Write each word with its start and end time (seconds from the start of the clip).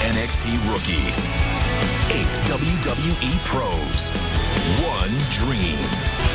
NXT 0.00 0.72
rookies, 0.72 1.18
eight 2.10 2.32
WWE 2.48 3.44
pros, 3.44 4.10
one 4.82 5.12
dream. 5.30 6.29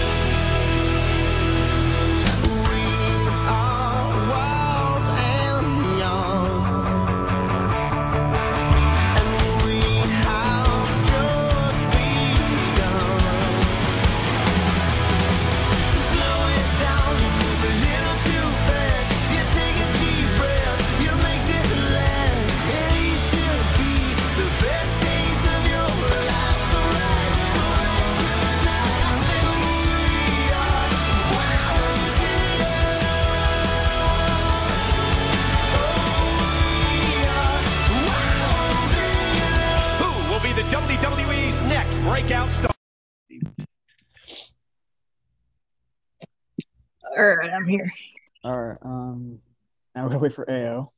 Breakout 42.16 42.50
star? 42.50 42.72
All 47.18 47.26
right, 47.26 47.52
I'm 47.52 47.68
here. 47.68 47.92
All 48.42 48.58
right. 48.58 48.78
Um, 48.84 49.40
now 49.94 50.04
we're 50.04 50.08
gonna 50.12 50.20
wait 50.20 50.34
for 50.34 50.46
Ayo. 50.46 50.92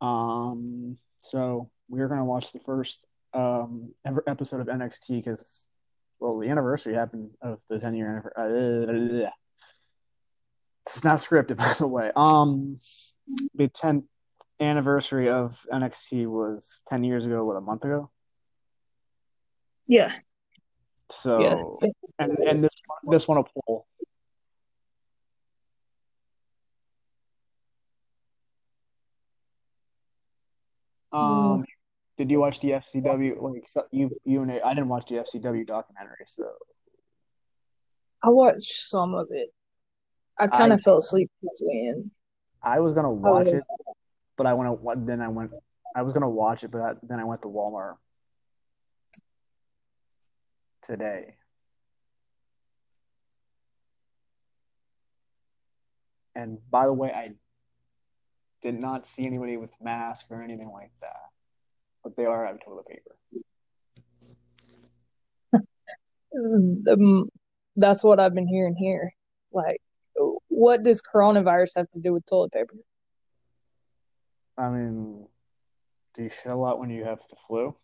Um, 0.00 0.98
so 1.18 1.70
we're 1.88 2.08
gonna 2.08 2.24
watch 2.24 2.50
the 2.50 2.58
first 2.58 3.06
um 3.34 3.94
ever 4.04 4.24
episode 4.26 4.60
of 4.60 4.66
NXT 4.66 5.18
because, 5.18 5.68
well, 6.18 6.36
the 6.36 6.48
anniversary 6.48 6.94
happened 6.94 7.30
of 7.40 7.60
the 7.70 7.78
ten 7.78 7.94
year 7.94 8.10
anniversary. 8.36 9.24
Uh, 9.24 9.30
it's 10.84 11.04
not 11.04 11.20
scripted, 11.20 11.56
by 11.58 11.72
the 11.78 11.86
way. 11.86 12.10
Um, 12.16 12.76
the 13.54 13.68
10th 13.68 14.04
anniversary 14.60 15.28
of 15.28 15.64
NXT 15.72 16.26
was 16.26 16.82
ten 16.88 17.04
years 17.04 17.26
ago. 17.26 17.44
What 17.44 17.56
a 17.56 17.60
month 17.60 17.84
ago. 17.84 18.10
Yeah, 19.86 20.12
So 21.10 21.78
yeah. 21.82 21.88
and 22.18 22.38
and 22.38 22.64
this 22.64 22.74
this 23.10 23.26
one 23.26 23.38
will 23.38 23.48
pull. 23.66 23.86
Um, 31.10 31.64
did 32.18 32.30
you 32.30 32.38
watch 32.38 32.60
the 32.60 32.72
FCW? 32.72 33.40
Like 33.40 33.64
so 33.66 33.84
you, 33.90 34.10
you 34.24 34.42
and 34.42 34.52
I 34.52 34.74
didn't 34.74 34.88
watch 34.88 35.08
the 35.08 35.16
FCW 35.16 35.66
documentary, 35.66 36.26
so 36.26 36.44
I 38.22 38.28
watched 38.28 38.72
some 38.88 39.14
of 39.14 39.28
it. 39.30 39.48
I 40.38 40.48
kind 40.48 40.72
of 40.72 40.82
fell 40.82 40.98
asleep 40.98 41.30
towards 41.40 41.60
the 41.60 41.88
end. 41.88 42.10
I 42.62 42.80
was 42.80 42.92
gonna 42.92 43.10
watch 43.10 43.46
yeah. 43.46 43.56
it, 43.56 43.64
but 44.38 44.46
I 44.46 44.54
went. 44.54 44.80
to- 44.80 45.04
Then 45.04 45.20
I 45.20 45.28
went. 45.28 45.50
I 45.94 46.02
was 46.02 46.14
gonna 46.14 46.30
watch 46.30 46.64
it, 46.64 46.70
but 46.70 46.80
I, 46.80 46.94
then 47.02 47.20
I 47.20 47.24
went 47.24 47.42
to 47.42 47.48
Walmart 47.48 47.96
today. 50.82 51.34
And 56.34 56.58
by 56.70 56.86
the 56.86 56.92
way, 56.92 57.10
I 57.12 57.32
did 58.62 58.78
not 58.78 59.06
see 59.06 59.26
anybody 59.26 59.56
with 59.56 59.74
mask 59.82 60.26
or 60.30 60.40
anything 60.42 60.70
like 60.70 60.92
that, 61.00 61.30
but 62.04 62.16
they 62.16 62.24
are 62.24 62.46
out 62.46 62.54
of 62.54 62.64
toilet 62.64 62.86
paper. 62.86 63.16
Um, 66.90 67.26
that's 67.74 68.04
what 68.04 68.20
I've 68.20 68.34
been 68.34 68.46
hearing 68.46 68.76
here. 68.76 69.10
Like, 69.50 69.80
what 70.48 70.82
does 70.82 71.02
coronavirus 71.02 71.76
have 71.76 71.90
to 71.92 72.00
do 72.00 72.12
with 72.12 72.26
toilet 72.26 72.52
paper? 72.52 72.74
I 74.58 74.68
mean, 74.70 75.26
do 76.14 76.24
you 76.24 76.28
shit 76.28 76.50
a 76.52 76.56
lot 76.56 76.78
when 76.80 76.90
you 76.90 77.04
have 77.04 77.20
the 77.30 77.36
flu? 77.36 77.76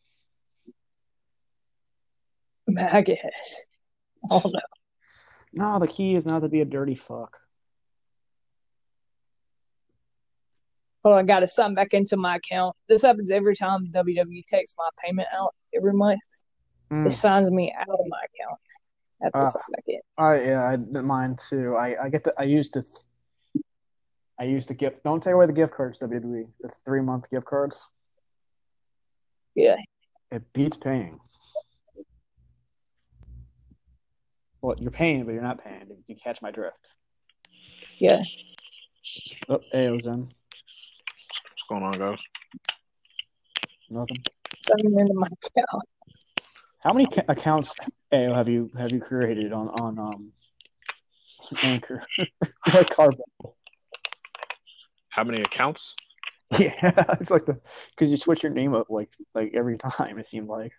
I 2.78 3.00
guess. 3.02 3.66
Oh 4.30 4.42
no. 4.44 4.60
No, 5.52 5.78
the 5.78 5.86
key 5.86 6.14
is 6.14 6.26
not 6.26 6.40
to 6.40 6.48
be 6.48 6.60
a 6.62 6.64
dirty 6.64 6.94
fuck. 6.96 7.38
Well, 11.04 11.14
I 11.14 11.22
got 11.22 11.40
to 11.40 11.46
sign 11.46 11.74
back 11.74 11.92
into 11.92 12.16
my 12.16 12.36
account. 12.36 12.74
This 12.88 13.02
happens 13.02 13.30
every 13.30 13.54
time 13.54 13.86
WWE 13.92 14.44
takes 14.46 14.74
my 14.78 14.88
payment 15.04 15.28
out 15.36 15.54
every 15.76 15.92
month. 15.92 16.20
Mm. 16.90 17.06
It 17.06 17.12
signs 17.12 17.50
me 17.50 17.72
out 17.78 17.88
of 17.88 18.00
my 18.08 18.18
account. 18.18 18.58
I 19.20 19.24
have 19.26 19.32
to 19.34 19.38
Ah. 19.40 19.44
sign 19.44 19.62
back 19.72 19.84
in. 19.86 20.00
I 20.18 20.42
yeah, 20.42 20.64
I 20.64 20.76
mine 20.76 21.36
too. 21.36 21.76
I 21.76 22.04
I 22.04 22.08
get 22.08 22.24
the 22.24 22.32
I 22.38 22.44
used 22.44 22.74
the 22.74 22.82
I 24.38 24.44
used 24.44 24.68
the 24.68 24.74
gift. 24.74 25.04
Don't 25.04 25.22
take 25.22 25.32
away 25.32 25.46
the 25.46 25.52
gift 25.52 25.74
cards, 25.74 25.98
WWE. 26.00 26.46
The 26.60 26.70
three 26.84 27.00
month 27.00 27.30
gift 27.30 27.46
cards. 27.46 27.88
Yeah. 29.54 29.76
It 30.30 30.52
beats 30.52 30.76
paying. 30.76 31.20
Well, 34.60 34.74
you're 34.78 34.90
paying, 34.90 35.24
but 35.24 35.32
you're 35.32 35.42
not 35.42 35.62
paying. 35.62 35.82
If 35.90 36.08
you 36.08 36.16
catch 36.16 36.42
my 36.42 36.50
drift. 36.50 36.76
Yeah. 37.98 38.22
Oh, 39.48 39.60
Ayo's 39.74 40.06
in. 40.06 40.20
What's 40.20 41.68
going 41.68 41.82
on, 41.82 41.98
guys? 41.98 42.18
Nothing. 43.90 44.24
Signing 44.60 44.98
into 44.98 45.14
my 45.14 45.26
account. 45.26 45.84
How 46.80 46.92
many 46.92 47.06
ca- 47.06 47.24
accounts 47.28 47.74
Ayo 48.12 48.34
have 48.34 48.48
you 48.48 48.70
have 48.76 48.92
you 48.92 49.00
created 49.00 49.52
on 49.52 49.68
on 49.68 49.98
um 49.98 50.32
Anchor? 51.62 52.02
like 52.72 52.90
Carbon. 52.90 53.20
How 55.14 55.22
many 55.24 55.42
accounts? 55.42 55.94
Yeah, 56.58 57.04
it's 57.18 57.30
like 57.30 57.46
the 57.46 57.58
because 57.90 58.10
you 58.10 58.16
switch 58.16 58.44
your 58.44 58.52
name 58.52 58.74
up 58.74 58.88
like 58.88 59.08
like 59.34 59.52
every 59.54 59.76
time. 59.78 60.18
It 60.18 60.26
seemed 60.26 60.46
like. 60.46 60.72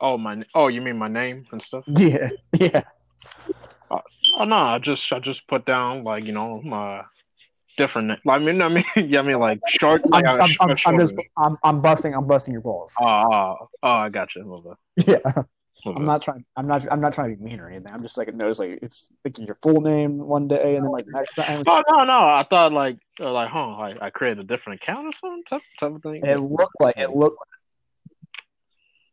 Oh 0.00 0.16
my! 0.16 0.42
Oh, 0.54 0.68
you 0.68 0.80
mean 0.80 0.96
my 0.96 1.08
name 1.08 1.44
and 1.52 1.60
stuff? 1.60 1.84
Yeah, 1.98 2.30
yeah. 2.52 2.84
Oh 3.90 4.44
no, 4.44 4.56
I 4.56 4.78
just 4.78 5.12
I 5.12 5.18
just 5.18 5.46
put 5.48 5.66
down 5.66 6.04
like 6.04 6.24
you 6.24 6.32
know 6.32 6.62
my 6.62 7.02
different. 7.76 8.12
I 8.26 8.38
mean, 8.38 8.62
I 8.62 8.68
mean, 8.68 8.84
yeah, 8.96 9.18
I 9.18 9.22
mean 9.22 9.38
like 9.38 9.60
short. 9.68 10.02
I'm, 10.04 10.10
Like, 10.10 10.24
I'm, 10.26 10.40
uh, 10.40 10.46
I'm, 10.60 10.76
I'm, 10.86 10.98
just. 11.00 11.14
I'm, 11.36 11.56
I'm 11.64 11.82
busting 11.82 12.14
I'm 12.14 12.26
busting 12.26 12.52
your 12.52 12.62
balls. 12.62 12.94
Oh, 13.00 13.04
oh, 13.04 13.68
oh, 13.82 13.88
I 13.88 14.08
got 14.08 14.34
you. 14.34 14.44
Move 14.44 14.66
it, 14.96 15.08
yeah, 15.08 15.42
I'm 15.86 16.04
not 16.04 16.22
trying. 16.22 16.44
I'm 16.56 16.66
not. 16.66 16.90
I'm 16.90 17.00
not 17.00 17.12
trying 17.12 17.30
to 17.30 17.36
be 17.36 17.44
mean 17.50 17.60
or 17.60 17.68
anything. 17.68 17.92
I'm 17.92 18.02
just 18.02 18.16
like 18.16 18.32
notice 18.34 18.58
like 18.58 18.78
it's 18.82 19.06
thinking 19.24 19.46
your 19.46 19.58
full 19.62 19.80
name 19.80 20.18
one 20.18 20.48
day 20.48 20.76
and 20.76 20.84
then 20.84 20.92
like 20.92 21.06
next 21.08 21.32
time 21.32 21.62
Oh 21.66 21.82
no, 21.88 22.04
no! 22.04 22.18
I 22.20 22.46
thought 22.48 22.72
like 22.72 22.98
uh, 23.20 23.32
like 23.32 23.48
huh, 23.50 23.76
like 23.78 24.00
I 24.00 24.10
created 24.10 24.38
a 24.40 24.44
different 24.44 24.80
account 24.82 25.06
or 25.06 25.12
something 25.12 25.42
type, 25.44 25.62
type 25.80 25.94
of 25.94 26.02
thing. 26.02 26.24
it 26.24 26.36
looked 26.36 26.74
like 26.80 26.96
it 26.96 27.10
looked. 27.10 27.38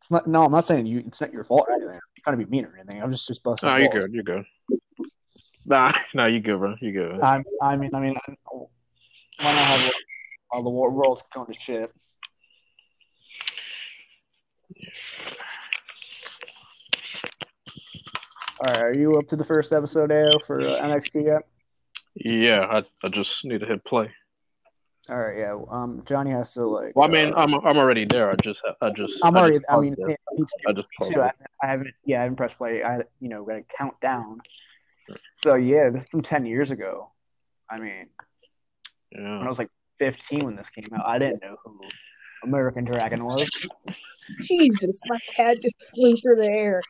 Like, 0.08 0.26
no, 0.26 0.44
I'm 0.44 0.52
not 0.52 0.64
saying 0.64 0.86
you. 0.86 1.02
It's 1.06 1.20
not 1.20 1.32
your 1.32 1.44
fault 1.44 1.66
or 1.68 1.74
anything. 1.74 1.94
I'm 1.96 2.22
trying 2.22 2.38
to 2.38 2.44
be 2.46 2.50
mean 2.50 2.64
or 2.64 2.76
anything. 2.78 3.02
I'm 3.02 3.10
just 3.10 3.26
just 3.26 3.42
busting. 3.42 3.68
No, 3.68 3.76
you're 3.76 3.90
balls. 3.90 4.06
good. 4.06 4.14
You're 4.14 4.22
good. 4.22 4.44
Nah, 5.66 5.92
no, 6.14 6.26
you 6.26 6.40
good, 6.40 6.58
bro. 6.58 6.74
You 6.80 6.92
good. 6.92 7.20
I'm, 7.20 7.44
I 7.60 7.76
mean, 7.76 7.90
I 7.94 8.00
mean, 8.00 8.14
I- 8.16 8.32
why 9.38 9.52
not 9.52 9.54
have 9.66 9.92
all 10.50 10.62
the 10.62 10.70
wor- 10.70 10.90
world's 10.92 11.22
going 11.34 11.52
to 11.52 11.60
shit? 11.60 11.90
All 18.60 18.72
right, 18.72 18.82
are 18.82 18.94
you 18.94 19.18
up 19.18 19.28
to 19.28 19.36
the 19.36 19.44
first 19.44 19.72
episode, 19.72 20.10
Ayo, 20.10 20.42
for 20.44 20.60
uh, 20.60 20.80
NXT 20.82 21.24
yet? 21.26 21.42
Yeah, 22.16 22.60
I 22.62 22.84
I 23.04 23.08
just 23.08 23.44
need 23.44 23.60
to 23.60 23.66
hit 23.66 23.84
play. 23.84 24.10
All 25.08 25.18
right, 25.18 25.38
yeah. 25.38 25.56
Um, 25.70 26.02
Johnny 26.04 26.32
has 26.32 26.52
to 26.54 26.66
like. 26.66 26.96
Well, 26.96 27.08
I 27.08 27.12
mean, 27.12 27.32
uh, 27.32 27.36
I'm 27.36 27.54
I'm 27.54 27.78
already 27.78 28.04
there. 28.04 28.30
I 28.30 28.34
just 28.36 28.60
I 28.80 28.90
just 28.90 29.18
I'm 29.22 29.36
I 29.36 29.40
already. 29.40 29.58
just 29.58 29.70
I 29.70 29.80
mean, 29.80 29.94
paused 29.94 30.10
it. 30.10 30.18
me 30.38 30.44
too. 30.44 30.68
I 30.68 30.72
just 30.72 30.88
Me 31.00 31.14
too. 31.14 31.22
I. 31.22 31.32
I 31.62 31.66
haven't. 31.66 31.94
Yeah, 32.04 32.20
I 32.20 32.22
haven't 32.22 32.36
pressed 32.36 32.58
play. 32.58 32.82
I, 32.82 32.96
you 33.20 33.28
know, 33.28 33.44
got 33.44 33.54
to 33.54 33.62
count 33.76 34.00
down. 34.00 34.40
So 35.36 35.54
yeah, 35.54 35.90
this 35.90 36.02
is 36.02 36.08
from 36.08 36.22
ten 36.22 36.44
years 36.44 36.72
ago. 36.72 37.12
I 37.70 37.78
mean, 37.78 38.06
when 39.12 39.42
I 39.42 39.48
was 39.48 39.58
like 39.58 39.70
15 39.98 40.44
when 40.44 40.56
this 40.56 40.68
came 40.70 40.86
out, 40.94 41.06
I 41.06 41.18
didn't 41.18 41.42
know 41.42 41.56
who 41.64 41.80
American 42.44 42.84
Dragon 42.84 43.22
was. 43.22 43.48
Jesus, 44.42 45.00
my 45.06 45.18
cat 45.34 45.60
just 45.60 45.76
flew 45.94 46.16
through 46.16 46.36
the 46.36 46.48
air. 46.48 46.82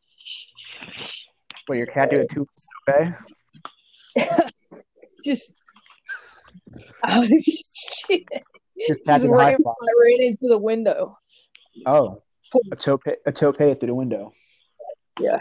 But 1.66 1.74
your 1.74 1.86
cat 1.86 2.10
do 2.10 2.20
it 2.20 2.30
too, 2.30 2.46
okay? 2.88 3.12
Just 5.24 5.54
oh 7.06 7.26
shit! 7.38 8.24
Your 8.76 8.96
cat 8.98 9.06
Just 9.06 9.22
did 9.22 9.30
a 9.30 9.36
high. 9.36 9.52
I 9.54 9.54
ran 10.02 10.20
into 10.20 10.48
the 10.48 10.58
window. 10.58 11.18
Oh, 11.86 12.22
a 12.72 12.76
tope, 12.76 13.02
a 13.26 13.32
tope 13.32 13.56
through 13.56 13.74
the 13.74 13.94
window. 13.94 14.32
Yeah, 15.20 15.40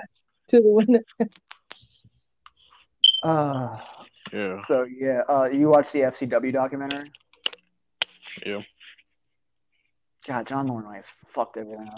to 0.49 0.61
the 0.61 0.69
window. 0.69 0.99
Uh, 3.23 3.79
Yeah, 4.31 4.59
So 4.67 4.85
yeah, 4.99 5.21
uh, 5.27 5.49
you 5.51 5.69
watched 5.69 5.93
the 5.93 6.01
FCW 6.01 6.53
documentary? 6.53 7.11
yeah. 8.45 8.61
God, 10.27 10.45
John 10.45 10.67
Laurinaitis 10.67 10.93
has 10.95 11.11
fucked 11.29 11.57
everything 11.57 11.87
up. 11.89 11.95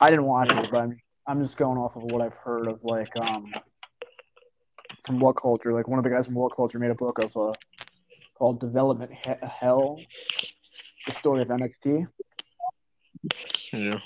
I 0.00 0.08
didn't 0.08 0.24
watch 0.24 0.50
it, 0.50 0.70
but 0.70 0.78
I'm, 0.78 0.98
I'm 1.26 1.42
just 1.42 1.56
going 1.56 1.78
off 1.78 1.96
of 1.96 2.02
what 2.02 2.22
I've 2.22 2.36
heard 2.36 2.66
of, 2.66 2.82
like, 2.82 3.14
um, 3.16 3.52
from 5.04 5.20
What 5.20 5.34
Culture. 5.34 5.72
Like, 5.72 5.88
one 5.88 5.98
of 5.98 6.04
the 6.04 6.10
guys 6.10 6.26
from 6.26 6.34
What 6.34 6.54
Culture 6.54 6.78
made 6.78 6.90
a 6.90 6.94
book 6.94 7.18
of, 7.22 7.36
uh, 7.36 7.52
called 8.36 8.60
Development 8.60 9.12
He- 9.12 9.46
Hell, 9.46 10.00
the 11.06 11.12
story 11.12 11.42
of 11.42 11.48
NXT. 11.48 12.06
Yeah. 13.72 13.98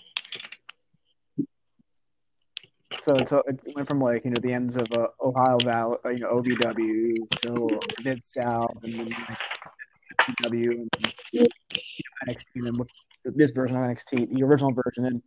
So, 3.00 3.18
so 3.26 3.42
it 3.46 3.60
went 3.74 3.86
from 3.86 4.00
like 4.00 4.24
you 4.24 4.30
know 4.30 4.40
the 4.40 4.52
ends 4.52 4.76
of 4.76 4.86
uh, 4.92 5.08
Ohio 5.20 5.58
Valley, 5.62 5.98
uh, 6.06 6.08
you 6.08 6.20
know 6.20 6.40
OVW 6.40 7.30
to 7.42 7.80
Mid 8.02 8.24
South, 8.24 8.72
and 8.82 8.94
then 8.94 9.08
like 9.08 9.38
PW 10.20 10.70
and 10.70 10.88
then, 11.32 11.46
NXT, 12.28 12.44
and 12.54 12.64
then 12.64 12.74
this 13.36 13.50
version 13.50 13.76
of 13.76 13.82
NXT, 13.82 14.34
the 14.34 14.42
original 14.42 14.72
version, 14.72 15.04
and 15.04 15.22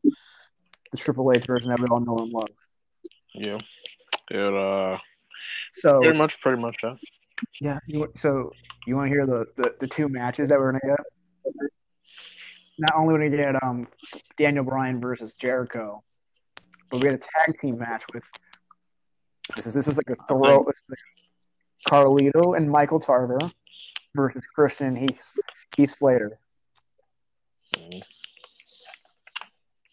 the 0.92 0.98
Triple 0.98 1.32
H 1.36 1.46
version 1.46 1.70
that 1.70 1.80
we 1.80 1.88
all 1.88 2.00
know 2.00 2.18
and 2.18 2.32
love. 2.32 2.50
Yeah. 3.34 3.58
It 4.30 4.54
uh 4.54 4.98
So 5.74 6.00
pretty 6.00 6.18
much 6.18 6.40
pretty 6.42 6.62
much 6.62 6.76
that. 6.84 6.98
yeah, 7.62 7.80
you, 7.88 8.12
so 8.18 8.52
you 8.86 8.96
want 8.96 9.10
to 9.10 9.16
hear 9.16 9.26
the, 9.26 9.46
the 9.58 9.76
the 9.80 9.88
two 9.88 10.10
matches 10.10 10.50
that 10.50 10.58
we're 10.60 10.72
gonna 10.72 10.96
get? 10.96 11.70
Not 12.80 12.96
only 12.96 13.14
we're 13.14 13.30
gonna 13.30 13.54
get 13.54 13.64
um 13.64 13.88
Daniel 14.38 14.64
Bryan 14.64 15.00
versus 15.00 15.36
Jericho, 15.36 16.04
but 16.90 16.98
we 16.98 17.04
get 17.04 17.14
a 17.14 17.18
tag 17.20 17.60
team 17.62 17.78
match 17.78 18.04
with 18.14 18.24
this 19.56 19.66
is 19.66 19.74
this 19.74 19.88
is 19.88 19.98
like 19.98 20.10
a 20.10 20.16
throw 20.28 20.64
this 20.66 20.78
is 20.78 20.84
like 20.90 21.00
Carlito 21.88 22.58
and 22.58 22.70
Michael 22.70 23.00
Tarver 23.00 23.40
versus 24.16 24.44
Christian 24.56 24.96
Heath 24.96 25.32
Heath 25.76 25.92
Slater. 25.92 26.40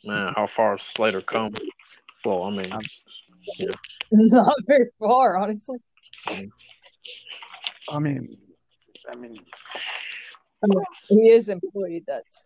Man, 0.07 0.33
how 0.37 0.47
far 0.47 0.77
has 0.77 0.87
Slater 0.87 1.21
come? 1.21 1.55
Well, 2.25 2.45
I 2.45 2.51
mean, 2.51 2.73
Um, 2.73 2.81
Not 4.11 4.55
very 4.67 4.91
far, 4.99 5.37
honestly. 5.37 5.79
I 6.29 7.99
mean, 7.99 8.29
I 9.11 9.15
mean, 9.15 9.37
He 11.09 11.31
is 11.31 11.49
employed. 11.49 12.05
That's 12.07 12.45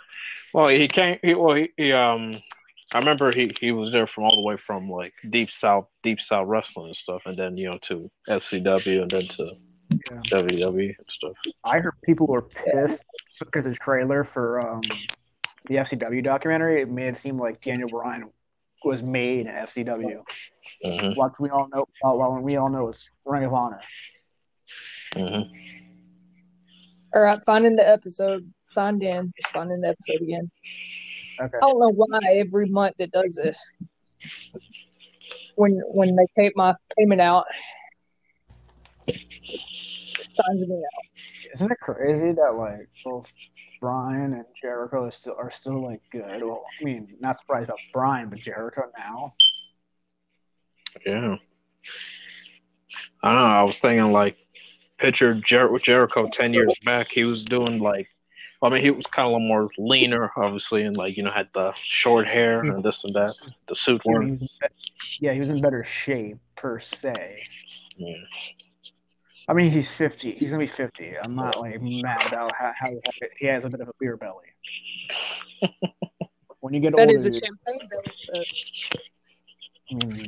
well, 0.52 0.68
he 0.68 0.88
can't. 0.88 1.20
He, 1.22 1.34
well, 1.34 1.54
he, 1.54 1.68
he 1.76 1.92
um, 1.92 2.40
I 2.92 2.98
remember 2.98 3.32
he 3.32 3.50
he 3.60 3.70
was 3.72 3.92
there 3.92 4.06
from 4.06 4.24
all 4.24 4.36
the 4.36 4.42
way 4.42 4.56
from 4.56 4.88
like 4.90 5.14
deep 5.30 5.50
south, 5.50 5.86
deep 6.02 6.20
south 6.20 6.48
wrestling 6.48 6.86
and 6.88 6.96
stuff, 6.96 7.22
and 7.26 7.36
then 7.36 7.56
you 7.56 7.70
know 7.70 7.78
to 7.82 8.10
FCW 8.28 9.02
and 9.02 9.10
then 9.10 9.26
to 9.28 9.52
Yeah. 10.10 10.20
WWE 10.40 10.94
and 10.98 11.06
stuff. 11.08 11.36
I 11.64 11.78
heard 11.80 11.94
people 12.04 12.26
were 12.26 12.42
pissed 12.42 13.02
because 13.38 13.64
the 13.64 13.74
trailer 13.74 14.24
for 14.24 14.60
um, 14.60 14.82
the 15.68 15.76
FCW 15.76 16.24
documentary 16.24 16.82
it 16.82 16.88
made 16.90 17.08
it 17.08 17.16
seem 17.16 17.38
like 17.38 17.60
Daniel 17.60 17.88
Bryan 17.88 18.30
was 18.84 19.02
made 19.02 19.46
in 19.46 19.48
FCW. 19.48 20.22
hmm 20.82 21.12
What 21.12 21.38
we 21.40 21.50
all 21.50 21.68
know, 21.72 21.84
while 22.00 22.18
while 22.18 22.40
we 22.40 22.56
all 22.56 22.70
know 22.70 22.88
it's 22.88 23.10
Ring 23.24 23.44
of 23.44 23.54
Honor. 23.54 23.80
hmm 25.14 25.42
all 27.14 27.22
right. 27.22 27.40
Finding 27.44 27.76
the 27.76 27.88
episode. 27.88 28.50
Signed 28.68 29.02
in. 29.02 29.32
Just 29.36 29.52
finding 29.52 29.80
the 29.80 29.88
episode 29.88 30.20
again. 30.22 30.50
Okay. 31.40 31.56
I 31.56 31.60
don't 31.60 31.80
know 31.80 31.92
why 31.92 32.20
every 32.36 32.66
month 32.66 32.96
it 32.98 33.10
does 33.12 33.40
this. 33.42 33.60
When 35.56 35.80
when 35.86 36.14
they 36.16 36.26
take 36.36 36.56
my 36.56 36.74
payment 36.96 37.20
out, 37.20 37.46
signs 39.08 40.68
me 40.68 40.76
out. 40.76 41.54
Isn't 41.54 41.72
it 41.72 41.78
crazy 41.80 42.32
that 42.32 42.54
like 42.56 42.88
both 43.04 43.26
Bryan 43.80 44.34
and 44.34 44.44
Jericho 44.60 45.04
are 45.04 45.10
still 45.10 45.34
are 45.38 45.50
still 45.50 45.82
like 45.84 46.00
good? 46.10 46.42
Well, 46.42 46.64
I 46.80 46.84
mean, 46.84 47.08
not 47.20 47.38
surprised 47.38 47.68
about 47.68 47.80
Bryan, 47.92 48.28
but 48.28 48.38
Jericho 48.38 48.82
now. 48.98 49.34
Yeah. 51.04 51.36
I 53.22 53.32
don't 53.32 53.42
know. 53.42 53.46
I 53.48 53.62
was 53.62 53.78
thinking 53.78 54.12
like 54.12 54.36
picture 54.98 55.34
Jer- 55.34 55.78
Jericho 55.78 56.26
ten 56.32 56.52
years 56.52 56.74
back. 56.84 57.08
He 57.08 57.24
was 57.24 57.44
doing 57.44 57.78
like, 57.78 58.08
I 58.62 58.68
mean, 58.68 58.82
he 58.82 58.90
was 58.90 59.06
kind 59.06 59.32
of 59.32 59.40
more 59.40 59.70
leaner, 59.78 60.30
obviously, 60.36 60.82
and 60.82 60.96
like 60.96 61.16
you 61.16 61.22
know 61.22 61.30
had 61.30 61.48
the 61.54 61.72
short 61.74 62.26
hair 62.26 62.60
and 62.60 62.72
mm-hmm. 62.72 62.82
this 62.82 63.04
and 63.04 63.14
that, 63.14 63.34
the 63.68 63.74
suit 63.74 64.02
He 64.04 64.10
wearing. 64.10 64.30
was 64.32 64.40
in 64.40 64.46
be- 64.46 65.18
yeah, 65.20 65.32
he 65.32 65.40
was 65.40 65.48
in 65.48 65.60
better 65.60 65.86
shape 65.90 66.38
per 66.56 66.80
se. 66.80 67.42
Yeah. 67.96 68.14
I 69.48 69.54
mean, 69.54 69.70
he's 69.70 69.94
fifty. 69.94 70.32
He's 70.32 70.46
gonna 70.48 70.58
be 70.58 70.66
fifty. 70.66 71.14
I'm 71.16 71.34
not 71.34 71.58
like 71.58 71.80
mad 71.80 72.26
about 72.26 72.52
how, 72.54 72.72
how 72.78 72.90
he 73.38 73.46
has 73.46 73.64
a 73.64 73.70
bit 73.70 73.80
of 73.80 73.88
a 73.88 73.92
beer 73.98 74.16
belly. 74.16 74.46
when 76.60 76.74
you 76.74 76.80
get 76.80 76.94
That 76.96 77.08
older, 77.08 77.18
is 77.18 77.24
a 77.26 77.30
you- 77.30 77.40
champagne 77.40 77.88
belly. 77.88 78.12
So 78.16 78.42
I 79.90 79.94
mean, 80.04 80.26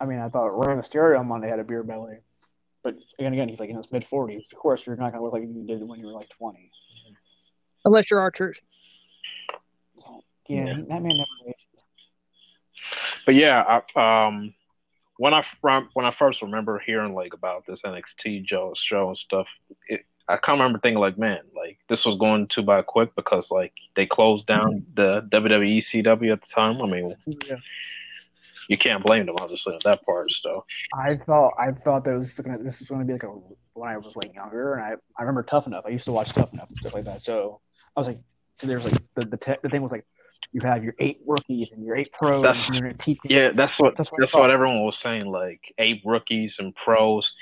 I 0.00 0.06
mean, 0.06 0.18
I 0.18 0.28
thought 0.28 0.46
Rey 0.58 0.74
Mysterio 0.74 1.18
on 1.20 1.26
Monday 1.28 1.48
had 1.48 1.58
a 1.58 1.64
beer 1.64 1.82
belly, 1.82 2.18
but 2.82 2.94
again, 3.18 3.32
again, 3.34 3.48
he's 3.48 3.60
like 3.60 3.68
in 3.68 3.76
his 3.76 3.86
mid 3.92 4.04
forties. 4.04 4.44
Of 4.52 4.58
course, 4.58 4.86
you're 4.86 4.96
not 4.96 5.12
gonna 5.12 5.24
look 5.24 5.34
like 5.34 5.42
you 5.42 5.64
did 5.66 5.86
when 5.86 6.00
you 6.00 6.06
were 6.06 6.12
like 6.14 6.28
twenty. 6.30 6.70
unless 7.84 8.10
you're 8.10 8.20
R-Truth. 8.20 8.60
Yeah, 10.48 10.64
Yeah. 10.64 10.74
that 10.76 11.02
man 11.02 11.02
never 11.02 11.48
ages. 11.48 11.84
But 13.26 13.34
yeah, 13.34 13.80
I, 13.94 14.26
um, 14.26 14.54
when 15.18 15.34
I 15.34 15.44
when 15.92 16.06
I 16.06 16.10
first 16.12 16.42
remember 16.42 16.78
hearing 16.78 17.12
like 17.12 17.34
about 17.34 17.66
this 17.66 17.82
NXT 17.82 18.44
Joe 18.44 18.72
show 18.76 19.08
and 19.08 19.18
stuff, 19.18 19.48
it, 19.88 20.06
I 20.28 20.36
kind 20.36 20.60
of 20.60 20.62
remember 20.62 20.78
thinking 20.78 21.00
like, 21.00 21.18
man, 21.18 21.40
like 21.56 21.78
this 21.88 22.06
was 22.06 22.14
going 22.16 22.46
too 22.46 22.62
by 22.62 22.82
quick 22.82 23.14
because 23.16 23.50
like 23.50 23.72
they 23.96 24.06
closed 24.06 24.46
down 24.46 24.84
mm-hmm. 24.96 25.28
the 25.30 25.40
WWE 25.40 25.78
CW 25.78 26.32
at 26.32 26.40
the 26.40 26.48
time. 26.48 26.80
I 26.80 26.86
mean, 26.86 27.14
Yeah. 27.26 27.56
you 28.68 28.78
can't 28.78 29.02
blame 29.02 29.26
them 29.26 29.34
obviously 29.40 29.74
on 29.74 29.80
that 29.84 30.06
part. 30.06 30.30
So 30.30 30.64
I 30.94 31.16
thought 31.16 31.54
I 31.58 31.72
thought 31.72 32.04
that 32.04 32.16
was 32.16 32.38
gonna 32.38 32.62
this 32.62 32.78
was 32.78 32.88
gonna 32.88 33.04
be 33.04 33.14
like 33.14 33.24
a 33.24 33.34
when 33.74 33.88
I 33.88 33.96
was 33.96 34.14
like 34.14 34.32
younger, 34.34 34.74
and 34.74 34.84
I 34.84 34.92
I 35.18 35.22
remember 35.22 35.42
Tough 35.42 35.66
Enough. 35.66 35.84
I 35.84 35.90
used 35.90 36.04
to 36.04 36.12
watch 36.12 36.32
Tough 36.32 36.52
Enough 36.52 36.68
and 36.68 36.76
stuff 36.76 36.94
like 36.94 37.04
that. 37.04 37.22
So 37.22 37.60
I 37.96 38.00
was 38.00 38.06
like, 38.06 38.18
there's 38.62 38.84
like 38.84 39.02
the 39.14 39.24
the, 39.24 39.36
te- 39.36 39.58
the 39.64 39.68
thing 39.68 39.82
was 39.82 39.90
like 39.90 40.06
you 40.52 40.60
have 40.62 40.82
your 40.82 40.94
eight 40.98 41.20
rookies 41.26 41.72
and 41.72 41.84
your 41.84 41.96
eight 41.96 42.12
pros. 42.12 42.42
That's- 42.42 42.70
yeah, 43.24 43.50
that's 43.52 43.78
what 43.78 43.96
That's 43.96 44.10
that's 44.18 44.34
what 44.34 44.40
I 44.40 44.46
what, 44.46 44.50
everyone 44.50 44.84
was 44.84 44.98
saying. 44.98 45.26
Like 45.26 45.60
eight 45.78 46.02
rookies 46.04 46.58
and 46.58 46.74
pros, 46.74 47.34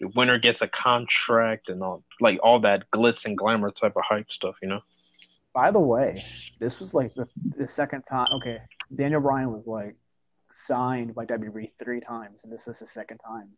the 0.00 0.08
winner 0.14 0.38
gets 0.38 0.62
a 0.62 0.68
contract 0.68 1.68
and 1.68 1.82
all 1.82 2.04
like 2.20 2.38
all 2.42 2.60
that 2.60 2.90
glitz 2.92 3.24
and 3.24 3.36
glamour 3.36 3.70
type 3.70 3.96
of 3.96 4.02
hype 4.04 4.30
stuff. 4.30 4.56
You 4.62 4.68
know. 4.68 4.80
By 5.52 5.70
the 5.70 5.80
way, 5.80 6.22
this 6.58 6.80
was 6.80 6.94
like 6.94 7.14
the, 7.14 7.28
the 7.56 7.66
second 7.66 8.02
time. 8.02 8.28
Okay, 8.36 8.58
Daniel 8.94 9.20
Bryan 9.20 9.52
was 9.52 9.66
like 9.66 9.96
signed 10.50 11.14
by 11.14 11.26
WWE 11.26 11.70
three 11.78 12.00
times, 12.00 12.44
and 12.44 12.52
this 12.52 12.68
is 12.68 12.78
the 12.78 12.86
second 12.86 13.18
time. 13.18 13.50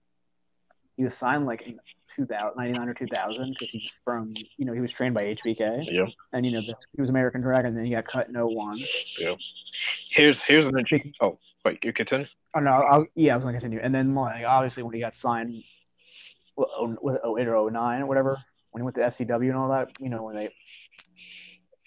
He 0.96 1.04
was 1.04 1.14
signed 1.14 1.44
like 1.44 1.66
in 1.66 1.78
2000, 2.14 2.56
99 2.56 2.88
or 2.88 2.94
2000 2.94 3.50
because 3.50 3.68
he's 3.68 3.94
from, 4.02 4.32
you 4.56 4.64
know, 4.64 4.72
he 4.72 4.80
was 4.80 4.92
trained 4.92 5.14
by 5.14 5.24
HBK. 5.24 5.86
Yeah. 5.90 6.06
And, 6.32 6.46
you 6.46 6.52
know, 6.52 6.60
he 6.60 7.00
was 7.00 7.10
American 7.10 7.42
Dragon, 7.42 7.66
and 7.66 7.76
then 7.76 7.84
he 7.84 7.90
got 7.92 8.06
cut 8.06 8.28
in 8.28 8.34
01. 8.34 8.78
Here's 10.10 10.42
here's 10.42 10.66
an 10.66 10.78
interesting. 10.78 11.12
Oh 11.20 11.38
wait, 11.64 11.84
you 11.84 11.92
continue. 11.92 12.26
Oh, 12.54 12.60
no, 12.60 12.70
I'll, 12.70 13.06
yeah, 13.14 13.34
I 13.34 13.36
was 13.36 13.44
going 13.44 13.54
to 13.54 13.60
continue. 13.60 13.80
And 13.82 13.94
then, 13.94 14.14
like, 14.14 14.46
obviously, 14.46 14.82
when 14.82 14.94
he 14.94 15.00
got 15.00 15.14
signed, 15.14 15.52
what, 16.54 16.70
oh, 16.72 16.96
oh, 17.22 17.36
08 17.36 17.48
or 17.48 17.70
09 17.70 18.02
or 18.02 18.06
whatever, 18.06 18.38
when 18.70 18.80
he 18.80 18.84
went 18.84 18.94
to 18.96 19.02
FCW 19.02 19.48
and 19.48 19.56
all 19.56 19.68
that, 19.68 19.90
you 20.00 20.08
know, 20.08 20.22
when 20.22 20.36
they 20.36 20.54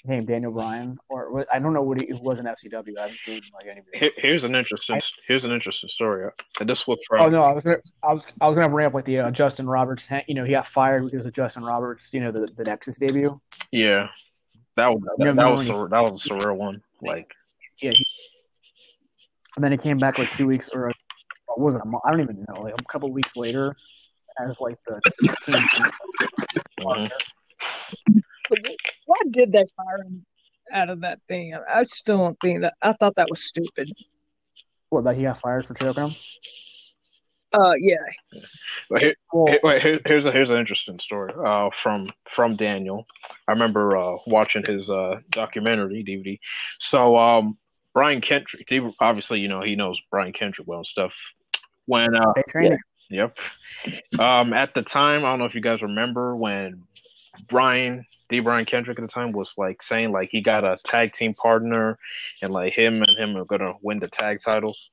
became 0.04 0.26
Daniel 0.26 0.52
Bryan, 0.52 0.98
or 1.10 1.46
I 1.52 1.60
don't 1.60 1.74
know 1.74 1.82
what 1.82 2.02
he 2.02 2.08
it 2.08 2.22
was 2.22 2.40
in 2.40 2.46
FCW. 2.46 2.98
I 2.98 3.02
haven't 3.02 3.20
seen, 3.26 3.42
like, 3.54 3.66
anybody. 3.66 4.12
Here's 4.18 4.44
an 4.44 4.56
interesting 4.56 5.00
here's 5.28 5.46
an 5.46 5.52
interesting 5.52 5.90
story. 5.90 6.30
And 6.60 6.70
this 6.70 6.88
was 6.88 7.00
from 7.08 7.22
Oh 7.22 7.30
no, 7.30 7.44
I 7.44 7.52
was 7.52 7.64
gonna, 7.64 7.78
I 8.04 8.14
was 8.14 8.26
I 8.42 8.48
was 8.48 8.56
gonna 8.56 8.86
up 8.86 8.94
like 8.94 9.06
the 9.06 9.20
uh, 9.20 9.32
Justin 9.32 9.68
Roberts. 9.68 10.08
You 10.28 10.36
know, 10.36 10.44
he 10.44 10.52
got 10.52 10.68
fired 10.68 11.06
because 11.10 11.26
of 11.26 11.34
Justin 11.34 11.64
Roberts. 11.64 12.02
You 12.12 12.22
know, 12.22 12.32
the 12.32 12.48
the 12.56 12.64
Nexus 12.64 12.98
debut. 12.98 13.40
yeah. 13.72 14.10
That 14.76 14.94
was 14.94 15.02
that, 15.02 15.26
Remember 15.26 15.52
was 15.52 15.70
a, 15.70 15.88
that 15.90 16.12
was 16.12 16.26
a 16.26 16.30
surreal 16.30 16.56
one. 16.56 16.82
Like 17.02 17.34
Yeah, 17.82 17.92
he, 17.92 18.06
and 19.56 19.64
then 19.64 19.74
he 19.74 19.78
came 19.78 19.98
back 19.98 20.18
like 20.18 20.32
two 20.32 20.48
weeks 20.48 20.70
or 20.70 20.94
what 21.48 21.60
was 21.60 21.76
it? 21.76 21.82
A 21.84 21.86
month? 21.86 22.04
I 22.06 22.12
don't 22.12 22.22
even 22.22 22.46
know. 22.48 22.62
Like 22.62 22.76
a 22.80 22.84
couple 22.86 23.12
weeks 23.12 23.36
later, 23.36 23.76
as 24.40 24.56
like 24.62 24.78
the 24.88 25.02
team. 25.46 25.56
mhm. 26.80 27.12
Why 29.22 29.30
did 29.32 29.52
they 29.52 29.66
fire 29.76 30.04
him 30.04 30.26
out 30.72 30.90
of 30.90 31.02
that 31.02 31.20
thing? 31.28 31.56
I 31.72 31.84
still 31.84 32.18
don't 32.18 32.38
think 32.42 32.62
that. 32.62 32.74
I 32.82 32.94
thought 32.94 33.16
that 33.16 33.30
was 33.30 33.44
stupid. 33.44 33.92
What 34.90 35.04
that 35.04 35.16
he 35.16 35.24
got 35.24 35.40
fired 35.40 35.66
for 35.66 35.74
choking 35.74 36.06
him? 36.08 36.16
Uh, 37.52 37.74
yeah. 37.80 37.96
But 38.90 39.02
here, 39.02 39.16
Well, 39.34 39.48
here- 39.48 39.60
wait, 39.64 39.82
here, 39.82 40.00
here's 40.06 40.26
a 40.26 40.32
here's 40.32 40.52
an 40.52 40.58
interesting 40.58 41.00
story. 41.00 41.34
Uh, 41.44 41.70
from 41.74 42.10
from 42.30 42.56
Daniel. 42.56 43.06
I 43.48 43.52
remember 43.54 43.98
uh 43.98 44.18
watching 44.28 44.64
his 44.66 44.90
uh 44.90 45.20
documentary 45.32 46.04
DVD. 46.04 46.40
So 46.80 47.18
um, 47.18 47.58
Brian 47.94 48.22
Kendrick. 48.22 48.70
He, 48.70 48.88
obviously, 49.00 49.40
you 49.40 49.48
know 49.48 49.62
he 49.62 49.76
knows 49.76 50.00
Brian 50.12 50.34
Kendrick 50.34 50.68
well 50.68 50.80
and 50.80 50.86
stuff. 50.88 51.14
When 51.88 52.16
uh, 52.16 52.34
They 52.36 52.44
trained 52.48 52.74
him. 52.74 52.80
Yep. 53.12 53.40
Um, 54.20 54.54
at 54.54 54.76
the 54.76 54.84
time, 54.84 55.26
I 55.26 55.30
don't 55.32 55.40
know 55.40 55.46
if 55.46 55.56
you 55.56 55.62
guys 55.62 55.82
remember 55.82 56.36
when 56.36 56.84
Brian, 57.48 58.06
D. 58.30 58.40
Brian 58.40 58.66
Kendrick 58.66 58.98
at 59.00 59.02
the 59.02 59.08
time 59.08 59.32
was 59.32 59.54
like 59.58 59.82
saying 59.82 60.12
like 60.12 60.30
he 60.30 60.42
got 60.42 60.64
a 60.64 60.78
tag 60.84 61.14
team 61.14 61.34
partner 61.34 61.98
and 62.42 62.52
like 62.52 62.74
him 62.74 63.02
and 63.04 63.18
him 63.18 63.38
are 63.38 63.46
gonna 63.46 63.74
win 63.82 64.00
the 64.00 64.08
tag 64.10 64.40
titles 64.44 64.90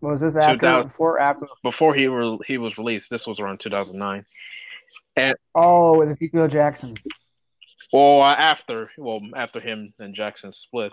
Was 0.00 0.20
this 0.20 0.34
after 0.36 0.58
2000. 0.58 0.88
before 0.88 1.18
after? 1.18 1.46
before 1.62 1.94
he 1.94 2.06
re- 2.08 2.38
he 2.46 2.58
was 2.58 2.76
released. 2.78 3.10
This 3.10 3.26
was 3.26 3.40
around 3.40 3.60
2009. 3.60 4.24
And 5.16 5.34
Oh, 5.54 5.98
with 5.98 6.10
Ezekiel 6.10 6.48
Jackson. 6.48 6.94
Well, 7.92 8.22
uh, 8.22 8.34
after 8.34 8.90
well 8.96 9.20
after 9.36 9.60
him 9.60 9.92
and 9.98 10.14
Jackson 10.14 10.52
split. 10.52 10.92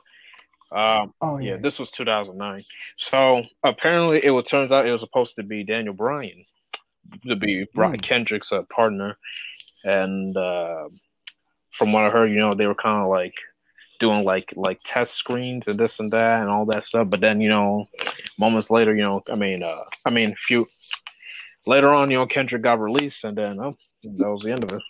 Um, 0.71 1.13
Oh 1.21 1.39
yeah, 1.39 1.51
yeah. 1.51 1.57
this 1.57 1.79
was 1.79 1.89
2009. 1.91 2.63
So 2.97 3.43
apparently, 3.63 4.23
it 4.23 4.31
was 4.31 4.45
turns 4.45 4.71
out 4.71 4.85
it 4.85 4.91
was 4.91 5.01
supposed 5.01 5.35
to 5.37 5.43
be 5.43 5.63
Daniel 5.63 5.93
Bryan 5.95 6.43
to 7.27 7.35
be 7.35 7.65
Brian 7.73 7.93
Hmm. 7.93 7.99
Kendrick's 8.01 8.51
uh, 8.51 8.61
partner, 8.63 9.17
and 9.83 10.35
uh, 10.35 10.89
from 11.71 11.91
what 11.91 12.05
I 12.05 12.09
heard, 12.09 12.31
you 12.31 12.39
know, 12.39 12.53
they 12.53 12.67
were 12.67 12.75
kind 12.75 13.03
of 13.03 13.09
like 13.09 13.33
doing 13.99 14.23
like 14.23 14.53
like 14.55 14.79
test 14.83 15.13
screens 15.15 15.67
and 15.67 15.79
this 15.79 15.99
and 15.99 16.11
that 16.11 16.41
and 16.41 16.49
all 16.49 16.65
that 16.65 16.85
stuff. 16.85 17.09
But 17.09 17.21
then, 17.21 17.41
you 17.41 17.49
know, 17.49 17.85
moments 18.39 18.69
later, 18.69 18.95
you 18.95 19.03
know, 19.03 19.21
I 19.31 19.35
mean, 19.35 19.63
uh, 19.63 19.83
I 20.05 20.09
mean, 20.09 20.35
few 20.35 20.65
later 21.65 21.89
on, 21.89 22.09
you 22.09 22.17
know, 22.17 22.25
Kendrick 22.25 22.61
got 22.61 22.79
released, 22.79 23.23
and 23.23 23.37
then 23.37 23.59
oh, 23.59 23.75
that 24.03 24.29
was 24.29 24.41
the 24.43 24.51
end 24.51 24.63
of 24.63 24.71
it. 24.71 24.81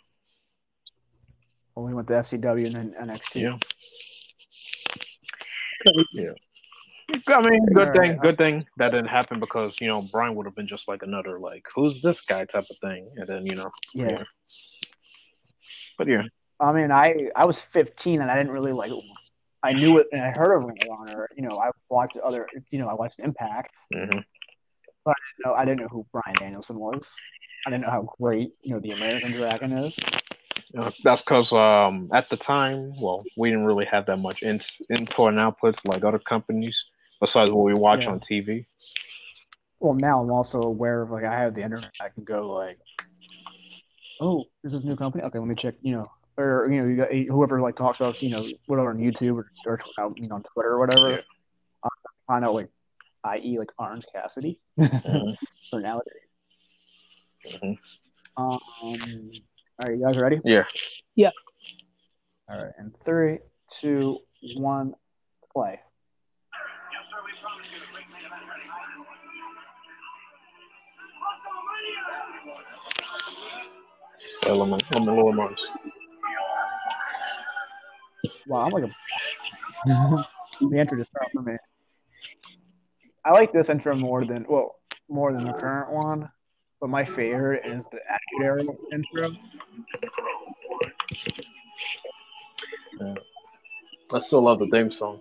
Well, 1.76 1.86
we 1.86 1.94
went 1.94 2.08
to 2.10 2.14
FCW 2.16 2.66
and 2.68 2.76
then 2.76 3.08
NXT. 3.08 3.42
Yeah. 3.42 3.58
Yeah. 6.14 6.32
I 7.28 7.42
mean, 7.50 7.66
good 7.74 7.88
All 7.88 7.94
thing, 7.94 8.12
right. 8.12 8.22
good 8.22 8.38
thing 8.38 8.62
that 8.78 8.92
didn't 8.92 9.08
happen 9.08 9.40
because 9.40 9.80
you 9.82 9.88
know 9.88 10.02
Bryan 10.12 10.36
would 10.36 10.46
have 10.46 10.56
been 10.56 10.68
just 10.68 10.88
like 10.88 11.02
another 11.04 11.40
like 11.40 11.66
who's 11.74 12.02
this 12.02 12.22
guy 12.22 12.46
type 12.46 12.66
of 12.70 12.78
thing, 12.78 13.10
and 13.16 13.28
then 13.28 13.46
you 13.46 13.56
know, 13.56 13.72
Yeah. 13.96 14.10
yeah. 14.10 14.24
But 16.00 16.08
yeah, 16.08 16.24
I 16.62 16.72
mean, 16.72 16.92
I 16.92 17.30
I 17.36 17.44
was 17.46 17.60
15 17.60 18.22
and 18.22 18.32
I 18.32 18.38
didn't 18.38 18.54
really 18.54 18.72
like. 18.72 18.92
I 19.62 19.74
knew 19.74 19.98
it 19.98 20.08
and 20.14 20.22
I 20.22 20.32
heard 20.32 20.56
of 20.56 20.64
Ring 20.64 20.78
of 20.82 20.98
Honor. 20.98 21.28
You 21.36 21.44
know, 21.44 21.60
I 21.60 21.70
watched 21.90 22.16
other. 22.18 22.48
You 22.72 22.80
know, 22.80 22.88
I 22.88 22.94
watched 22.94 23.20
Impact. 23.20 23.76
hmm 23.94 24.00
No, 24.00 25.12
I 25.12 25.14
didn't 25.14 25.46
know 25.46 25.54
I 25.54 25.66
didn't 25.66 25.82
know 25.82 25.88
who 25.90 26.06
Bryan 26.14 26.36
Danielson 26.40 26.80
was. 26.80 27.14
I 27.68 27.70
didn't 27.70 27.84
know 27.84 27.92
how 27.92 28.10
great 28.18 28.54
you 28.64 28.74
know 28.74 28.80
the 28.80 28.92
American 28.92 29.34
Dragon 29.34 29.74
is. 29.74 29.96
Uh, 30.78 30.90
that's 31.04 31.22
because 31.22 31.52
um 31.52 32.10
at 32.14 32.30
the 32.30 32.38
time, 32.38 32.96
well, 33.02 33.26
we 33.36 33.50
didn't 33.50 33.66
really 33.66 33.86
have 33.86 34.06
that 34.06 34.18
much 34.18 34.42
in- 34.42 34.62
input 34.90 35.34
and 35.34 35.38
outputs 35.38 35.86
like 35.86 36.06
other 36.06 36.20
companies 36.20 36.86
besides 37.20 37.52
what 37.52 37.66
we 37.66 37.74
watch 37.74 38.06
Yeah. 38.06 38.12
on 38.12 38.20
TV. 38.22 38.66
Well, 39.82 39.94
now 39.94 40.22
I'm 40.22 40.32
also 40.32 40.62
aware 40.62 41.02
of 41.02 41.12
like 41.12 41.26
I 41.26 41.36
have 41.36 41.56
the 41.56 41.64
internet. 41.64 41.92
I 42.00 42.10
can 42.10 42.24
go 42.24 42.52
like, 42.52 42.78
oh, 44.20 44.46
this 44.64 44.74
is 44.74 44.84
a 44.84 44.86
new 44.86 44.96
company. 44.96 45.24
Okay, 45.24 45.40
let 45.40 45.48
me 45.48 45.56
check. 45.56 45.76
You 45.82 45.94
know, 45.94 46.12
or 46.38 46.68
you 46.72 46.82
know, 46.82 46.88
you 46.88 46.96
got 46.96 47.12
whoever 47.12 47.62
like 47.62 47.76
talks 47.76 48.00
about 48.00 48.22
you 48.22 48.30
know 48.30 48.46
whatever 48.68 48.90
on 48.90 48.98
YouTube 48.98 49.36
or, 49.38 49.52
or 49.66 49.80
you 50.16 50.28
know 50.28 50.36
on 50.36 50.44
Twitter 50.54 50.70
or 50.72 50.80
whatever. 50.80 51.10
Yeah. 51.12 51.22
Uh, 51.84 51.90
find 52.28 52.46
out 52.46 52.54
like, 52.54 52.70
i.e. 53.26 53.58
like 53.58 53.70
Orange 53.78 54.06
Cassidy 54.14 54.60
Mhm. 54.80 55.36
for 55.70 55.82
nowadays. 55.82 56.14
Mhm. 57.46 57.78
Um, 58.38 58.60
all 58.82 59.00
right, 59.82 59.98
you 59.98 60.06
guys 60.06 60.18
ready? 60.18 60.40
Yeah. 60.44 60.64
Yeah. 61.16 61.32
All 62.50 62.58
right, 62.64 62.74
and 62.78 62.96
three, 63.04 63.40
two, 63.74 64.18
one, 64.56 64.94
play. 65.54 65.80
Element, 74.46 74.84
element, 74.92 75.18
lower 75.18 75.34
months. 75.34 75.66
Wow, 78.48 78.62
I'm 78.62 78.72
like 78.72 78.84
a 78.84 78.90
the 80.62 80.78
intro 80.80 80.98
just 80.98 81.12
started 81.12 81.32
for 81.34 81.42
me. 81.42 81.58
I 83.26 83.32
like 83.32 83.54
this 83.54 83.70
intro 83.70 83.96
more 83.96 84.24
than 84.26 84.46
well, 84.50 84.76
more 85.10 85.34
than 85.34 85.46
the 85.46 85.54
current 85.54 85.92
one, 85.92 86.30
but 86.82 86.90
my 86.90 87.04
favorite 87.04 87.64
is 87.66 87.86
the 87.92 88.00
Era 88.42 88.64
intro. 88.92 89.36
I 94.12 94.20
still 94.20 94.42
love 94.42 94.60
the 94.60 94.68
theme 94.68 94.92
song. 94.92 95.20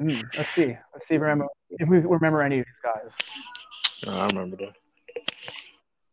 Mm, 0.00 0.22
let's 0.36 0.50
see, 0.50 0.76
let's 0.92 1.06
see. 1.08 1.16
Remember 1.16 1.46
if 1.70 1.88
we 1.88 1.98
remember 1.98 2.42
any 2.42 2.58
of 2.58 2.64
these 2.64 2.74
guys. 2.82 3.12
I 4.08 4.26
remember 4.26 4.56
that. 4.56 4.72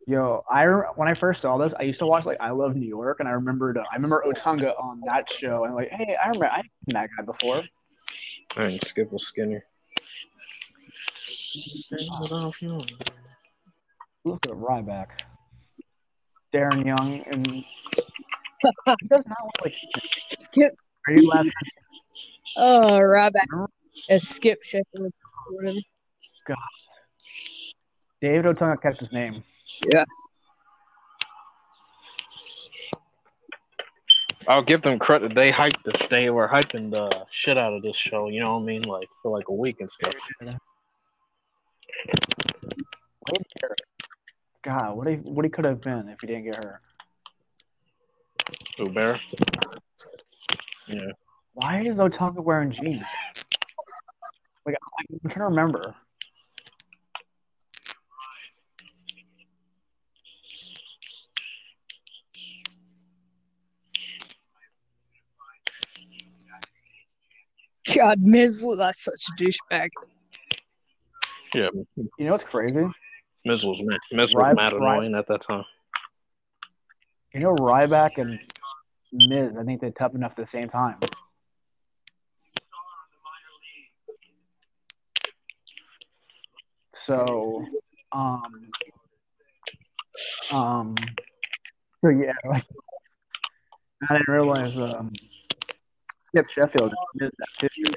Yo, 0.07 0.43
I 0.49 0.65
when 0.65 1.07
I 1.07 1.13
first 1.13 1.41
saw 1.41 1.57
this, 1.57 1.73
I 1.79 1.83
used 1.83 1.99
to 1.99 2.05
watch 2.05 2.25
like 2.25 2.37
I 2.39 2.51
Love 2.51 2.75
New 2.75 2.87
York, 2.87 3.19
and 3.19 3.27
I 3.27 3.31
remembered 3.31 3.77
uh, 3.77 3.83
I 3.91 3.95
remember 3.95 4.23
Otunga 4.27 4.79
on 4.79 5.01
that 5.05 5.31
show, 5.31 5.65
and 5.65 5.73
like, 5.73 5.89
hey, 5.89 6.15
I 6.15 6.27
remember 6.29 6.45
I've 6.51 6.63
seen 6.63 6.93
that 6.93 7.09
guy 7.17 7.23
before. 7.23 7.61
Dang, 8.55 8.79
Skip 8.81 9.11
was 9.11 9.25
skinny. 9.25 9.59
Look 14.23 14.45
at 14.45 14.51
Ryback, 14.51 15.07
Darren 16.53 16.85
Young, 16.85 17.23
and 17.27 17.45
does 18.85 19.23
not 19.27 19.37
look 19.43 19.61
like. 19.63 19.75
Skip. 20.37 20.75
Are 21.07 21.13
you 21.13 21.27
laughing? 21.27 21.51
Oh, 22.57 22.99
right 22.99 23.31
back. 23.31 23.47
As 24.09 24.27
Skip 24.27 24.63
Sheffield. 24.63 25.13
God. 26.47 26.57
David 28.21 28.45
Otunga 28.45 28.81
kept 28.81 28.99
his 28.99 29.11
name. 29.11 29.43
Yeah. 29.91 30.05
I'll 34.47 34.63
give 34.63 34.81
them 34.81 34.97
credit. 34.99 35.35
They 35.35 35.51
hyped 35.51 35.83
this. 35.83 36.07
They 36.09 36.29
were 36.29 36.47
hyping 36.47 36.91
the 36.91 37.25
shit 37.29 37.57
out 37.57 37.73
of 37.73 37.83
this 37.83 37.95
show. 37.95 38.27
You 38.27 38.39
know 38.39 38.55
what 38.55 38.63
I 38.63 38.65
mean? 38.65 38.81
Like 38.83 39.07
for 39.21 39.31
like 39.31 39.47
a 39.49 39.53
week 39.53 39.77
and 39.79 39.89
stuff. 39.89 40.13
God, 44.63 44.95
what 44.95 45.07
he 45.07 45.15
what 45.15 45.45
he 45.45 45.49
could 45.49 45.65
have 45.65 45.81
been 45.81 46.09
if 46.09 46.19
he 46.21 46.27
didn't 46.27 46.45
get 46.45 46.63
hurt. 46.63 46.81
Who 48.77 48.89
Bear? 48.89 49.19
Yeah. 50.87 51.11
Why 51.61 51.81
is 51.81 51.95
Otunga 51.95 52.43
wearing 52.43 52.71
jeans? 52.71 53.03
Like 54.65 54.75
I'm 54.97 55.29
trying 55.29 55.41
to 55.41 55.43
remember. 55.45 55.95
God, 67.93 68.21
Miz 68.21 68.65
that's 68.77 69.03
such 69.03 69.25
a 69.29 69.43
douchebag. 69.43 69.89
Yeah. 71.53 71.69
You 71.95 72.09
know 72.25 72.31
what's 72.31 72.43
crazy? 72.43 72.87
Miz 73.45 73.63
was 73.63 73.79
mad. 73.83 73.99
Miz 74.11 74.33
was 74.33 74.55
mad 74.55 74.73
right. 74.73 74.81
annoying 74.81 75.13
at 75.13 75.27
that 75.27 75.41
time. 75.41 75.65
You 77.35 77.41
know 77.41 77.55
Ryback 77.55 78.17
and 78.17 78.39
Miz. 79.13 79.55
I 79.59 79.63
think 79.63 79.81
they're 79.81 79.91
tough 79.91 80.15
enough 80.15 80.31
at 80.31 80.37
the 80.37 80.47
same 80.47 80.67
time. 80.67 80.95
So, 87.07 87.65
um, 88.11 88.69
um, 90.51 90.95
so 92.01 92.09
yeah, 92.09 92.33
like, 92.45 92.63
I 94.09 94.17
didn't 94.17 94.31
realize 94.31 94.77
um, 94.77 95.11
Skip 96.27 96.49
Sheffield 96.49 96.93
did 97.17 97.31
that 97.37 97.69
too. 97.69 97.93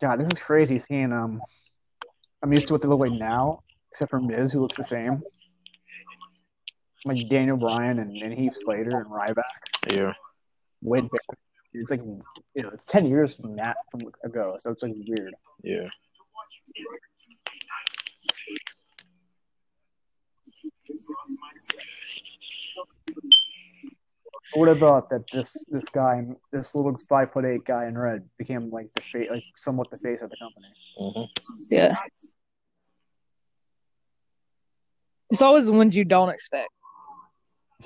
God, 0.00 0.20
this 0.20 0.38
is 0.38 0.42
crazy 0.42 0.78
seeing 0.78 1.12
um. 1.12 1.40
I'm 2.44 2.52
used 2.52 2.66
to 2.66 2.72
what 2.72 2.82
they 2.82 2.88
look 2.88 2.98
like 2.98 3.12
now, 3.12 3.60
except 3.92 4.10
for 4.10 4.18
Miz, 4.18 4.52
who 4.52 4.60
looks 4.60 4.76
the 4.76 4.82
same. 4.82 5.22
Like 7.04 7.28
Daniel 7.28 7.56
Bryan 7.56 8.00
and, 8.00 8.16
and 8.16 8.32
Heath 8.32 8.54
Slater 8.64 8.98
and 8.98 9.06
Ryback. 9.06 9.42
Yeah. 9.88 10.12
Wade 10.82 11.08
Barrett. 11.08 11.38
It's 11.74 11.90
like 11.90 12.00
you 12.00 12.62
know, 12.62 12.70
it's 12.70 12.84
ten 12.84 13.06
years 13.06 13.34
from 13.34 13.56
that 13.56 13.76
from 13.90 14.00
ago, 14.24 14.56
so 14.58 14.70
it's 14.70 14.82
like 14.82 14.92
weird. 15.06 15.34
Yeah. 15.62 15.88
I 24.54 24.58
would 24.58 24.68
have 24.68 24.78
thought 24.78 25.08
that 25.10 25.24
this 25.32 25.64
this 25.70 25.84
guy, 25.92 26.26
this 26.52 26.74
little 26.74 26.94
five 27.08 27.32
foot 27.32 27.46
eight 27.46 27.64
guy 27.64 27.86
in 27.86 27.96
red, 27.96 28.28
became 28.38 28.70
like 28.70 28.90
the 28.94 29.00
face, 29.00 29.30
like 29.30 29.44
somewhat 29.56 29.90
the 29.90 29.96
face 29.96 30.20
of 30.20 30.30
the 30.30 30.36
company. 30.36 30.66
hmm 30.98 31.24
Yeah. 31.70 31.96
It's 35.30 35.40
always 35.40 35.66
the 35.66 35.72
ones 35.72 35.96
you 35.96 36.04
don't 36.04 36.28
expect. 36.28 36.68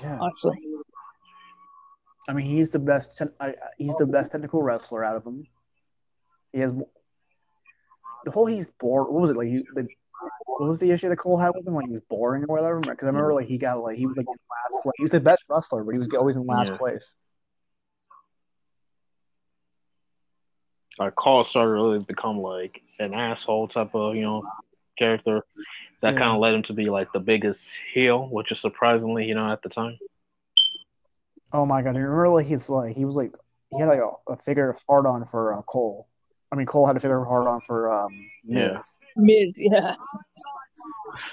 Yeah, 0.01 0.17
honestly. 0.19 0.57
I 2.27 2.33
mean, 2.33 2.45
he's 2.45 2.69
the 2.71 2.79
best. 2.79 3.17
ten- 3.17 3.33
I- 3.39 3.49
I- 3.49 3.55
He's 3.77 3.95
the 3.95 4.03
oh. 4.05 4.11
best 4.11 4.31
technical 4.31 4.61
wrestler 4.61 5.03
out 5.03 5.15
of 5.15 5.23
them. 5.23 5.45
He 6.51 6.59
has 6.59 6.73
the 8.25 8.31
whole. 8.31 8.45
He's 8.45 8.65
bored. 8.79 9.07
What 9.09 9.21
was 9.21 9.29
it 9.29 9.37
like? 9.37 9.47
He, 9.47 9.63
the, 9.73 9.87
what 10.45 10.67
was 10.69 10.79
the 10.79 10.91
issue 10.91 11.07
that 11.09 11.17
Cole 11.17 11.37
had 11.37 11.51
with 11.55 11.65
him? 11.67 11.75
Like 11.75 11.87
he 11.87 11.93
was 11.93 12.01
boring 12.09 12.43
or 12.43 12.47
whatever. 12.47 12.79
Because 12.79 13.03
I 13.03 13.07
remember 13.07 13.33
like 13.33 13.47
he 13.47 13.57
got 13.57 13.81
like 13.81 13.97
he 13.97 14.05
was 14.05 14.17
like 14.17 14.25
in 14.27 14.35
last 14.73 14.83
place. 14.83 14.93
He 14.97 15.03
was 15.03 15.11
the 15.11 15.19
best 15.19 15.45
wrestler, 15.49 15.83
but 15.83 15.91
he 15.91 15.99
was 15.99 16.09
always 16.17 16.35
in 16.35 16.45
last 16.45 16.71
Yeah. 16.71 16.77
place. 16.77 17.13
Like 20.99 21.15
Cole 21.15 21.43
started 21.43 21.69
to 21.69 21.73
really 21.73 21.99
become 21.99 22.39
like 22.39 22.81
an 22.99 23.13
asshole 23.13 23.67
type 23.67 23.93
of 23.93 24.15
you 24.15 24.23
know 24.23 24.43
character. 24.97 25.43
That 26.01 26.13
Yeah. 26.13 26.19
kind 26.19 26.31
of 26.31 26.39
led 26.39 26.55
him 26.55 26.63
to 26.63 26.73
be 26.73 26.89
like 26.89 27.11
the 27.13 27.19
biggest 27.19 27.69
heel, 27.93 28.27
which 28.27 28.51
is 28.51 28.59
surprisingly 28.59 29.25
you 29.25 29.35
know 29.35 29.51
at 29.51 29.61
the 29.61 29.69
time. 29.69 29.97
Oh 31.53 31.65
my 31.65 31.81
god! 31.81 31.95
I 31.95 31.99
remember 31.99 32.29
like 32.29 32.45
he's 32.45 32.69
like 32.69 32.95
he 32.95 33.05
was 33.05 33.15
like 33.15 33.31
he 33.71 33.79
had 33.79 33.87
like 33.89 33.99
a, 33.99 34.31
a 34.31 34.35
figure 34.37 34.75
hard 34.87 35.05
on 35.05 35.25
for 35.25 35.53
uh, 35.53 35.61
Cole. 35.63 36.07
I 36.51 36.55
mean, 36.55 36.65
Cole 36.65 36.85
had 36.87 36.95
a 36.95 36.99
figure 36.99 37.23
hard 37.23 37.47
on 37.47 37.61
for 37.61 37.93
um. 37.93 38.11
Yeah. 38.43 38.77
Miz. 38.77 38.97
Miz, 39.15 39.59
yeah. 39.61 39.95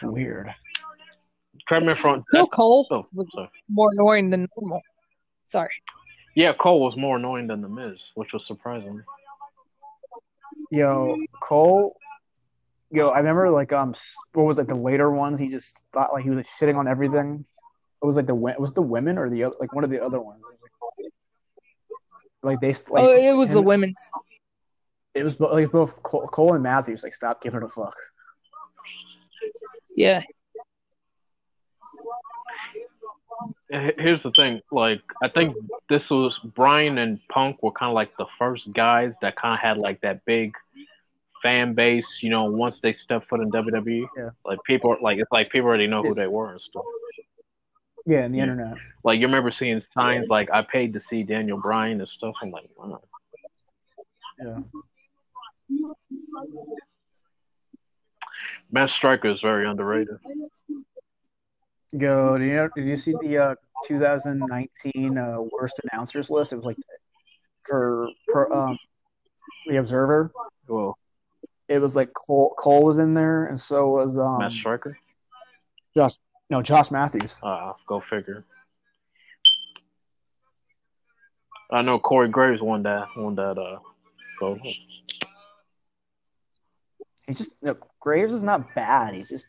Weird. 0.03 0.55
Correct 1.69 1.87
me 1.87 1.93
if 1.93 1.99
I'm 2.05 2.05
wrong. 2.05 2.25
Bill 2.33 2.47
Cole 2.47 2.87
Oh, 2.91 3.07
was 3.13 3.27
sorry. 3.35 3.49
more 3.69 3.91
annoying 3.93 4.31
than 4.31 4.47
normal. 4.57 4.81
Sorry. 5.47 5.71
Yeah, 6.35 6.53
Cole 6.53 6.81
was 6.81 6.97
more 6.97 7.17
annoying 7.17 7.47
than 7.47 7.61
the 7.61 7.69
Miz, 7.69 8.03
which 8.17 8.33
was 8.33 8.47
surprising. 8.47 9.03
Yo, 10.71 11.17
Cole. 11.41 11.95
Yo, 12.91 13.09
I 13.09 13.19
remember 13.19 13.51
like 13.51 13.73
um, 13.73 13.95
what 14.33 14.45
was 14.45 14.59
like 14.59 14.67
the 14.69 14.75
later 14.75 15.11
ones? 15.11 15.39
He 15.39 15.49
just 15.49 15.83
thought 15.93 16.13
like 16.13 16.23
he 16.25 16.31
was 16.31 16.37
like, 16.37 16.47
sitting 16.47 16.77
on 16.77 16.87
everything. 16.89 17.45
It 18.05 18.07
was 18.07 18.17
like 18.17 18.27
the 18.27 18.35
wo- 18.35 18.49
it 18.53 18.61
was 18.61 18.75
the 18.75 18.83
women 18.83 19.17
or 19.17 19.31
the 19.31 19.45
other 19.45 19.57
like 19.59 19.73
one 19.73 19.83
of 19.83 19.89
the 19.89 20.05
other 20.05 20.21
ones. 20.21 20.43
Like 22.43 22.61
they 22.61 22.75
like 22.91 23.03
oh, 23.03 23.17
it 23.17 23.33
was 23.33 23.53
the 23.53 23.63
women's. 23.63 24.11
It 25.15 25.25
was 25.25 25.41
like 25.41 25.73
both 25.73 26.03
Cole, 26.03 26.27
Cole 26.29 26.53
and 26.53 26.63
Matthews 26.63 27.03
like 27.03 27.15
stop 27.15 27.41
giving 27.41 27.63
a 27.63 27.69
fuck. 27.71 27.97
Yeah. 29.97 30.21
Here's 33.71 34.23
the 34.23 34.31
thing, 34.33 34.61
like 34.71 35.01
I 35.23 35.29
think 35.29 35.57
this 35.89 36.11
was 36.11 36.39
Bryan 36.45 36.99
and 36.99 37.19
Punk 37.31 37.63
were 37.63 37.73
kind 37.73 37.89
of 37.89 37.95
like 37.95 38.15
the 38.19 38.27
first 38.39 38.71
guys 38.75 39.15
that 39.23 39.35
kind 39.37 39.55
of 39.55 39.61
had 39.61 39.79
like 39.79 40.03
that 40.03 40.27
big 40.27 40.53
fan 41.43 41.73
base. 41.73 42.19
You 42.23 42.29
know, 42.29 42.45
once 42.45 42.83
they 42.83 42.93
stepped 42.93 43.31
foot 43.31 43.41
in 43.41 43.51
WWE, 43.51 44.07
Yeah. 44.15 44.29
like 44.45 44.59
people 44.67 44.95
like 45.01 45.19
it's 45.19 45.33
like 45.33 45.51
people 45.51 45.69
already 45.69 45.87
know 45.87 46.03
who 46.03 46.15
they 46.15 46.27
were 46.27 46.53
and 46.53 46.61
stuff. 46.61 46.85
Yeah, 48.07 48.19
and 48.25 48.35
the 48.35 48.39
Yeah. 48.39 48.45
internet. 48.45 48.77
Like 49.03 49.21
you 49.21 49.27
remember 49.27 49.51
seeing 49.51 49.81
signs 49.81 50.29
like 50.29 50.51
I 50.51 50.63
paid 50.63 50.93
to 50.95 51.01
see 51.01 51.23
Daniel 51.23 51.59
Bryan 51.59 52.01
and 52.01 52.09
stuff. 52.09 52.35
I'm 52.43 52.51
like, 52.51 52.69
wow. 52.77 53.03
Yeah. 54.39 54.59
Matt 58.71 58.91
Striker 58.91 59.29
is 59.29 59.41
very 59.41 59.69
underrated. 59.69 60.17
Go. 61.97 62.39
Did 62.39 62.47
you 62.47 62.55
know, 62.55 62.69
did 62.75 62.87
you 62.87 62.97
see 62.97 63.15
the 63.21 63.39
uh, 63.39 63.55
2019 63.87 65.17
uh, 65.19 65.37
worst 65.53 65.81
announcers 65.93 66.31
list? 66.31 66.53
It 66.53 66.57
was 66.57 66.65
like 66.65 66.79
for 67.65 68.09
for 68.33 68.53
um 68.53 68.79
the 69.67 69.77
Observer. 69.77 70.33
Well, 70.67 70.99
It 71.69 71.79
was 71.79 71.95
like 71.95 72.13
Cole 72.15 72.55
Cole 72.59 72.83
was 72.83 72.99
in 72.99 73.15
there, 73.15 73.47
and 73.47 73.59
so 73.61 73.89
was 73.91 74.19
um 74.19 74.39
Matt 74.39 74.53
Striker. 74.53 74.99
Josh 75.97 76.15
no 76.51 76.63
Josh 76.63 76.91
Matthews. 76.91 77.37
Uh, 77.43 77.73
go 77.87 78.01
figure. 78.01 78.45
I 81.71 81.83
know 81.83 81.99
Corey 81.99 82.29
Graves 82.29 82.61
won 82.61 82.83
that 82.85 83.09
won 83.17 83.35
that 83.37 83.59
uh 83.59 83.79
gold. 84.39 84.61
He's 87.27 87.39
just 87.39 87.53
no, 87.63 87.77
Graves 88.01 88.33
is 88.33 88.43
not 88.43 88.75
bad. 88.75 89.15
He's 89.15 89.29
just 89.29 89.47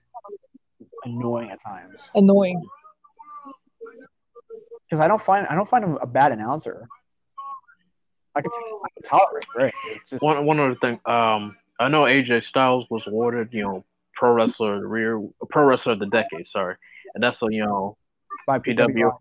annoying 1.04 1.52
at 1.52 1.62
times. 1.62 2.10
Annoying. 2.16 2.64
Because 4.90 5.04
I 5.04 5.08
don't 5.08 5.22
find 5.22 5.46
I 5.48 5.56
don't 5.56 5.68
find 5.68 5.84
him 5.84 5.98
a 6.02 6.08
bad 6.08 6.32
announcer. 6.32 6.88
I 8.36 8.42
can, 8.42 8.52
I 8.54 8.90
can 8.94 9.04
tolerate 9.04 9.48
Graves. 9.48 9.74
It's 9.92 10.12
just, 10.12 10.24
One 10.24 10.46
one 10.46 10.60
other 10.60 10.76
thing, 10.76 11.00
um, 11.06 11.56
I 11.80 11.88
know 11.88 12.04
AJ 12.04 12.44
Styles 12.44 12.86
was 12.90 13.08
awarded, 13.08 13.50
you 13.54 13.64
know, 13.64 13.86
pro 14.16 14.34
wrestler 14.34 14.76
of 14.76 14.82
the 14.82 14.88
rear, 14.88 15.22
pro 15.50 15.66
wrestler 15.66 15.94
of 15.94 16.00
the 16.00 16.08
decade. 16.08 16.48
Sorry, 16.48 16.76
and 17.14 17.24
that's 17.24 17.42
a 17.42 17.48
you 17.50 17.66
know, 17.66 17.98
by 18.48 18.60
PW. 18.60 19.12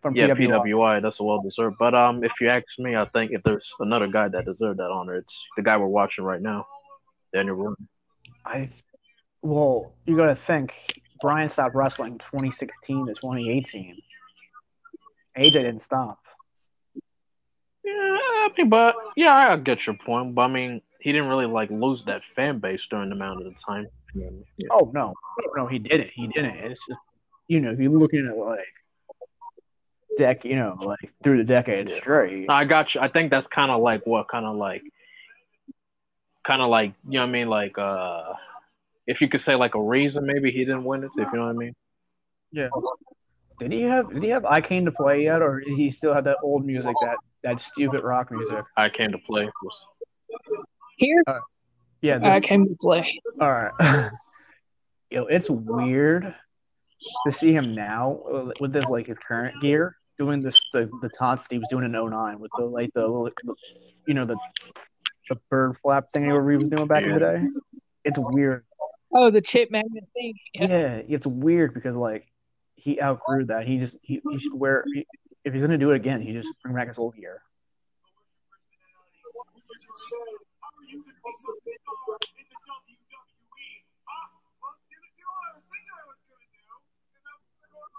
from 0.00 0.16
yeah, 0.16 0.28
PWI. 0.28 0.60
PWI. 0.62 1.02
That's 1.02 1.20
a 1.20 1.24
well 1.24 1.40
deserved. 1.42 1.76
But 1.78 1.94
um, 1.94 2.24
if 2.24 2.32
you 2.40 2.48
ask 2.48 2.64
me, 2.78 2.96
I 2.96 3.04
think 3.06 3.32
if 3.32 3.42
there's 3.42 3.72
another 3.80 4.08
guy 4.08 4.28
that 4.28 4.44
deserved 4.44 4.78
that 4.80 4.90
honor, 4.90 5.16
it's 5.16 5.44
the 5.56 5.62
guy 5.62 5.76
we're 5.76 5.86
watching 5.86 6.24
right 6.24 6.42
now, 6.42 6.66
Daniel 7.32 7.56
Bryan. 7.56 7.88
I 8.44 8.70
well, 9.42 9.92
you 10.06 10.16
got 10.16 10.26
to 10.26 10.36
think. 10.36 10.74
Bryan 11.20 11.48
stopped 11.48 11.76
wrestling 11.76 12.18
2016 12.18 13.06
to 13.06 13.14
2018. 13.14 13.96
AJ 15.38 15.52
didn't 15.52 15.78
stop. 15.78 16.18
Yeah, 17.84 17.92
I 17.92 18.48
mean, 18.56 18.68
but 18.68 18.96
yeah, 19.16 19.52
I 19.52 19.56
get 19.56 19.86
your 19.86 19.96
point. 19.96 20.34
But 20.34 20.42
I 20.42 20.48
mean, 20.48 20.82
he 21.00 21.12
didn't 21.12 21.28
really 21.28 21.46
like 21.46 21.70
lose 21.70 22.04
that 22.04 22.24
fan 22.24 22.58
base 22.58 22.86
during 22.88 23.08
the 23.08 23.14
amount 23.14 23.44
of 23.44 23.52
the 23.52 23.58
time. 23.60 23.88
Yeah. 24.14 24.28
Oh 24.70 24.90
no, 24.94 25.14
no, 25.56 25.66
he 25.66 25.78
didn't. 25.78 26.10
He 26.14 26.26
didn't. 26.26 26.56
It's 26.56 26.86
just 26.86 27.00
you 27.48 27.60
know, 27.60 27.70
if 27.72 27.78
you're 27.78 27.90
looking 27.90 28.26
at 28.26 28.36
like 28.36 28.64
deck, 30.16 30.44
you 30.44 30.56
know, 30.56 30.76
like 30.84 31.12
through 31.22 31.38
the 31.38 31.44
decade 31.44 31.88
Yeah. 31.88 31.96
straight. 31.96 32.46
I 32.48 32.64
got 32.64 32.94
you. 32.94 33.00
I 33.00 33.08
think 33.08 33.30
that's 33.30 33.46
kind 33.46 33.70
of 33.70 33.80
like 33.80 34.06
what 34.06 34.28
kind 34.28 34.44
of 34.46 34.56
like, 34.56 34.82
kind 36.46 36.60
of 36.62 36.68
like 36.68 36.92
you 37.08 37.18
know 37.18 37.24
what 37.24 37.30
I 37.30 37.32
mean, 37.32 37.48
like 37.48 37.78
uh, 37.78 38.34
if 39.06 39.20
you 39.20 39.28
could 39.28 39.40
say 39.40 39.54
like 39.54 39.74
a 39.74 39.82
reason 39.82 40.26
maybe 40.26 40.50
he 40.50 40.60
didn't 40.60 40.84
win 40.84 41.02
it, 41.02 41.10
if 41.16 41.28
you 41.32 41.38
know 41.38 41.46
what 41.46 41.50
I 41.50 41.58
mean. 41.58 41.74
Yeah. 42.52 42.68
Did 43.58 43.72
he 43.72 43.82
have 43.82 44.12
Did 44.12 44.22
he 44.22 44.28
have 44.30 44.44
I 44.44 44.60
Came 44.60 44.84
to 44.84 44.92
Play 44.92 45.24
yet, 45.24 45.40
or 45.40 45.60
did 45.60 45.76
he 45.76 45.90
still 45.90 46.12
have 46.12 46.24
that 46.24 46.38
old 46.42 46.66
music, 46.66 46.94
that 47.00 47.16
that 47.42 47.60
stupid 47.60 48.02
rock 48.02 48.30
music? 48.30 48.64
I 48.76 48.88
came 48.88 49.12
to 49.12 49.18
play. 49.18 49.48
Was, 49.62 49.86
Here, 50.96 51.22
Yeah. 52.02 52.18
I 52.22 52.40
came 52.40 52.66
to 52.66 52.76
play. 52.80 53.20
all 53.40 53.50
right. 53.52 53.72
Yo, 55.10 55.24
it's 55.26 55.48
weird 55.48 56.34
to 57.26 57.32
see 57.32 57.52
him 57.52 57.72
now 57.74 58.20
uh, 58.32 58.50
with 58.60 58.72
this 58.72 58.86
like 58.86 59.06
his 59.06 59.16
current 59.26 59.54
gear 59.62 59.96
doing 60.18 60.40
this 60.42 60.60
the 60.72 60.88
the 61.00 61.08
taunts 61.18 61.44
that 61.44 61.54
he 61.54 61.58
was 61.58 61.68
doing 61.70 61.84
in 61.84 61.92
09 61.92 62.38
with 62.38 62.50
the 62.58 62.64
like 62.64 62.90
the, 62.94 63.00
little- 63.06 63.30
you 64.06 64.14
know 64.14 64.24
the 64.24 64.36
the 65.28 65.36
bird 65.50 65.76
flap 65.76 66.04
thing 66.12 66.24
he 66.24 66.32
was 66.32 66.64
doing 66.68 66.86
back 66.86 67.04
in 67.04 67.12
the 67.12 67.18
day. 67.20 67.36
It's 68.04 68.18
weird. 68.18 68.64
Oh, 69.14 69.30
the 69.30 69.40
chip 69.40 69.70
magnet 69.70 70.04
thing. 70.14 70.34
Yeah. 70.54 70.66
Yeah, 70.66 71.02
it's 71.08 71.26
weird 71.26 71.74
because 71.74 71.96
like 71.96 72.26
he 72.74 73.00
outgrew 73.00 73.44
that. 73.46 73.66
He 73.66 73.78
just 73.78 73.98
he, 74.02 74.20
he 74.28 74.38
should 74.38 74.54
wear 74.54 74.84
he, 74.92 75.06
if 75.44 75.52
he's 75.52 75.62
gonna 75.62 75.78
do 75.78 75.90
it 75.92 75.96
again, 75.96 76.20
he 76.22 76.32
just 76.32 76.48
bring 76.62 76.74
back 76.74 76.88
his 76.88 76.98
old 76.98 77.14
gear. 77.16 77.42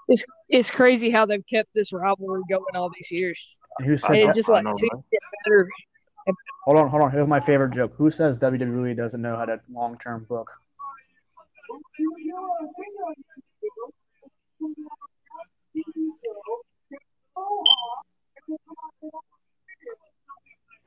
It's 0.09 0.25
it's 0.49 0.69
crazy 0.69 1.09
how 1.09 1.25
they've 1.25 1.45
kept 1.45 1.69
this 1.73 1.93
rivalry 1.93 2.41
going 2.49 2.75
all 2.75 2.89
these 2.93 3.09
years. 3.11 3.57
And 3.79 3.87
who 3.87 3.97
said 3.97 4.11
And 4.17 4.27
know- 4.27 4.33
just 4.33 4.49
like 4.49 4.63
know, 4.63 4.71
right? 4.71 5.01
better. 5.45 5.69
hold 6.65 6.77
on, 6.77 6.89
hold 6.89 7.03
on. 7.03 7.11
Here's 7.11 7.27
my 7.27 7.39
favorite 7.39 7.71
joke. 7.73 7.93
Who 7.97 8.11
says 8.11 8.37
WWE 8.39 8.95
doesn't 8.97 9.21
know 9.21 9.37
how 9.37 9.45
to 9.45 9.59
long 9.71 9.97
term 9.97 10.25
book? 10.27 10.51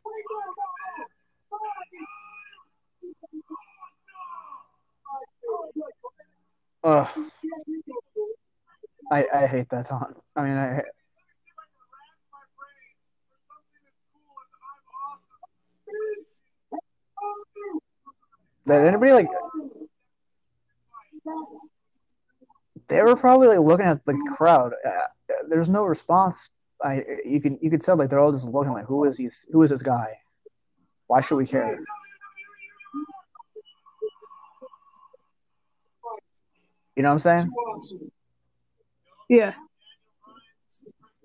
Ugh. 6.87 7.09
I 9.11 9.27
I 9.35 9.47
hate 9.47 9.69
that 9.71 9.87
taunt. 9.87 10.17
I 10.37 10.43
mean, 10.43 10.57
I 10.57 10.83
did 18.67 18.87
anybody 18.87 19.13
like? 19.13 19.27
They 22.87 23.03
were 23.03 23.17
probably 23.17 23.49
like 23.49 23.59
looking 23.59 23.87
at 23.87 24.05
the 24.07 24.15
crowd. 24.37 24.73
Uh, 24.87 24.91
there's 25.49 25.69
no 25.69 25.83
response. 25.85 26.51
I 26.85 27.03
you 27.25 27.41
can 27.41 27.59
you 27.61 27.69
could 27.69 27.81
tell 27.83 27.97
like 27.97 28.11
they're 28.11 28.21
all 28.21 28.31
just 28.31 28.47
looking 28.47 28.73
like 28.73 28.85
who 28.87 29.05
is 29.07 29.19
he? 29.19 29.29
Who 29.51 29.65
is 29.65 29.71
this 29.71 29.83
guy? 29.83 30.19
Why 31.09 31.21
should 31.21 31.37
we 31.37 31.47
care? 31.47 31.81
You 36.97 37.03
know 37.03 37.11
what 37.11 37.13
I'm 37.13 37.19
saying? 37.19 37.51
Yeah. 39.29 39.53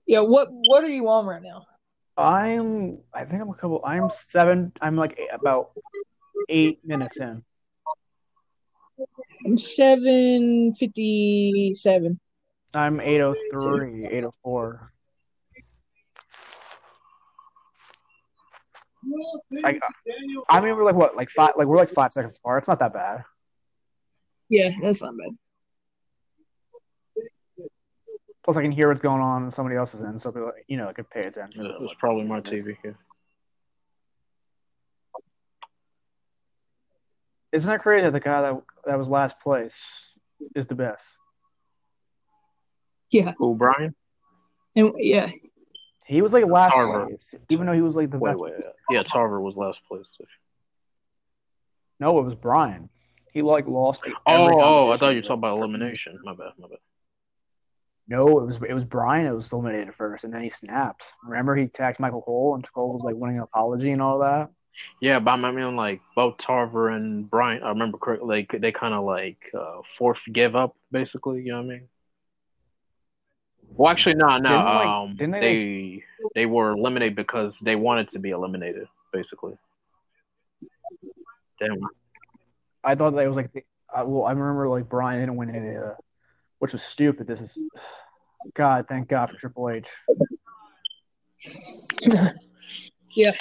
Yeah, 0.06 0.20
what 0.20 0.50
what 0.52 0.84
are 0.84 0.90
you 0.90 1.08
on 1.08 1.26
right 1.26 1.42
now? 1.42 1.66
I'm. 2.18 3.00
I 3.14 3.24
think 3.24 3.42
I'm 3.42 3.50
a 3.50 3.54
couple. 3.54 3.82
I'm 3.86 4.10
seven. 4.10 4.74
I'm 4.82 4.98
like 4.98 5.18
eight- 5.18 5.30
about 5.32 5.72
eight 6.50 6.80
minutes 6.84 7.18
in. 7.18 7.44
I'm 9.46 9.58
seven 9.58 10.74
fifty 10.74 11.74
seven. 11.76 12.20
I'm 12.74 13.02
803, 13.02 14.06
804. 14.06 14.94
I, 19.66 19.78
I 20.48 20.62
mean, 20.62 20.76
we're 20.78 20.86
like 20.86 20.96
what, 20.96 21.18
like 21.18 21.30
five, 21.36 21.52
like 21.58 21.68
we're 21.68 21.76
like 21.76 21.90
five 21.90 22.14
seconds 22.14 22.38
apart. 22.38 22.60
It's 22.60 22.70
not 22.70 22.80
that 22.80 22.94
bad. 22.94 23.26
Yeah, 24.48 24.70
that's 24.82 25.02
not 25.04 25.16
bad. 25.18 25.32
Plus, 28.44 28.58
I 28.58 28.62
can 28.64 28.72
hear 28.72 28.88
what's 28.88 29.02
going 29.02 29.22
on. 29.22 29.44
and 29.44 29.54
Somebody 29.54 29.76
else 29.76 29.94
is 29.94 30.02
in, 30.02 30.18
so 30.18 30.32
people, 30.32 30.52
you 30.68 30.78
know, 30.78 30.88
I 30.88 30.94
could 30.94 31.10
pay 31.10 31.22
attention. 31.22 31.66
It 31.66 31.80
was 31.80 31.94
probably 32.00 32.24
my 32.24 32.42
TV. 32.42 32.76
Yeah. 32.84 32.92
Isn't 37.52 37.70
that 37.70 37.82
crazy 37.82 38.04
that 38.06 38.12
the 38.14 38.20
guy 38.20 38.42
that 38.42 38.62
that 38.86 38.98
was 38.98 39.10
last 39.10 39.40
place 39.42 40.14
is 40.56 40.68
the 40.68 40.76
best? 40.76 41.06
Yeah, 43.10 43.34
Who, 43.38 43.56
Bryan? 43.56 43.94
and 44.76 44.94
yeah, 44.98 45.30
He 46.06 46.22
was 46.22 46.32
like 46.34 46.46
last 46.46 46.74
Tarver. 46.74 47.08
place, 47.08 47.36
even 47.50 47.68
though 47.68 47.74
he 47.74 47.82
was 47.82 47.96
like 47.98 48.10
the 48.10 48.18
Wait, 48.18 48.30
best. 48.32 48.40
wait. 48.40 48.54
Yeah, 48.90 49.04
Tarver 49.04 49.42
was 49.42 49.56
last 49.58 49.82
place. 49.88 50.06
No, 52.00 52.18
it 52.20 52.24
was 52.24 52.36
Bryan. 52.36 52.90
He 53.34 53.42
like 53.42 53.68
lost. 53.68 54.02
Oh, 54.06 54.12
every 54.28 54.56
Oh, 54.56 54.88
oh, 54.88 54.92
I 54.92 54.98
thought 54.98 55.10
you 55.10 55.18
were 55.18 55.22
talking 55.22 55.40
about 55.40 55.58
elimination. 55.58 56.18
My 56.24 56.34
bad, 56.34 56.54
my 56.58 56.70
bad. 56.70 56.78
No, 58.12 58.40
it 58.40 58.46
was 58.46 58.60
it 58.68 58.74
was 58.74 58.84
Bryan 58.84 59.24
that 59.24 59.34
was 59.34 59.54
eliminated 59.54 59.96
first, 59.96 60.26
and 60.26 60.34
then 60.34 60.44
he 60.44 60.50
snapped. 60.50 61.14
Remember, 61.24 61.56
he 61.56 61.64
attacked 61.64 61.98
Michael 61.98 62.22
Cole, 62.22 62.56
and 62.56 62.74
Cole 62.74 62.92
was 62.92 63.04
like 63.04 63.16
winning 63.16 63.38
an 63.38 63.44
apology 63.44 63.92
and 63.92 64.02
all 64.02 64.20
that. 64.20 64.50
Yeah, 65.00 65.20
but 65.20 65.32
I 65.32 65.52
mean, 65.52 65.78
like 65.78 66.02
both 66.14 66.38
Tarver 66.38 66.90
and 66.90 67.30
Bryan, 67.30 67.64
I 67.64 67.70
remember 67.70 67.98
correctly. 67.98 68.48
They 68.52 68.58
they 68.58 68.72
kind 68.74 68.94
of 68.94 69.06
like 69.06 69.38
uh, 69.58 69.82
force 69.98 70.20
give 70.34 70.58
up, 70.58 70.76
basically. 70.92 71.42
You 71.42 71.54
know 71.54 71.62
what 71.62 71.68
I 71.68 71.70
mean? 71.70 71.88
Well, 73.78 73.90
actually, 73.90 74.16
no, 74.16 74.38
no. 74.40 74.50
Didn't, 74.50 74.66
like- 74.66 74.88
um, 74.88 75.16
didn't 75.16 75.32
they, 75.32 75.40
they 75.40 76.04
they 76.36 76.46
were 76.48 76.72
eliminated 76.72 77.16
because 77.16 77.58
they 77.62 77.78
wanted 77.78 78.10
to 78.10 78.20
be 78.20 78.32
eliminated, 78.32 78.90
basically. 79.14 79.54
Damn. 81.62 81.80
I 82.84 82.96
thought 82.96 83.12
that 83.16 83.26
was 83.26 83.38
like, 83.38 83.54
the, 83.54 83.64
uh, 83.96 84.04
well, 84.06 84.26
I 84.26 84.32
remember 84.32 84.68
like 84.68 84.90
Bryan 84.90 85.22
didn't 85.22 85.38
win 85.38 85.56
any, 85.56 85.78
uh, 85.78 85.94
which 86.62 86.74
was 86.74 86.84
stupid. 86.84 87.26
This 87.26 87.42
is, 87.42 87.58
God, 88.54 88.86
thank 88.88 89.08
God 89.08 89.32
for 89.32 89.36
Triple 89.36 89.72
H. 89.72 89.90
yeah. 93.16 93.34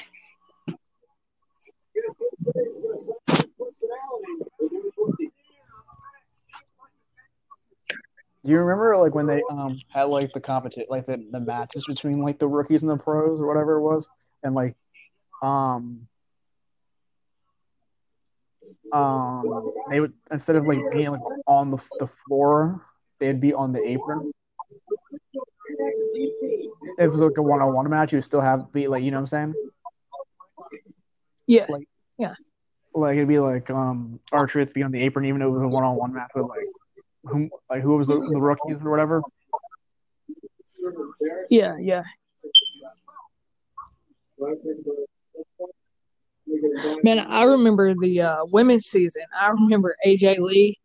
Do 8.43 8.51
you 8.51 8.59
remember 8.59 8.97
like 8.97 9.15
when 9.15 9.27
they 9.27 9.43
um 9.51 9.79
had 9.91 10.05
like 10.05 10.33
the 10.33 10.41
competition, 10.41 10.87
like 10.89 11.05
the, 11.05 11.23
the 11.31 11.41
matches 11.41 11.85
between 11.87 12.23
like 12.23 12.39
the 12.39 12.49
rookies 12.49 12.81
and 12.83 12.91
the 12.91 12.97
pros 12.97 13.39
or 13.39 13.47
whatever 13.47 13.77
it 13.77 13.83
was, 13.83 14.09
and 14.43 14.55
like 14.55 14.75
um 15.43 16.09
um 18.95 19.75
they 19.91 20.01
would 20.01 20.15
instead 20.31 20.57
of 20.57 20.65
like 20.65 20.79
being 20.91 21.11
like 21.11 21.21
on 21.47 21.71
the 21.71 21.77
the 21.99 22.07
floor, 22.07 22.83
they'd 23.21 23.41
be 23.41 23.55
on 23.55 23.73
the 23.73 23.87
apron. 23.87 24.33
If 26.99 27.07
it 27.07 27.09
was 27.09 27.21
like 27.21 27.37
a 27.37 27.43
one 27.43 27.61
on 27.63 27.73
one 27.73 27.89
match, 27.89 28.13
you 28.13 28.17
would 28.17 28.25
still 28.25 28.41
have 28.41 28.73
be 28.73 28.89
like 28.89 29.05
you 29.05 29.11
know 29.11 29.19
what 29.19 29.21
I'm 29.21 29.27
saying. 29.29 29.55
Yeah. 31.47 31.67
Like- 31.69 31.89
Yeah. 32.19 32.35
Like 32.93 33.17
it'd 33.17 33.29
be 33.29 33.39
like 33.39 33.71
um 33.71 34.19
Archer 34.33 34.59
would 34.59 34.73
be 34.73 34.83
on 34.83 34.91
the 34.91 35.01
apron 35.03 35.25
even 35.27 35.41
though 35.41 35.49
it 35.49 35.59
was 35.59 35.63
a 35.63 35.69
one 35.69 35.85
on 35.85 35.95
one 35.97 36.13
match 36.13 36.31
with 36.35 36.47
like 36.47 36.67
who 37.25 37.49
like 37.69 37.83
who 37.83 37.97
was 37.97 38.09
the, 38.09 38.17
the 38.17 38.41
rookies 38.41 38.79
or 38.85 38.91
whatever. 38.91 39.23
Yeah, 41.51 41.77
yeah. 41.79 42.03
Man, 47.05 47.21
I 47.21 47.43
remember 47.45 47.95
the 47.95 48.23
uh, 48.23 48.45
women's 48.51 48.87
season. 48.87 49.23
I 49.39 49.49
remember 49.49 49.95
AJ 50.07 50.39
Lee 50.39 50.79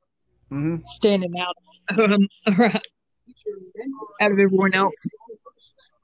hmm 0.49 0.75
standing 0.83 1.39
out 1.39 1.55
um, 1.89 2.27
out 2.47 4.31
of 4.31 4.39
everyone 4.39 4.73
else, 4.73 5.05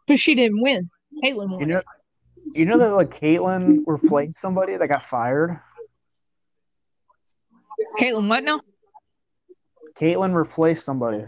but 0.07 0.19
she 0.19 0.35
didn't 0.35 0.61
win. 0.61 0.89
Kaitlyn 1.23 1.49
won. 1.49 1.59
You 1.59 1.65
know, 1.65 1.81
you 2.53 2.65
know 2.65 2.77
that 2.77 2.95
like 2.95 3.09
Kaitlyn 3.09 3.83
replaced 3.85 4.39
somebody 4.39 4.77
that 4.77 4.87
got 4.87 5.03
fired. 5.03 5.59
Kaitlyn, 7.99 8.27
what 8.27 8.43
now? 8.43 8.61
Kaitlyn 9.95 10.33
replaced 10.33 10.85
somebody. 10.85 11.25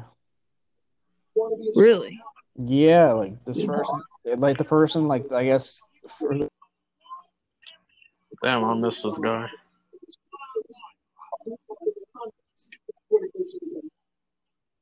Really? 1.75 2.19
Yeah, 2.57 3.13
like 3.13 3.43
this 3.45 3.63
person, 3.63 4.01
like 4.37 4.57
the 4.57 4.63
person, 4.63 5.03
like 5.03 5.31
I 5.31 5.43
guess. 5.43 5.81
For, 6.07 6.47
Damn, 8.43 8.63
I 8.63 8.73
miss 8.75 9.01
this 9.01 9.17
guy. 9.17 9.47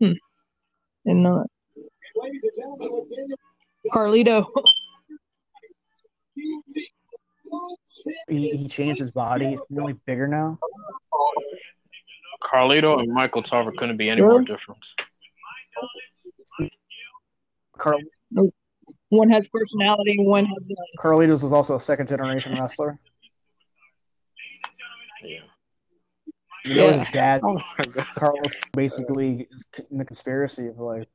Hmm. 0.02 0.14
And 1.06 1.24
not 1.24 1.48
Carlito. 3.94 4.46
he, 8.28 8.50
he 8.50 8.68
changed 8.68 9.00
his 9.00 9.12
body. 9.12 9.52
He's 9.52 9.60
really 9.70 9.94
bigger 10.06 10.28
now. 10.28 10.58
Carlito 12.44 13.00
and 13.00 13.14
Michael 13.14 13.44
Tarver 13.44 13.72
couldn't 13.74 13.98
be 13.98 14.10
any 14.10 14.22
more 14.22 14.42
different. 14.42 14.84
Carl 17.78 18.00
One 19.10 19.30
has 19.30 19.48
personality, 19.48 20.18
one 20.20 20.46
has 20.46 20.70
none. 20.70 20.88
Carlitos 21.00 21.44
was 21.44 21.54
also 21.54 21.76
a 21.76 21.82
second 21.82 22.08
generation 22.08 22.58
wrestler. 22.60 22.98
Yeah. 25.24 25.42
You 26.64 26.76
know 26.76 26.86
Yeah. 26.90 27.04
his 27.04 27.12
dad, 27.14 27.42
Oh. 27.44 27.60
Carlos, 28.16 28.46
basically 28.74 29.48
is 29.52 29.66
in 29.90 29.98
the 29.98 30.06
conspiracy 30.06 30.68
of 30.68 30.78
like 30.78 31.08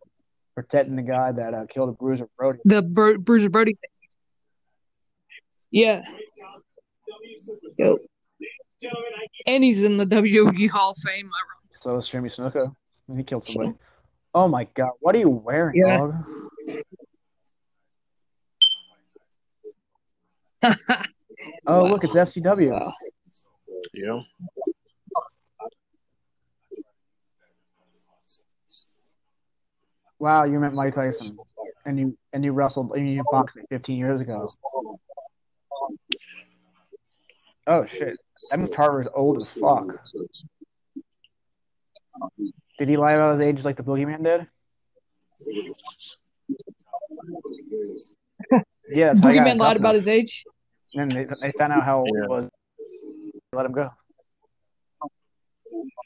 protecting 0.54 0.96
the 0.96 1.02
guy 1.02 1.32
that 1.32 1.54
uh, 1.54 1.66
killed 1.66 1.96
Bruiser 1.98 2.28
Brody. 2.36 2.58
The 2.64 2.82
Bru- 2.82 3.18
Bruiser 3.18 3.48
Brody 3.50 3.74
thing. 3.74 3.90
Yeah. 5.70 6.02
Yep. 7.78 7.96
And 9.46 9.62
he's 9.64 9.84
in 9.84 9.96
the 9.96 10.04
WWE 10.06 10.68
Hall 10.68 10.90
of 10.92 10.96
Fame. 10.98 11.30
So 11.70 11.96
is 11.96 12.08
Jimmy 12.08 12.28
Snuka. 12.28 12.74
He 13.16 13.22
killed 13.22 13.44
somebody. 13.44 13.74
Oh 14.34 14.48
my 14.48 14.64
god, 14.74 14.90
what 15.00 15.14
are 15.14 15.18
you 15.18 15.30
wearing, 15.30 15.76
Yeah. 15.76 15.96
dog? 15.98 16.24
Oh, 21.68 21.82
Wow. 21.84 21.90
look, 21.90 22.04
it's 22.04 22.14
FCW. 22.14 22.70
Wow. 22.72 22.92
Yeah. 23.94 24.20
Wow, 30.18 30.44
you 30.44 30.58
met 30.58 30.74
Mike 30.74 30.94
Tyson, 30.94 31.36
and 31.84 31.98
you 31.98 32.18
and 32.32 32.44
you 32.44 32.52
wrestled 32.52 32.92
and 32.96 33.08
you 33.08 33.22
boxed 33.30 33.56
me 33.56 33.62
15 33.70 33.98
years 33.98 34.20
ago. 34.20 34.48
Oh 37.66 37.84
shit, 37.84 38.16
that 38.50 38.58
means 38.58 38.70
Tarver's 38.70 39.08
old 39.14 39.36
as 39.38 39.50
fuck. 39.50 39.86
Did 42.78 42.88
he 42.88 42.96
lie 42.96 43.12
about 43.12 43.38
his 43.38 43.46
age 43.46 43.64
like 43.64 43.76
the 43.76 43.82
Boogeyman 43.82 44.22
did? 44.24 44.46
Yeah, 48.88 49.06
that's 49.08 49.20
how 49.20 49.30
he 49.30 49.36
got 49.38 49.46
Boogeyman 49.46 49.58
lied 49.58 49.58
tough 49.58 49.76
about 49.76 49.94
enough. 49.94 49.94
his 49.96 50.08
age. 50.08 50.44
And 50.94 51.10
they, 51.10 51.26
they 51.42 51.50
found 51.52 51.72
out 51.72 51.84
how 51.84 51.98
old 52.00 52.10
Yeah. 52.14 52.22
he 52.22 52.28
was. 52.28 52.50
Let 53.52 53.66
him 53.66 53.72
go. 53.72 53.90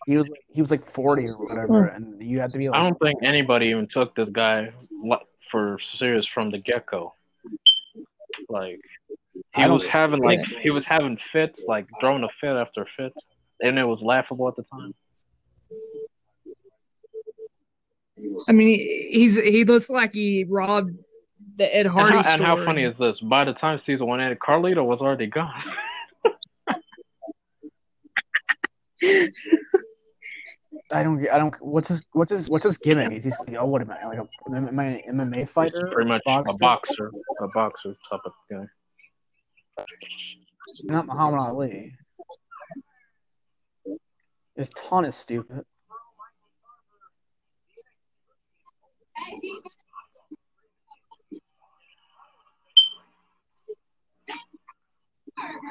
He 0.07 0.17
was 0.17 0.29
like, 0.29 0.41
he 0.53 0.61
was 0.61 0.71
like 0.71 0.85
40 0.85 1.27
or 1.27 1.47
whatever, 1.47 1.89
hmm. 1.89 1.97
and 1.97 2.23
you 2.23 2.41
had 2.41 2.51
to 2.51 2.59
be 2.59 2.69
Like, 2.69 2.79
I 2.79 2.83
don't 2.83 2.99
think 2.99 3.23
anybody 3.23 3.67
even 3.67 3.87
took 3.87 4.15
this 4.15 4.31
guy 4.31 4.73
for 5.51 5.79
serious 5.81 6.27
from 6.27 6.51
the 6.51 6.59
get 6.59 6.87
go. 6.87 7.15
Like 8.49 8.81
he 9.55 9.69
was 9.69 9.85
having 9.85 10.23
like 10.23 10.45
he 10.47 10.71
was 10.71 10.85
having 10.85 11.17
fits, 11.17 11.63
like 11.67 11.87
throwing 12.01 12.25
a 12.25 12.29
fit 12.29 12.57
after 12.57 12.83
a 12.83 12.87
fit, 12.87 13.13
and 13.61 13.79
it 13.79 13.85
was 13.85 14.01
laughable 14.01 14.49
at 14.49 14.57
the 14.57 14.63
time. 14.65 14.95
I 18.49 18.53
mean, 18.53 18.69
he, 18.69 19.11
he's 19.13 19.37
he 19.37 19.65
looks 19.65 19.91
like 19.91 20.13
he 20.13 20.45
robbed 20.45 20.97
the 21.57 21.75
Ed 21.75 21.87
And 21.87 21.95
Hardy 21.95 22.17
how, 22.17 22.23
store. 22.23 22.33
and 22.33 22.43
how 22.43 22.65
funny 22.65 22.85
is 22.85 22.97
this? 22.97 23.21
By 23.21 23.45
the 23.45 23.53
time 23.53 23.79
season 23.79 24.07
one 24.07 24.21
ended, 24.21 24.39
Carlito 24.39 24.85
was 24.85 25.01
already 25.01 25.27
gone. 25.27 25.63
I 30.93 31.03
don't. 31.03 31.21
get- 31.21 31.33
I 31.35 31.39
don't. 31.39 31.55
What's 31.61 31.89
his? 31.89 32.01
What's 32.13 32.31
his? 32.31 32.49
What's 32.49 32.65
his 32.65 32.79
gimmick? 32.79 33.13
Is 33.13 33.25
he? 33.25 33.31
like, 33.53 33.57
Oh, 33.61 33.67
what 33.67 33.83
am 33.83 33.91
I? 33.91 34.07
Like 34.07 34.19
a 34.19 34.51
MMA, 34.51 35.09
MMA 35.11 35.49
fighter? 35.49 35.91
Pretty 35.93 36.09
much 36.09 36.23
Boxer? 36.25 36.51
a 36.51 36.59
boxer, 36.59 37.11
a 37.41 37.49
boxer 37.49 37.97
type 38.11 38.21
of 38.25 38.33
guy. 38.51 38.65
Not 40.85 41.07
Muhammad 41.07 41.41
Ali. 41.41 41.91
His 44.57 44.69
ton 44.71 45.05
is 45.05 45.15
stupid. 45.15 45.65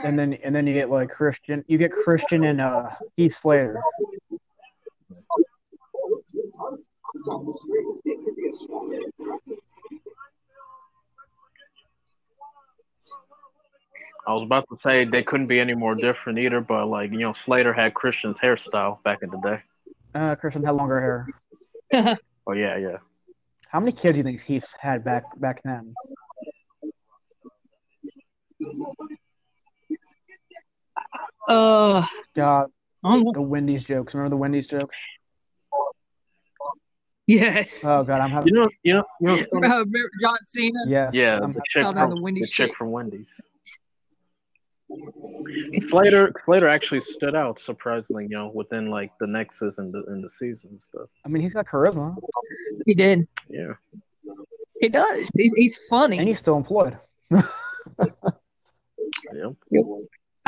And 0.03 0.17
then 0.17 0.33
and 0.43 0.55
then 0.55 0.65
you 0.67 0.73
get 0.73 0.89
like 0.89 1.09
Christian. 1.09 1.63
You 1.67 1.77
get 1.77 1.91
Christian 1.91 2.45
and 2.45 2.61
uh 2.61 2.89
Heath 3.17 3.35
Slater. 3.35 3.79
I 14.27 14.33
was 14.33 14.43
about 14.43 14.67
to 14.69 14.77
say 14.77 15.05
they 15.05 15.23
couldn't 15.23 15.47
be 15.47 15.59
any 15.59 15.73
more 15.73 15.95
different 15.95 16.39
either, 16.39 16.61
but 16.61 16.87
like 16.87 17.11
you 17.11 17.19
know, 17.19 17.33
Slater 17.33 17.73
had 17.73 17.93
Christian's 17.93 18.39
hairstyle 18.39 19.01
back 19.03 19.19
in 19.23 19.29
the 19.29 19.39
day. 19.39 19.61
Uh, 20.13 20.35
Christian 20.35 20.63
had 20.63 20.75
longer 20.75 20.99
hair. 21.91 22.17
Oh 22.47 22.53
yeah, 22.53 22.77
yeah. 22.77 22.97
How 23.67 23.79
many 23.79 23.91
kids 23.91 24.15
do 24.15 24.19
you 24.19 24.23
think 24.23 24.41
Heath 24.41 24.73
had 24.79 25.03
back 25.03 25.23
back 25.39 25.61
then? 25.63 25.93
Uh, 31.49 32.05
God, 32.35 32.69
I 33.03 33.15
don't 33.15 33.33
the 33.33 33.41
Wendy's 33.41 33.85
jokes. 33.85 34.13
Remember 34.13 34.29
the 34.29 34.37
Wendy's 34.37 34.67
jokes? 34.67 34.95
yes. 37.27 37.83
Oh 37.87 38.03
God, 38.03 38.19
I'm 38.21 38.29
having 38.29 38.47
You 38.53 38.53
know, 38.61 38.69
you 38.83 38.93
know, 38.93 39.03
you 39.19 39.27
know. 39.27 39.33
Uh, 39.35 39.59
remember 39.79 40.09
John 40.21 40.37
Cena? 40.45 40.79
yes. 40.87 41.13
Yeah, 41.13 41.39
I'm 41.41 41.53
the 41.53 41.61
chick, 41.71 41.83
Oh, 41.85 41.93
from, 41.93 42.09
the 42.11 42.15
the, 42.15 42.21
Wendy's 42.21 42.49
chick 42.51 42.69
chick. 42.69 42.77
from 42.77 42.91
Wendy's. 42.91 43.27
Slater, 45.89 46.33
Slater 46.45 46.67
actually 46.67 47.01
stood 47.01 47.35
out 47.35 47.59
surprisingly, 47.59 48.23
you 48.23 48.29
know, 48.29 48.51
within 48.53 48.89
like 48.89 49.11
the 49.19 49.27
Nexus 49.27 49.77
and 49.77 49.93
the 49.93 50.03
in 50.05 50.21
the 50.21 50.29
season 50.29 50.71
and 50.71 50.81
stuff. 50.81 51.09
I 51.25 51.29
mean, 51.29 51.41
he's 51.43 51.53
got 51.53 51.67
charisma, 51.67 52.15
He 52.87 52.93
did. 52.95 53.27
Yeah, 53.49 53.73
He 54.79 54.89
does. 54.89 55.29
He's, 55.35 55.53
he's 55.55 55.77
funny. 55.89 56.17
and 56.17 56.27
he's 56.27 56.39
still 56.39 56.57
employed. 56.57 56.97
yeah. 57.31 57.41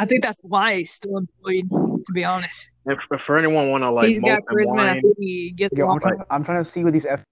I 0.02 0.06
think 0.06 0.24
that's 0.24 0.40
why 0.42 0.78
he's 0.78 0.92
still 0.92 1.16
employed. 1.18 1.70
To 1.70 2.12
be 2.12 2.26
honest, 2.26 2.72
If, 2.88 2.98
if 3.12 3.22
for 3.22 3.38
anyone 3.38 3.70
want 3.70 3.84
to 3.84 3.92
like 3.92 4.08
he's 4.08 4.20
got 4.20 4.40
mope 4.40 4.46
charisma. 4.50 4.72
and 4.72 4.82
I 4.82 4.94
whine, 4.94 5.02
think 5.02 5.18
he 5.20 5.52
gets 5.52 5.78
Yo, 5.78 5.88
I'm 5.88 6.00
trying, 6.00 6.18
I'm 6.32 6.44
trying 6.44 6.58
to 6.58 6.64
see 6.64 6.84
with 6.84 6.94
these 6.94 7.06
F. 7.06 7.24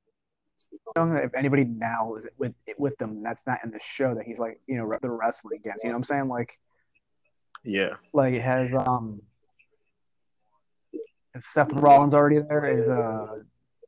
If 0.96 1.34
anybody 1.34 1.64
now 1.64 2.14
is 2.16 2.28
with 2.38 2.54
with 2.78 2.96
them, 3.00 3.24
that's 3.24 3.48
not 3.48 3.60
in 3.64 3.72
the 3.72 3.80
show 3.82 4.14
that 4.14 4.26
he's 4.26 4.38
like, 4.38 4.62
you 4.68 4.76
know, 4.76 4.98
they're 5.02 5.12
wrestling 5.12 5.58
against. 5.60 5.84
You 5.84 5.90
know 5.90 5.96
what 5.96 5.98
I'm 5.98 6.04
saying? 6.04 6.28
Like, 6.28 6.60
yeah, 7.64 7.96
like 8.14 8.36
it 8.36 8.42
has 8.42 8.76
um, 8.76 9.22
is 10.94 11.48
Seth 11.48 11.74
Rollins 11.74 12.14
already 12.14 12.38
there? 12.48 12.80
Is 12.80 12.90
uh, 12.90 13.40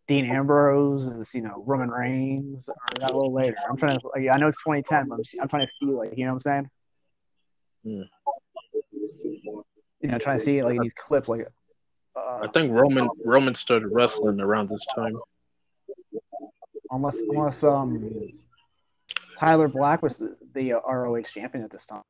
Dean 0.07 0.25
Ambrose? 0.25 1.05
Is 1.05 1.35
you 1.35 1.41
know 1.41 1.63
Roman 1.67 1.89
Reigns? 1.89 2.67
Or 2.67 2.99
that 2.99 3.11
a 3.11 3.15
little 3.15 3.33
later? 3.33 3.57
I'm 3.69 3.77
trying 3.77 3.99
to. 3.99 4.07
Like, 4.07 4.27
I 4.27 4.37
know 4.37 4.47
it's 4.47 4.63
2010, 4.63 5.07
but 5.07 5.19
I'm, 5.19 5.41
I'm 5.41 5.47
trying 5.47 5.67
to 5.67 5.71
see 5.71 5.85
like, 5.85 6.17
you 6.17 6.25
know 6.25 6.33
what 6.33 6.35
I'm 6.35 6.39
saying? 6.39 6.69
Hmm. 7.83 8.01
You 10.01 10.09
know, 10.09 10.17
trying 10.17 10.37
to 10.37 10.43
see 10.43 10.63
like 10.63 10.79
these 10.79 10.91
clip 10.97 11.27
like. 11.27 11.47
Uh, 12.15 12.39
I 12.43 12.47
think 12.47 12.71
Roman 12.71 13.07
Roman 13.23 13.55
started 13.55 13.89
wrestling 13.91 14.39
around 14.39 14.67
this 14.69 14.85
time. 14.95 15.17
unless 16.89 17.21
unless 17.21 17.63
um 17.63 18.11
Tyler 19.39 19.67
Black 19.67 20.03
was 20.03 20.17
the, 20.17 20.35
the 20.53 20.73
uh, 20.73 20.79
ROH 20.81 21.23
champion 21.23 21.63
at 21.63 21.71
this 21.71 21.85
time. 21.85 22.03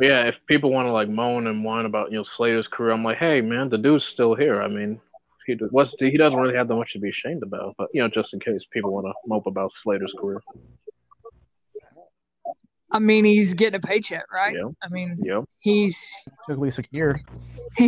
Yeah, 0.00 0.24
if 0.24 0.36
people 0.46 0.70
want 0.70 0.86
to 0.86 0.92
like 0.92 1.08
moan 1.08 1.46
and 1.46 1.64
whine 1.64 1.86
about 1.86 2.10
you 2.10 2.18
know 2.18 2.22
Slater's 2.22 2.68
career, 2.68 2.92
I'm 2.92 3.04
like, 3.04 3.18
hey 3.18 3.40
man, 3.40 3.68
the 3.68 3.78
dude's 3.78 4.04
still 4.04 4.34
here. 4.34 4.62
I 4.62 4.68
mean, 4.68 5.00
he 5.46 5.54
what's 5.70 5.94
he 5.98 6.16
doesn't 6.16 6.38
really 6.38 6.56
have 6.56 6.68
that 6.68 6.76
much 6.76 6.92
to 6.92 6.98
be 6.98 7.10
ashamed 7.10 7.42
about. 7.42 7.74
But 7.78 7.88
you 7.92 8.02
know, 8.02 8.08
just 8.08 8.32
in 8.34 8.40
case 8.40 8.66
people 8.66 8.92
want 8.92 9.06
to 9.06 9.12
mope 9.26 9.46
about 9.46 9.72
Slater's 9.72 10.14
career. 10.18 10.40
I 12.92 12.98
mean, 12.98 13.24
he's 13.24 13.54
getting 13.54 13.76
a 13.76 13.80
paycheck, 13.80 14.30
right? 14.32 14.54
Yeah. 14.54 14.68
I 14.82 14.88
mean, 14.88 15.18
Yep. 15.22 15.44
he's 15.60 16.14
Took 16.48 16.58
Lisa 16.58 16.82
Gear. 16.82 17.18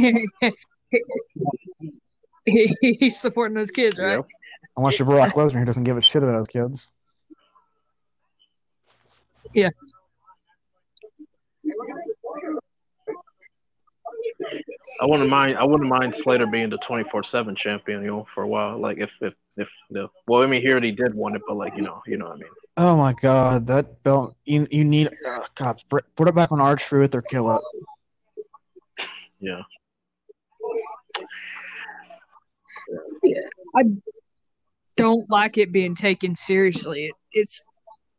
he's 2.47 3.21
supporting 3.21 3.55
those 3.55 3.71
kids, 3.71 3.99
right? 3.99 4.17
Yep. 4.17 4.27
Unless 4.77 4.99
you're 4.99 5.07
Brock 5.07 5.35
Lesnar, 5.35 5.61
who 5.61 5.65
doesn't 5.67 5.85
give 5.85 5.97
a 5.97 6.01
shit 6.01 6.23
about 6.23 6.39
his 6.39 6.49
kids. 6.49 6.89
Yeah. 9.53 9.69
I 15.01 15.07
wouldn't 15.07 15.29
mind. 15.29 15.59
I 15.59 15.65
wouldn't 15.65 15.89
mind 15.89 16.15
Slater 16.15 16.47
being 16.47 16.71
the 16.71 16.79
twenty 16.79 17.05
four 17.09 17.23
seven 17.23 17.55
champion, 17.55 18.03
you 18.03 18.09
know, 18.09 18.27
for 18.35 18.43
a 18.43 18.49
while. 18.49 18.79
Like 18.79 18.99
if 18.99 19.11
if 19.21 19.35
if 19.57 19.69
the 19.91 20.09
well, 20.27 20.43
I 20.43 20.47
mean, 20.47 20.63
he 20.63 20.69
already 20.69 20.93
did 20.93 21.15
want 21.15 21.37
it, 21.37 21.43
but 21.47 21.57
like 21.57 21.77
you 21.77 21.83
know, 21.83 22.03
you 22.07 22.17
know 22.17 22.27
what 22.27 22.35
I 22.35 22.39
mean. 22.39 22.51
Oh 22.77 22.97
my 22.97 23.13
god, 23.13 23.67
that 23.69 24.03
belt! 24.03 24.37
You, 24.45 24.67
you 24.71 24.85
need 24.85 25.09
oh 25.27 25.47
God, 25.55 25.81
put 25.89 26.05
put 26.17 26.29
it 26.29 26.35
back 26.35 26.51
on 26.51 26.61
R-Truth 26.61 27.15
or 27.15 27.23
kill 27.23 27.51
it. 27.53 27.61
Yeah. 29.39 29.63
Yeah. 33.23 33.41
I 33.77 33.85
don't 34.97 35.29
like 35.31 35.57
it 35.57 35.71
being 35.71 35.95
taken 35.95 36.35
seriously. 36.35 37.07
It, 37.07 37.15
it's 37.33 37.65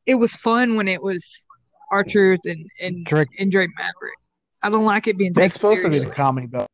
it 0.06 0.16
was 0.16 0.36
fun 0.36 0.76
when 0.76 0.88
it 0.88 1.02
was 1.02 1.46
R-Truth 1.92 2.42
and 2.46 2.66
and 2.82 3.06
Drake, 3.06 3.30
and 3.40 3.52
Drake 3.52 3.72
Maverick. 3.78 4.18
I 4.64 4.70
don't 4.70 4.86
like 4.86 5.08
it 5.08 5.18
being 5.18 5.34
taken 5.34 5.46
it's 5.48 5.56
supposed 5.56 5.82
to 5.84 5.90
be 5.90 5.96
seriously. 5.96 6.10
the 6.10 6.16
comedy 6.16 6.48
belt. 6.48 6.68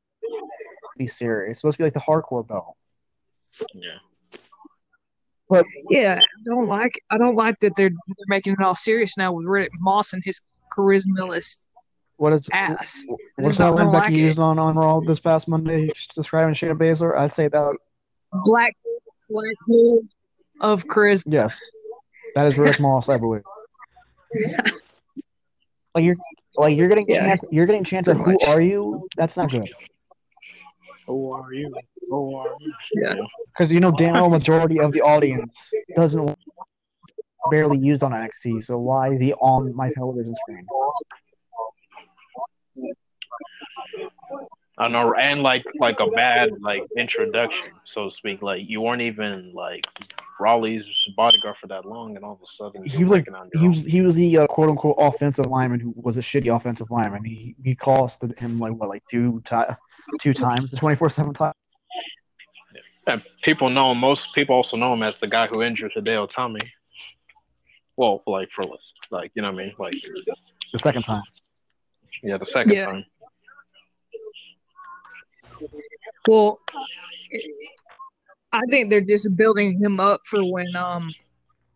Be 0.98 1.08
serious. 1.08 1.52
It's 1.52 1.62
supposed 1.62 1.78
to 1.78 1.80
be 1.80 1.86
like 1.86 1.94
the 1.94 2.00
hardcore 2.00 2.48
belt. 2.48 2.76
Yeah. 3.74 3.98
Yeah, 5.90 6.20
I 6.20 6.44
don't 6.46 6.68
like 6.68 6.94
I 7.10 7.18
don't 7.18 7.36
like 7.36 7.60
that 7.60 7.76
they're 7.76 7.90
they're 7.90 8.26
making 8.28 8.54
it 8.54 8.62
all 8.62 8.76
serious 8.76 9.18
now 9.18 9.34
with 9.34 9.46
Riddick 9.46 9.70
Moss 9.80 10.14
and 10.14 10.22
his 10.24 10.42
charismaless 10.78 11.66
What 12.18 12.34
is 12.34 12.42
ass. 12.54 13.06
I 13.10 13.16
what's 13.42 13.58
that 13.58 13.66
don't 13.66 13.76
line 13.76 13.88
like 13.88 14.04
Becky 14.06 14.20
used 14.20 14.40
on 14.40 14.58
on 14.60 14.76
Raw 14.76 15.00
this 15.02 15.20
past 15.20 15.48
Monday 15.48 15.90
describing 16.16 16.54
Shayna 16.54 16.78
Baszler? 16.78 17.18
I'd 17.18 17.32
say 17.32 17.48
that 17.48 17.78
Black 18.46 18.74
black 19.30 19.56
hole 19.68 20.04
of 20.62 20.86
charisma. 20.88 21.34
yes, 21.34 21.60
that 22.36 22.48
is 22.48 22.58
Rick 22.58 22.80
Moss, 22.80 23.10
I 23.10 23.18
believe. 23.18 23.44
Like 25.94 26.06
you're 26.06 26.16
like 26.56 26.78
you're 26.78 26.88
getting 26.88 27.06
Yeah. 27.10 27.20
chance, 27.20 27.42
you're 27.52 27.66
getting 27.66 27.84
chance 27.84 28.08
of 28.08 28.16
who 28.16 28.32
much. 28.32 28.44
are 28.48 28.62
you? 28.62 29.10
That's 29.18 29.36
not 29.36 29.52
good. 29.52 29.68
Who 31.06 31.34
are 31.34 31.54
you? 31.54 31.74
Who? 32.12 32.46
Yeah. 32.94 33.16
Because 33.54 33.72
you 33.72 33.80
know 33.80 33.92
damn 33.92 34.16
well 34.16 34.30
majority 34.30 34.80
of 34.80 34.92
the 34.92 35.02
audience 35.02 35.50
doesn't 35.96 36.38
barely 37.50 37.78
used 37.80 38.04
on 38.04 38.12
NXT, 38.12 38.64
so 38.64 38.78
why 38.78 39.14
is 39.14 39.22
he 39.22 39.34
on 39.34 39.74
my 39.76 39.90
television 39.90 40.36
screen? 40.36 40.66
I 44.78 44.88
know, 44.90 45.14
and 45.14 45.42
like 45.42 45.64
like 45.80 46.02
a 46.02 46.08
bad 46.08 46.50
like 46.60 46.84
introduction, 46.98 47.70
so 47.86 48.10
to 48.10 48.16
speak. 48.16 48.42
Like 48.42 48.64
you 48.68 48.82
weren't 48.82 49.02
even 49.02 49.54
like 49.54 49.86
Rawley's 50.40 50.84
bodyguard 51.16 51.56
for 51.62 51.68
that 51.68 51.86
long, 51.86 52.18
and 52.18 52.26
all 52.26 52.34
of 52.34 52.42
a 52.42 52.48
sudden 52.48 52.84
He 52.86 53.04
was 53.04 53.12
like 53.12 53.28
on 53.34 53.50
he 53.54 53.68
was 53.70 53.86
he 53.86 54.02
was 54.02 54.16
the 54.16 54.40
uh, 54.40 54.48
quote 54.48 54.70
unquote 54.70 54.96
offensive 54.98 55.46
lineman 55.46 55.80
who 55.80 55.94
was 55.96 56.18
a 56.18 56.22
shitty 56.22 56.54
offensive 56.54 56.92
lineman. 56.92 57.24
He 57.24 57.56
he 57.64 57.74
costed 57.74 58.38
him 58.38 58.60
like 58.60 58.74
what 58.74 58.90
like 58.90 59.04
two 59.10 59.42
ti- 59.46 59.76
two 60.20 60.34
times, 60.34 60.70
twenty 60.78 60.98
four 60.98 61.10
seven 61.10 61.34
times. 61.34 61.56
And 63.12 63.22
people 63.42 63.70
know 63.70 63.92
him. 63.92 63.98
Most 63.98 64.34
people 64.34 64.56
also 64.56 64.78
know 64.78 64.94
him 64.94 65.04
as 65.04 65.18
the 65.18 65.28
guy 65.28 65.48
who 65.48 65.62
injured 65.62 65.92
Hideo 65.98 66.30
Itami. 66.30 66.62
Well, 67.98 68.20
for 68.20 68.40
like 68.40 68.50
for 68.56 68.64
like 69.10 69.32
you 69.36 69.42
know 69.42 69.52
what 69.52 69.60
I 69.62 69.66
mean, 69.66 69.76
like 69.78 69.94
The 70.72 70.80
second 70.80 71.04
time. 71.04 71.24
yeah, 72.24 72.38
the 72.38 72.46
second 72.46 72.74
Yeah. 72.76 72.86
time. 72.86 73.06
Well, 76.28 76.60
I 78.54 78.62
think 78.70 78.90
they're 78.90 79.02
just 79.02 79.36
building 79.36 79.78
him 79.78 80.00
up 80.00 80.22
for 80.26 80.44
when 80.50 80.74
um 80.78 81.12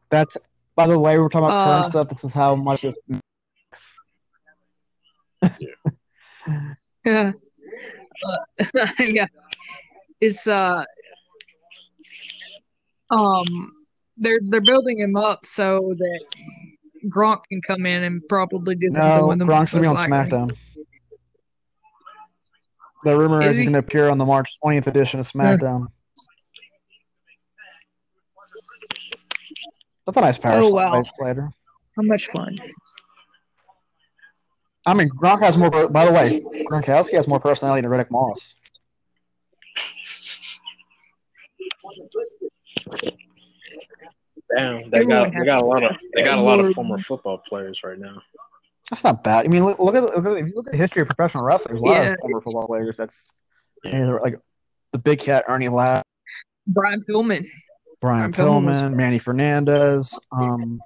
That's 0.09 0.33
by 0.75 0.87
the 0.87 0.97
way, 0.97 1.17
we're 1.19 1.27
talking 1.29 1.47
about 1.49 1.59
Uh, 1.59 1.63
current 1.63 1.85
stuff. 1.87 2.09
This 2.09 2.23
is 2.23 2.31
how 2.31 2.55
much 2.55 2.83
it, 2.85 2.95
yeah 5.59 6.71
uh, 7.05 7.31
yeah 8.99 9.27
it's 10.21 10.47
uh 10.47 10.83
um 13.11 13.45
they're 14.17 14.39
they're 14.49 14.61
building 14.61 14.99
him 14.99 15.15
up 15.15 15.45
so 15.45 15.93
that 15.97 16.19
Gronk 17.09 17.41
can 17.49 17.61
come 17.61 17.85
in 17.85 18.03
and 18.03 18.21
probably 18.27 18.75
do 18.75 18.87
something 18.91 19.21
no 19.21 19.27
with 19.27 19.41
him. 19.41 19.47
Gronk's 19.47 19.73
gonna 19.73 19.81
be 19.83 19.87
on 19.87 19.95
likely. 19.95 20.11
SmackDown. 20.13 20.57
The 23.03 23.15
rumor 23.17 23.41
Is 23.41 23.51
is 23.51 23.57
he's 23.57 23.67
he? 23.67 23.71
to 23.73 23.77
appear 23.79 24.09
on 24.09 24.17
the 24.17 24.25
March 24.25 24.47
20th 24.63 24.87
edition 24.87 25.19
of 25.19 25.27
SmackDown. 25.27 25.87
That's 30.05 30.17
a 30.17 30.21
nice 30.21 30.37
power 30.37 30.61
Oh, 30.63 30.71
wow. 30.71 31.03
slider. 31.15 31.49
How 31.95 32.01
much 32.03 32.27
fun? 32.27 32.57
I 34.87 34.93
mean, 34.93 35.09
Gronk 35.09 35.41
has 35.41 35.57
more. 35.57 35.69
By 35.89 36.05
the 36.05 36.11
way, 36.11 36.41
Gronkowski 36.69 37.13
has 37.13 37.27
more 37.27 37.39
personality 37.39 37.81
than 37.81 37.91
Riddick 37.91 38.11
Moss. 38.11 38.53
Damn, 44.55 44.89
they 44.89 44.99
Everyone 44.99 45.31
got 45.31 45.33
they 45.39 45.45
got 45.45 45.63
a 45.63 45.65
lot 45.65 45.83
of 45.83 45.97
they 46.13 46.23
got 46.23 46.37
a 46.37 46.41
lot 46.41 46.59
of 46.59 46.73
former 46.73 46.99
football 47.07 47.41
players 47.49 47.79
right 47.83 47.97
now. 47.97 48.21
That's 48.89 49.03
not 49.03 49.23
bad. 49.23 49.45
I 49.45 49.47
mean, 49.47 49.65
look, 49.65 49.79
look 49.79 49.95
at, 49.95 50.03
look 50.03 50.39
if 50.39 50.47
you 50.47 50.53
look 50.55 50.67
at 50.67 50.71
the 50.73 50.77
history 50.77 51.01
of 51.01 51.07
professional 51.07 51.43
wrestlers. 51.43 51.79
A 51.79 51.83
lot 51.83 51.97
Yeah. 51.97 52.11
of 52.11 52.19
former 52.21 52.41
football 52.41 52.67
players. 52.67 52.95
That's 52.97 53.35
like 53.83 54.35
the 54.91 54.97
Big 54.99 55.19
Cat, 55.19 55.45
Ernie 55.47 55.69
Ladd, 55.69 56.03
Brian 56.67 57.03
Pillman. 57.09 57.47
Brian 58.01 58.29
Brian 58.29 58.33
Pillman 58.33 58.65
was- 58.65 58.89
Manny 58.95 59.17
Fernandez. 59.19 60.17
Um, 60.31 60.79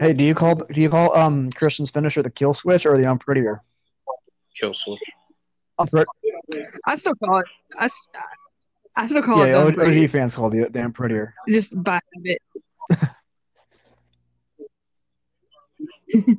hey, 0.00 0.12
do 0.12 0.22
you 0.22 0.34
call 0.34 0.54
do 0.54 0.80
you 0.80 0.88
call 0.90 1.16
um 1.16 1.50
Christian's 1.50 1.90
finisher 1.90 2.22
the 2.22 2.30
kill 2.30 2.54
switch 2.54 2.86
or 2.86 2.96
the 2.96 3.04
unprettier? 3.08 3.60
Kill 4.58 4.74
switch. 4.74 5.00
Unpret- 5.78 6.06
I 6.86 6.94
still 6.96 7.14
call 7.16 7.38
it. 7.40 7.46
I 8.96 9.06
still 9.06 9.22
call 9.22 9.38
yeah, 9.38 9.46
it 9.46 9.54
OG 9.54 9.66
unpretty, 9.68 10.06
fans 10.06 10.36
call 10.36 10.50
the 10.50 10.68
the 10.70 10.78
unprettier. 10.78 11.32
just 11.48 11.82
by 11.82 11.98
habit. 12.14 12.40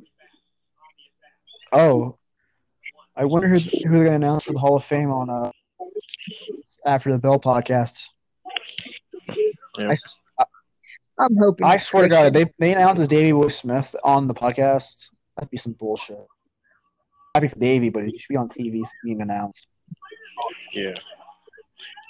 Oh, 1.72 2.16
I 3.16 3.24
wonder 3.24 3.48
who 3.48 3.58
who 3.58 3.90
they're 3.90 4.04
gonna 4.04 4.16
announce 4.16 4.44
for 4.44 4.52
the 4.52 4.58
Hall 4.58 4.76
of 4.76 4.84
Fame 4.84 5.10
on 5.10 5.28
uh 5.28 5.50
after 6.86 7.12
the 7.12 7.18
Bell 7.18 7.38
podcast. 7.38 8.04
I'm 9.78 11.36
hoping. 11.38 11.66
I 11.66 11.76
swear 11.76 12.04
to 12.04 12.08
God, 12.08 12.32
Christian- 12.32 12.52
they 12.58 12.68
they 12.68 12.72
announced 12.74 13.02
as 13.02 13.08
Davey 13.08 13.32
Boy 13.32 13.48
Smith 13.48 13.94
on 14.04 14.28
the 14.28 14.34
podcast. 14.34 15.10
That'd 15.36 15.50
be 15.50 15.56
some 15.56 15.72
bullshit. 15.72 16.24
Happy 17.36 17.48
for 17.48 17.58
Davey, 17.58 17.90
but 17.90 18.04
he 18.04 18.18
should 18.18 18.30
be 18.30 18.36
on 18.36 18.48
TV 18.48 18.82
being 19.04 19.20
announced. 19.20 19.66
Yeah. 20.72 20.94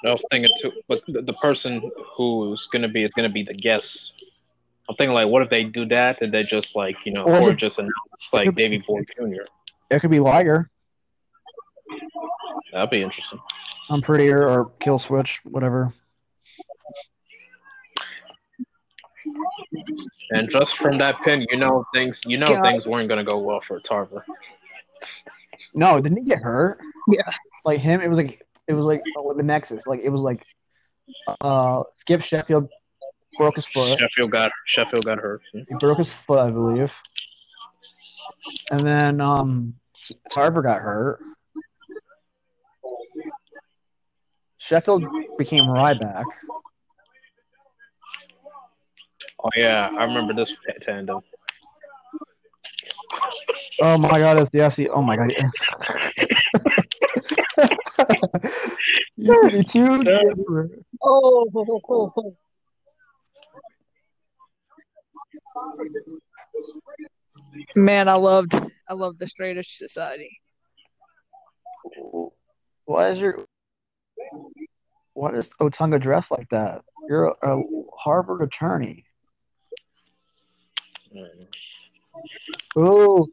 I 0.04 0.12
was 0.12 0.22
thinking 0.30 0.52
too, 0.62 0.70
but 0.86 1.02
the, 1.08 1.20
the 1.22 1.32
person 1.32 1.90
who's 2.16 2.68
gonna 2.72 2.86
be 2.86 3.02
is 3.02 3.10
gonna 3.12 3.28
be 3.28 3.42
the 3.42 3.54
guest. 3.54 4.12
I'm 4.88 4.94
thinking 4.94 5.14
like, 5.14 5.26
what 5.26 5.42
if 5.42 5.50
they 5.50 5.64
do 5.64 5.84
that 5.86 6.22
and 6.22 6.32
they 6.32 6.44
just 6.44 6.76
like 6.76 6.94
you 7.04 7.12
know, 7.12 7.24
Or 7.24 7.40
or 7.40 7.50
it- 7.50 7.56
just 7.56 7.80
announce 7.80 7.92
like 8.32 8.54
Davey 8.54 8.78
Boy 8.78 9.00
Jr. 9.16 9.42
It 9.90 9.98
could 10.00 10.12
be 10.12 10.20
Liger, 10.20 10.70
That'd 12.72 12.90
be 12.90 13.02
interesting. 13.02 13.40
Unprettier, 13.90 14.48
or 14.48 14.70
Kill 14.80 15.00
Switch, 15.00 15.40
whatever. 15.44 15.92
And 20.30 20.48
just 20.50 20.76
from 20.76 20.98
that 20.98 21.16
pin, 21.24 21.44
you 21.50 21.58
know 21.58 21.84
things 21.92 22.20
you 22.26 22.38
know 22.38 22.54
God. 22.54 22.64
things 22.64 22.86
weren't 22.86 23.08
gonna 23.08 23.24
go 23.24 23.38
well 23.38 23.60
for 23.66 23.80
Tarver. 23.80 24.24
No, 25.74 26.00
didn't 26.00 26.18
he 26.18 26.24
get 26.24 26.38
hurt? 26.38 26.80
Yeah. 27.08 27.30
Like 27.64 27.80
him, 27.80 28.00
it 28.00 28.08
was 28.08 28.16
like 28.16 28.42
it 28.68 28.72
was 28.74 28.84
like 28.84 29.02
oh, 29.16 29.32
the 29.34 29.42
Nexus. 29.42 29.86
Like 29.86 30.00
it 30.02 30.10
was 30.10 30.22
like 30.22 30.42
uh 31.40 31.82
Skip 32.00 32.22
Sheffield 32.22 32.68
broke 33.38 33.56
his 33.56 33.66
foot. 33.66 33.98
Sheffield 33.98 34.30
got 34.30 34.50
Sheffield 34.66 35.04
got 35.04 35.18
hurt. 35.18 35.42
He 35.52 35.64
broke 35.80 35.98
his 35.98 36.08
foot, 36.26 36.38
I 36.38 36.50
believe. 36.50 36.94
And 38.70 38.80
then 38.80 39.20
um 39.20 39.74
Tarver 40.32 40.62
got 40.62 40.80
hurt. 40.80 41.20
Sheffield 44.58 45.04
became 45.38 45.64
Ryback. 45.64 46.24
Oh 49.42 49.50
yeah, 49.54 49.90
I 49.96 50.04
remember 50.04 50.34
this 50.34 50.52
tandem. 50.80 51.20
Oh 53.82 53.98
my 53.98 54.18
god, 54.18 54.38
it's 54.38 54.50
Jesse. 54.52 54.88
Oh 54.88 55.02
my 55.02 55.16
god. 55.16 55.32
You're 59.16 59.50
the. 59.50 60.84
Oh, 61.02 61.46
ho, 61.52 61.80
ho, 61.84 62.12
ho. 62.14 62.36
man, 67.74 68.08
I 68.08 68.14
loved, 68.14 68.54
I 68.88 68.94
loved 68.94 69.18
the 69.18 69.26
Straight 69.26 69.58
Edge 69.58 69.76
Society. 69.76 70.40
Why 72.84 73.08
is 73.08 73.20
your 73.20 73.46
why 75.14 75.32
does 75.32 75.48
Otunga 75.60 76.00
dress 76.00 76.26
like 76.30 76.48
that? 76.50 76.82
You're 77.08 77.34
a, 77.42 77.58
a 77.58 77.62
Harvard 77.98 78.42
attorney. 78.42 79.04
Mm. 81.14 81.46
Ooh. 82.78 83.26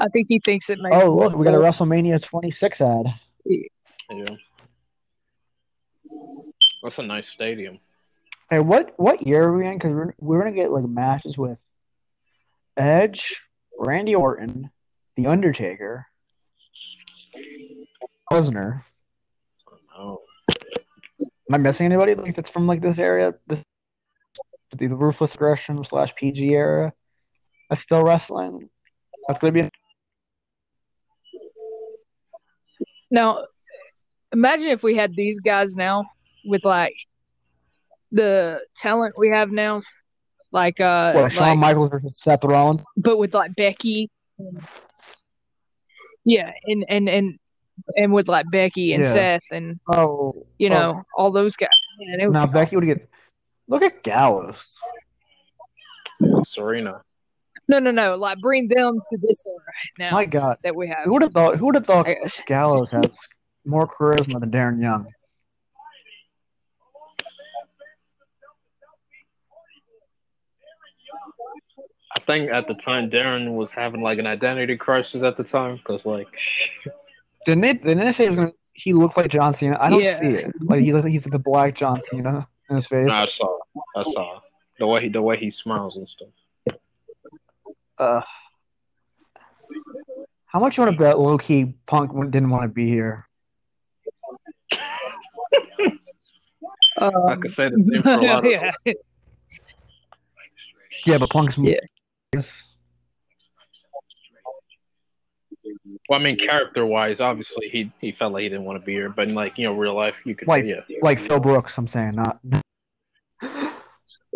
I 0.00 0.08
think 0.08 0.26
he 0.28 0.40
thinks 0.40 0.70
it 0.70 0.78
makes. 0.80 0.96
Oh 0.96 1.14
look, 1.14 1.34
we 1.36 1.44
got 1.44 1.54
a 1.54 1.58
WrestleMania 1.58 2.22
26 2.22 2.80
ad. 2.80 3.14
Yeah. 3.44 4.24
That's 6.82 6.98
a 6.98 7.02
nice 7.02 7.28
stadium. 7.28 7.78
Hey, 8.50 8.58
what 8.58 8.94
what 8.96 9.26
year 9.26 9.44
are 9.44 9.56
we 9.56 9.66
in? 9.66 9.74
Because 9.74 9.92
we're 9.92 10.14
we're 10.18 10.38
gonna 10.40 10.54
get 10.54 10.72
like 10.72 10.84
matches 10.84 11.38
with 11.38 11.64
Edge, 12.76 13.40
Randy 13.78 14.14
Orton, 14.14 14.70
The 15.16 15.26
Undertaker, 15.26 16.06
Lesnar. 18.32 18.82
Oh, 19.96 20.22
Am 21.20 21.54
I 21.54 21.58
missing 21.58 21.86
anybody 21.86 22.14
like 22.14 22.34
that's 22.34 22.50
from 22.50 22.66
like 22.66 22.80
this 22.80 22.98
area? 22.98 23.34
This 23.46 23.64
the 24.76 24.88
ruthless 24.88 25.34
aggression 25.34 25.82
slash 25.84 26.14
PG 26.16 26.50
era. 26.50 26.92
That's 27.70 27.82
still 27.82 28.02
wrestling. 28.04 28.68
That's 29.28 29.38
gonna 29.38 29.52
be 29.52 29.68
Now, 33.10 33.44
imagine 34.32 34.68
if 34.68 34.82
we 34.82 34.96
had 34.96 35.14
these 35.16 35.40
guys 35.40 35.76
now 35.76 36.04
with 36.44 36.64
like 36.64 36.94
the 38.12 38.60
talent 38.76 39.14
we 39.18 39.28
have 39.28 39.50
now, 39.50 39.82
like 40.52 40.80
uh, 40.80 41.12
what, 41.12 41.32
Shawn 41.32 41.48
like, 41.48 41.58
Michaels 41.58 41.90
versus 41.90 42.20
Seth 42.20 42.44
Rollins. 42.44 42.80
but 42.96 43.18
with 43.18 43.34
like 43.34 43.54
Becky. 43.56 44.10
Yeah, 46.24 46.52
and 46.66 46.84
and 46.88 47.08
and 47.08 47.38
and 47.96 48.12
with 48.12 48.28
like 48.28 48.46
Becky 48.50 48.92
and 48.94 49.02
Yeah. 49.02 49.12
Seth 49.12 49.42
and 49.52 49.78
Oh, 49.88 50.46
you 50.58 50.68
oh. 50.70 50.72
know 50.74 51.02
all 51.16 51.30
those 51.30 51.56
guys. 51.56 51.68
Man, 51.98 52.32
now 52.32 52.46
be 52.46 52.52
Becky 52.52 52.76
would 52.76 52.84
get. 52.86 53.08
Look 53.68 53.82
at 53.82 54.02
Gallows. 54.02 54.74
Serena. 56.44 57.02
No, 57.70 57.78
no, 57.78 57.92
no. 57.92 58.16
Like 58.16 58.40
bring 58.40 58.66
them 58.66 59.00
to 59.10 59.18
this 59.22 59.46
era 59.46 59.72
now 59.96 60.10
My 60.16 60.24
God, 60.24 60.56
that 60.64 60.74
we 60.74 60.88
have. 60.88 61.04
who 61.04 61.12
would 61.12 61.22
have 61.22 61.32
thought? 61.32 61.56
Who 61.56 61.66
would 61.66 61.76
have 61.76 61.86
thought 61.86 62.08
I 62.08 62.14
guess. 62.14 62.42
Gallows 62.44 62.90
has 62.90 63.08
more 63.64 63.86
charisma 63.86 64.40
than 64.40 64.50
Darren 64.50 64.82
Young? 64.82 65.06
I 72.16 72.18
think 72.26 72.50
at 72.50 72.66
the 72.66 72.74
time 72.74 73.08
Darren 73.08 73.54
was 73.54 73.70
having 73.70 74.02
like 74.02 74.18
an 74.18 74.26
identity 74.26 74.76
crisis 74.76 75.22
at 75.22 75.36
the 75.36 75.44
time 75.44 75.76
because 75.76 76.04
like 76.04 76.26
Didn't 77.46 77.60
they? 77.60 77.74
Didn't 77.74 77.98
they 78.00 78.10
say 78.10 78.24
he, 78.24 78.30
was 78.30 78.36
gonna, 78.36 78.52
he 78.72 78.92
looked 78.94 79.16
like 79.16 79.30
John 79.30 79.52
Cena? 79.54 79.76
I 79.80 79.90
don't 79.90 80.02
Yeah. 80.02 80.18
see 80.18 80.26
it. 80.26 80.52
Like 80.60 80.80
he, 80.80 80.86
he's 80.86 81.24
like 81.24 81.32
the 81.32 81.38
black 81.38 81.76
John 81.76 82.02
Cena 82.02 82.48
in 82.68 82.74
his 82.74 82.88
face. 82.88 83.08
I 83.12 83.26
saw 83.26 83.58
I 83.96 84.02
saw 84.02 84.40
the 84.80 84.88
way 84.88 85.02
he 85.02 85.08
the 85.08 85.22
way 85.22 85.36
he 85.38 85.52
smiles 85.52 85.96
and 85.96 86.08
stuff. 86.08 86.30
Uh, 88.00 88.22
how 90.46 90.58
much 90.58 90.76
you 90.78 90.82
want 90.84 90.94
to 90.96 90.98
bet 90.98 91.18
low 91.18 91.36
key 91.36 91.74
Punk 91.86 92.12
didn't 92.30 92.48
want 92.48 92.62
to 92.62 92.68
be 92.68 92.88
here? 92.88 93.28
I 96.98 97.06
Um, 97.06 97.40
could 97.40 97.52
say 97.52 97.68
the 97.68 97.76
same 97.92 98.02
for 98.02 98.10
a 98.14 98.20
lot 98.22 98.44
of 98.46 98.50
yeah. 98.50 98.70
Yeah, 101.06 101.18
but 101.18 101.28
Punk's 101.30 101.58
Yeah. 101.58 101.76
Well, 106.08 106.18
I 106.18 106.22
mean, 106.22 106.36
character 106.38 106.84
wise, 106.86 107.20
obviously 107.20 107.68
he 107.68 107.92
he 108.00 108.12
felt 108.12 108.32
like 108.32 108.42
he 108.42 108.48
didn't 108.48 108.64
want 108.64 108.80
to 108.80 108.84
be 108.84 108.92
here, 108.92 109.08
but 109.10 109.28
in 109.28 109.34
like 109.34 109.58
you 109.58 109.64
know 109.66 109.74
real 109.74 109.94
life, 109.94 110.14
you 110.24 110.34
could 110.34 110.48
Like- 110.48 110.64
yeah. 110.66 110.80
like 111.02 111.18
Phil 111.18 111.38
Brooks. 111.38 111.76
I'm 111.78 111.86
saying 111.86 112.14
not, 112.16 112.40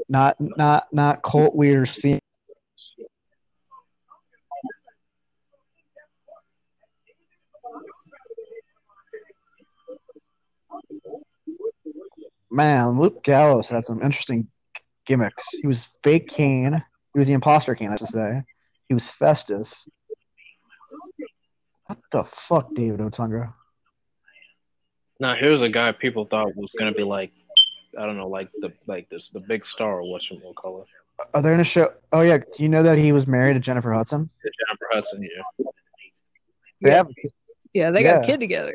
not, 0.08 0.36
not, 0.38 0.86
not 0.92 1.22
Colt 1.22 1.54
Weir. 1.54 1.86
See, 1.86 2.18
man, 12.55 12.98
Luke 12.98 13.22
Gallows 13.24 13.68
had 13.68 13.84
some 13.84 14.00
interesting 14.02 14.48
gimmicks. 15.05 15.44
He 15.61 15.66
was 15.66 15.88
fake 16.02 16.28
Kane. 16.28 16.82
He 17.12 17.18
was 17.18 17.26
the 17.26 17.34
imposter 17.34 17.74
Kane, 17.74 17.90
I 17.90 17.96
should 17.96 18.09
say. 18.09 18.42
He 18.88 18.94
was 18.94 19.11
Festus. 19.11 19.86
What 21.86 21.98
the 22.12 22.24
fuck, 22.24 22.72
David 22.74 23.00
Otunga. 23.00 23.52
Now 25.20 25.34
here's 25.36 25.62
a 25.62 25.68
guy 25.68 25.92
people 25.92 26.24
thought 26.26 26.57
was 26.57 26.70
gonna 26.78 26.92
be 26.92 27.02
like, 27.05 27.30
I 27.98 28.07
don't 28.07 28.16
know, 28.16 28.28
like 28.28 28.50
the 28.61 28.72
like 28.86 29.09
this 29.11 29.30
the 29.32 29.40
big 29.40 29.64
star 29.66 30.00
or 30.00 30.11
what 30.11 30.28
you 30.30 30.40
call 30.57 30.80
it, 30.80 30.86
Are 31.34 31.42
they 31.42 31.50
gonna 31.50 31.62
show? 31.64 31.92
Oh 32.12 32.22
yeah, 32.22 32.38
you 32.59 32.68
know 32.68 32.82
that 32.82 32.98
he 32.98 33.12
was 33.12 33.26
married 33.26 33.55
to 33.55 33.61
Jennifer 33.61 33.92
Hudson? 33.92 34.28
the 34.42 34.50
Jennifer 34.66 34.86
Hudson. 34.92 35.22
Yeah, 35.22 35.66
They 36.82 36.90
have. 36.90 37.09
Yeah, 37.72 37.90
they 37.90 38.02
got 38.02 38.16
Yeah. 38.16 38.22
a 38.22 38.26
kid 38.26 38.40
together. 38.40 38.74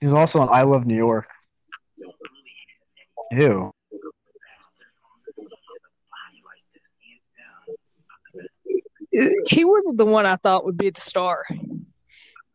He's 0.00 0.12
also 0.12 0.38
on 0.40 0.48
I 0.50 0.62
Love 0.62 0.86
New 0.86 0.96
York. 0.96 1.28
Ew. 3.32 3.72
He 9.46 9.64
wasn't 9.64 9.96
the 9.96 10.04
one 10.04 10.26
I 10.26 10.36
thought 10.36 10.64
would 10.64 10.76
be 10.76 10.90
the 10.90 11.00
star. 11.00 11.44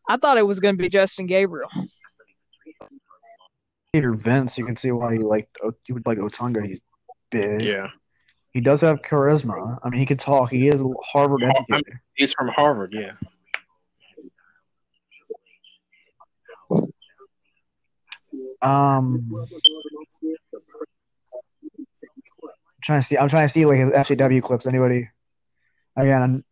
I 0.08 0.18
thought 0.18 0.38
it 0.38 0.46
was 0.46 0.60
going 0.60 0.78
to 0.78 0.82
be 0.82 0.90
Justin 0.90 1.26
Gabriel. 1.26 1.70
Peter 3.94 4.14
Vince, 4.14 4.58
you 4.58 4.66
can 4.66 4.76
see 4.76 4.92
why 4.92 5.14
he 5.14 5.20
liked 5.20 5.58
you 5.88 5.96
would 5.96 6.06
like 6.06 6.18
Otunga. 6.18 6.66
He's 6.66 6.80
big. 7.30 7.62
yeah. 7.62 7.88
He 8.54 8.60
does 8.60 8.82
have 8.82 9.02
charisma. 9.02 9.78
I 9.84 9.90
mean, 9.90 10.02
he 10.02 10.06
can 10.06 10.18
talk. 10.18 10.52
He 10.52 10.68
is 10.68 10.82
a 10.82 10.86
Harvard 11.14 11.44
educated. 11.44 11.94
He's 12.16 12.34
from 12.34 12.50
Harvard. 12.50 12.94
Yeah. 12.94 13.14
Um, 18.62 19.32
I'm 22.82 22.84
trying 22.84 23.02
to 23.02 23.08
see. 23.08 23.18
I'm 23.18 23.30
trying 23.30 23.48
to 23.48 23.54
see 23.54 23.66
like 23.66 23.80
his 23.80 23.90
FCW 23.90 24.42
clips. 24.42 24.66
Anybody? 24.66 25.10
Again, 25.96 26.22
I'm, 26.22 26.44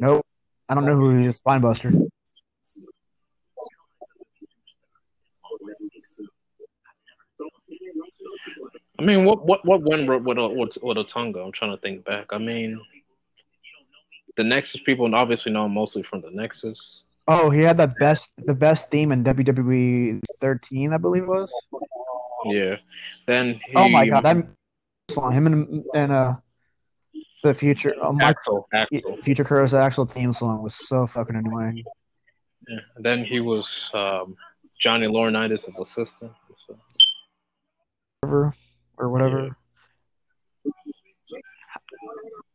nope. 0.00 0.26
I 0.68 0.74
don't 0.74 0.84
know 0.84 0.96
who 0.96 1.16
he 1.16 1.26
is. 1.26 1.40
Spinebuster. 1.40 2.08
I 8.98 9.04
mean, 9.04 9.24
what 9.24 9.44
what 9.44 9.64
what 9.64 9.82
went 9.82 10.08
with 10.08 10.22
with 10.22 10.38
with, 10.38 10.78
with 10.82 10.96
Otunga? 10.96 11.44
I'm 11.44 11.52
trying 11.52 11.72
to 11.72 11.76
think 11.78 12.04
back. 12.04 12.26
I 12.30 12.38
mean, 12.38 12.80
the 14.36 14.44
Nexus 14.44 14.80
people 14.84 15.12
obviously 15.14 15.52
know 15.52 15.66
him 15.66 15.74
mostly 15.74 16.02
from 16.02 16.20
the 16.20 16.30
Nexus. 16.30 17.04
Oh, 17.28 17.50
he 17.50 17.60
had 17.60 17.76
the 17.76 17.94
best 18.00 18.32
the 18.38 18.54
best 18.54 18.90
theme 18.90 19.12
in 19.12 19.22
WWE 19.24 20.20
13, 20.40 20.92
I 20.92 20.96
believe 20.96 21.22
it 21.22 21.28
was. 21.28 21.52
Yeah. 22.46 22.76
Then 23.26 23.60
he, 23.66 23.72
Oh 23.76 23.88
my 23.88 24.06
god, 24.08 24.22
that 24.22 24.46
song, 25.10 25.32
him 25.32 25.46
and 25.46 25.82
and 25.94 26.12
uh 26.12 26.34
the 27.42 27.54
future 27.54 27.94
oh 28.00 28.12
my 28.12 28.24
Axel, 28.24 28.68
future 29.22 29.44
Curtis 29.44 29.74
Axel 29.74 30.06
theme 30.06 30.34
song 30.34 30.62
was 30.62 30.76
so 30.80 31.06
fucking 31.06 31.36
annoying. 31.36 31.82
Yeah. 32.68 32.78
Then 32.98 33.24
he 33.24 33.40
was 33.40 33.90
um, 33.94 34.36
Johnny 34.80 35.06
Laurinaitis' 35.06 35.78
assistant. 35.78 36.32
So, 36.66 38.52
or 38.98 39.08
whatever. 39.10 39.56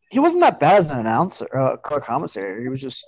He 0.09 0.19
wasn't 0.19 0.41
that 0.41 0.59
bad 0.59 0.77
as 0.77 0.89
an 0.89 0.99
announcer, 0.99 1.47
uh, 1.55 1.77
commentator. 1.77 2.61
He 2.61 2.69
was 2.69 2.81
just. 2.81 3.05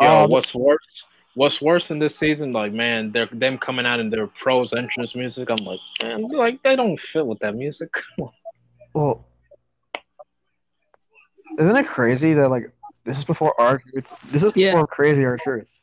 Yo, 0.00 0.24
Um, 0.24 0.30
what's 0.30 0.54
worse? 0.54 1.04
What's 1.34 1.60
worse 1.60 1.90
in 1.90 1.98
this 1.98 2.16
season? 2.16 2.52
Like, 2.52 2.72
man, 2.72 3.10
they're 3.12 3.28
them 3.32 3.58
coming 3.58 3.86
out 3.86 3.98
in 4.00 4.08
their 4.10 4.26
pros 4.28 4.72
entrance 4.72 5.14
music. 5.14 5.50
I'm 5.50 5.64
like, 5.64 5.80
man, 6.02 6.22
like 6.28 6.62
they 6.62 6.76
don't 6.76 6.98
fit 7.12 7.26
with 7.26 7.38
that 7.40 7.54
music. 7.54 7.90
Well, 8.94 9.26
isn't 11.58 11.76
it 11.76 11.86
crazy 11.88 12.32
that 12.34 12.48
like 12.48 12.70
this 13.04 13.18
is 13.18 13.24
before 13.24 13.60
our 13.60 13.82
this 14.30 14.44
is 14.44 14.52
Yeah. 14.54 14.70
before 14.70 14.86
crazy 14.86 15.24
R-Truth. 15.24 15.74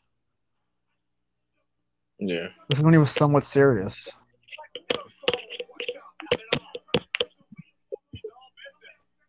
yeah. 2.19 2.47
This 2.69 2.77
is 2.77 2.85
when 2.85 2.93
he 2.93 2.97
was 2.97 3.11
somewhat 3.11 3.43
serious. 3.43 4.07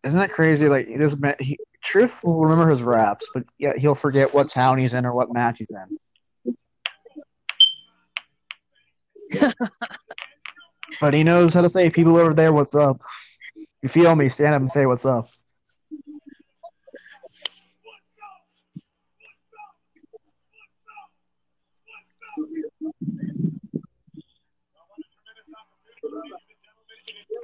Isn't 0.04 0.20
that 0.20 0.30
crazy? 0.30 0.68
Like 0.68 0.86
this 0.86 1.18
man, 1.18 1.34
he 1.40 1.58
Truth 1.82 2.22
will 2.22 2.40
remember 2.40 2.70
his 2.70 2.82
raps, 2.82 3.26
but 3.34 3.44
yeah, 3.58 3.72
he'll 3.76 3.94
forget 3.94 4.32
what 4.32 4.48
town 4.48 4.78
he's 4.78 4.94
in 4.94 5.04
or 5.04 5.12
what 5.12 5.32
match 5.32 5.58
he's 5.58 5.70
in. 5.70 5.98
but 11.00 11.12
he 11.12 11.24
knows 11.24 11.52
how 11.54 11.62
to 11.62 11.70
say, 11.70 11.90
"People 11.90 12.16
over 12.16 12.34
there, 12.34 12.52
what's 12.52 12.74
up?" 12.74 13.00
You 13.82 13.88
feel 13.88 14.14
me? 14.14 14.28
Stand 14.28 14.54
up 14.54 14.60
and 14.60 14.70
say, 14.70 14.86
"What's 14.86 15.04
up?" 15.04 15.24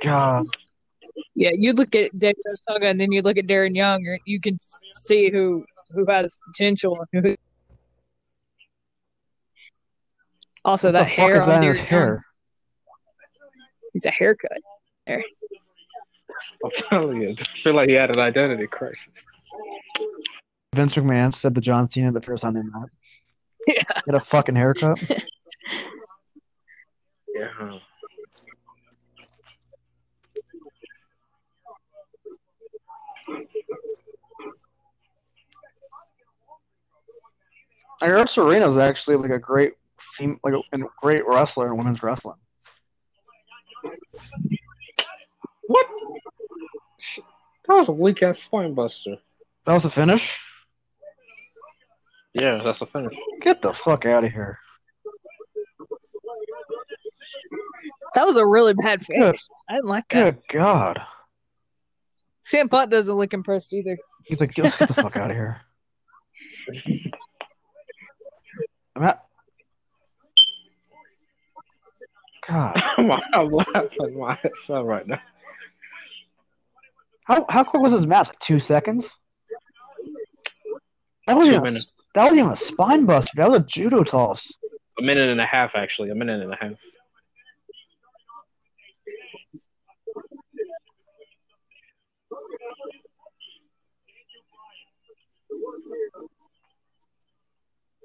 God, 0.03 0.47
Yeah, 1.39 1.51
you 1.55 1.73
look 1.73 1.95
at 1.95 2.11
David 2.19 2.43
Otunga 2.69 2.91
and 2.91 3.01
then 3.01 3.13
you 3.13 3.23
look 3.23 3.39
at 3.39 3.47
Darren 3.47 3.77
Young, 3.77 4.05
or 4.05 4.19
you 4.25 4.41
can 4.41 4.59
see 4.59 5.31
who 5.31 5.65
who 5.93 6.05
has 6.07 6.37
potential. 6.49 6.99
and 7.13 7.25
Who... 7.25 7.37
Also, 10.65 10.89
what 10.89 10.93
that 10.95 11.05
the 11.05 11.11
fuck 11.11 11.17
hair 11.17 11.37
is 11.37 11.43
on 11.43 11.49
that 11.49 11.57
in 11.59 11.63
Darren 11.63 11.69
his 11.69 11.79
Young, 11.79 11.87
hair? 11.87 12.25
he's 13.93 14.05
a 14.07 14.11
haircut. 14.11 14.59
I'm 15.07 15.23
telling 16.91 17.23
you, 17.23 17.37
I 17.39 17.45
feel 17.45 17.75
like 17.75 17.89
he 17.89 17.95
had 17.95 18.11
an 18.11 18.19
identity 18.19 18.67
crisis. 18.67 19.09
Vince 20.75 20.97
McMahon 20.97 21.33
said 21.33 21.55
the 21.55 21.61
John 21.61 21.89
Cena 21.89 22.11
the 22.11 22.21
first 22.21 22.43
time 22.43 22.55
they 22.55 22.63
met. 22.63 22.89
Yeah. 23.69 23.83
Get 24.07 24.15
a 24.15 24.21
fucking 24.21 24.57
haircut. 24.57 24.99
Yeah. 27.33 27.79
Ira 38.01 38.29
Serena 38.29 38.67
is 38.67 38.77
actually 38.77 39.17
like 39.17 39.31
a 39.31 39.39
great, 39.39 39.75
fem- 39.99 40.39
like 40.45 40.55
a, 40.55 40.77
a 40.77 40.79
great 41.01 41.27
wrestler 41.27 41.67
in 41.69 41.77
women's 41.77 42.03
wrestling. 42.03 42.37
What? 45.67 45.87
That 47.67 47.75
was 47.75 47.89
a 47.89 47.93
weak 47.93 48.23
ass 48.23 48.39
spine 48.41 48.75
buster. 48.75 49.17
That 49.65 49.75
was 49.75 49.83
the 49.83 49.91
finish. 49.91 50.41
Yeah, 52.35 52.61
that's 52.63 52.81
a 52.81 52.87
finish. 52.87 53.15
Get 53.41 53.61
the 53.63 53.73
fuck 53.73 54.07
out 54.07 54.25
of 54.25 54.33
here. 54.33 54.59
That 58.15 58.27
was 58.27 58.37
a 58.37 58.47
really 58.47 58.75
bad 58.75 59.01
Good, 59.01 59.07
finish. 59.07 59.41
I 59.69 59.75
didn't 59.75 59.89
like 59.89 60.09
that. 60.09 60.35
good 60.49 60.59
God. 60.59 61.01
Sam 62.43 62.69
Putt 62.69 62.89
doesn't 62.91 63.15
look 63.15 63.35
impressed 63.35 63.73
either. 63.73 63.99
He's 64.25 64.41
like, 64.41 64.57
let's 64.57 64.77
get 64.77 64.89
the 64.89 64.95
fuck 64.95 65.17
out 65.17 65.31
of 65.31 65.37
here. 65.37 65.61
I'm 68.99 69.05
not. 69.05 69.25
God, 72.49 72.83
I'm 73.33 73.51
laughing 73.51 74.19
my 74.19 74.33
ass 74.33 74.71
off 74.71 74.87
right 74.87 75.07
now. 75.07 75.21
how 77.25 77.47
how 77.49 77.63
quick 77.63 77.81
was 77.81 77.93
his 77.93 78.07
match? 78.07 78.29
Two 78.45 78.59
seconds. 78.59 79.15
That 81.29 81.37
was 81.37 81.47
even 81.47 81.63
a, 81.63 81.71
that 82.15 82.25
wasn't 82.25 82.39
even 82.39 82.51
a 82.51 82.57
spine 82.57 83.05
buster. 83.05 83.31
That 83.37 83.51
was 83.51 83.61
a 83.61 83.65
judo 83.65 84.03
toss. 84.03 84.41
A 84.99 85.03
minute 85.03 85.29
and 85.29 85.41
a 85.41 85.47
half, 85.47 85.77
actually. 85.77 86.11
A 86.11 86.15
minute 86.17 86.43
and 86.43 86.53
a 86.53 86.57
half. 86.57 86.73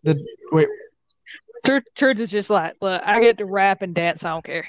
The 0.04 0.18
wait, 0.52 0.68
Church, 1.66 1.86
Church 1.96 2.20
is 2.20 2.30
just 2.32 2.50
like, 2.50 2.76
look, 2.82 3.02
I 3.06 3.22
get 3.22 3.38
to 3.38 3.46
rap 3.46 3.82
and 3.82 3.96
dance. 3.96 4.26
I 4.26 4.30
don't 4.32 4.44
care. 4.44 4.68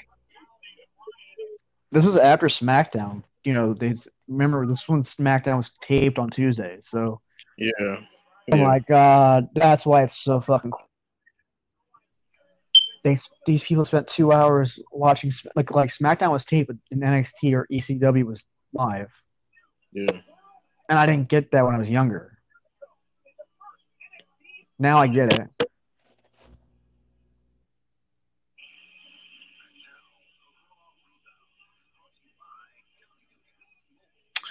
this 1.91 2.05
was 2.05 2.15
after 2.17 2.47
SmackDown. 2.47 3.23
You 3.43 3.53
know, 3.53 3.73
they 3.73 3.93
remember 4.27 4.65
this 4.65 4.87
one 4.89 5.01
SmackDown 5.01 5.57
was 5.57 5.71
taped 5.81 6.17
on 6.17 6.29
Tuesday. 6.29 6.77
So, 6.81 7.21
Yeah. 7.57 7.71
oh 7.79 7.97
Yeah. 8.47 8.63
my 8.63 8.79
god, 8.79 9.49
that's 9.53 9.85
why 9.85 10.03
it's 10.03 10.15
so 10.15 10.39
fucking. 10.39 10.71
They 13.03 13.15
these 13.45 13.63
people 13.63 13.85
spent 13.85 14.07
two 14.07 14.31
hours 14.31 14.81
watching 14.91 15.31
like 15.55 15.75
like 15.75 15.89
SmackDown 15.91 16.31
was 16.31 16.43
taped, 16.45 16.67
but 16.69 16.77
in 16.91 17.01
NXT 17.01 17.53
or 17.53 17.67
ECW 17.71 18.23
was 18.25 18.45
live, 18.73 19.11
Yeah. 19.91 20.07
and 20.89 20.97
I 20.97 21.05
didn't 21.05 21.27
get 21.29 21.51
that 21.51 21.63
when 21.65 21.75
I 21.75 21.77
was 21.77 21.89
younger. 21.89 22.34
Now 24.77 24.97
I 24.97 25.07
get 25.07 25.33
it. 25.33 25.49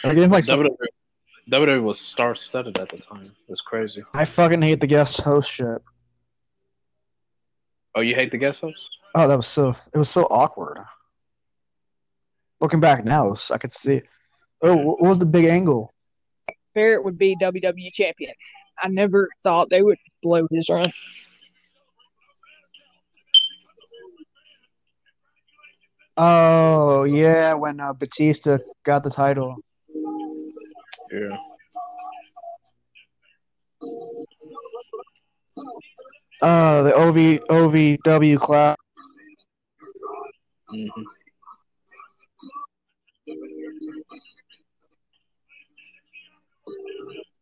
They're 0.02 0.14
getting 0.14 0.30
like 0.30 0.44
WWE, 0.44 0.76
WWE 1.50 1.82
was 1.82 1.98
star 1.98 2.34
studded 2.34 2.78
at 2.78 2.90
the 2.90 2.98
time. 2.98 3.24
It 3.24 3.50
was 3.50 3.62
crazy. 3.62 4.02
I 4.12 4.26
fucking 4.26 4.60
hate 4.60 4.80
the 4.80 4.86
guest 4.86 5.20
host 5.22 5.50
shit. 5.50 5.80
Oh, 7.94 8.00
you 8.00 8.14
hate 8.14 8.30
the 8.30 8.38
guest 8.38 8.60
host? 8.60 8.78
Oh, 9.14 9.28
that 9.28 9.36
was 9.36 9.46
so 9.46 9.74
it 9.92 9.98
was 9.98 10.10
so 10.10 10.24
awkward. 10.24 10.78
Looking 12.60 12.80
back 12.80 13.04
now, 13.04 13.34
I 13.50 13.58
could 13.58 13.72
see. 13.72 14.02
Oh, 14.62 14.76
what 14.76 15.00
was 15.00 15.18
the 15.18 15.26
big 15.26 15.44
angle? 15.44 15.92
Barrett 16.74 17.04
would 17.04 17.18
be 17.18 17.36
WWE 17.36 17.92
champion. 17.92 18.34
I 18.82 18.88
never 18.88 19.28
thought 19.42 19.70
they 19.70 19.82
would 19.82 19.98
blow 20.24 20.46
his 20.50 20.68
run. 20.68 20.90
Oh 26.16 27.04
yeah, 27.04 27.54
when 27.54 27.80
uh, 27.80 27.92
Batista 27.92 28.58
got 28.84 29.04
the 29.04 29.10
title. 29.10 29.56
Yeah. 31.12 31.36
Uh, 36.42 36.82
the 36.82 36.94
OV 36.94 37.16
OVW 37.48 38.38
class. 38.38 38.76
hmm 40.68 41.02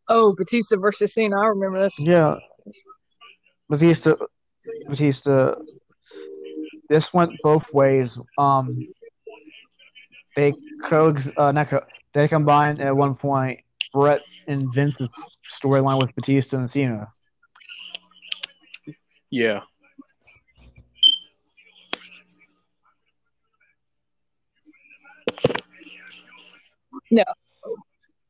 Oh, 0.08 0.34
Batista 0.36 0.76
versus 0.76 1.14
Cena. 1.14 1.40
I 1.40 1.46
remember 1.46 1.82
this. 1.82 1.98
Yeah, 1.98 2.36
Batista. 3.72 4.14
Batista. 4.86 5.54
This 6.90 7.04
went 7.14 7.32
both 7.42 7.72
ways. 7.72 8.18
Um, 8.36 8.68
they 10.36 10.52
coex 10.84 11.30
uh, 11.38 11.52
not 11.52 11.68
co- 11.68 11.86
they 12.12 12.28
combined 12.28 12.82
at 12.82 12.94
one 12.94 13.14
point 13.14 13.60
Bret 13.94 14.20
and 14.46 14.68
Vince's 14.74 15.08
storyline 15.50 15.98
with 15.98 16.14
Batista 16.14 16.58
and 16.58 16.70
Cena. 16.70 17.08
Yeah. 19.30 19.60
No. 27.10 27.24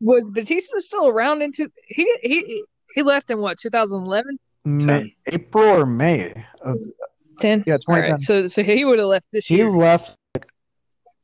Was 0.00 0.30
Batista 0.30 0.78
still 0.78 1.08
around 1.08 1.42
into 1.42 1.68
he 1.88 2.16
he 2.22 2.64
he 2.94 3.02
left 3.02 3.28
in 3.32 3.40
what 3.40 3.58
2011 3.58 4.38
May, 4.64 5.14
April 5.26 5.64
or 5.80 5.86
May 5.86 6.32
of 6.62 6.76
10 7.40 7.64
yeah 7.66 7.74
All 7.88 7.96
2010. 7.96 8.10
right, 8.12 8.20
so 8.20 8.46
so 8.46 8.62
he 8.62 8.84
would 8.84 8.98
have 8.98 9.08
left 9.08 9.26
this 9.32 9.46
He 9.46 9.56
year. 9.56 9.70
left. 9.70 10.16
Like, 10.36 10.46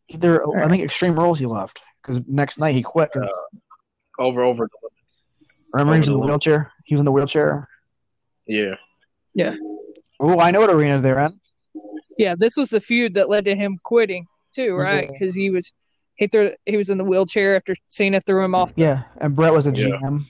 either 0.09 0.41
I 0.43 0.45
Alright. 0.45 0.71
think 0.71 0.83
Extreme 0.83 1.15
Rules 1.19 1.39
he 1.39 1.47
left 1.47 1.81
because 2.03 2.19
next 2.27 2.59
night 2.59 2.75
he 2.75 2.83
quit. 2.83 3.11
'cause- 3.13 3.31
Over, 4.19 4.43
over. 4.43 4.69
remember 5.73 5.95
he 5.95 6.01
was 6.01 6.09
in 6.09 6.15
the 6.15 6.19
over 6.19 6.27
the- 6.27 6.33
wheelchair. 6.33 6.73
He 6.85 6.95
was 6.95 7.01
in 7.01 7.05
the 7.05 7.13
wheelchair. 7.13 7.69
Yeah. 8.47 8.75
Yeah. 9.35 9.55
Oh, 10.19 10.41
I 10.41 10.51
know 10.51 10.61
what 10.61 10.71
arena 10.71 11.01
they're 11.01 11.21
in. 11.21 11.39
Yeah, 12.17 12.35
this 12.37 12.57
was 12.57 12.71
the 12.71 12.81
feud 12.81 13.15
that 13.15 13.29
led 13.29 13.45
to 13.45 13.55
him 13.55 13.79
quitting 13.85 14.27
too, 14.53 14.75
right? 14.75 15.05
Yeah. 15.05 15.11
Because 15.13 15.35
he 15.37 15.51
was 15.51 15.73
he 16.17 16.27
threw 16.27 16.51
he 16.67 16.77
was 16.77 16.91
in 16.91 16.99
the 16.99 17.05
wheelchair 17.05 17.55
after 17.55 17.77
Cena 17.87 18.21
threw 18.21 18.43
him 18.45 18.57
off 18.57 18.75
the 18.75 18.81
Yeah, 18.83 19.03
and 19.21 19.37
Bret 19.37 19.53
was 19.53 19.69
a 19.69 19.71
Yeah. 19.71 19.87
GM. 20.03 20.25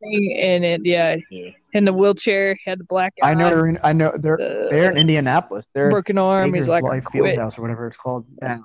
Thing, 0.00 0.36
and 0.40 0.64
it, 0.64 0.80
yeah, 0.84 1.16
Yeah. 1.30 1.50
in 1.72 1.84
the 1.84 1.92
wheelchair, 1.92 2.56
had 2.64 2.80
the 2.80 2.84
black 2.84 3.12
eye, 3.22 3.30
I 3.30 3.34
know. 3.34 3.50
Arena, 3.52 3.80
I 3.82 3.92
know. 3.92 4.12
They're 4.16 4.36
the 4.36 4.68
they're 4.70 4.90
in 4.90 4.96
Indianapolis. 4.98 5.64
They're 5.74 5.90
broken 5.90 6.18
arm. 6.18 6.54
He's 6.54 6.68
like, 6.68 6.84
I 6.84 6.88
Life 6.88 7.04
quit. 7.04 7.38
Fieldhouse 7.38 7.58
or 7.58 7.62
whatever 7.62 7.86
it's 7.86 7.96
called. 7.96 8.26
Yeah. 8.42 8.58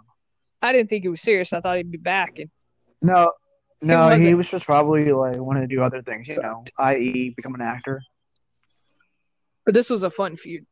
I 0.61 0.71
didn't 0.73 0.89
think 0.89 1.03
he 1.03 1.09
was 1.09 1.21
serious. 1.21 1.53
I 1.53 1.61
thought 1.61 1.77
he'd 1.77 1.91
be 1.91 1.97
back. 1.97 2.38
And 2.38 2.49
No, 3.01 3.32
no, 3.82 4.07
was 4.09 4.21
he 4.21 4.34
was 4.36 4.49
just 4.49 4.65
probably 4.65 5.11
like 5.11 5.38
wanting 5.38 5.67
to 5.67 5.67
do 5.75 5.82
other 5.82 6.01
things, 6.03 6.27
you 6.27 6.41
know, 6.41 6.63
i.e., 6.79 7.34
become 7.36 7.55
an 7.55 7.61
actor. 7.61 8.01
but 9.65 9.73
this 9.73 9.89
was 9.89 10.03
a 10.03 10.09
fun 10.11 10.36
feud. 10.38 10.65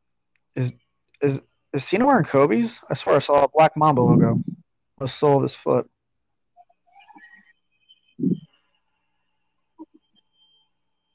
Is 0.55 0.73
is 1.21 1.41
is 1.73 1.83
Cena 1.85 2.05
wearing 2.05 2.25
Kobe's? 2.25 2.79
I 2.89 2.93
swear 2.93 3.15
I 3.15 3.19
saw 3.19 3.43
a 3.43 3.47
Black 3.47 3.75
Mamba 3.77 4.01
logo. 4.01 4.39
The 4.99 5.07
sole 5.07 5.37
of 5.37 5.43
his 5.43 5.55
foot. 5.55 5.89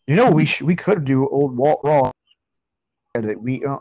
You 0.07 0.17
know, 0.17 0.31
we 0.31 0.45
sh- 0.45 0.63
we 0.63 0.77
could 0.77 1.05
do 1.05 1.29
old 1.29 1.57
Walt 1.57 1.81
Raw. 1.83 2.11
We 3.39 3.65
uh, 3.65 3.79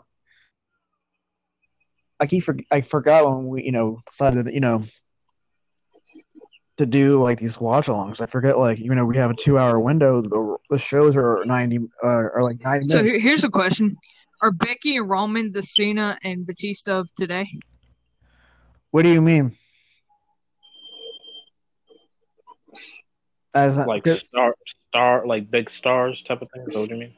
I 2.20 2.26
keep 2.26 2.44
for- 2.44 2.56
I 2.70 2.80
forgot 2.80 3.24
when 3.24 3.48
we 3.48 3.62
you 3.64 3.72
know 3.72 4.00
decided 4.08 4.46
you 4.52 4.60
know 4.60 4.84
to 6.76 6.86
do 6.86 7.22
like 7.22 7.38
these 7.38 7.60
watch 7.60 7.86
alongs. 7.86 8.20
I 8.20 8.26
forget 8.26 8.58
like 8.58 8.78
you 8.78 8.94
know 8.94 9.04
we 9.04 9.16
have 9.16 9.30
a 9.30 9.34
two 9.44 9.58
hour 9.58 9.78
window. 9.80 10.20
The 10.22 10.56
the 10.70 10.78
shows 10.78 11.16
are 11.16 11.44
ninety 11.46 11.78
uh, 12.02 12.08
are 12.08 12.42
like 12.42 12.58
ninety 12.62 12.86
So 12.88 12.98
minutes. 12.98 13.22
here's 13.22 13.44
a 13.44 13.50
question: 13.50 13.96
Are 14.42 14.52
Becky 14.52 14.96
and 14.96 15.08
Roman 15.08 15.52
the 15.52 15.62
Cena 15.62 16.18
and 16.22 16.46
Batista 16.46 16.98
of 17.00 17.14
today? 17.14 17.46
What 18.90 19.02
do 19.02 19.10
you 19.10 19.20
mean? 19.20 19.56
As 23.54 23.74
Like 23.76 24.02
because- 24.04 24.22
star, 24.22 24.54
star, 24.90 25.26
like 25.26 25.50
big 25.50 25.70
stars 25.70 26.22
type 26.26 26.42
of 26.42 26.50
thing. 26.50 26.62
Is 26.66 26.74
that 26.74 26.80
what 26.80 26.90
you 26.90 26.96
mean? 26.96 27.14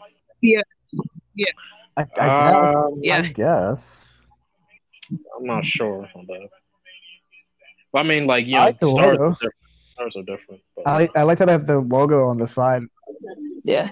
I, 1.98 2.04
I 2.20 2.48
Um, 2.50 2.72
guess. 2.74 2.98
Yeah. 3.02 3.18
I 3.24 3.32
guess. 3.32 4.14
I'm 5.38 5.44
not 5.46 5.64
sure 5.64 6.08
on 6.14 6.26
that. 6.26 6.48
But 7.92 7.98
I 8.00 8.02
mean, 8.02 8.26
like, 8.26 8.46
you 8.46 8.56
I 8.56 8.58
know, 8.58 8.64
like 8.66 8.80
the 8.80 8.90
stars, 8.90 9.06
are 9.06 9.12
logo. 9.12 9.30
different. 9.30 9.54
stars 9.94 10.16
are 10.16 10.22
different. 10.22 10.60
But, 10.76 10.86
I 10.88 10.92
like 10.98 11.16
I 11.16 11.22
like 11.22 11.38
that 11.38 11.48
I 11.48 11.52
have 11.52 11.66
the 11.66 11.80
logo 11.80 12.28
on 12.28 12.36
the 12.38 12.46
side. 12.46 12.82
Yeah. 13.64 13.88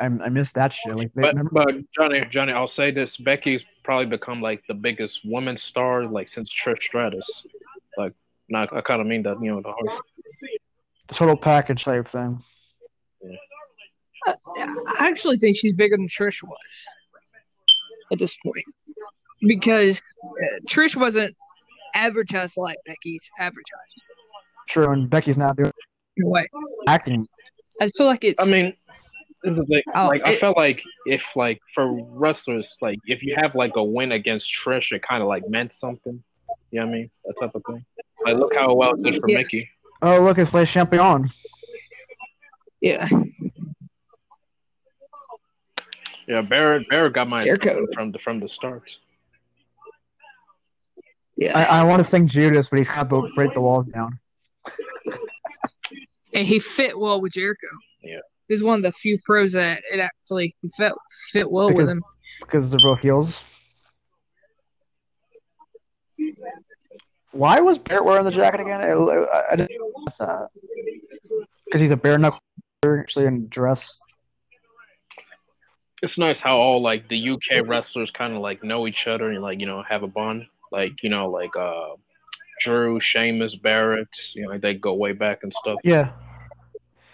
I 0.00 0.06
I 0.06 0.28
missed 0.28 0.52
that 0.54 0.72
shit. 0.72 0.94
Like, 0.94 1.12
but, 1.14 1.28
remember- 1.34 1.50
but 1.52 1.74
Johnny, 1.96 2.24
Johnny, 2.30 2.52
I'll 2.52 2.68
say 2.68 2.90
this: 2.90 3.16
Becky's 3.16 3.62
probably 3.84 4.06
become 4.06 4.42
like 4.42 4.62
the 4.68 4.74
biggest 4.74 5.20
woman 5.24 5.56
star 5.56 6.04
like 6.04 6.28
since 6.28 6.52
Trish 6.52 6.82
Stratus. 6.82 7.26
Like, 7.96 8.12
not 8.48 8.74
I 8.74 8.80
kind 8.80 9.00
of 9.00 9.06
mean 9.06 9.22
that, 9.24 9.40
you 9.42 9.50
know, 9.50 9.60
the 9.60 9.72
whole 9.72 10.00
the 11.08 11.14
total 11.14 11.36
package 11.36 11.84
type 11.84 12.08
thing. 12.08 12.42
I 14.26 15.08
actually 15.08 15.38
think 15.38 15.56
she's 15.56 15.74
bigger 15.74 15.96
than 15.96 16.08
Trish 16.08 16.42
was 16.42 16.86
at 18.12 18.18
this 18.18 18.36
point 18.36 18.64
because 19.40 20.02
uh, 20.24 20.60
Trish 20.68 20.96
wasn't 20.96 21.36
advertised 21.94 22.56
like 22.56 22.76
Becky's 22.86 23.30
advertised. 23.38 24.02
True, 24.68 24.90
and 24.92 25.08
Becky's 25.08 25.38
not 25.38 25.56
doing 25.56 25.72
In 26.16 26.24
a 26.24 26.28
way, 26.28 26.48
acting. 26.88 27.26
I 27.80 27.84
just 27.86 27.96
feel 27.96 28.06
like 28.06 28.24
it's. 28.24 28.42
I 28.44 28.50
mean, 28.50 28.74
this 29.42 29.52
is 29.52 29.58
the 29.58 29.64
thing. 29.66 29.82
Oh, 29.94 30.06
like, 30.06 30.26
I 30.26 30.36
felt 30.36 30.56
like 30.56 30.82
if, 31.06 31.22
like, 31.36 31.60
for 31.74 32.02
wrestlers, 32.10 32.74
like, 32.80 32.98
if 33.06 33.22
you 33.22 33.36
have 33.36 33.54
like 33.54 33.76
a 33.76 33.84
win 33.84 34.12
against 34.12 34.52
Trish, 34.52 34.92
it 34.92 35.02
kind 35.02 35.22
of 35.22 35.28
like 35.28 35.48
meant 35.48 35.72
something. 35.72 36.22
You 36.70 36.80
know 36.80 36.86
what 36.86 36.94
I 36.94 36.98
mean? 36.98 37.10
That 37.24 37.34
type 37.40 37.54
of 37.54 37.62
thing. 37.66 37.84
Like, 38.24 38.36
look 38.36 38.54
how 38.54 38.74
well 38.74 38.92
it 38.94 39.02
did 39.02 39.20
for 39.20 39.28
Yeah. 39.30 39.38
Mickey. 39.38 39.68
Oh, 40.02 40.20
look, 40.20 40.38
it's 40.38 40.52
Les 40.54 40.70
Champion. 40.70 41.30
yeah, 42.80 43.08
Yeah, 46.28 46.42
Barrett, 46.42 46.88
Barrett 46.88 47.12
got 47.14 47.28
my 47.28 47.44
Jericho. 47.44 47.86
from 47.94 48.10
the 48.12 48.18
from 48.18 48.40
the 48.40 48.48
start. 48.48 48.82
yeah, 51.36 51.56
I, 51.56 51.80
I 51.80 51.84
want 51.84 52.02
to 52.02 52.08
thank 52.08 52.30
Judas, 52.30 52.68
but 52.68 52.78
he's 52.78 52.88
got 52.90 53.08
to 53.10 53.28
break 53.34 53.54
the 53.54 53.60
walls 53.60 53.86
down. 53.86 54.18
and 56.34 56.46
he 56.46 56.58
fit 56.58 56.98
well 56.98 57.20
with 57.20 57.32
Jericho. 57.32 57.68
Yeah. 58.02 58.18
he's 58.48 58.62
one 58.62 58.76
of 58.76 58.82
the 58.82 58.92
few 58.92 59.18
pros 59.24 59.52
that 59.52 59.82
it 59.92 60.00
actually 60.00 60.54
fit 60.76 60.92
fit 61.32 61.50
well 61.50 61.72
with 61.72 61.88
him. 61.88 62.02
because 62.40 62.70
they're 62.70 62.80
both 62.80 63.00
heels. 63.00 63.32
Why 67.36 67.60
was 67.60 67.78
Barrett 67.78 68.04
wearing 68.04 68.24
the 68.24 68.30
jacket 68.30 68.60
again? 68.60 68.80
I, 68.80 68.92
I, 68.92 69.52
I 69.52 69.56
didn't 69.56 69.70
get 69.70 70.18
that. 70.18 70.48
Because 71.64 71.80
he's 71.80 71.90
a 71.90 71.96
bare 71.96 72.18
knuckle 72.18 72.40
actually 72.84 73.26
in 73.26 73.48
dress. 73.48 73.88
It's 76.02 76.18
nice 76.18 76.40
how 76.40 76.56
all 76.56 76.80
like 76.82 77.08
the 77.08 77.30
UK 77.30 77.66
wrestlers 77.66 78.10
kind 78.10 78.34
of 78.34 78.40
like 78.40 78.62
know 78.62 78.86
each 78.86 79.06
other 79.06 79.30
and 79.30 79.42
like 79.42 79.60
you 79.60 79.66
know 79.66 79.82
have 79.82 80.02
a 80.02 80.06
bond. 80.06 80.46
Like 80.70 81.02
you 81.02 81.08
know 81.08 81.30
like 81.30 81.54
uh 81.56 81.90
Drew, 82.60 83.00
Sheamus, 83.00 83.54
Barrett. 83.56 84.08
You 84.34 84.44
know 84.44 84.50
like, 84.50 84.60
they 84.60 84.74
go 84.74 84.94
way 84.94 85.12
back 85.12 85.42
and 85.42 85.52
stuff. 85.52 85.78
Yeah. 85.84 86.12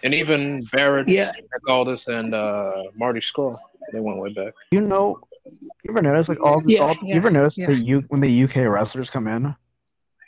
And 0.03 0.13
even 0.13 0.61
Barrett, 0.71 1.07
Yeah. 1.07 1.31
Nick 1.31 1.69
Aldis, 1.69 2.07
and 2.07 2.35
uh, 2.35 2.83
Marty 2.93 3.21
Scurll, 3.21 3.57
they 3.93 4.01
went 4.01 4.17
way 4.19 4.33
back. 4.33 4.53
You 4.71 4.81
know, 4.81 5.21
you 5.45 5.89
ever 5.89 6.01
notice 6.01 6.27
like 6.27 6.41
all, 6.41 6.61
Yeah, 6.65 6.79
all 6.79 6.95
yeah, 7.01 7.13
you 7.13 7.15
ever 7.15 7.31
notice 7.31 7.53
yeah. 7.55 7.67
the 7.67 7.75
U, 7.75 8.03
when 8.09 8.19
the 8.19 8.43
UK 8.43 8.57
wrestlers 8.57 9.09
come 9.09 9.29
in? 9.29 9.55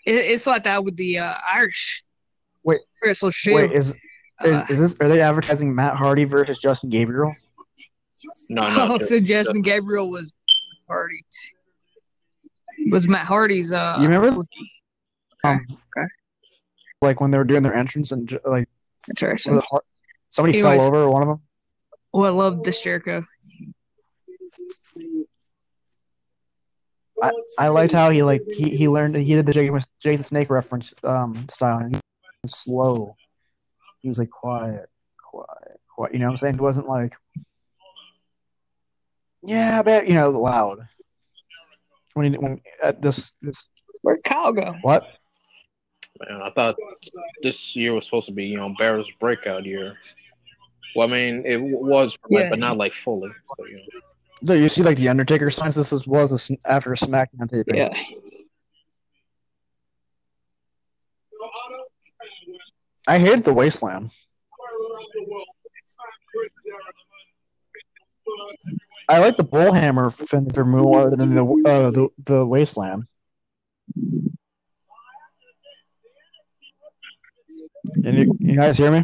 It, 0.05 0.15
it's 0.15 0.47
like 0.47 0.63
that 0.63 0.83
with 0.83 0.95
the 0.97 1.19
uh, 1.19 1.33
Irish. 1.53 2.03
Wait. 2.63 2.81
wrestlers 3.03 3.39
too. 3.41 3.53
Wait, 3.53 3.71
is, 3.71 3.89
is 3.89 3.95
Uh, 4.39 4.65
is 4.69 4.79
this 4.79 4.99
are 5.01 5.07
they 5.07 5.21
advertising 5.21 5.73
Matt 5.73 5.95
Hardy 5.95 6.25
versus 6.25 6.57
Justin 6.59 6.89
Gabriel? 6.89 7.33
No, 8.49 8.63
no, 8.63 8.97
oh, 8.99 9.05
so 9.05 9.19
Justin 9.19 9.61
Gabriel 9.61 10.09
was 10.09 10.35
Hardy. 10.87 11.21
Was 12.89 13.07
Matt 13.07 13.25
Hardy's 13.25 13.71
uh 13.71 13.95
You 13.99 14.07
remember? 14.07 14.43
Um, 15.43 15.65
okay. 15.97 16.07
like 17.01 17.21
when 17.21 17.31
they 17.31 17.37
were 17.37 17.43
doing 17.43 17.61
their 17.63 17.75
entrance 17.75 18.11
and 18.11 18.27
j- 18.27 18.39
like 18.45 18.67
Interesting. 19.07 19.53
was 19.55 19.63
it 19.71 19.81
somebody 20.29 20.57
Anyways. 20.57 20.81
fell 20.81 20.95
over. 20.95 21.09
One 21.09 21.21
of 21.21 21.27
them. 21.29 21.41
Oh, 22.13 22.23
I 22.23 22.29
love 22.29 22.63
this 22.63 22.81
Jericho. 22.81 23.23
I, 27.21 27.31
I 27.59 27.67
liked 27.69 27.93
how 27.93 28.09
he 28.09 28.23
like 28.23 28.41
he, 28.51 28.75
he 28.75 28.87
learned 28.87 29.15
he 29.15 29.35
did 29.35 29.45
the 29.45 29.53
Jake, 29.53 29.71
Jake 29.99 30.17
the 30.17 30.23
Snake 30.23 30.49
reference 30.49 30.93
um 31.03 31.33
style 31.49 31.79
and 31.79 31.95
he 31.95 32.01
was 32.43 32.55
slow. 32.55 33.15
He 34.01 34.09
was 34.09 34.19
like 34.19 34.29
quiet, 34.29 34.89
quiet, 35.23 35.79
quiet. 35.95 36.13
You 36.13 36.19
know 36.19 36.25
what 36.25 36.31
I'm 36.31 36.37
saying? 36.37 36.55
It 36.55 36.61
wasn't 36.61 36.87
like 36.89 37.15
yeah, 39.43 39.81
but 39.83 40.07
you 40.07 40.13
know 40.15 40.31
loud. 40.31 40.79
When 42.13 42.31
he, 42.31 42.37
when 42.37 42.61
uh, 42.83 42.93
this 42.99 43.35
this 43.41 43.57
Where'd 44.01 44.23
Kyle 44.23 44.51
go? 44.51 44.75
what? 44.81 45.07
Man, 46.19 46.41
I 46.41 46.49
thought 46.51 46.75
this 47.41 47.75
year 47.75 47.93
was 47.93 48.05
supposed 48.05 48.27
to 48.27 48.33
be, 48.33 48.45
you 48.45 48.57
know, 48.57 48.73
Bear's 48.77 49.07
breakout 49.19 49.65
year. 49.65 49.97
Well, 50.95 51.07
I 51.07 51.11
mean, 51.11 51.43
it 51.45 51.57
w- 51.57 51.75
was, 51.75 52.15
like, 52.29 52.49
but 52.49 52.59
not 52.59 52.77
like 52.77 52.93
fully. 52.93 53.31
So, 53.57 53.65
you 53.65 53.77
know. 53.77 53.83
Do 54.43 54.55
you 54.55 54.69
see 54.69 54.83
like 54.83 54.97
the 54.97 55.09
Undertaker 55.09 55.49
signs? 55.49 55.75
This 55.75 55.93
is, 55.93 56.05
was 56.05 56.49
a, 56.49 56.57
after 56.69 56.93
a 56.93 56.95
SmackDown 56.95 57.49
taping. 57.49 57.75
Yeah. 57.75 57.89
I 63.07 63.19
hated 63.19 63.43
the 63.43 63.53
Wasteland. 63.53 64.11
I 69.07 69.19
like 69.19 69.37
the 69.37 69.43
Bullhammer 69.43 70.11
finisher 70.11 70.65
more 70.65 71.11
than 71.11 71.35
the 71.35 71.43
uh, 71.43 71.91
the 71.91 72.09
the 72.23 72.45
Wasteland. 72.45 73.03
Can 78.03 78.17
you, 78.17 78.35
you 78.39 78.55
guys 78.55 78.77
hear 78.77 78.91
me? 78.91 79.03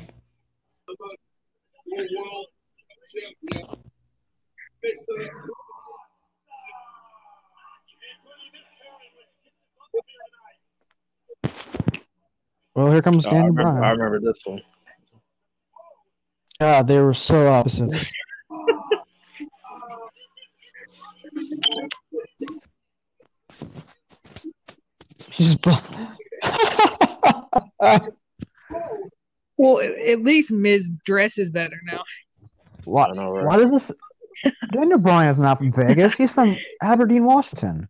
Well, 12.76 12.92
here 12.92 13.02
comes 13.02 13.28
Oh, 13.28 13.30
I, 13.30 13.34
Daniel 13.34 13.54
remember, 13.54 13.84
I 13.84 13.92
remember 13.92 14.20
this 14.20 14.40
one. 14.46 14.62
God, 16.60 16.88
they 16.88 17.00
were 17.02 17.14
so 17.14 17.48
opposites. 17.48 18.12
He's 25.32 25.58
Well, 29.58 29.80
at 29.80 29.92
at 29.92 30.22
least 30.22 30.52
Miz 30.52 30.90
dresses 31.06 31.52
better 31.52 31.80
now. 31.86 32.04
why, 32.86 33.06
I 33.06 33.14
know, 33.14 33.30
right? 33.30 33.46
why 33.46 33.58
does 33.58 33.70
this? 33.70 33.92
Daniel 34.72 35.00
Bryan 35.00 35.32
is 35.32 35.39
not 35.39 35.58
from 35.58 35.72
Vegas. 35.72 36.14
He's 36.14 36.32
from 36.32 36.58
Aberdeen, 36.82 37.26
Washington. 37.26 37.88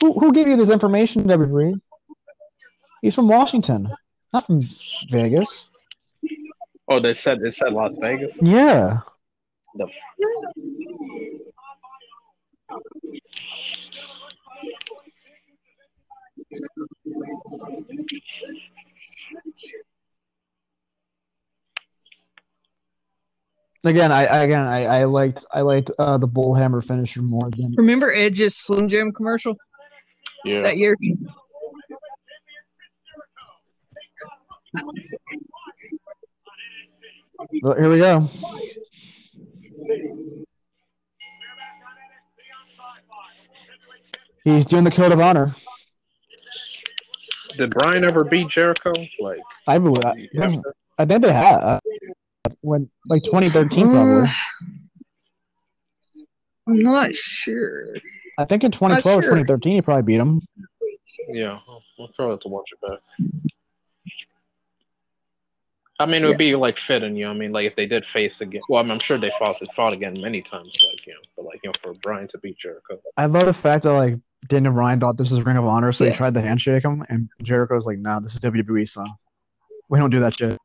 Who 0.00 0.12
who 0.12 0.32
gave 0.32 0.48
you 0.48 0.56
this 0.56 0.70
information, 0.70 1.24
WWE? 1.24 1.80
He's 3.02 3.14
from 3.14 3.28
Washington, 3.28 3.88
not 4.32 4.46
from 4.46 4.60
Vegas. 5.10 5.46
Oh, 6.88 7.00
they 7.00 7.14
said 7.14 7.40
they 7.40 7.50
said 7.50 7.72
Las 7.72 7.96
Vegas. 8.00 8.36
Yeah. 8.42 9.00
The, 9.76 9.86
Again, 23.84 24.10
I 24.12 24.24
I- 24.26 24.42
again 24.44 24.60
I, 24.60 24.84
I 24.84 25.04
liked 25.04 25.44
I 25.52 25.60
liked 25.60 25.90
uh, 25.98 26.16
the 26.18 26.28
bullhammer 26.28 26.82
finisher 26.84 27.22
more 27.22 27.50
than 27.50 27.74
Remember 27.76 28.12
Edge's 28.12 28.56
Slim 28.56 28.88
Jim 28.88 29.12
commercial 29.12 29.56
yeah. 30.44 30.62
that 30.62 30.76
year? 30.76 30.96
But 37.62 37.78
here 37.78 37.90
we 37.90 37.98
go. 37.98 38.28
He's 44.44 44.66
doing 44.66 44.84
the 44.84 44.90
code 44.90 45.12
of 45.12 45.20
honor. 45.20 45.54
Did 47.56 47.70
Bryan 47.70 48.04
ever 48.04 48.24
beat 48.24 48.48
Jericho? 48.48 48.92
Like, 49.20 49.40
I 49.68 49.78
believe. 49.78 50.04
I, 50.04 50.28
after? 50.42 50.74
I 50.98 51.04
think 51.04 51.22
they 51.22 51.32
have. 51.32 51.60
uh, 51.62 51.80
when 52.60 52.88
like 53.08 53.22
2013 53.24 53.86
Uh, 53.86 53.90
probably. 53.90 54.28
I'm 56.66 56.78
not 56.78 57.14
sure. 57.14 57.94
I 58.38 58.44
think 58.44 58.64
in 58.64 58.70
2012 58.72 59.18
or 59.18 59.22
sure. 59.22 59.30
2013 59.32 59.74
he 59.76 59.82
probably 59.82 60.02
beat 60.02 60.20
him. 60.20 60.40
yeah, 61.28 61.58
we'll 61.98 62.10
throw 62.16 62.32
it 62.32 62.40
to 62.42 62.48
watch 62.48 62.68
it 62.72 62.80
back. 62.80 62.98
I 66.00 66.06
mean, 66.06 66.24
it 66.24 66.26
would 66.26 66.38
be 66.38 66.56
like 66.56 66.78
fitting, 66.78 67.14
you 67.16 67.24
know. 67.26 67.30
I 67.30 67.34
mean, 67.34 67.52
like 67.52 67.66
if 67.66 67.76
they 67.76 67.86
did 67.86 68.04
face 68.12 68.40
again. 68.40 68.60
Well, 68.68 68.80
I 68.80 68.82
mean, 68.82 68.90
I'm 68.90 68.98
sure 68.98 69.16
they 69.16 69.30
fought 69.38 69.56
fought 69.76 69.92
again 69.92 70.14
many 70.20 70.42
times, 70.42 70.74
like 70.88 71.06
you 71.06 71.12
know, 71.12 71.20
but 71.36 71.44
like 71.44 71.60
you 71.62 71.68
know, 71.68 71.74
for 71.80 71.92
Bryan 72.00 72.26
to 72.28 72.38
beat 72.38 72.58
Jericho. 72.58 72.98
I 73.16 73.26
love 73.26 73.44
the 73.46 73.54
fact 73.54 73.84
that 73.84 73.92
like 73.92 74.14
Daniel 74.48 74.72
Bryan 74.72 74.98
thought 74.98 75.16
this 75.16 75.30
was 75.30 75.44
Ring 75.44 75.56
of 75.56 75.64
Honor, 75.66 75.92
so 75.92 76.02
Yeah. 76.04 76.10
he 76.10 76.16
tried 76.16 76.34
to 76.34 76.40
handshake 76.40 76.82
him, 76.84 77.04
and 77.08 77.28
Jericho's 77.42 77.86
like, 77.86 77.98
"No, 77.98 78.18
this 78.20 78.34
is 78.34 78.40
WWE, 78.40 78.88
son. 78.88 79.06
We 79.88 80.00
don't 80.00 80.10
do 80.10 80.18
that 80.20 80.36
shit." 80.36 80.58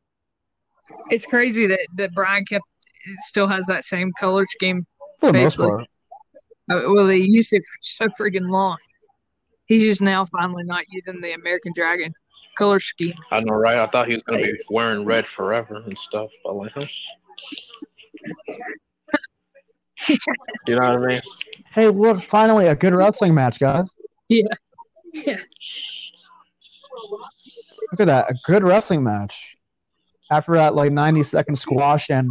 It's 1.10 1.26
crazy 1.26 1.68
that 1.68 1.80
that 1.96 2.14
Bryan 2.14 2.46
kept 2.46 2.66
still 3.20 3.48
has 3.48 3.66
that 3.68 3.84
same 3.86 4.12
color 4.20 4.46
scheme. 4.46 4.86
For 5.20 5.28
the 5.32 5.40
most 5.40 5.58
Basically. 5.58 5.68
part, 5.70 5.88
Uh, 6.72 6.94
well, 6.94 7.06
they 7.08 7.18
used 7.18 7.54
it 7.54 7.62
for 7.62 7.78
so 7.82 8.06
freaking 8.20 8.50
long. 8.50 8.78
He's 9.66 9.82
just 9.82 10.02
now 10.02 10.26
finally 10.26 10.64
not 10.64 10.84
using 10.90 11.22
the 11.22 11.34
American 11.34 11.74
Dragon 11.76 12.14
color 12.58 12.80
scheme. 12.80 13.14
I 13.32 13.40
know, 13.42 13.54
right? 13.54 13.78
I 13.78 13.88
thought 13.88 14.08
he 14.08 14.14
was 14.16 14.24
gonna 14.24 14.42
be 14.42 14.54
wearing 14.70 15.06
red 15.06 15.26
forever 15.36 15.78
and 15.86 15.98
stuff, 16.08 16.30
but 16.44 16.56
like, 16.56 16.72
huh? 16.72 16.86
you 20.68 20.76
know 20.76 20.88
what 20.88 20.92
I 20.92 20.98
mean? 20.98 21.22
hey, 21.74 21.88
look, 21.88 22.24
finally 22.30 22.68
a 22.68 22.76
good 22.76 22.94
wrestling 22.94 23.34
match, 23.34 23.60
guys. 23.60 23.86
Yeah. 24.28 24.44
Yeah. 25.12 25.38
Look 27.92 28.02
at 28.02 28.06
that, 28.06 28.30
a 28.30 28.36
good 28.46 28.64
wrestling 28.64 29.04
match. 29.04 29.58
After 30.32 30.54
that, 30.54 30.76
like 30.76 30.92
90 30.92 31.24
second 31.24 31.56
squash 31.58 32.10
and 32.10 32.30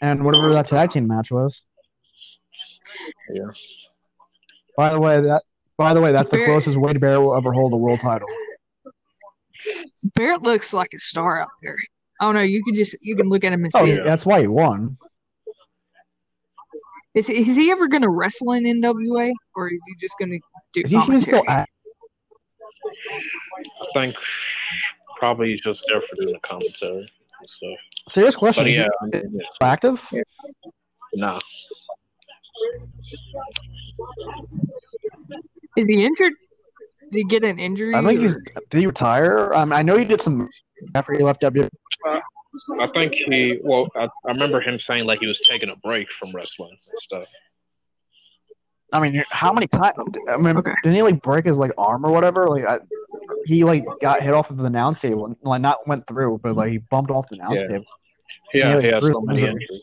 and 0.00 0.24
whatever 0.24 0.52
that 0.52 0.66
tag 0.66 0.90
team 0.90 1.06
match 1.06 1.30
was. 1.30 1.62
Yeah. 3.32 3.44
By 4.76 4.90
the 4.90 5.00
way, 5.00 5.20
that 5.20 5.42
by 5.76 5.94
the 5.94 6.00
way, 6.00 6.12
that's 6.12 6.28
the 6.28 6.44
closest 6.44 6.76
Wade 6.76 7.00
Barrett 7.00 7.20
will 7.20 7.34
ever 7.36 7.52
hold 7.52 7.72
a 7.72 7.76
world 7.76 8.00
title. 8.00 8.28
Barrett 10.14 10.42
looks 10.42 10.72
like 10.72 10.90
a 10.94 10.98
star 10.98 11.40
out 11.40 11.48
there. 11.62 11.76
I 12.20 12.24
don't 12.24 12.34
know. 12.34 12.40
You 12.42 12.62
can 12.64 12.74
just 12.74 12.96
you 13.00 13.16
can 13.16 13.28
look 13.28 13.44
at 13.44 13.52
him 13.52 13.64
and 13.64 13.72
Oh, 13.74 13.84
see 13.84 13.90
yeah. 13.90 14.00
it. 14.00 14.04
that's 14.04 14.26
why 14.26 14.40
he 14.40 14.46
won. 14.48 14.96
Is 17.14 17.28
is 17.28 17.56
he 17.56 17.70
ever 17.70 17.88
going 17.88 18.02
to 18.02 18.10
wrestle 18.10 18.52
in 18.52 18.64
NWA 18.64 19.32
or 19.56 19.68
is 19.72 19.82
he 19.86 19.94
just 20.00 20.16
going 20.18 20.30
to 20.30 20.38
do 20.72 20.80
Is 20.84 20.90
he 20.90 21.20
still 21.20 21.42
at? 21.48 21.68
I 22.86 23.86
think 23.94 24.16
probably 25.18 25.50
he's 25.50 25.60
just 25.60 25.84
there 25.88 26.00
for 26.00 26.16
doing 26.16 26.34
the 26.34 26.40
commentary 26.40 26.98
and 27.00 27.08
stuff. 27.48 27.78
Serious 28.12 28.34
question. 28.34 28.64
But 28.64 28.68
is 28.70 28.74
he 28.74 28.80
yeah, 28.80 28.88
I 29.02 29.06
mean, 29.06 29.38
yeah. 29.40 29.46
active? 29.62 30.06
nah. 31.14 31.38
Is 35.76 35.86
he 35.86 36.04
injured? 36.04 36.32
Did 37.10 37.18
he 37.18 37.24
get 37.24 37.44
an 37.44 37.58
injury? 37.58 37.94
I 37.94 38.04
think 38.04 38.20
he 38.20 38.26
or- 38.28 38.42
did 38.70 38.78
he 38.80 38.86
retire. 38.86 39.52
Um, 39.54 39.72
I 39.72 39.82
know 39.82 39.96
he 39.96 40.04
did 40.04 40.20
some 40.20 40.48
after 40.94 41.12
he 41.14 41.22
left 41.22 41.40
WWE. 41.42 41.68
I 42.80 42.86
think 42.94 43.14
he. 43.14 43.60
Well, 43.62 43.88
I, 43.94 44.04
I 44.26 44.32
remember 44.32 44.60
him 44.60 44.80
saying 44.80 45.04
like 45.04 45.20
he 45.20 45.26
was 45.26 45.40
taking 45.48 45.70
a 45.70 45.76
break 45.76 46.08
from 46.18 46.32
wrestling 46.32 46.76
and 46.90 46.98
stuff. 46.98 47.28
I 48.92 49.00
mean, 49.00 49.22
how 49.30 49.52
many 49.52 49.66
times? 49.66 49.94
I 50.28 50.36
mean, 50.38 50.56
Okay. 50.56 50.72
didn't 50.82 50.96
he 50.96 51.02
like 51.02 51.20
break 51.22 51.44
his 51.44 51.58
like 51.58 51.72
arm 51.76 52.04
or 52.06 52.10
whatever? 52.10 52.48
Like, 52.48 52.64
I, 52.66 52.78
he 53.48 53.64
like 53.64 53.84
got 54.02 54.20
hit 54.20 54.34
off 54.34 54.50
of 54.50 54.58
the 54.58 54.64
announce 54.64 55.00
table, 55.00 55.24
and, 55.26 55.36
like 55.42 55.62
not 55.62 55.86
went 55.88 56.06
through, 56.06 56.38
but 56.42 56.54
like 56.54 56.70
he 56.70 56.78
bumped 56.78 57.10
off 57.10 57.26
the 57.30 57.36
announce 57.36 57.54
Yeah. 57.56 57.66
table. 57.68 57.84
Yeah, 58.52 58.68
Yeah, 58.74 58.80
he 58.82 58.86
has 58.88 59.02
so 59.06 59.20
many 59.22 59.40
injuries. 59.42 59.80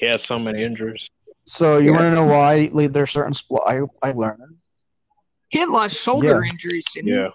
He 0.00 0.06
has 0.06 0.22
so 0.22 0.38
many 0.38 0.64
injuries. 0.64 1.08
So 1.46 1.78
you 1.78 1.86
Yeah. 1.86 1.90
want 1.92 2.02
to 2.02 2.10
know 2.14 2.26
why 2.26 2.68
like, 2.72 2.92
there's 2.92 3.12
certain 3.12 3.32
spl- 3.32 3.62
I 3.66 3.80
I 4.06 4.12
learned. 4.12 4.56
He 5.50 5.58
had 5.60 5.68
a 5.68 5.72
lot 5.72 5.86
of 5.92 5.96
shoulder 5.96 6.42
Yeah. 6.44 6.50
injuries, 6.50 6.84
didn't 6.92 7.08
Yeah. 7.12 7.28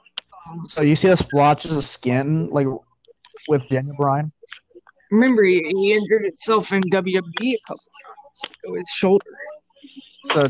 So 0.63 0.81
you 0.81 0.95
see 0.95 1.07
the 1.07 1.15
splotches 1.17 1.73
of 1.75 1.83
skin 1.85 2.49
like 2.49 2.67
with 3.47 3.67
Daniel 3.69 3.95
Bryan. 3.95 4.31
Remember, 5.11 5.43
he, 5.43 5.61
he 5.77 5.93
injured 5.93 6.23
himself 6.25 6.71
in 6.73 6.81
WWE 6.91 7.53
a 7.53 7.57
couple 7.67 7.83
times. 8.05 8.59
It 8.63 8.71
was 8.71 8.87
shoulder. 8.89 9.25
So 10.33 10.49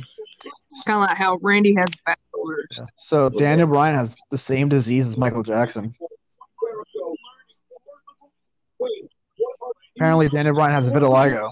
It's 0.72 0.84
kind 0.84 0.98
of 0.98 1.02
like 1.10 1.18
how 1.18 1.40
Randy 1.42 1.74
has 1.76 1.90
back 2.06 2.20
shoulders. 2.34 2.82
So 3.02 3.30
Daniel 3.30 3.68
Bryan 3.68 3.96
has 3.96 4.20
the 4.30 4.38
same 4.38 4.70
disease 4.70 5.08
as 5.08 5.18
Michael 5.18 5.42
Jackson. 5.44 5.96
Apparently, 9.98 10.30
Daniel 10.30 10.54
Bryan 10.54 10.74
has 10.74 10.86
vitiligo. 10.86 11.52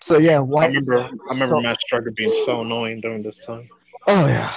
So 0.00 0.18
yeah, 0.18 0.36
I 0.36 0.40
why? 0.40 0.66
remember 0.66 0.98
I 1.00 1.08
remember 1.30 1.56
so- 1.56 1.60
Matt 1.60 1.80
Striker 1.80 2.10
being 2.10 2.32
so 2.44 2.62
annoying 2.62 3.00
during 3.00 3.22
this 3.22 3.38
time. 3.44 3.68
Oh 4.06 4.26
yeah. 4.26 4.54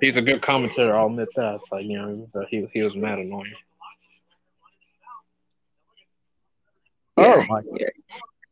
He's 0.00 0.16
a 0.16 0.22
good 0.22 0.42
commentator, 0.42 0.96
I'll 0.96 1.06
admit 1.06 1.28
that. 1.36 1.56
It's 1.56 1.70
like, 1.70 1.84
you 1.84 1.96
know, 1.98 2.26
he 2.48 2.66
he 2.72 2.82
was 2.82 2.96
mad 2.96 3.18
annoying. 3.18 3.54
Oh 7.22 7.44
my. 7.48 7.60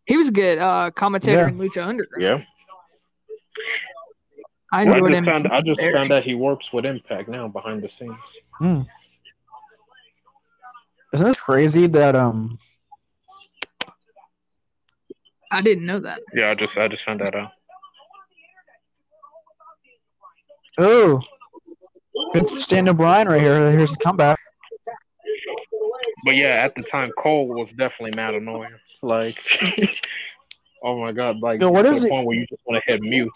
He 0.07 0.17
was 0.17 0.29
a 0.29 0.33
good 0.33 0.59
uh, 0.59 0.91
commentator 0.93 1.41
Yeah. 1.43 1.49
in 1.49 1.59
Lucha 1.59 1.87
Underground. 1.87 2.23
Yeah. 2.23 2.45
I 4.73 4.81
I 4.81 4.83
enjoyed 4.83 5.01
just 5.11 5.15
him. 5.19 5.25
found 5.25 5.49
I 5.49 5.61
just 5.63 5.81
there. 5.81 5.93
found 5.93 6.13
out 6.13 6.23
he 6.25 6.35
works 6.35 6.73
with 6.73 6.85
Impact 6.85 7.29
now 7.29 7.49
behind 7.49 7.83
the 7.83 7.89
scenes. 7.89 8.17
Hmm. 8.59 8.83
Isn't 11.15 11.27
this 11.27 11.41
crazy 11.41 11.87
that 11.89 12.15
um 12.15 12.59
I 15.51 15.63
didn't 15.63 15.87
know 15.87 15.99
that. 16.01 16.21
Yeah, 16.35 16.51
I 16.51 16.55
just 16.55 16.77
I 16.77 16.89
just 16.89 17.05
found 17.05 17.21
that 17.21 17.35
out. 17.35 17.51
oh 20.79 21.21
it's 22.35 22.67
Daniel 22.67 22.95
Bryan 22.95 23.29
right 23.29 23.41
here. 23.41 23.71
Here's 23.71 23.93
the 23.93 24.05
comeback. 24.05 24.39
But 26.25 26.37
yeah, 26.37 26.63
at 26.65 26.75
the 26.75 26.83
time 26.83 27.11
Cole 27.19 27.47
was 27.49 27.71
definitely 27.73 28.17
mad 28.17 28.35
annoying. 28.35 28.75
Like 29.03 29.37
Oh 30.83 31.01
my 31.01 31.13
god, 31.13 31.41
like 31.41 31.61
Yo, 31.61 31.71
what 31.71 31.83
to 31.83 31.89
is 31.89 32.01
the 32.03 32.07
it- 32.07 32.11
point 32.11 32.27
where 32.27 32.37
you 32.37 32.47
just 32.47 32.63
want 32.67 32.83
to 32.85 32.93
hit 32.93 33.01
mute. 33.03 33.33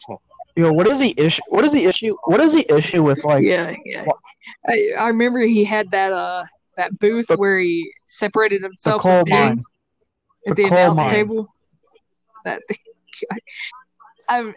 Yo, 0.55 0.71
what 0.73 0.87
is 0.87 0.99
the 0.99 1.15
issue? 1.17 1.43
What 1.49 1.65
is 1.65 1.71
the 1.71 1.85
issue? 1.85 2.15
What 2.27 2.41
is 2.41 2.53
the 2.53 2.75
issue 2.77 3.03
with 3.03 3.25
like? 3.25 3.43
yeah, 3.43 3.75
yeah. 3.87 4.05
I, 4.69 4.91
I 4.99 5.09
remember 5.09 5.41
he 5.41 5.65
had 5.65 5.91
that 5.93 6.13
uh 6.13 6.45
that 6.77 6.99
booth 6.99 7.27
The- 7.29 7.37
where 7.37 7.59
he 7.59 7.91
separated 8.07 8.61
The 8.63 8.67
himself 8.67 9.03
Cole 9.03 9.21
from 9.21 9.25
Ping 9.27 9.47
mine. 9.47 9.65
at 10.49 10.57
The 10.57 10.63
the 10.63 10.69
announce 10.69 10.97
mine. 10.99 11.11
table. 11.11 11.49
That 12.45 12.61
I, 14.29 14.53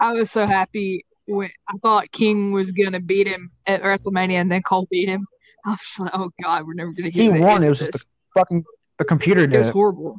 I 0.00 0.12
was 0.12 0.30
so 0.30 0.46
happy 0.46 1.04
when 1.26 1.50
I 1.68 1.74
thought 1.82 2.10
King 2.12 2.52
was 2.52 2.72
gonna 2.72 3.00
beat 3.00 3.26
him 3.28 3.50
at 3.66 3.82
WrestleMania, 3.82 4.34
and 4.40 4.50
then 4.50 4.62
Cole 4.62 4.86
beat 4.90 5.08
him. 5.08 5.26
I 5.64 5.70
was 5.70 5.96
like, 5.98 6.10
oh 6.14 6.30
god, 6.42 6.66
we're 6.66 6.74
never 6.74 6.92
gonna 6.92 7.10
get. 7.10 7.22
He 7.22 7.28
to 7.32 7.40
won. 7.40 7.62
It 7.62 7.66
of 7.66 7.70
was 7.70 7.78
just 7.80 7.92
the 7.92 8.04
fucking 8.34 8.64
the 8.98 9.04
computer 9.04 9.46
did. 9.46 9.54
It 9.54 9.58
was 9.58 9.68
it. 9.68 9.72
horrible. 9.72 10.18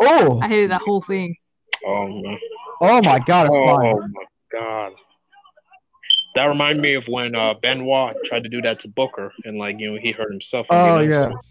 Oh, 0.00 0.40
I 0.40 0.48
hated 0.48 0.70
that 0.72 0.82
whole 0.82 1.00
thing. 1.00 1.36
Oh 1.86 2.08
man. 2.08 2.38
oh 2.80 3.02
my 3.02 3.18
god, 3.20 3.46
it's 3.46 3.56
Oh 3.56 3.64
mine. 3.76 4.12
my 4.12 4.24
god. 4.52 4.92
That 6.34 6.46
reminded 6.46 6.80
me 6.82 6.94
of 6.94 7.06
when 7.08 7.34
uh, 7.34 7.54
Benoit 7.54 8.16
tried 8.24 8.42
to 8.44 8.48
do 8.48 8.62
that 8.62 8.80
to 8.80 8.88
Booker, 8.88 9.32
and 9.44 9.58
like 9.58 9.78
you 9.78 9.92
know 9.92 9.98
he 10.00 10.12
hurt 10.12 10.30
himself. 10.30 10.66
Oh 10.70 10.98
the 10.98 11.04
yeah. 11.06 11.16
announcement. 11.26 11.44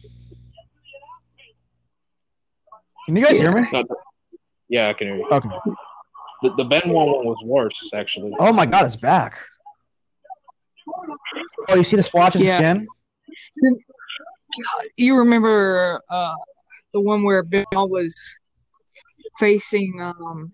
Can 3.06 3.16
you 3.16 3.26
guys 3.26 3.38
hear 3.40 3.52
me? 3.52 3.68
The- 3.72 3.86
yeah, 4.70 4.90
I 4.90 4.94
can 4.94 5.08
hear 5.08 5.18
you. 5.18 5.28
Okay. 5.32 5.50
The, 6.44 6.56
the 6.56 6.64
Benoit 6.64 6.94
one 6.94 7.26
was 7.26 7.38
worse, 7.44 7.90
actually. 7.94 8.32
Oh 8.40 8.52
my 8.54 8.66
god, 8.66 8.86
it's 8.86 8.96
back. 8.96 9.38
Oh, 11.70 11.76
you 11.76 11.84
see 11.84 11.96
the 11.96 12.04
splotches 12.04 12.44
Yeah. 12.44 12.58
again? 12.58 12.88
You 14.98 15.18
remember 15.18 16.02
uh 16.10 16.34
the 16.94 17.00
one 17.02 17.24
where 17.24 17.44
Bill 17.44 17.66
was 17.74 18.38
facing 19.40 20.02
um 20.02 20.52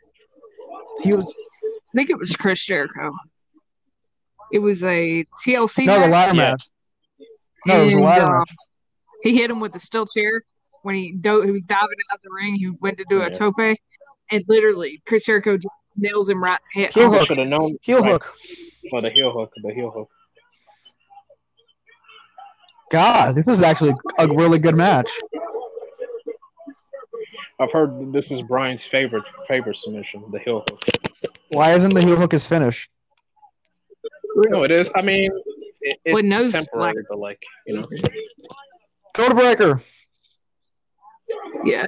He 1.04 1.14
was 1.14 1.26
I 1.26 1.92
think 1.94 2.10
it 2.10 2.18
was 2.20 2.36
Chris 2.36 2.64
Jericho. 2.66 3.12
It 4.52 4.60
was 4.60 4.84
a 4.84 5.26
TLC 5.44 5.86
no 5.86 5.94
the 5.96 6.00
match. 6.08 6.12
ladder 6.12 6.38
Yeah. 6.38 6.50
match. 6.52 6.64
No, 7.66 7.82
it 7.82 7.86
was 7.86 7.94
a 7.96 8.00
ladder 8.00 8.26
um, 8.26 8.38
match. 8.40 8.50
He 9.24 9.36
hit 9.36 9.50
him 9.50 9.60
with 9.60 9.74
the 9.74 9.80
steel 9.80 10.06
chair 10.06 10.42
when 10.84 10.96
he 10.96 11.12
do- 11.14 11.42
he 11.42 11.52
was 11.52 11.66
diving 11.66 11.88
out 12.12 12.18
of 12.18 12.22
the 12.24 12.30
ring. 12.32 12.56
He 12.56 12.70
went 12.80 12.98
to 13.00 13.06
do 13.10 13.20
a 13.22 13.24
Yeah. 13.24 13.30
tope, 13.30 13.56
and 13.60 14.44
literally 14.48 15.02
Chris 15.08 15.26
Jericho 15.26 15.58
just 15.58 15.74
nails 15.96 16.30
him 16.30 16.42
right. 16.42 16.60
Hit. 16.74 16.94
Heel 16.94 17.12
hook. 17.12 17.26
should 17.28 17.40
have 17.40 17.48
known. 17.48 17.74
Heel 17.82 18.02
like, 18.02 18.12
hook. 18.24 18.36
Oh, 18.94 19.02
the 19.02 19.10
heel 19.10 19.32
hook. 19.32 19.52
The 19.64 19.74
heel 19.74 19.90
hook. 19.92 20.10
God, 22.92 23.36
this 23.36 23.48
is 23.48 23.62
actually 23.62 23.94
a 24.18 24.28
really 24.28 24.60
good 24.60 24.76
match. 24.76 25.08
I've 27.60 27.72
heard 27.72 28.14
this 28.14 28.32
is 28.32 28.42
Bryan's 28.44 28.84
favorite 28.84 29.24
favorite 29.48 29.78
submission, 29.78 30.24
the 30.32 30.40
heel 30.40 30.64
hook. 30.70 30.82
Why 31.50 31.74
isn't 31.76 31.94
the 31.94 32.02
heel 32.02 32.16
hook 32.16 32.32
his 32.32 32.48
finish? 32.48 32.88
No, 34.36 34.64
it 34.64 34.72
is. 34.72 34.90
I 34.96 35.02
mean, 35.02 35.32
it, 35.82 36.00
it's 36.06 36.14
Well, 36.14 36.18
it 36.18 36.26
knows, 36.26 36.52
temporary, 36.54 36.96
like- 36.98 37.06
but 37.10 37.20
like 37.20 37.44
you 37.66 37.78
know, 37.82 37.88
Code 39.16 39.36
breaker. 39.36 39.82
Yeah. 41.66 41.88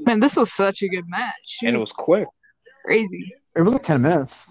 Man, 0.00 0.20
this 0.20 0.36
was 0.36 0.52
such 0.52 0.82
a 0.82 0.88
good 0.88 1.04
match. 1.08 1.58
and 1.62 1.76
it 1.76 1.78
was 1.78 1.92
quick. 1.92 2.28
Crazy. 2.88 3.34
It 3.54 3.60
was 3.60 3.74
like 3.74 3.82
ten 3.82 4.00
minutes. 4.00 4.46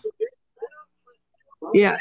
Yeah. 1.73 1.97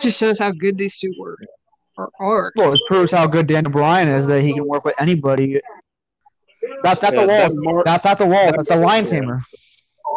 Just 0.00 0.18
shows 0.18 0.38
how 0.38 0.50
good 0.50 0.78
these 0.78 0.98
two 0.98 1.12
were 1.18 1.36
or 1.96 2.10
are. 2.20 2.52
Well, 2.56 2.72
it 2.74 2.80
proves 2.86 3.12
how 3.12 3.26
good 3.26 3.46
Daniel 3.46 3.70
Bryan 3.72 4.08
is 4.08 4.26
that 4.26 4.44
he 4.44 4.52
can 4.52 4.66
work 4.66 4.84
with 4.84 4.94
anybody. 5.00 5.60
That's 6.82 7.04
at 7.04 7.14
the 7.14 7.22
Yeah, 7.22 7.26
that 7.26 7.52
wall. 7.54 7.74
mar- 7.74 7.82
That's 7.84 8.04
at 8.06 8.18
the 8.18 8.26
wall. 8.26 8.52
That's 8.52 8.68
the 8.68 8.76
that- 8.76 8.86
Liontamer. 8.86 9.40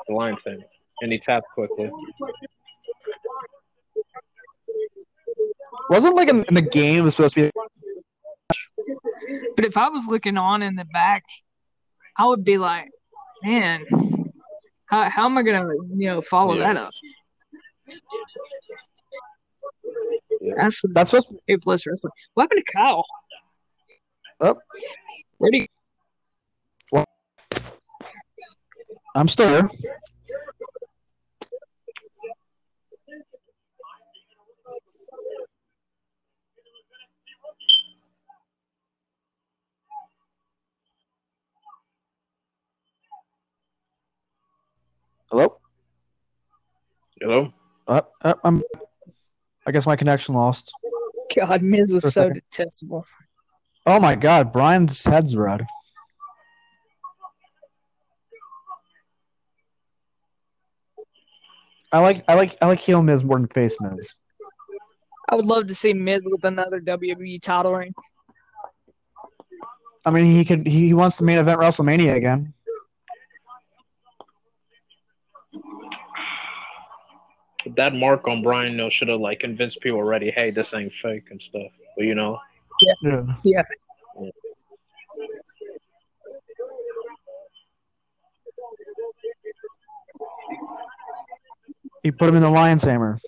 the 0.07 0.13
line 0.13 0.35
thing, 0.37 0.61
and 1.01 1.11
he 1.11 1.19
tapped 1.19 1.47
quickly. 1.53 1.89
Wasn't 5.89 6.15
like 6.15 6.27
in, 6.29 6.43
in 6.49 6.53
the 6.53 6.61
game 6.61 6.99
it 6.99 7.01
was 7.01 7.15
supposed 7.15 7.35
to 7.35 7.43
be. 7.43 7.51
But 9.55 9.65
if 9.65 9.77
I 9.77 9.89
was 9.89 10.05
looking 10.07 10.37
on 10.37 10.61
in 10.61 10.75
the 10.75 10.85
back, 10.85 11.23
I 12.17 12.25
would 12.25 12.43
be 12.43 12.57
like, 12.57 12.89
man, 13.43 13.85
how, 14.85 15.03
how 15.09 15.25
am 15.25 15.37
I 15.37 15.43
gonna 15.43 15.67
you 15.95 16.09
know 16.09 16.21
follow 16.21 16.55
Yeah. 16.55 16.73
that 16.73 16.77
up? 16.77 16.93
That's 20.57 20.81
That's 20.93 21.13
what. 21.13 21.23
A 21.49 21.57
plus 21.57 21.85
wrestling. 21.85 22.11
What 22.33 22.43
happened 22.43 22.63
to 22.65 22.71
Kyle? 22.71 23.05
Oh, 24.41 24.57
Where 25.37 25.51
do 25.51 25.57
you 25.57 25.67
I'm 29.15 29.27
still 29.27 29.49
here. 29.49 29.69
Hello. 45.31 45.55
Hello. 47.21 47.53
Uh, 47.87 48.01
uh, 48.23 48.33
I'm. 48.43 48.63
I 49.67 49.71
guess 49.71 49.85
my 49.85 49.95
connection 49.95 50.33
lost. 50.33 50.71
God, 51.35 51.61
Miz 51.61 51.91
was 51.91 52.03
so 52.03 52.09
second. 52.09 52.41
detestable. 52.51 53.05
Oh 53.85 53.99
my 53.99 54.15
God, 54.15 54.51
Bryan's 54.51 55.05
head's 55.05 55.35
red. 55.35 55.67
I 61.91 61.99
like 61.99 62.23
I 62.27 62.33
like 62.33 62.57
I 62.61 62.67
like 62.67 62.79
heel 62.79 63.03
Miz 63.03 63.23
more 63.23 63.37
than 63.37 63.47
face 63.47 63.77
Miz. 63.79 64.13
I 65.29 65.35
would 65.35 65.45
love 65.45 65.67
to 65.67 65.75
see 65.75 65.93
Miz 65.93 66.27
with 66.29 66.43
another 66.43 66.79
WWE 66.81 67.39
title 67.41 67.75
reign. 67.75 67.93
I 70.05 70.11
mean, 70.11 70.25
he 70.25 70.43
could 70.43 70.65
he, 70.65 70.87
he 70.87 70.93
wants 70.93 71.17
the 71.17 71.25
main 71.25 71.37
event 71.37 71.59
WrestleMania 71.59 72.15
again. 72.15 72.53
That 77.75 77.93
mark 77.93 78.27
on 78.27 78.41
Bryan 78.41 78.77
though 78.77 78.89
should 78.89 79.09
have 79.09 79.19
like 79.19 79.39
convinced 79.39 79.81
people 79.81 79.99
already, 79.99 80.31
hey, 80.31 80.51
this 80.51 80.73
ain't 80.73 80.93
fake 81.01 81.25
and 81.31 81.41
stuff. 81.41 81.71
But 81.97 82.05
you 82.05 82.15
know, 82.15 82.39
Yeah. 83.03 83.23
Yeah. 83.43 83.63
He 92.03 92.11
put 92.11 92.29
him 92.29 92.35
in 92.35 92.41
the 92.41 92.47
Liontamer. 92.47 93.19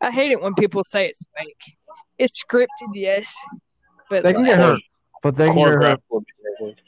I 0.00 0.10
hate 0.10 0.30
it 0.30 0.40
when 0.40 0.54
people 0.54 0.84
say 0.84 1.06
it's 1.08 1.24
fake. 1.36 1.76
it's 2.18 2.42
scripted, 2.44 2.68
yes, 2.94 3.34
but 4.22 4.22
They 4.24 4.32
can 4.32 4.42
like, 4.42 4.50
get 4.52 4.58
hurt, 4.58 4.80
but 5.22 5.36
they 5.36 5.46
can 5.46 5.56
get 5.56 5.66
hurt. 5.66 5.80
Choreographed 5.82 6.02
would 6.10 6.24
be 6.24 6.32
very 6.60 6.72
good. 6.72 6.80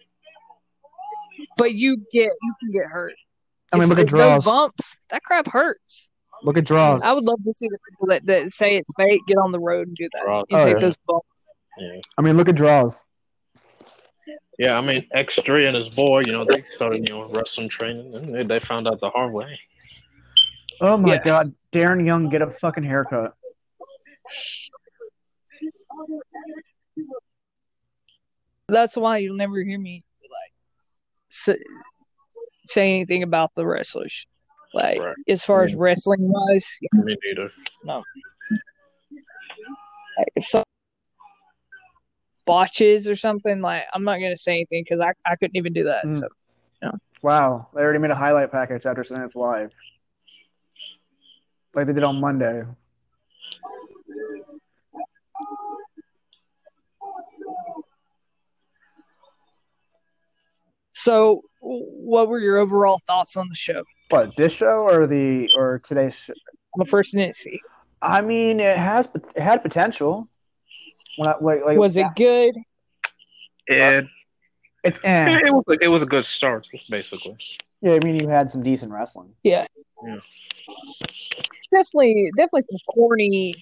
but 1.58 1.74
you 1.74 1.96
get 2.12 2.30
you 2.42 2.54
can 2.60 2.70
get 2.72 2.86
hurt. 2.86 3.14
I 3.72 3.76
mean, 3.76 3.84
It's- 3.84 3.88
look 3.90 3.98
at 3.98 4.10
those 4.12 4.42
draws. 4.42 4.44
bumps. 4.44 4.96
That 5.10 5.22
crap 5.22 5.46
hurts. 5.48 6.08
Look 6.42 6.58
at 6.58 6.64
draws. 6.64 7.02
I 7.02 7.12
would 7.12 7.24
love 7.24 7.42
to 7.44 7.52
see 7.52 7.66
the 7.68 7.78
people 7.90 8.06
that, 8.08 8.24
that 8.26 8.50
say 8.50 8.76
it's 8.76 8.90
fake 8.96 9.20
get 9.26 9.38
on 9.38 9.52
the 9.52 9.58
road 9.60 9.88
and 9.88 9.96
do 9.96 10.08
that 10.12 10.22
Draws. 10.24 10.44
and 10.50 10.60
Oh, 10.60 10.64
take 10.66 10.74
yeah. 10.74 10.80
those 10.80 10.96
bumps. 11.06 11.46
Yeah. 11.78 12.00
I 12.18 12.22
mean, 12.22 12.36
look 12.36 12.48
at 12.48 12.54
draws. 12.56 13.02
Yeah, 14.58 14.78
I 14.78 14.80
mean, 14.82 15.06
X3 15.14 15.66
and 15.66 15.76
his 15.76 15.88
boy, 15.90 16.22
you 16.26 16.32
know, 16.32 16.44
they 16.44 16.60
started, 16.62 17.08
you 17.08 17.14
know, 17.14 17.28
wrestling 17.28 17.68
training, 17.68 18.14
and 18.16 18.28
they, 18.28 18.42
they 18.44 18.60
found 18.60 18.86
out 18.88 19.00
the 19.00 19.10
hard 19.10 19.32
way. 19.32 19.58
Oh 20.80 20.96
my 20.96 21.14
Yeah. 21.14 21.22
god, 21.22 21.54
Darren 21.72 22.04
Young, 22.04 22.28
get 22.28 22.42
a 22.42 22.50
fucking 22.50 22.84
haircut. 22.84 23.34
That's 28.68 28.96
why 28.96 29.18
you'll 29.18 29.36
never 29.36 29.62
hear 29.62 29.78
me 29.78 30.02
like 30.22 30.52
say, 31.28 31.56
say 32.66 32.90
anything 32.90 33.22
about 33.22 33.54
the 33.54 33.66
wrestlers. 33.66 34.26
Like 34.74 35.00
Right. 35.00 35.16
as 35.28 35.44
far 35.44 35.64
as 35.64 35.74
wrestling 35.74 36.20
wise, 36.20 36.78
Me 36.92 37.16
neither. 37.24 37.50
like, 37.84 38.04
if 40.34 40.46
some 40.46 40.62
botches 42.44 43.08
or 43.08 43.16
something, 43.16 43.60
like 43.60 43.84
I'm 43.94 44.04
not 44.04 44.18
gonna 44.18 44.36
say 44.36 44.52
anything 44.52 44.84
because 44.84 45.00
I, 45.00 45.12
I 45.24 45.36
couldn't 45.36 45.56
even 45.56 45.72
do 45.72 45.84
that. 45.84 46.04
Mm. 46.06 46.20
So 46.20 46.28
Wow, 47.22 47.68
they 47.74 47.80
already 47.80 47.98
made 47.98 48.10
a 48.10 48.14
highlight 48.14 48.52
package 48.52 48.86
after 48.86 49.02
saying 49.02 49.22
it's 49.22 49.34
live. 49.34 49.72
Like 51.74 51.86
they 51.86 51.92
did 51.92 52.04
on 52.04 52.20
Monday. 52.20 52.64
So 60.92 61.42
what 61.60 62.28
were 62.28 62.40
your 62.40 62.58
overall 62.58 62.98
thoughts 63.06 63.36
on 63.36 63.48
the 63.48 63.54
show? 63.54 63.84
What, 64.08 64.36
this 64.36 64.52
show 64.52 64.88
or 64.88 65.06
the 65.06 65.50
or 65.54 65.80
today's 65.84 66.16
show? 66.16 66.32
I'm 66.74 66.80
the 66.80 66.86
first 66.86 67.12
didn't 67.12 67.34
see. 67.34 67.60
I 68.02 68.20
mean, 68.20 68.60
it 68.60 68.76
has 68.78 69.08
it 69.34 69.42
had 69.42 69.62
potential. 69.62 70.26
When 71.16 71.28
I, 71.28 71.34
like, 71.40 71.64
like 71.64 71.78
Was 71.78 71.96
it 71.96 72.06
good? 72.14 72.54
It, 73.66 74.06
It's 74.84 75.00
eh. 75.02 75.38
it, 75.44 75.52
was, 75.52 75.64
a- 75.68 75.84
it 75.84 75.88
was 75.88 76.02
a 76.02 76.06
good 76.06 76.24
start, 76.24 76.68
basically. 76.88 77.36
Yeah, 77.80 77.94
I 77.94 77.98
mean, 78.04 78.20
you 78.20 78.28
had 78.28 78.52
some 78.52 78.62
decent 78.62 78.92
wrestling. 78.92 79.32
Yeah. 79.42 79.66
Yeah. 80.04 80.16
Definitely, 81.72 82.30
definitely 82.36 82.62
some 82.62 82.78
corny 82.94 83.54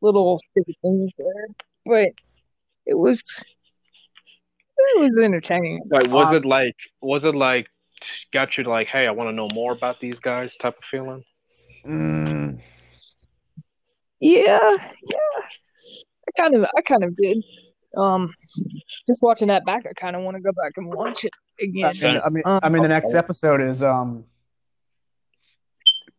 little 0.00 0.40
stupid 0.50 0.76
things 0.82 1.12
there, 1.18 1.46
but 1.84 2.08
it 2.86 2.94
was 2.98 3.44
it 4.76 5.00
was 5.00 5.18
entertaining. 5.24 5.82
Like, 5.90 6.10
was 6.10 6.28
Um, 6.28 6.36
it 6.36 6.44
like, 6.44 6.76
was 7.00 7.24
it 7.24 7.34
like, 7.34 7.68
got 8.32 8.56
you 8.58 8.64
to 8.64 8.70
like, 8.70 8.88
hey, 8.88 9.06
I 9.06 9.10
want 9.12 9.28
to 9.28 9.32
know 9.32 9.48
more 9.54 9.72
about 9.72 10.00
these 10.00 10.18
guys 10.18 10.56
type 10.56 10.74
of 10.76 10.84
feeling? 10.84 11.22
Mm, 11.86 12.60
Yeah, 14.20 14.58
yeah. 14.72 15.42
I 16.28 16.40
kind 16.40 16.54
of, 16.56 16.66
I 16.76 16.80
kind 16.82 17.04
of 17.04 17.16
did. 17.16 17.42
Um, 17.96 18.32
just 19.06 19.22
watching 19.22 19.48
that 19.48 19.64
back, 19.64 19.84
I 19.88 19.92
kind 19.92 20.16
of 20.16 20.22
want 20.22 20.36
to 20.36 20.42
go 20.42 20.50
back 20.52 20.72
and 20.76 20.92
watch 20.92 21.24
it 21.24 21.30
I 21.60 21.64
again. 21.64 21.94
mean, 22.02 22.20
I 22.24 22.28
mean, 22.28 22.42
Um, 22.44 22.60
I 22.62 22.68
mean, 22.68 22.82
the 22.82 22.88
next 22.88 23.14
episode 23.14 23.60
is 23.62 23.82
um, 23.82 24.24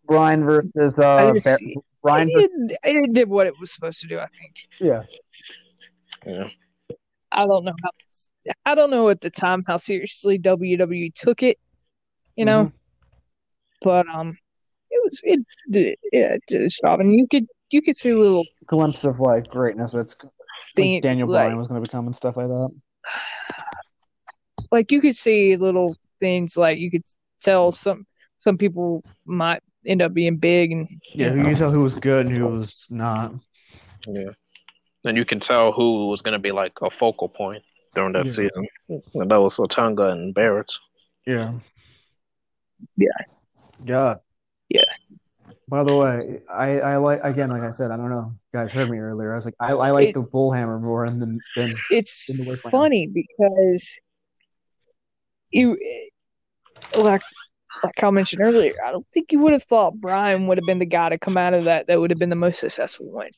Bryan 0.08 0.44
versus 0.46 0.94
I 0.98 1.02
uh, 1.02 1.34
just- 1.34 1.46
Bar- 1.46 1.58
Bryan. 2.02 2.30
Versus, 2.34 2.50
it, 2.84 2.96
it 2.96 3.14
did 3.14 3.28
what 3.30 3.48
it 3.48 3.60
was 3.60 3.72
supposed 3.74 4.00
to 4.02 4.08
do. 4.08 4.20
I 4.20 4.28
think. 4.28 4.54
yeah, 4.80 5.04
Yeah. 6.26 6.50
I 7.32 7.46
don't 7.46 7.66
know 7.66 7.74
how. 7.84 7.90
I 8.66 8.76
don't 8.76 8.92
know 8.92 9.10
at 9.10 9.22
the 9.22 9.30
time 9.30 9.64
how 9.68 9.78
seriously 9.78 10.40
WWE 10.40 11.14
took 11.14 11.44
it. 11.44 11.60
You 12.36 12.46
know, 12.46 12.72
but 13.82 14.06
um, 14.14 14.38
it 14.90 15.02
was 15.04 15.22
it 15.24 15.98
yeah 16.12 16.34
it 16.34 16.42
did 16.48 16.62
its 16.62 16.80
and 16.84 17.18
you 17.18 17.28
could 17.30 17.46
you 17.72 17.82
could 17.82 17.98
see 17.98 18.14
little 18.14 18.46
glimpse 18.68 19.04
of 19.04 19.20
like 19.20 19.48
greatness 19.48 19.92
that's 19.92 20.16
like 20.24 20.32
thing 20.76 21.02
Daniel 21.02 21.30
like, 21.30 21.46
Bryan 21.46 21.58
was 21.58 21.68
going 21.68 21.82
to 21.82 21.88
become 21.88 22.06
and 22.06 22.16
stuff 22.16 22.38
like 22.38 22.48
that. 22.48 22.70
like 24.72 24.92
you 24.92 25.02
could 25.02 25.16
see 25.16 25.56
little 25.56 25.96
things 26.20 26.58
like 26.58 26.80
you 26.80 26.92
could 26.92 27.04
tell 27.42 27.72
some 27.72 28.06
some 28.38 28.58
people 28.58 29.04
might 29.26 29.62
end 29.86 30.02
up 30.02 30.14
being 30.14 30.38
big 30.38 30.72
and 30.72 30.90
Yeah, 31.14 31.30
who 31.30 31.50
you 31.50 31.56
tell 31.56 31.72
who 31.72 31.82
was 31.82 31.96
good 31.96 32.28
and 32.28 32.36
who 32.36 32.48
was 32.48 32.88
not. 32.90 33.34
Yeah. 34.08 34.32
And 35.06 35.16
you 35.16 35.24
can 35.26 35.40
tell 35.40 35.72
who 35.72 36.08
was 36.08 36.22
going 36.22 36.34
to 36.34 36.40
be 36.40 36.52
like 36.52 36.74
a 36.82 36.90
focal 36.90 37.30
point 37.30 37.64
during 37.94 38.14
that 38.14 38.26
Yeah. 38.26 38.32
season. 38.32 38.68
And 38.90 39.32
that 39.32 39.38
was 39.38 39.58
Otunga 39.58 40.12
and 40.12 40.34
Barrett. 40.34 40.72
Yeah. 41.26 41.54
Yeah. 42.98 43.10
God. 43.86 44.20
Yeah. 44.70 44.82
By 45.68 45.84
the 45.84 45.96
way, 45.96 46.42
I, 46.50 46.80
I 46.80 46.98
like 46.98 47.22
again, 47.24 47.50
like 47.50 47.64
I 47.64 47.72
said, 47.72 47.92
I 47.92 47.98
don't 47.98 48.10
know. 48.10 48.34
You 48.54 48.60
guys 48.60 48.72
heard 48.72 48.90
me 48.90 48.98
earlier. 48.98 49.34
I 49.34 49.36
was 49.36 49.46
like, 49.46 49.56
I, 49.60 49.72
I 49.72 49.92
like 49.92 50.14
the 50.14 50.22
bullhammer 50.22 50.80
more 50.82 51.08
than 51.08 51.40
than 51.56 51.76
it's 51.90 52.30
In 52.30 52.38
the 52.38 52.58
funny 52.58 53.08
because 53.08 54.00
you 55.52 55.78
like 56.96 57.22
like 57.84 58.04
I 58.04 58.10
mentioned 58.12 58.42
earlier, 58.42 58.74
I 58.86 58.92
don't 58.92 59.08
think 59.14 59.32
you 59.32 59.40
would 59.40 59.54
have 59.54 59.64
thought 59.64 59.96
Bryan 59.96 60.48
would 60.48 60.58
have 60.58 60.66
been 60.66 60.80
the 60.80 60.86
guy 60.86 61.10
to 61.10 61.18
come 61.18 61.38
out 61.38 61.54
of 61.54 61.66
that 61.66 61.88
that 61.88 62.00
would 62.00 62.12
have 62.12 62.20
been 62.20 62.30
the 62.30 62.36
most 62.36 62.60
successful 62.60 63.08
one. 63.12 63.30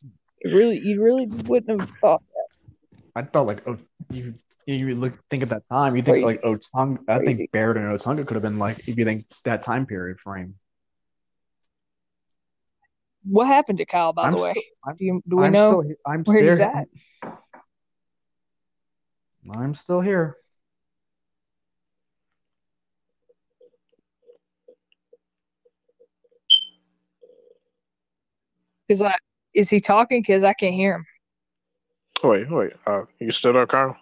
It 0.41 0.49
really 0.49 0.77
you 0.79 1.01
really 1.03 1.25
wouldn't 1.27 1.79
have 1.81 1.89
thought 2.01 2.23
that. 2.33 3.01
I 3.15 3.21
thought 3.23 3.47
like 3.47 3.67
oh 3.67 3.77
you 4.11 4.33
you 4.65 4.95
look 4.95 5.17
think 5.29 5.43
at 5.43 5.49
that 5.49 5.63
time, 5.67 5.95
you 5.95 6.03
think 6.03 6.23
Crazy. 6.23 6.25
like 6.25 6.41
Otunga 6.43 6.99
I 7.07 7.17
Crazy. 7.19 7.35
think 7.37 7.51
Barrett 7.51 7.77
and 7.77 7.85
Otunga 7.97 8.25
could 8.27 8.35
have 8.35 8.43
been 8.43 8.59
like 8.59 8.79
if 8.87 8.97
you 8.97 9.05
think 9.05 9.25
that 9.45 9.63
time 9.63 9.85
period 9.85 10.19
frame. 10.19 10.55
what 13.29 13.47
happened 13.47 13.77
to 13.79 13.85
Kyle 13.85 14.13
by 14.13 14.23
I'm 14.27 14.33
the 14.33 14.41
way. 14.41 14.51
still- 14.51 14.63
I'm- 14.85 14.95
Do 14.97 15.05
you 15.05 15.21
do 15.27 15.35
we 15.37 15.45
I'm 15.45 15.51
know 15.51 15.81
still, 15.81 15.95
I'm 16.05 16.23
where 16.23 16.41
he's 16.43 16.59
at? 16.59 16.87
I'm 19.53 19.73
still 19.73 20.01
here. 20.01 20.37
Is 28.89 29.01
like 29.01 29.19
is 29.57 29.71
he 29.71 29.79
talking? 29.79 30.21
Because 30.21 30.43
I 30.43 30.53
can't 30.53 30.75
hear 30.75 30.93
him. 30.95 31.05
Wait, 32.23 32.49
wait. 32.49 32.73
Uh, 32.85 33.03
you 33.19 33.31
still 33.31 33.53
there, 33.53 33.65
Carl? 33.65 33.97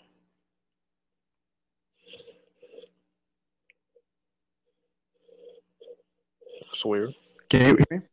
That's 6.72 6.86
weird. 6.86 7.14
Can 7.50 7.62
you 7.62 7.66
hear 7.68 7.86
me? 8.00 8.06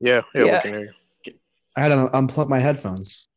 Yeah, 0.00 0.22
yeah, 0.34 0.44
Yeah. 0.44 0.56
we 0.56 0.60
can 0.62 0.72
hear 0.72 0.84
you. 0.84 1.32
I 1.76 1.82
had 1.82 1.88
to 1.90 2.08
unplug 2.16 2.48
my 2.48 2.58
headphones. 2.58 3.28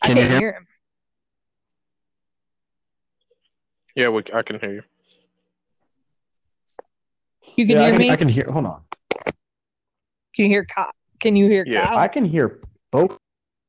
I 0.00 0.06
Can 0.08 0.16
you 0.16 0.22
can't 0.22 0.30
hear- 0.32 0.40
hear 0.40 0.52
him. 0.52 0.66
Yeah, 3.94 4.08
we, 4.08 4.22
I 4.32 4.42
can 4.42 4.58
hear 4.58 4.72
you. 4.72 4.82
You 7.56 7.66
can 7.66 7.76
Yeah, 7.76 7.82
I 7.82 7.84
hear 7.86 7.92
can, 7.92 7.98
me? 8.02 8.10
I 8.10 8.16
can 8.16 8.28
hear. 8.28 8.46
Hold 8.50 8.66
on. 8.66 8.82
Can 10.34 10.46
you 10.46 10.50
hear 10.50 10.64
Kyle? 10.64 10.90
Can 11.20 11.36
you 11.36 11.48
hear 11.48 11.64
Yeah, 11.66 11.86
Kyle? 11.86 11.98
I 11.98 12.08
can 12.08 12.24
hear 12.24 12.60
both. 12.90 13.18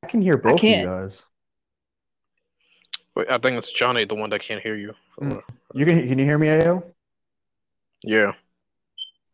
I 0.02 0.06
can 0.06 0.22
hear 0.22 0.36
both 0.36 0.62
of 0.62 0.64
you 0.64 0.84
guys. 0.84 1.24
Wait, 3.14 3.30
I 3.30 3.38
think 3.38 3.56
it's 3.58 3.70
Johnny, 3.70 4.04
the 4.04 4.14
one 4.14 4.30
that 4.30 4.40
can't 4.42 4.62
hear 4.62 4.74
you. 4.74 4.92
Mm. 5.20 5.42
You 5.74 5.86
can. 5.86 6.08
Can 6.08 6.18
you 6.18 6.24
hear 6.24 6.38
me, 6.38 6.48
Ayo? 6.48 6.82
Yeah. 8.02 8.32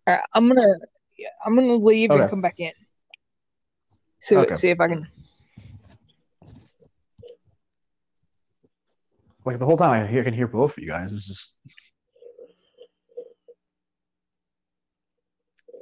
All 0.06 0.14
right, 0.14 0.20
I'm 0.34 0.48
gonna 0.48 0.74
yeah, 1.18 1.28
I'm 1.44 1.54
gonna 1.54 1.74
leave 1.74 2.10
and 2.10 2.28
come 2.28 2.40
back 2.40 2.58
in. 2.58 2.72
See 4.18 4.36
Okay. 4.36 4.54
see 4.54 4.70
if 4.70 4.80
I 4.80 4.88
can. 4.88 5.06
Like 9.44 9.58
the 9.58 9.64
whole 9.64 9.78
time, 9.78 10.04
I 10.04 10.06
hear, 10.06 10.22
can 10.22 10.34
hear 10.34 10.46
both 10.46 10.76
of 10.76 10.82
you 10.82 10.88
guys. 10.88 11.12
It's 11.12 11.26
just 11.26 11.56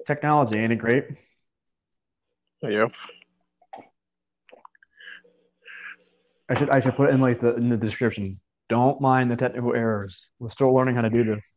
technology, 0.07 0.57
ain't 0.57 0.73
it 0.73 0.77
great? 0.77 1.07
Yeah. 2.63 2.89
I 6.51 6.55
should. 6.55 6.71
I 6.71 6.81
should 6.81 6.97
put 6.97 7.11
in 7.11 7.21
like 7.21 7.41
the 7.41 7.55
in 7.55 7.69
the 7.69 7.77
description. 7.77 8.41
Don't 8.69 9.01
mind 9.01 9.31
the 9.31 9.37
technical 9.37 9.75
errors. 9.75 10.29
We're 10.39 10.51
still 10.51 10.75
learning 10.75 10.95
how 10.95 11.03
to 11.03 11.11
do 11.11 11.25
this. 11.25 11.55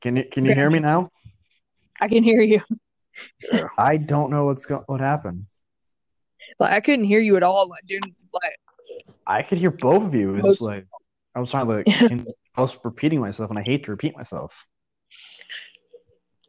Can 0.00 0.16
you 0.16 0.24
can 0.24 0.44
you 0.44 0.54
hear 0.54 0.68
me 0.68 0.80
now? 0.80 1.10
I 2.00 2.08
can 2.08 2.24
hear 2.24 2.42
you. 2.42 2.60
I 3.78 3.96
don't 3.96 4.30
know 4.30 4.46
what's 4.46 4.66
go- 4.66 4.84
what 4.86 5.00
happened. 5.00 5.46
Like 6.58 6.72
I 6.72 6.80
couldn't 6.80 7.04
hear 7.04 7.20
you 7.20 7.36
at 7.36 7.44
all. 7.44 7.68
Like 7.68 7.86
dude, 7.86 8.02
like 8.32 8.56
I 9.26 9.42
could 9.42 9.58
hear 9.58 9.70
both 9.70 10.04
of 10.04 10.14
you. 10.14 10.34
It's 10.36 10.60
like 10.60 10.86
I 11.34 11.40
was 11.40 11.50
trying 11.52 11.66
to 11.66 11.72
like, 11.72 11.86
I 12.56 12.60
was 12.60 12.76
repeating 12.84 13.20
myself, 13.20 13.50
and 13.50 13.58
I 13.58 13.62
hate 13.62 13.84
to 13.84 13.92
repeat 13.92 14.16
myself. 14.16 14.66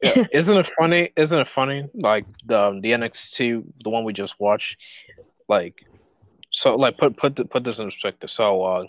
Yeah. 0.03 0.25
Isn't 0.33 0.57
it 0.57 0.69
funny? 0.77 1.11
Isn't 1.15 1.39
it 1.39 1.47
funny? 1.47 1.89
Like 1.93 2.25
the 2.45 2.79
the 2.81 2.91
NXT, 2.91 3.63
the 3.83 3.89
one 3.89 4.03
we 4.03 4.13
just 4.13 4.39
watched, 4.39 4.77
like 5.47 5.85
so 6.51 6.75
like 6.75 6.97
put 6.97 7.17
put 7.17 7.35
the, 7.35 7.45
put 7.45 7.63
this 7.63 7.79
in 7.79 7.89
perspective. 7.89 8.29
So 8.29 8.63
uh, 8.63 8.85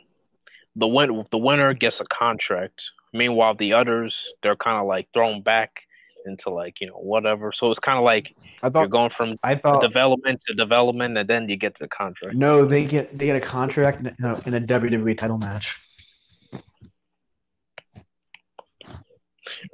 the 0.77 0.87
win 0.87 1.25
the 1.31 1.39
winner 1.39 1.73
gets 1.75 2.01
a 2.01 2.05
contract. 2.05 2.83
Meanwhile, 3.13 3.55
the 3.55 3.73
others 3.73 4.33
they're 4.43 4.57
kind 4.57 4.79
of 4.79 4.87
like 4.87 5.09
thrown 5.15 5.43
back 5.43 5.81
into 6.27 6.51
like 6.51 6.81
you 6.81 6.89
know 6.89 6.95
whatever. 6.95 7.53
So 7.53 7.71
it's 7.71 7.81
kind 7.81 7.99
of 7.99 8.05
like 8.05 8.35
I 8.63 8.71
thought, 8.71 8.81
you're 8.81 8.89
going 8.89 9.11
from 9.11 9.39
I 9.43 9.55
thought 9.55 9.81
development 9.81 10.41
to 10.47 10.55
development, 10.55 11.17
and 11.17 11.29
then 11.29 11.49
you 11.49 11.57
get 11.57 11.79
the 11.79 11.89
contract. 11.89 12.35
no, 12.35 12.65
they 12.65 12.85
get 12.85 13.17
they 13.17 13.27
get 13.27 13.37
a 13.37 13.41
contract 13.41 14.01
in 14.01 14.25
a, 14.25 14.41
in 14.47 14.55
a 14.55 14.61
WWE 14.61 15.17
title 15.17 15.39
match. 15.39 15.81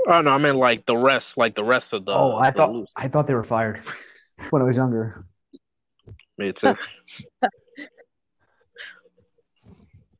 Oh 0.06 0.20
no, 0.20 0.30
I 0.30 0.38
mean 0.38 0.56
like 0.56 0.86
the 0.86 0.96
rest, 0.96 1.36
like 1.36 1.54
the 1.54 1.64
rest 1.64 1.92
of 1.92 2.04
the. 2.04 2.12
oh, 2.12 2.36
I 2.36 2.50
the 2.50 2.58
thought 2.58 2.72
lose- 2.72 2.88
I 2.96 3.08
thought 3.08 3.26
they 3.26 3.34
were 3.34 3.44
fired 3.44 3.82
when 4.50 4.62
I 4.62 4.64
was 4.64 4.76
younger. 4.76 5.24
Me 6.38 6.52
too. 6.52 6.76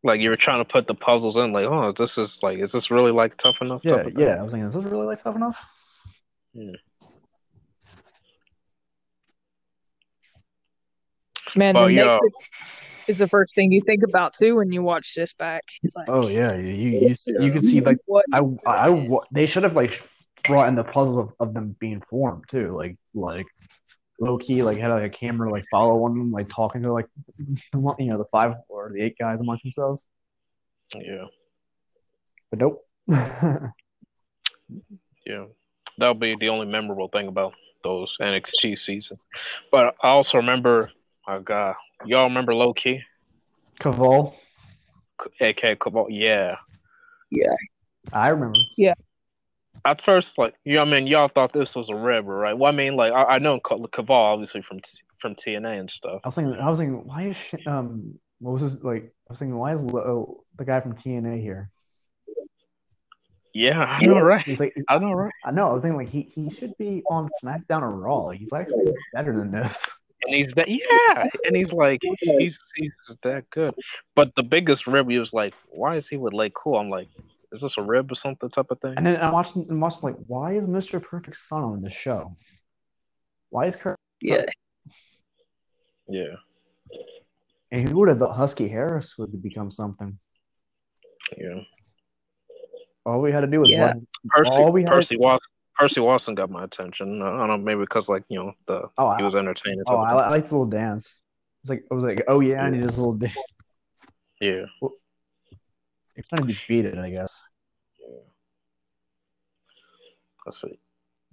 like 0.02 0.20
you 0.20 0.30
were 0.30 0.36
trying 0.36 0.64
to 0.64 0.70
put 0.70 0.86
the 0.86 0.94
puzzles 0.94 1.36
in, 1.36 1.52
like, 1.52 1.66
oh, 1.66 1.92
this 1.92 2.18
is 2.18 2.38
like, 2.42 2.58
is 2.58 2.72
this 2.72 2.90
really 2.90 3.12
like 3.12 3.36
tough 3.36 3.56
enough? 3.60 3.80
Yeah, 3.84 3.96
type 3.96 4.06
of 4.06 4.12
thing? 4.14 4.22
yeah. 4.22 4.36
I 4.36 4.42
was 4.42 4.52
thinking, 4.52 4.68
is 4.68 4.74
this 4.74 4.84
really 4.84 5.06
like 5.06 5.22
tough 5.22 5.36
enough? 5.36 5.66
Man, 11.56 11.76
Oh, 11.76 11.86
the 11.86 11.92
yeah. 11.92 12.18
Next 13.00 13.08
is, 13.08 13.14
is 13.14 13.18
the 13.18 13.28
first 13.28 13.54
thing 13.54 13.72
you 13.72 13.80
think 13.86 14.02
about 14.02 14.32
too 14.34 14.56
when 14.56 14.72
you 14.72 14.82
watch 14.82 15.14
this 15.14 15.32
back. 15.34 15.62
Like, 15.94 16.08
Oh 16.08 16.28
yeah, 16.28 16.54
you 16.56 16.68
you 16.68 16.88
you, 17.00 17.10
s- 17.10 17.28
you 17.40 17.50
can 17.50 17.62
see 17.62 17.80
like 17.80 17.98
what? 18.06 18.24
I 18.32 18.40
I 18.66 18.88
wa- 18.90 19.24
they 19.32 19.46
should 19.46 19.62
have 19.62 19.76
like 19.76 20.02
brought 20.46 20.68
in 20.68 20.74
the 20.74 20.84
puzzle 20.84 21.18
of, 21.18 21.32
of 21.40 21.54
them 21.54 21.76
being 21.78 22.02
formed 22.08 22.44
too, 22.48 22.74
like 22.76 22.96
like 23.14 23.46
low 24.18 24.36
key 24.36 24.62
like 24.62 24.78
had 24.78 24.88
like 24.88 25.04
a 25.04 25.08
camera 25.08 25.50
like 25.50 25.64
follow 25.70 25.96
one 25.96 26.10
of 26.12 26.16
them 26.18 26.30
like 26.30 26.48
talking 26.48 26.82
to 26.82 26.92
like 26.92 27.06
you 27.38 28.06
know 28.06 28.18
the 28.18 28.26
five 28.30 28.54
or 28.68 28.90
the 28.94 29.00
eight 29.02 29.16
guys 29.18 29.38
amongst 29.40 29.62
themselves. 29.62 30.04
yeah, 30.94 31.24
But 32.50 32.58
nope. 32.58 32.86
yeah. 35.26 35.44
That'll 35.98 36.14
be 36.14 36.36
the 36.38 36.48
only 36.48 36.66
memorable 36.66 37.08
thing 37.08 37.28
about 37.28 37.54
those 37.84 38.16
NXT 38.20 38.78
seasons. 38.78 39.20
But 39.70 39.94
I 40.02 40.08
also 40.08 40.38
remember, 40.38 40.90
my 41.30 41.38
God, 41.38 41.76
y'all 42.04 42.24
remember 42.24 42.54
Low 42.54 42.72
Ki, 42.72 43.02
Kaval, 43.78 44.34
aka 45.40 45.76
Kaval? 45.76 46.06
Yeah. 46.10 46.56
Yeah. 47.30 47.54
I 48.12 48.28
remember. 48.30 48.58
Yeah. 48.76 48.94
At 49.84 50.02
first, 50.04 50.36
like, 50.36 50.54
you 50.64 50.74
know, 50.74 50.80
what 50.80 50.88
I 50.88 50.90
mean, 50.90 51.06
y'all 51.06 51.28
thought 51.28 51.52
this 51.52 51.74
was 51.74 51.88
a 51.88 51.94
river, 51.94 52.34
right? 52.34 52.58
Well, 52.58 52.70
I 52.70 52.74
mean, 52.74 52.96
like, 52.96 53.12
I, 53.12 53.22
I 53.22 53.38
know 53.38 53.60
Ca- 53.60 53.76
Kaval 53.76 54.10
obviously 54.10 54.62
from 54.62 54.80
T- 54.80 54.98
from 55.20 55.36
TNA 55.36 55.80
and 55.80 55.90
stuff. 55.90 56.20
I 56.24 56.28
was 56.28 56.34
thinking. 56.34 56.54
I 56.54 56.68
was 56.68 56.78
thinking, 56.78 57.06
why 57.06 57.28
is 57.28 57.36
sh- 57.36 57.66
um 57.66 58.18
what 58.40 58.52
was 58.52 58.62
this 58.62 58.82
like? 58.82 59.04
I 59.04 59.32
was 59.32 59.38
thinking, 59.38 59.56
why 59.56 59.72
is 59.72 59.82
Lo- 59.82 60.44
the 60.56 60.64
guy 60.64 60.80
from 60.80 60.94
TNA 60.94 61.40
here? 61.40 61.70
Yeah, 63.54 63.80
I 63.80 64.04
know, 64.04 64.20
right? 64.20 64.44
He's 64.44 64.60
like, 64.60 64.74
I 64.88 64.98
know, 64.98 65.12
right? 65.12 65.32
I 65.44 65.50
know. 65.50 65.68
I 65.68 65.72
was 65.72 65.82
thinking 65.82 65.98
like 65.98 66.08
he, 66.08 66.22
he 66.22 66.50
should 66.50 66.76
be 66.78 67.02
on 67.10 67.30
SmackDown 67.42 67.82
or 67.82 67.90
Raw. 67.90 68.30
He's 68.30 68.52
actually 68.52 68.92
better 69.12 69.36
than 69.36 69.50
this. 69.50 69.76
And 70.26 70.34
he's 70.34 70.52
that, 70.54 70.68
yeah, 70.68 71.24
and 71.44 71.56
he's 71.56 71.72
like, 71.72 72.00
he's 72.38 72.58
he's 72.76 72.92
that 73.22 73.48
good. 73.50 73.74
But 74.14 74.34
the 74.36 74.42
biggest 74.42 74.86
rib, 74.86 75.08
he 75.10 75.18
was 75.18 75.32
like, 75.32 75.54
why 75.70 75.96
is 75.96 76.08
he 76.08 76.16
with 76.18 76.34
LayCool? 76.34 76.78
I'm 76.78 76.90
like, 76.90 77.08
is 77.52 77.62
this 77.62 77.78
a 77.78 77.82
rib 77.82 78.12
or 78.12 78.14
something 78.14 78.50
type 78.50 78.70
of 78.70 78.78
thing? 78.80 78.94
And 78.96 79.06
then 79.06 79.16
I 79.16 79.30
watched 79.30 79.56
and 79.56 79.80
watched 79.80 80.02
like, 80.02 80.16
why 80.26 80.52
is 80.52 80.66
Mr. 80.66 81.02
Perfect's 81.02 81.48
son 81.48 81.64
on 81.64 81.80
this 81.82 81.94
show? 81.94 82.34
Why 83.48 83.66
is 83.66 83.76
Curt? 83.76 83.98
Yeah, 84.20 84.44
Yeah, 86.06 86.36
And 87.72 87.88
who 87.88 88.00
would 88.00 88.08
have 88.10 88.18
thought 88.18 88.36
Husky 88.36 88.68
Harris 88.68 89.16
would 89.16 89.42
become 89.42 89.70
something? 89.70 90.18
yeah. 91.38 91.62
All 93.06 93.22
we 93.22 93.32
had 93.32 93.40
to 93.40 93.46
do 93.46 93.60
was 93.60 93.70
Yeah. 93.70 93.86
one- 93.94 94.06
Percy, 94.28 94.50
All 94.50 94.72
we 94.72 94.82
had- 94.82 94.90
Percy 94.90 95.16
Watson, 95.16 95.50
Percy 95.80 96.00
Watson 96.00 96.34
got 96.34 96.50
my 96.50 96.64
attention. 96.64 97.22
I 97.22 97.38
don't 97.38 97.48
know, 97.48 97.56
maybe 97.56 97.80
because 97.80 98.06
like 98.06 98.24
you 98.28 98.38
know 98.38 98.52
the 98.66 98.82
Oh, 98.98 99.16
he 99.16 99.22
was 99.22 99.34
entertaining. 99.34 99.82
oh, 99.86 99.96
I, 99.96 100.12
I 100.12 100.28
liked 100.28 100.44
his 100.44 100.52
little 100.52 100.66
dance. 100.66 101.14
It's 101.62 101.70
like 101.70 101.84
I 101.90 101.94
was 101.94 102.04
like, 102.04 102.22
oh 102.28 102.40
yeah, 102.40 102.62
I 102.62 102.70
need 102.70 102.82
this 102.82 102.98
little 102.98 103.14
dance. 103.14 103.34
yeah. 104.40 104.66
You're 104.82 106.24
trying 106.28 106.46
to 106.46 106.52
defeat 106.52 106.84
it, 106.84 106.98
I 106.98 107.08
guess. 107.08 107.40
Yeah. 107.98 108.06
Let's 110.44 110.60
see. 110.60 110.78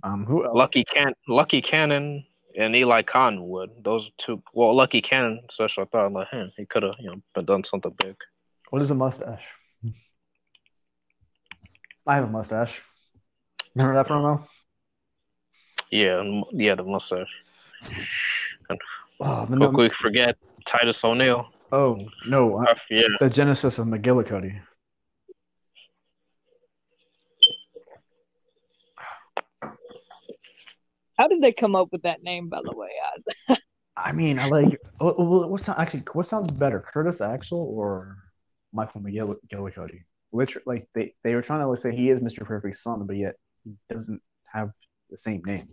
Um, 0.03 0.25
who 0.25 0.45
else? 0.45 0.55
Lucky 0.55 0.85
Can, 0.85 1.11
Lucky 1.27 1.61
Cannon, 1.61 2.25
and 2.57 2.73
Eli 2.73 3.01
Cottonwood. 3.01 3.83
Those 3.83 4.09
two. 4.17 4.41
Well, 4.53 4.73
Lucky 4.73 5.01
Cannon, 5.01 5.41
especially. 5.49 5.83
I 5.83 5.87
thought 5.87 6.13
like, 6.13 6.29
him, 6.29 6.51
he 6.55 6.65
could 6.65 6.83
have 6.83 6.95
you 6.99 7.07
know 7.07 7.21
been 7.35 7.43
done 7.43 7.65
something 7.65 7.93
big. 8.01 8.15
What 8.69 8.81
is 8.81 8.91
a 8.91 8.95
mustache? 8.95 9.53
I 12.07 12.15
have 12.15 12.23
a 12.23 12.31
mustache. 12.31 12.81
Remember 13.77 13.93
that 13.93 14.07
promo? 14.07 14.43
Yeah, 15.91 16.41
yeah, 16.51 16.73
the 16.73 16.83
mustache. 16.83 17.27
Oh, 18.71 18.75
but 19.19 19.47
Quick, 19.49 19.59
no, 19.59 19.71
quick, 19.71 19.93
forget 19.93 20.35
Titus 20.65 21.03
O'Neil. 21.05 21.47
oh 21.71 21.99
no, 22.27 22.65
Uh, 22.65 22.73
yeah, 22.89 23.03
the 23.19 23.29
genesis 23.29 23.77
of 23.77 23.85
McGillicutty. 23.85 24.59
how 31.19 31.27
did 31.27 31.41
they 31.43 31.51
come 31.51 31.75
up 31.75 31.89
with 31.91 32.01
that 32.01 32.23
name? 32.23 32.49
By 32.49 32.61
the 32.63 32.75
way, 32.75 32.89
I, 33.49 33.57
I 33.95 34.11
mean, 34.11 34.39
I 34.39 34.47
like 34.47 34.79
what, 34.97 35.19
what, 35.19 35.51
what 35.51 35.69
actually 35.69 36.01
what 36.13 36.25
sounds 36.25 36.47
better, 36.51 36.79
Curtis 36.79 37.21
Axel 37.21 37.59
or 37.59 38.17
Michael 38.73 39.01
McGillicutty? 39.01 40.01
Which 40.31 40.57
like 40.65 40.87
they 40.95 41.13
they 41.23 41.35
were 41.35 41.43
trying 41.43 41.59
to 41.59 41.67
like, 41.67 41.79
say 41.79 41.95
he 41.95 42.09
is 42.09 42.21
Mr. 42.21 42.43
Perfect's 42.43 42.81
son, 42.81 43.05
but 43.05 43.17
yet 43.17 43.35
he 43.89 43.93
doesn't 43.93 44.21
have 44.51 44.71
the 45.09 45.17
same 45.17 45.41
name. 45.45 45.65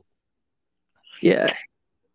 yeah, 1.20 1.52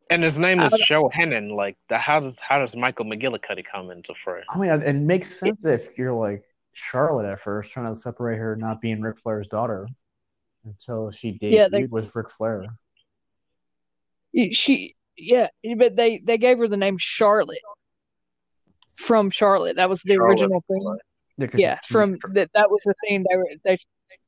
and 0.10 0.24
his 0.24 0.38
name 0.40 0.60
is 0.60 0.70
don't- 0.70 0.82
Joe 0.82 1.12
Hennig. 1.16 1.56
Like, 1.56 1.78
the, 1.90 1.98
how 1.98 2.20
does 2.20 2.36
how 2.40 2.60
does 2.60 2.76
Michael 2.76 3.06
McGillicutty 3.06 3.64
come 3.72 3.92
into 3.92 4.14
fray? 4.24 4.42
I 4.50 4.58
mean, 4.58 4.70
it 4.72 4.94
makes 4.96 5.40
sense 5.40 5.58
if 5.64 5.98
you're 5.98 6.14
like 6.14 6.44
Charlotte 6.74 7.26
at 7.32 7.40
first, 7.40 7.72
trying 7.72 7.94
to 7.94 8.00
separate 8.00 8.38
her 8.38 8.56
not 8.56 8.82
being 8.82 9.02
Ric 9.02 9.18
Flair's 9.18 9.48
daughter 9.48 9.88
until 10.66 11.12
she 11.12 11.34
debuted 11.34 11.52
Yeah, 11.52 11.68
they- 11.70 11.86
with 11.86 12.16
Ric 12.16 12.30
Flair. 12.32 12.66
she, 14.52 14.96
yeah, 15.18 15.48
but 15.78 15.96
they 15.96 16.20
they 16.20 16.38
gave 16.38 16.58
her 16.60 16.68
the 16.68 16.78
name 16.78 16.98
Charlotte 16.98 17.58
from 18.96 19.30
Charlotte. 19.30 19.78
That 19.78 19.90
was 19.90 20.02
the 20.04 20.16
Charlotte. 20.16 20.32
original 20.42 20.64
thing. 20.68 20.98
Yeah, 21.56 21.80
from 21.88 22.18
that 22.34 22.50
that 22.54 22.70
was 22.70 22.84
the 22.84 22.94
thing. 23.08 23.26
They 23.30 23.38
were 23.38 23.48
they 23.64 23.78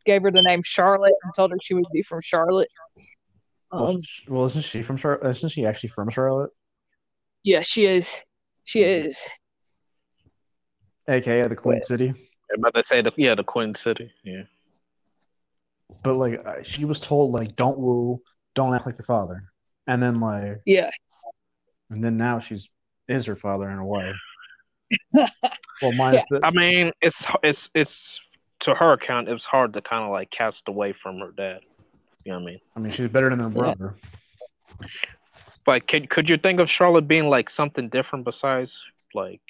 gave 0.06 0.22
her 0.24 0.32
the 0.32 0.42
name 0.44 0.62
Charlotte 0.64 1.14
and 1.24 1.34
told 1.36 1.52
her 1.52 1.58
she 1.62 1.74
would 1.74 1.86
be 1.94 2.02
from 2.02 2.22
Charlotte. 2.22 2.70
Well, 3.72 3.92
Um, 3.92 4.02
sh- 4.02 4.28
well, 4.28 4.46
isn't 4.46 4.64
she 4.66 4.82
from 4.84 4.98
Charlotte? 4.98 5.30
Isn't 5.30 5.50
she 5.50 5.66
actually 5.66 5.90
from 5.90 6.10
Charlotte? 6.10 6.52
yeah, 7.44 7.62
she 7.62 7.86
is. 7.86 8.22
She 8.66 8.84
is. 8.84 9.18
AKA 11.08 11.48
the 11.48 11.56
Queen 11.56 11.76
Wait. 11.80 11.88
City. 11.88 12.14
But 12.60 12.74
they 12.74 12.82
say 12.84 13.02
the 13.02 13.12
yeah 13.18 13.34
the 13.36 13.44
Queen 13.44 13.74
City. 13.76 14.12
Yeah, 14.24 14.44
But 16.04 16.16
like, 16.18 16.46
uh, 16.46 16.64
she 16.64 16.86
was 16.86 17.00
told 17.00 17.32
like, 17.32 17.56
don't 17.56 17.80
woo, 17.80 18.22
don't 18.56 18.74
act 18.76 18.86
like 18.86 18.98
your 18.98 19.06
father, 19.06 19.44
and 19.88 20.04
then 20.04 20.20
like, 20.20 20.60
Yeah, 20.66 20.90
and 21.90 22.04
then 22.04 22.18
now 22.18 22.40
she's 22.40 22.68
is 23.08 23.26
her 23.26 23.36
father 23.36 23.70
in 23.70 23.80
a 23.80 23.86
way. 23.86 24.12
well, 25.82 25.92
mine. 25.94 26.16
Yeah. 26.16 26.40
I 26.44 26.52
mean 26.52 26.92
it's 27.02 27.24
it's 27.42 27.70
it's 27.74 28.20
to 28.62 28.76
her 28.76 28.94
account 28.94 29.28
it's 29.30 29.46
hard 29.46 29.74
to 29.74 29.82
kind 29.82 30.04
of 30.04 30.12
like 30.12 30.32
cast 30.32 30.64
away 30.68 30.94
from 30.94 31.20
her 31.20 31.32
dad. 31.32 31.62
You 32.24 32.34
know 32.34 32.40
what 32.40 32.44
I 32.44 32.52
mean? 32.52 32.60
I 32.76 32.80
mean, 32.80 32.92
she's 32.92 33.08
better 33.08 33.30
than 33.30 33.40
her 33.40 33.50
brother. 33.50 33.96
Like, 35.68 35.88
could 35.88 36.10
could 36.10 36.30
you 36.30 36.38
think 36.38 36.60
of 36.60 36.70
Charlotte 36.70 37.08
being 37.08 37.28
like 37.28 37.50
something 37.50 37.90
different 37.90 38.26
besides 38.26 38.80
like 39.14 39.42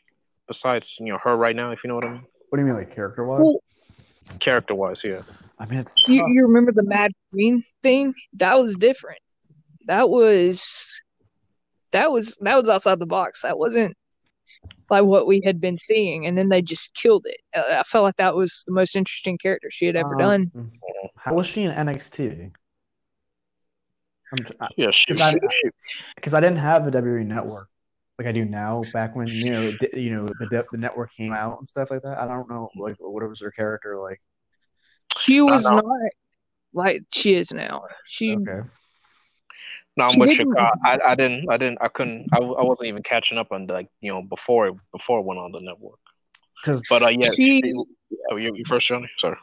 besides 0.47 0.95
you 0.99 1.07
know 1.07 1.17
her 1.23 1.35
right 1.35 1.55
now? 1.55 1.71
If 1.71 1.83
you 1.83 1.89
know 1.89 1.95
what 1.95 2.05
I 2.05 2.11
mean, 2.11 2.25
What 2.49 2.57
do 2.57 2.61
you 2.61 2.67
mean, 2.67 2.75
like 2.75 2.93
character 2.93 3.25
wise? 3.25 3.39
Well, 3.41 3.59
character 4.39 4.75
wise, 4.75 5.01
yeah. 5.03 5.21
I 5.59 5.65
mean, 5.65 5.79
it's 5.79 5.93
you, 6.07 6.25
you 6.27 6.41
remember 6.43 6.71
the 6.71 6.83
Mad 6.83 7.11
Queen 7.31 7.63
thing? 7.83 8.13
That 8.33 8.59
was 8.59 8.75
different. 8.75 9.19
That 9.87 10.09
was 10.09 11.01
that 11.91 12.11
was 12.11 12.37
that 12.41 12.57
was 12.57 12.69
outside 12.69 12.99
the 12.99 13.05
box. 13.05 13.41
That 13.43 13.57
wasn't 13.57 13.95
like 14.89 15.03
what 15.03 15.27
we 15.27 15.41
had 15.43 15.61
been 15.61 15.77
seeing, 15.77 16.25
and 16.25 16.37
then 16.37 16.49
they 16.49 16.61
just 16.61 16.93
killed 16.93 17.25
it. 17.25 17.39
Uh, 17.55 17.79
I 17.79 17.83
felt 17.83 18.03
like 18.03 18.17
that 18.17 18.35
was 18.35 18.63
the 18.67 18.73
most 18.73 18.95
interesting 18.95 19.37
character 19.37 19.69
she 19.71 19.85
had 19.85 19.95
ever 19.95 20.15
done. 20.15 20.51
Um, 20.55 20.71
How 21.15 21.33
was 21.33 21.47
she 21.47 21.63
in 21.63 21.71
NXT? 21.71 22.51
I'm 24.33 24.45
I- 24.59 24.67
Yeah, 24.77 24.91
she, 24.91 25.05
Because 26.15 26.33
I, 26.33 26.37
I 26.37 26.41
didn't 26.41 26.57
have 26.57 26.87
a 26.87 26.91
WWE 26.91 27.25
network 27.25 27.67
like 28.21 28.27
I 28.27 28.31
do 28.31 28.45
now. 28.45 28.85
Back 28.93 29.15
when 29.15 29.27
you 29.27 29.51
know, 29.51 29.71
di- 29.71 29.99
you 29.99 30.15
know, 30.15 30.25
the, 30.27 30.63
the 30.71 30.77
network 30.77 31.11
came 31.11 31.33
out 31.33 31.57
and 31.57 31.67
stuff 31.67 31.89
like 31.89 32.03
that. 32.03 32.19
I 32.19 32.27
don't 32.27 32.47
know, 32.49 32.69
like 32.75 32.95
what 32.99 33.27
was 33.27 33.41
her 33.41 33.51
character 33.51 33.99
like. 33.99 34.21
She 35.19 35.41
was 35.41 35.63
not. 35.63 35.83
like 36.73 37.01
she 37.11 37.33
is 37.33 37.51
now. 37.51 37.83
She 38.05 38.35
Okay. 38.35 38.61
No, 39.97 40.05
I'm 40.05 40.11
She 40.13 40.19
with 40.19 40.29
didn't- 40.29 40.47
you. 40.47 40.57
I, 40.57 40.71
I 40.85 41.11
I 41.11 41.15
didn't 41.15 41.49
I 41.51 41.57
didn't 41.57 41.77
I 41.81 41.87
couldn't 41.89 42.27
I, 42.31 42.37
I 42.37 42.63
wasn't 42.63 42.87
even 42.87 43.03
catching 43.03 43.37
up 43.37 43.51
on 43.51 43.67
like 43.67 43.87
you 43.99 44.11
know 44.11 44.21
before 44.21 44.67
it 44.67 44.75
before 44.91 45.19
it 45.19 45.25
went 45.25 45.39
on 45.39 45.51
the 45.51 45.59
network. 45.59 45.99
'Cause- 46.63 46.83
But 46.89 47.03
uh, 47.03 47.09
yeah, 47.09 47.31
She- 47.35 47.73
oh, 48.31 48.37
you, 48.37 48.53
you 48.55 48.63
first, 48.67 48.87
Johnny. 48.87 49.09
Sorry. 49.17 49.37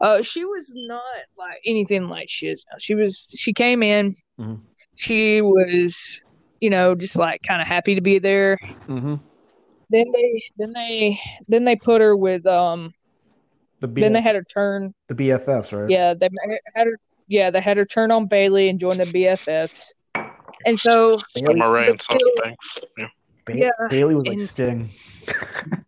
uh 0.00 0.22
she 0.22 0.44
was 0.44 0.72
not 0.74 1.02
like 1.36 1.58
anything 1.66 2.08
like 2.08 2.28
she 2.30 2.46
is 2.48 2.64
now. 2.70 2.76
She 2.78 2.94
was 2.94 3.28
she 3.36 3.52
came 3.52 3.82
in. 3.82 4.14
Mhm. 4.38 4.60
She 4.96 5.40
was, 5.42 6.20
you 6.60 6.70
know, 6.70 6.94
just 6.94 7.16
like 7.16 7.40
kind 7.46 7.60
of 7.60 7.68
happy 7.68 7.94
to 7.94 8.00
be 8.00 8.18
there. 8.18 8.58
Mm-hmm. 8.86 9.16
Then 9.90 10.06
they 10.12 10.42
then 10.56 10.72
they 10.72 11.20
then 11.48 11.64
they 11.64 11.76
put 11.76 12.00
her 12.00 12.16
with 12.16 12.46
um 12.46 12.94
The 13.80 13.88
B- 13.88 14.00
then 14.00 14.12
they 14.14 14.20
had 14.22 14.36
her 14.36 14.44
turn 14.44 14.94
the 15.08 15.14
BFFs, 15.14 15.72
right? 15.78 15.90
yeah 15.90 16.14
they 16.14 16.28
had 16.74 16.86
her 16.86 16.98
yeah 17.30 17.50
they 17.50 17.60
had 17.62 17.78
her 17.78 17.86
turn 17.86 18.10
on 18.10 18.26
Bayley 18.26 18.68
and 18.68 18.78
join 18.78 18.98
the 18.98 19.06
BFFs. 19.06 19.92
And 20.66 20.78
so 20.78 21.16
The 21.34 21.54
Moray 21.54 21.86
and 21.86 21.92
but 21.92 22.00
Sasha 22.00 22.18
still- 22.18 22.42
Banks. 22.42 22.78
Yeah. 22.98 23.06
Ba- 23.46 23.56
Yeah, 23.56 23.70
Bayley 23.88 24.14
was 24.14 24.26
like 24.26 24.36
and- 24.38 24.46
Sting. 24.46 24.90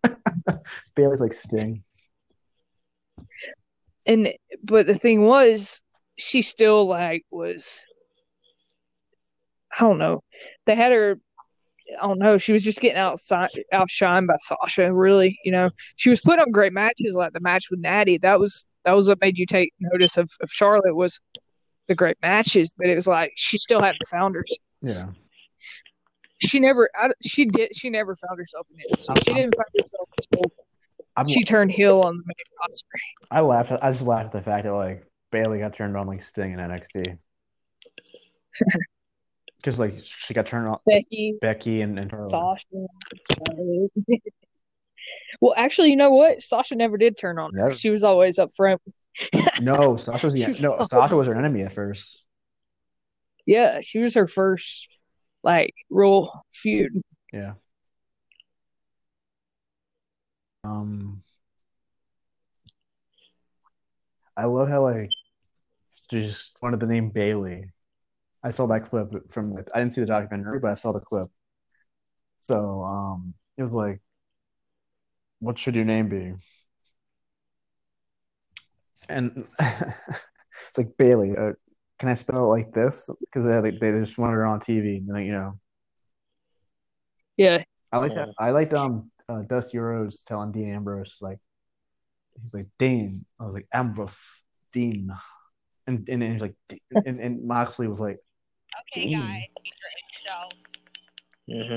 Bayley's 0.95 1.21
like 1.21 1.33
Sting. 1.33 1.83
and 4.07 4.33
but 4.63 4.87
the 4.87 4.95
thing 4.95 5.23
was 5.23 5.83
she 6.17 6.41
still 6.41 6.87
like 6.87 7.23
was 7.31 7.85
I 9.77 9.81
don't 9.81 9.97
know. 9.97 10.21
They 10.65 10.75
had 10.75 10.91
her 10.91 11.19
I 12.01 12.07
don't 12.07 12.17
know, 12.19 12.37
she 12.37 12.53
was 12.53 12.63
just 12.63 12.79
getting 12.79 12.97
outside 12.97 13.49
outshined 13.73 14.27
by 14.27 14.35
Sasha, 14.39 14.91
really, 14.93 15.37
you 15.43 15.51
know. 15.51 15.69
She 15.97 16.09
was 16.09 16.21
put 16.21 16.39
on 16.39 16.49
great 16.51 16.73
matches 16.73 17.13
like 17.13 17.33
the 17.33 17.41
match 17.41 17.69
with 17.69 17.79
Natty. 17.81 18.17
That 18.19 18.39
was 18.39 18.65
that 18.85 18.93
was 18.93 19.07
what 19.07 19.21
made 19.21 19.37
you 19.37 19.45
take 19.45 19.73
notice 19.79 20.17
of, 20.17 20.29
of 20.41 20.49
Charlotte 20.51 20.95
was 20.95 21.19
the 21.87 21.95
great 21.95 22.17
matches, 22.21 22.73
but 22.77 22.87
it 22.87 22.95
was 22.95 23.07
like 23.07 23.33
she 23.35 23.57
still 23.57 23.81
hadn't 23.81 24.05
found 24.09 24.35
her. 24.35 24.43
Yeah. 24.81 25.07
She 26.39 26.59
never 26.59 26.89
I, 26.95 27.11
she 27.21 27.45
did 27.45 27.75
she 27.75 27.89
never 27.89 28.15
found 28.15 28.37
herself 28.37 28.67
in 28.71 28.79
it. 28.79 28.99
She 28.99 29.33
didn't 29.33 29.55
find 29.55 29.67
herself 29.77 30.09
until 30.17 30.51
I'm, 31.15 31.27
she 31.27 31.43
turned 31.43 31.71
heel 31.71 32.01
on 32.03 32.17
the 32.17 32.23
main 32.25 32.45
roster. 32.61 32.87
I 33.29 33.41
laughed. 33.41 33.71
I 33.81 33.91
just 33.91 34.03
laughed 34.03 34.35
at 34.35 34.43
the 34.43 34.51
fact 34.51 34.63
that 34.63 34.73
like 34.73 35.05
Bayley 35.31 35.59
got 35.59 35.73
turned 35.73 35.95
on 35.95 36.07
like 36.07 36.23
Sting 36.23 36.53
in 36.53 36.59
NXT. 36.59 37.17
Because 39.57 39.79
like 39.79 39.95
she 40.03 40.33
got 40.33 40.47
turned 40.47 40.67
on 40.67 40.79
Becky 40.85 41.37
Becky 41.39 41.81
and, 41.81 41.99
and 41.99 42.09
Charlotte. 42.09 42.31
Sasha. 42.31 42.87
well, 45.41 45.53
actually, 45.57 45.89
you 45.89 45.95
know 45.95 46.11
what? 46.11 46.41
Sasha 46.41 46.75
never 46.75 46.97
did 46.97 47.17
turn 47.17 47.39
on 47.39 47.53
her. 47.53 47.63
Never. 47.63 47.75
She 47.75 47.89
was 47.89 48.03
always 48.03 48.39
up 48.39 48.51
front. 48.55 48.81
No, 49.61 49.95
Sasha 49.97 50.27
was 50.27 50.33
the, 50.43 50.47
was 50.49 50.61
no 50.61 50.77
so- 50.79 50.85
Sasha 50.85 51.15
was 51.15 51.27
her 51.27 51.35
enemy 51.35 51.61
at 51.61 51.73
first. 51.73 52.21
Yeah, 53.45 53.81
she 53.81 53.99
was 53.99 54.15
her 54.15 54.27
first 54.27 54.87
like 55.43 55.73
real 55.89 56.31
feud. 56.51 57.01
Yeah. 57.31 57.53
Um, 60.63 61.21
I 64.37 64.45
love 64.45 64.69
how 64.69 64.83
like 64.83 65.09
she 66.09 66.25
just 66.25 66.51
wanted 66.61 66.79
the 66.79 66.85
name 66.85 67.09
Bayley. 67.09 67.65
I 68.43 68.49
saw 68.49 68.65
that 68.67 68.85
clip 68.89 69.31
from 69.31 69.57
I 69.73 69.79
didn't 69.79 69.93
see 69.93 70.01
the 70.01 70.07
documentary, 70.07 70.59
but 70.59 70.71
I 70.71 70.73
saw 70.75 70.91
the 70.91 70.99
clip. 70.99 71.29
So 72.39 72.83
um, 72.83 73.33
it 73.57 73.63
was 73.63 73.73
like, 73.73 74.01
what 75.43 75.57
should 75.59 75.75
your 75.75 75.85
name 75.85 76.09
be? 76.09 76.33
And 79.09 79.47
it's 79.59 80.77
like 80.77 80.97
Bayley. 80.97 81.35
Uh, 81.37 81.53
can 81.99 82.09
I 82.09 82.13
spell 82.15 82.45
it 82.45 82.47
like 82.47 82.73
this? 82.73 83.09
Because 83.19 83.45
they, 83.45 83.71
they 83.71 83.99
just 83.99 84.17
wanted 84.17 84.33
her 84.33 84.45
on 84.45 84.59
TV, 84.59 84.97
and 84.97 85.07
like, 85.07 85.25
you 85.25 85.31
know. 85.33 85.59
Yeah, 87.37 87.63
I 87.91 87.97
like 87.99 88.13
Yeah. 88.13 88.25
I 88.39 88.51
liked 88.51 88.73
um 88.73 89.11
uh, 89.29 89.41
Dusty 89.43 89.77
Rhodes 89.77 90.23
telling 90.23 90.51
Dean 90.51 90.73
Ambrose 90.73 91.17
like 91.21 91.39
he's 92.41 92.53
like 92.53 92.67
Dean. 92.79 93.25
I 93.39 93.45
was 93.45 93.53
like 93.53 93.67
Ambrose 93.73 94.17
Dean, 94.73 95.09
and 95.87 96.07
and, 96.09 96.23
and 96.23 96.33
he's 96.33 96.41
like 96.41 96.55
and, 97.05 97.19
and 97.19 97.45
Moxley 97.47 97.87
was 97.87 97.99
like 97.99 98.19
Okay, 98.81 99.09
Dean. 99.09 99.11
guys, 99.11 99.49
so 100.25 100.33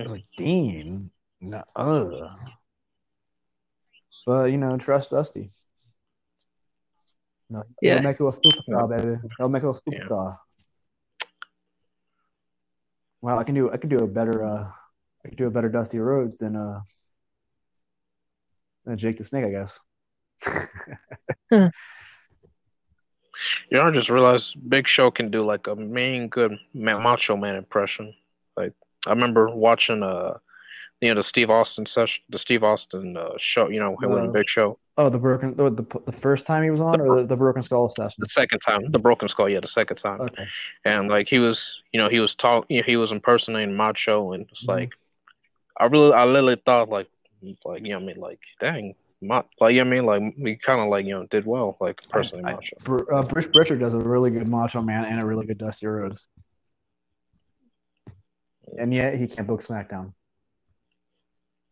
I 0.00 0.02
hmm 0.02 0.02
was 0.04 0.12
like 0.12 0.26
Dean. 0.36 1.10
No, 1.40 1.62
ugh. 1.76 2.38
But 4.26 4.50
you 4.50 4.58
know, 4.58 4.76
trust 4.76 5.10
Dusty. 5.10 5.52
No, 7.48 7.62
Yeah. 7.80 7.94
he'll 7.94 8.02
make 8.02 8.18
you 8.18 8.28
a 8.28 8.32
superstar, 8.32 8.88
baby. 8.90 9.20
He'll 9.38 9.48
make 9.48 9.62
you 9.62 9.70
a 9.70 9.80
Yeah. 9.86 9.98
superstar. 10.00 10.36
Wow, 13.22 13.38
I 13.38 13.44
can 13.44 13.54
do 13.54 13.70
I 13.70 13.76
can 13.76 13.88
do 13.88 13.98
a 13.98 14.06
better 14.06 14.44
uh 14.44 14.70
I 15.24 15.28
can 15.28 15.36
do 15.36 15.46
a 15.46 15.50
better 15.50 15.68
Dusty 15.68 16.00
Rhodes 16.00 16.38
than 16.38 16.56
uh 16.56 16.80
than 18.84 18.98
Jake 18.98 19.18
the 19.18 19.24
Snake, 19.24 19.44
I 19.44 19.50
guess. 19.50 19.78
You 23.70 23.78
know, 23.78 23.88
I 23.88 23.90
just 23.90 24.10
realized 24.10 24.56
Big 24.68 24.86
Show 24.88 25.10
can 25.10 25.30
do 25.30 25.44
like 25.44 25.66
a 25.66 25.76
mean 25.76 26.28
good 26.28 26.58
Macho 26.74 27.36
Man 27.36 27.56
impression. 27.56 28.14
Like 28.56 28.72
I 29.06 29.10
remember 29.10 29.50
watching 29.50 30.02
uh, 30.02 30.38
you 31.00 31.08
know, 31.10 31.14
the 31.14 31.22
Steve 31.22 31.50
Austin 31.50 31.84
session, 31.86 32.22
the 32.30 32.38
Steve 32.38 32.64
Austin 32.64 33.16
uh, 33.16 33.30
show. 33.38 33.68
You 33.68 33.80
know, 33.80 33.96
him 33.96 34.12
Uh, 34.12 34.16
and 34.16 34.32
Big 34.32 34.48
Show. 34.48 34.78
Oh, 34.98 35.10
the 35.10 35.18
broken 35.18 35.54
the, 35.54 35.68
the 35.70 35.84
the 36.06 36.12
first 36.12 36.46
time 36.46 36.62
he 36.62 36.70
was 36.70 36.80
on, 36.80 37.00
or 37.00 37.16
the, 37.20 37.26
the 37.26 37.36
broken 37.36 37.62
skull 37.62 37.92
session? 37.94 38.16
The 38.18 38.28
second 38.30 38.60
time, 38.60 38.90
the 38.90 38.98
Broken 38.98 39.28
Skull. 39.28 39.48
Yeah, 39.48 39.60
the 39.60 39.68
second 39.68 39.96
time. 39.98 40.20
Okay. 40.22 40.46
and 40.86 41.08
like 41.08 41.28
he 41.28 41.38
was, 41.38 41.82
you 41.92 42.00
know, 42.00 42.08
he 42.08 42.18
was 42.20 42.34
talk, 42.34 42.64
you 42.70 42.78
know, 42.78 42.84
he 42.86 42.96
was 42.96 43.12
impersonating 43.12 43.74
Macho, 43.76 44.32
and 44.32 44.46
it's 44.50 44.64
Mhm. 44.64 44.68
like, 44.68 44.92
I 45.78 45.84
really, 45.86 46.12
I 46.14 46.24
literally 46.24 46.56
thought 46.64 46.88
like, 46.88 47.08
like 47.66 47.82
you 47.82 47.90
know, 47.90 47.96
what 47.96 48.02
I 48.02 48.06
mean, 48.06 48.16
like, 48.16 48.40
dang, 48.58 48.94
Ma- 49.20 49.42
like 49.60 49.74
you 49.74 49.84
know, 49.84 49.90
what 50.06 50.16
I 50.16 50.18
mean, 50.20 50.26
like 50.28 50.34
we 50.38 50.56
kind 50.56 50.80
of 50.80 50.88
like 50.88 51.04
you 51.04 51.12
know 51.12 51.26
did 51.26 51.44
well, 51.44 51.76
like 51.78 52.00
impersonating 52.04 52.46
I- 52.46 52.52
I- 52.52 52.54
Macho. 52.54 52.76
Br- 52.84 53.12
uh, 53.14 53.22
Bruce 53.22 53.48
Pritchard 53.52 53.80
does 53.80 53.92
a 53.92 53.98
really 53.98 54.30
good 54.30 54.48
Macho 54.48 54.80
Man 54.80 55.04
and 55.04 55.20
a 55.20 55.26
really 55.26 55.44
good 55.44 55.58
Dusty 55.58 55.86
Rhodes, 55.88 56.24
and 58.78 58.94
yet 58.94 59.14
he 59.16 59.26
can't 59.26 59.46
book 59.46 59.60
SmackDown. 59.60 60.06
Uh, 60.06 60.06
He's 60.06 60.06
not 60.06 60.06
the 60.06 60.06
bull 60.06 60.06
of 60.06 60.12
the 60.12 60.14
wood, 60.14 60.14
baby. 61.56 61.65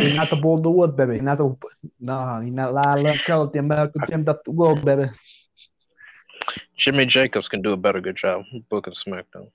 He's 0.00 0.14
not 0.14 0.30
the 0.30 1.56
no, 2.00 2.40
he's 2.40 2.52
not 2.52 2.74
Lila 2.74 3.18
Kelly, 3.18 3.50
the 3.52 3.58
American 3.58 4.02
Jim 4.08 4.24
the 4.24 4.38
world, 4.46 4.84
baby. 4.84 5.10
Jimmy 6.76 7.06
Jacobs 7.06 7.48
can 7.48 7.62
do 7.62 7.72
a 7.72 7.76
better 7.76 8.00
good 8.00 8.16
job 8.16 8.44
booking 8.68 8.92
SmackDown. 8.92 9.48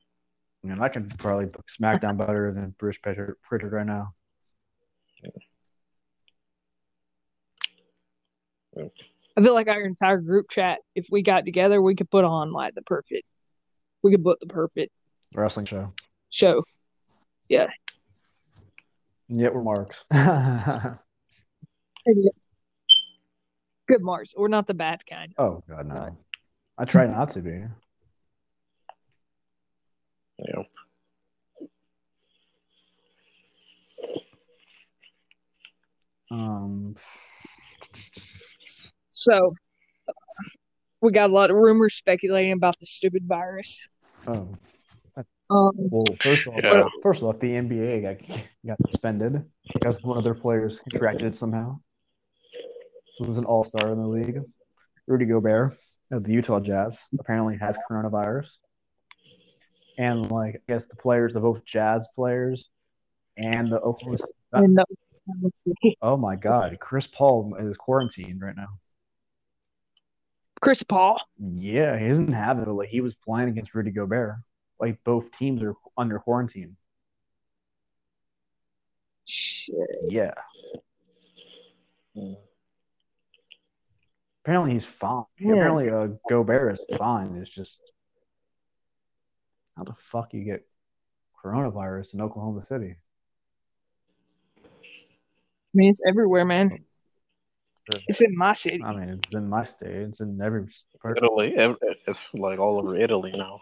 I 0.64 0.68
mean, 0.68 0.80
I 0.80 0.90
can 0.90 1.08
probably 1.08 1.46
book 1.46 1.66
SmackDown 1.80 2.18
better 2.18 2.52
than 2.54 2.76
Bruce 2.78 2.98
Pritchard, 2.98 3.38
Pritchard 3.44 3.72
right 3.72 3.86
now. 3.86 4.14
I 9.38 9.42
feel 9.42 9.54
like 9.54 9.68
our 9.68 9.82
entire 9.82 10.18
group 10.18 10.50
chat, 10.50 10.80
if 10.96 11.08
we 11.12 11.22
got 11.22 11.46
together, 11.46 11.82
we 11.82 11.96
could 11.96 12.10
put 12.10 12.26
on 12.26 12.52
like 12.52 12.76
the 12.76 12.82
perfect. 12.82 13.28
We 14.02 14.12
could 14.12 14.24
put 14.24 14.40
the 14.40 14.48
perfect 14.48 14.92
Wrestling 15.34 15.66
show. 15.66 15.94
show. 16.30 16.64
Yeah. 17.50 17.68
yet 19.28 19.54
we're 19.54 19.64
marks. 19.64 20.04
Good 23.88 24.02
Mars. 24.02 24.34
We're 24.38 24.48
not 24.48 24.68
the 24.68 24.74
bad 24.74 25.06
kind. 25.06 25.34
oh 25.38 25.64
God, 25.70 25.86
no. 25.86 26.18
I 26.78 26.86
try 26.86 27.06
not 27.08 27.30
to 27.32 27.42
be. 27.42 27.64
You 30.40 30.54
know, 30.54 30.64
Um, 36.32 36.96
So 39.10 39.54
we 41.02 41.12
got 41.12 41.30
a 41.30 41.34
lot 41.34 41.52
of 41.52 41.58
rumors 41.58 41.96
speculating 41.96 42.54
about 42.54 42.80
the 42.80 42.86
stupid 42.86 43.24
virus. 43.28 43.86
oh, 44.28 44.48
Um, 45.52 45.72
well, 45.76 46.06
first 46.22 46.48
of 46.48 46.54
all, 46.54 46.60
Yeah. 46.64 46.88
first 47.04 47.24
off, 47.24 47.40
the 47.40 47.52
NBA 47.52 48.02
got, 48.02 48.40
got 48.66 48.78
suspended 48.90 49.44
because 49.74 50.02
one 50.02 50.18
of 50.18 50.24
their 50.24 50.34
players 50.36 50.80
contracted 50.80 51.24
it 51.28 51.36
somehow. 51.36 51.78
Who 53.20 53.26
was 53.26 53.38
an 53.38 53.46
all 53.46 53.64
star 53.66 53.90
in 53.92 53.98
the 53.98 54.08
league. 54.08 54.40
Rudy 55.08 55.26
Gobert 55.26 55.74
of 56.14 56.24
the 56.24 56.32
Utah 56.32 56.60
Jazz 56.62 57.04
apparently 57.20 57.58
has 57.58 57.78
coronavirus. 57.90 58.58
And 59.98 60.32
like 60.32 60.56
I 60.56 60.60
guess 60.72 60.86
the 60.86 60.96
players, 60.96 61.34
the 61.34 61.42
both 61.42 61.66
Jazz 61.66 62.08
players 62.16 62.70
and 63.38 63.70
the 63.70 63.80
Oklahoma 63.82 64.18
and 64.54 64.78
the- 64.78 65.96
Oh 66.02 66.16
my 66.18 66.36
God, 66.38 66.80
Chris 66.80 67.08
Paul 67.08 67.56
is 67.60 67.76
quarantined 67.78 68.42
right 68.42 68.56
now. 68.56 68.70
Chris 70.62 70.84
Paul. 70.84 71.22
Yeah, 71.40 71.98
he 72.00 72.08
doesn't 72.08 72.32
have 72.32 72.60
it, 72.60 72.68
like 72.70 72.90
he 72.90 73.02
was 73.02 73.16
playing 73.16 73.50
against 73.50 73.74
Rudy 73.76 73.92
Gobert. 73.92 74.36
Like 74.82 75.04
both 75.04 75.32
teams 75.32 75.62
are 75.62 75.76
under 75.96 76.20
quarantine. 76.20 76.76
Shit. 79.26 79.78
Yeah. 80.10 80.34
Mm. 82.18 82.36
Apparently 84.44 84.74
he's 84.74 84.86
fine. 84.86 85.24
Yeah. 85.40 85.54
Apparently 85.54 85.90
uh, 85.92 86.08
Gobert 86.28 86.80
is 86.90 86.98
fine. 86.98 87.36
It's 87.36 87.54
just 87.54 87.80
how 89.78 89.84
the 89.84 89.94
fuck 89.94 90.34
you 90.34 90.44
get 90.44 90.66
coronavirus 91.44 92.16
in 92.16 92.22
Oklahoma 92.22 92.64
City? 92.64 92.96
I 94.64 94.68
mean, 95.74 95.90
it's 95.90 96.02
everywhere, 96.06 96.46
man. 96.46 96.80
It's 98.08 98.22
in 98.22 98.38
my 98.38 98.54
city. 98.54 98.82
I 98.84 98.94
mean, 98.94 99.10
it's 99.10 99.34
in 99.34 99.50
my 99.50 99.64
state. 99.64 99.90
It's 99.90 100.20
in 100.20 100.40
every. 100.42 100.68
Italy, 101.18 101.54
it's 101.56 102.34
like 102.34 102.60
all 102.60 102.80
over 102.80 102.96
Italy 102.96 103.32
now. 103.36 103.62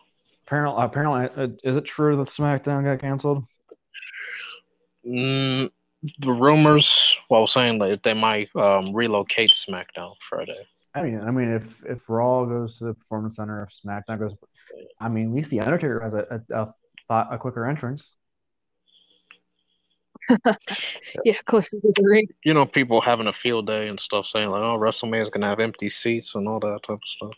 Apparently, 0.50 0.84
apparently, 0.84 1.44
uh, 1.44 1.48
is 1.64 1.76
it 1.76 1.86
true 1.86 2.18
that 2.18 2.30
SmackDown 2.30 2.84
got 2.84 3.02
canceled? 3.02 3.46
Mm, 5.06 5.70
the 6.18 6.32
rumors, 6.32 7.16
well, 7.30 7.46
saying 7.46 7.78
that 7.78 8.02
they 8.02 8.16
might 8.16 8.50
um, 8.56 8.92
relocate 8.92 9.52
SmackDown 9.52 10.16
Friday. 10.28 10.58
I 10.96 11.04
mean, 11.04 11.22
I 11.22 11.30
mean, 11.30 11.54
if 11.54 11.86
if 11.86 12.10
Raw 12.10 12.46
goes 12.46 12.80
to 12.80 12.86
the 12.86 12.94
Performance 12.96 13.36
Center, 13.36 13.62
if 13.62 13.70
SmackDown 13.70 14.18
goes, 14.18 14.34
I 15.00 15.08
mean, 15.08 15.28
at 15.28 15.36
least 15.36 15.52
the 15.52 15.60
Undertaker 15.60 16.00
has 16.00 16.14
a 16.16 16.42
a, 16.50 17.14
a, 17.14 17.28
a 17.36 17.38
quicker 17.38 17.68
entrance. 17.68 18.16
Yeah, 21.26 21.34
close 21.46 21.70
to 21.70 21.80
the 21.84 22.04
ring. 22.04 22.28
You 22.44 22.56
know, 22.56 22.66
people 22.66 23.02
having 23.02 23.28
a 23.28 23.34
field 23.34 23.68
day 23.68 23.88
and 23.88 24.00
stuff, 24.00 24.26
saying 24.26 24.50
like, 24.50 24.62
"Oh, 24.62 24.80
WrestleMania's 24.80 25.30
gonna 25.30 25.48
have 25.48 25.60
empty 25.60 25.90
seats 25.90 26.34
and 26.34 26.48
all 26.48 26.60
that 26.60 26.82
type 26.84 26.96
of 26.96 27.02
stuff." 27.06 27.34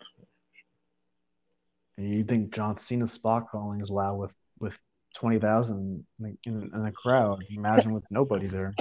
You 2.02 2.24
think 2.24 2.54
John 2.54 2.78
Cena's 2.78 3.14
spot 3.14 3.48
calling 3.52 3.82
is 3.82 3.90
loud 3.90 4.18
with 4.18 4.32
with 4.60 4.78
twenty 5.16 5.40
thousand 5.40 6.06
in, 6.20 6.38
in, 6.46 6.86
a 6.86 6.92
crowd? 6.92 7.44
Imagine 7.50 7.94
with 7.94 8.04
nobody 8.10 8.48
there. 8.48 8.74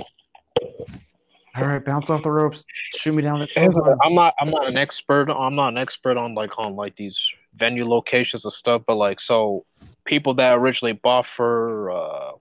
All 1.57 1.65
right, 1.65 1.85
bounce 1.85 2.09
off 2.09 2.23
the 2.23 2.31
ropes, 2.31 2.65
shoot 2.97 3.15
me 3.15 3.23
down 3.23 3.41
the. 3.41 3.99
I'm 4.05 4.15
not. 4.15 4.35
I'm 4.41 4.51
not 4.51 4.69
an 4.69 4.77
expert. 4.77 5.31
I'm 5.31 5.55
not 5.55 5.69
an 5.69 5.79
expert 5.79 6.17
on 6.17 6.35
like 6.35 6.59
on 6.59 6.77
like 6.77 6.97
these 6.97 7.19
venue 7.55 7.89
locations 7.89 8.45
and 8.45 8.53
stuff. 8.53 8.83
But 8.87 8.95
like, 8.97 9.21
so 9.21 9.65
people 10.05 10.35
that 10.35 10.55
originally 10.55 10.93
bought 10.93 11.27
for, 11.27 11.91
uh, 11.91 12.33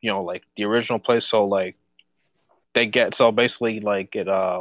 you 0.00 0.10
know, 0.10 0.24
like 0.24 0.44
the 0.56 0.64
original 0.64 0.98
place. 0.98 1.26
So 1.26 1.44
like, 1.44 1.76
they 2.74 2.86
get 2.86 3.14
so 3.14 3.30
basically 3.32 3.80
like 3.80 4.16
it. 4.16 4.28
Um, 4.28 4.60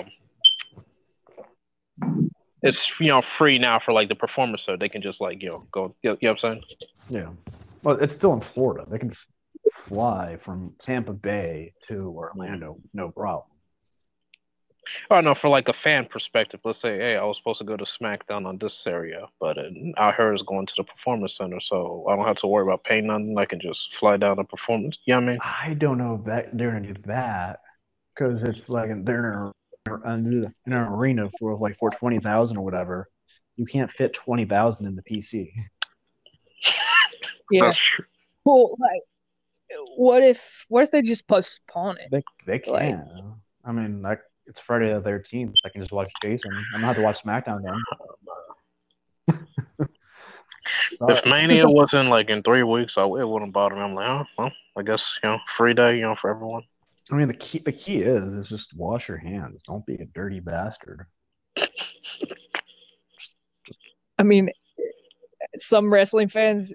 it's 2.66 3.00
you 3.00 3.08
know 3.08 3.22
free 3.22 3.58
now 3.58 3.80
for 3.80 3.94
like 3.94 4.10
the 4.10 4.16
performers, 4.16 4.64
so 4.64 4.76
they 4.76 4.90
can 4.90 5.02
just 5.02 5.22
like 5.22 5.42
you 5.42 5.50
know 5.50 5.68
go. 5.72 5.96
You 6.02 6.12
know, 6.12 6.18
you 6.20 6.28
know 6.28 6.34
what 6.34 6.44
I'm 6.44 6.60
saying? 6.60 6.64
Yeah. 7.10 7.30
Well, 7.84 7.98
it's 7.98 8.16
still 8.16 8.34
in 8.34 8.42
Florida. 8.42 8.86
They 8.90 8.98
can 8.98 9.14
fly 9.72 10.38
from 10.38 10.74
Tampa 10.82 11.14
Bay 11.14 11.74
to 11.88 12.10
Orlando, 12.10 12.78
no 12.94 13.12
problem. 13.12 13.46
Oh 15.10 15.22
no, 15.22 15.34
for 15.34 15.50
like 15.50 15.68
a 15.68 15.74
fan 15.74 16.06
perspective, 16.06 16.60
let's 16.64 16.80
say, 16.80 16.98
hey, 16.98 17.16
I 17.16 17.24
was 17.24 17.38
supposed 17.38 17.60
to 17.60 17.66
go 17.66 17.76
to 17.78 17.86
SmackDown 17.86 18.46
on 18.46 18.58
this 18.58 18.86
area, 18.86 19.28
but 19.40 19.58
uh, 19.58 19.64
I 19.98 20.12
heard 20.12 20.34
it's 20.34 20.44
going 20.44 20.66
to 20.68 20.74
the 20.78 20.84
Performance 20.84 21.38
Center, 21.38 21.60
so 21.60 22.06
I 22.08 22.16
don't 22.16 22.26
have 22.26 22.38
to 22.38 22.48
worry 22.48 22.64
about 22.64 22.84
paying 22.84 23.08
nothing. 23.08 23.36
I 23.38 23.46
can 23.46 23.60
just 23.60 23.96
fly 23.96 24.18
down 24.18 24.38
to 24.38 24.44
Performance. 24.44 24.98
You 25.06 25.16
know 25.16 25.22
I 25.22 25.24
mean? 25.24 25.38
I 25.42 25.76
don't 25.78 25.98
know 25.98 26.16
if 26.16 26.26
that 26.26 26.56
they're 26.58 26.72
gonna 26.72 26.94
do 26.94 27.02
that 27.06 27.62
because 28.16 28.44
it's 28.44 28.70
like 28.70 29.06
they're 29.06 29.52
in, 29.88 30.54
an 30.66 30.74
arena 30.74 31.30
for 31.40 31.56
like 31.58 31.78
for 31.78 31.90
twenty 31.92 32.20
thousand 32.20 32.58
or 32.58 32.64
whatever. 32.64 33.08
You 33.56 33.66
can't 33.66 33.92
fit 33.92 34.14
twenty 34.14 34.46
thousand 34.46 34.88
in 34.88 34.96
the 34.96 35.04
PC. 35.04 35.52
Yeah. 37.52 37.66
That's 37.66 37.78
true. 37.78 38.06
Well, 38.44 38.76
like, 38.80 39.02
what 39.98 40.24
if 40.24 40.66
what 40.68 40.82
if 40.84 40.90
they 40.90 41.04
just 41.04 41.28
postpone 41.28 41.98
it? 41.98 42.08
They 42.12 42.24
they 42.48 42.58
can. 42.58 42.74
Like- 42.74 43.24
I 43.64 43.72
mean, 43.72 44.02
like 44.02 44.20
it's 44.48 44.60
Friday 44.60 44.92
the 44.92 45.00
thirteenth. 45.02 45.54
I 45.64 45.70
can 45.70 45.82
just 45.82 45.92
watch 45.92 46.12
Jason. 46.24 46.50
I'm 46.74 46.82
gonna 46.82 46.88
have 46.88 46.96
to 46.96 47.04
watch 47.04 47.22
SmackDown 47.24 47.62
then. 49.28 49.38
If 51.10 51.26
Mania 51.26 51.70
wasn't 51.70 52.10
like 52.10 52.30
in 52.30 52.42
three 52.42 52.64
weeks, 52.64 52.98
I, 52.98 53.04
it 53.04 53.28
wouldn't 53.28 53.54
bother 53.54 53.76
me. 53.76 53.82
I'm 53.82 53.94
like, 53.94 54.10
oh, 54.10 54.24
well, 54.38 54.52
I 54.78 54.82
guess 54.82 55.20
you 55.24 55.30
know, 55.30 55.40
free 55.56 55.74
day, 55.74 55.96
you 55.98 56.02
know, 56.02 56.16
for 56.16 56.30
everyone. 56.30 56.64
I 57.12 57.16
mean, 57.16 57.28
the 57.28 57.36
key 57.36 57.60
the 57.60 57.72
key 57.72 58.00
is 58.00 58.34
is 58.34 58.50
just 58.50 58.76
wash 58.76 59.08
your 59.08 59.18
hands. 59.18 59.62
Don't 59.64 59.86
be 59.86 59.96
a 59.96 60.06
dirty 60.06 60.40
bastard. 60.40 61.06
I 64.18 64.24
mean, 64.24 64.50
some 65.58 65.92
wrestling 65.94 66.30
fans. 66.30 66.74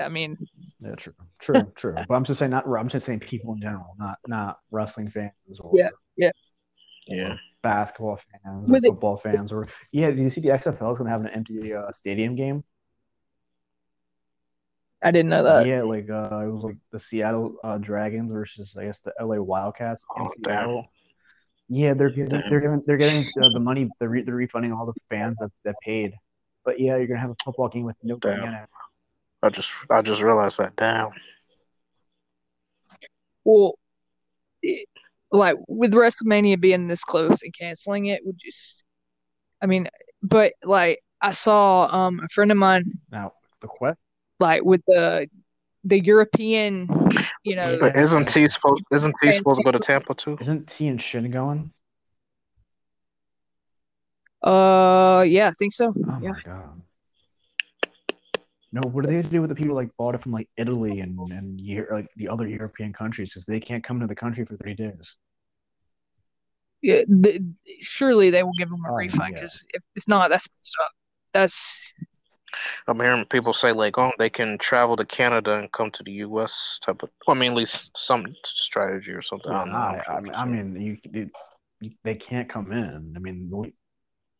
I 0.00 0.08
mean, 0.08 0.36
Yeah, 0.80 0.94
true, 0.94 1.14
true, 1.40 1.72
true. 1.76 1.96
But 2.08 2.14
I'm 2.14 2.24
just 2.24 2.38
saying, 2.38 2.50
not 2.50 2.64
I'm 2.66 2.88
just 2.88 3.06
saying 3.06 3.20
people 3.20 3.54
in 3.54 3.60
general, 3.60 3.94
not 3.98 4.18
not 4.26 4.58
wrestling 4.70 5.08
fans 5.08 5.32
or 5.60 5.72
Yeah, 6.16 6.30
Yeah, 7.06 7.34
basketball 7.62 8.20
fans 8.44 8.70
or 8.70 8.72
With 8.74 8.84
it- 8.84 8.88
football 8.88 9.16
fans 9.16 9.52
or 9.52 9.66
yeah. 9.92 10.10
Did 10.10 10.18
you 10.18 10.30
see 10.30 10.40
the 10.40 10.50
XFL 10.50 10.92
is 10.92 10.98
gonna 10.98 11.10
have 11.10 11.22
an 11.22 11.28
empty 11.28 11.74
uh, 11.74 11.90
stadium 11.92 12.36
game? 12.36 12.62
I 15.02 15.10
didn't 15.10 15.30
know 15.30 15.42
that. 15.42 15.66
yeah, 15.66 15.82
like 15.82 16.08
uh, 16.08 16.44
it 16.44 16.50
was 16.50 16.62
like 16.62 16.76
the 16.90 16.98
Seattle 17.00 17.56
uh, 17.64 17.78
Dragons 17.78 18.32
versus 18.32 18.74
I 18.78 18.84
guess 18.84 19.00
the 19.00 19.12
LA 19.20 19.36
Wildcats 19.36 20.04
in 20.16 20.22
Oh, 20.24 20.28
damn. 20.42 20.44
Seattle. 20.44 20.86
Yeah, 21.68 21.94
they're 21.94 22.10
giving 22.10 22.28
Damn. 22.28 22.48
they're 22.48 22.60
giving 22.60 22.82
they're 22.86 22.96
getting 22.98 23.26
uh, 23.40 23.48
the 23.48 23.60
money. 23.60 23.90
They're, 23.98 24.08
re- 24.08 24.22
they're 24.22 24.34
refunding 24.34 24.72
all 24.72 24.86
the 24.86 24.92
fans 25.08 25.38
that, 25.38 25.50
that 25.64 25.74
paid. 25.82 26.12
But 26.64 26.78
yeah, 26.78 26.96
you're 26.96 27.06
gonna 27.06 27.20
have 27.20 27.30
a 27.30 27.36
football 27.44 27.68
game 27.68 27.84
with 27.84 27.96
no 28.02 28.18
Damn. 28.18 28.44
in 28.44 28.54
it. 28.54 28.68
I 29.42 29.48
just, 29.48 29.70
I 29.90 30.02
just 30.02 30.20
realized 30.20 30.58
that. 30.58 30.76
Damn. 30.76 31.10
Well, 33.44 33.74
it, 34.62 34.86
like 35.32 35.56
with 35.66 35.94
WrestleMania 35.94 36.60
being 36.60 36.86
this 36.86 37.02
close 37.04 37.42
and 37.42 37.54
canceling 37.58 38.06
it 38.06 38.20
would 38.24 38.38
just. 38.38 38.84
I 39.60 39.66
mean, 39.66 39.88
but 40.22 40.52
like 40.64 41.00
I 41.20 41.32
saw 41.32 41.88
um 41.90 42.20
a 42.22 42.28
friend 42.28 42.50
of 42.50 42.58
mine 42.58 42.84
Now 43.10 43.32
the 43.60 43.68
question. 43.68 43.96
Like 44.42 44.62
with 44.64 44.82
the 44.86 45.28
the 45.84 46.00
European, 46.04 46.88
you 47.44 47.56
know, 47.56 47.78
But 47.80 47.96
isn't 47.96 48.28
T 48.28 48.48
supposed? 48.48 48.84
Isn't 48.92 49.14
T 49.22 49.32
supposed 49.32 49.58
to 49.60 49.64
go 49.64 49.70
to 49.72 49.78
Tampa 49.78 50.14
too? 50.14 50.36
Isn't 50.40 50.68
T 50.68 50.88
and 50.88 51.00
Shin 51.00 51.30
going? 51.30 51.72
uh, 54.42 55.24
yeah, 55.26 55.48
I 55.48 55.52
think 55.58 55.72
so. 55.72 55.94
Oh 55.96 56.18
Yeah. 56.20 56.32
my 56.32 56.40
god. 56.44 56.82
No, 58.72 58.80
what 58.88 59.02
do 59.04 59.08
they 59.10 59.16
have 59.16 59.26
to 59.26 59.30
do 59.30 59.40
with 59.42 59.50
the 59.50 59.54
people 59.54 59.76
like 59.76 59.90
bought 59.98 60.14
it 60.14 60.22
from 60.22 60.32
like 60.32 60.48
Italy 60.56 61.00
and 61.00 61.18
and 61.30 61.60
year, 61.60 61.88
like 61.92 62.08
the 62.16 62.28
other 62.28 62.46
European 62.48 62.92
countries 62.92 63.28
because 63.28 63.44
they 63.44 63.60
can't 63.60 63.84
come 63.84 64.00
to 64.00 64.06
the 64.06 64.14
country 64.14 64.44
for 64.44 64.56
three 64.56 64.74
days? 64.74 65.14
Yeah, 66.80 67.02
the, 67.06 67.44
surely 67.80 68.30
they 68.30 68.42
will 68.42 68.54
give 68.58 68.68
them 68.70 68.84
a 68.84 68.90
Oh, 68.90 68.96
refund 68.96 69.34
yeah. 69.34 69.40
because 69.40 69.64
if, 69.74 69.82
if 69.94 70.08
not, 70.08 70.30
that's 70.30 70.48
messed 70.58 70.76
up. 70.82 70.90
That's 71.32 71.92
I'm 72.88 72.98
hearing 73.00 73.24
people 73.26 73.52
say 73.52 73.72
like, 73.72 73.98
oh, 73.98 74.12
they 74.18 74.30
can 74.30 74.58
travel 74.58 74.96
to 74.96 75.04
Canada 75.04 75.58
and 75.58 75.70
come 75.72 75.90
to 75.92 76.02
the 76.02 76.12
U.S. 76.26 76.78
type 76.84 77.02
of. 77.02 77.10
I 77.28 77.34
mean, 77.34 77.52
at 77.52 77.56
least 77.56 77.90
some 77.96 78.26
strategy 78.44 79.12
or 79.12 79.22
something. 79.22 79.50
I 79.52 79.58
don't 79.64 79.72
know. 79.72 79.78
I, 79.78 80.02
I, 80.08 80.20
mean, 80.20 80.34
I 80.34 80.44
mean, 80.44 80.80
you- 81.12 81.30
they 82.04 82.14
can't 82.14 82.48
come 82.48 82.70
in. 82.70 83.12
I 83.16 83.18
mean, 83.18 83.50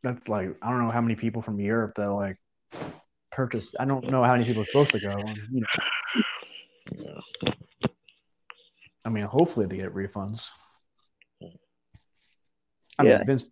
that's 0.04 0.28
like 0.28 0.50
I 0.62 0.70
don't 0.70 0.84
know 0.84 0.92
how 0.92 1.00
many 1.00 1.16
people 1.16 1.42
from 1.42 1.58
Europe 1.58 1.94
that 1.96 2.10
like 2.10 2.36
purchased. 3.32 3.70
I 3.80 3.84
don't 3.84 4.08
know 4.10 4.22
how 4.22 4.32
many 4.32 4.44
people 4.44 4.62
are 4.62 4.66
supposed 4.66 4.90
to 4.90 5.00
go. 5.00 5.10
and, 5.10 5.36
You 5.50 5.60
know, 5.60 5.66
Yeah. 7.34 7.52
I 9.04 9.08
mean, 9.08 9.24
hopefully 9.24 9.66
they 9.66 9.76
get 9.78 9.94
refunds. 9.94 10.42
I 12.98 13.04
Yeah. 13.04 13.16
mean, 13.18 13.26
Vince, 13.26 13.44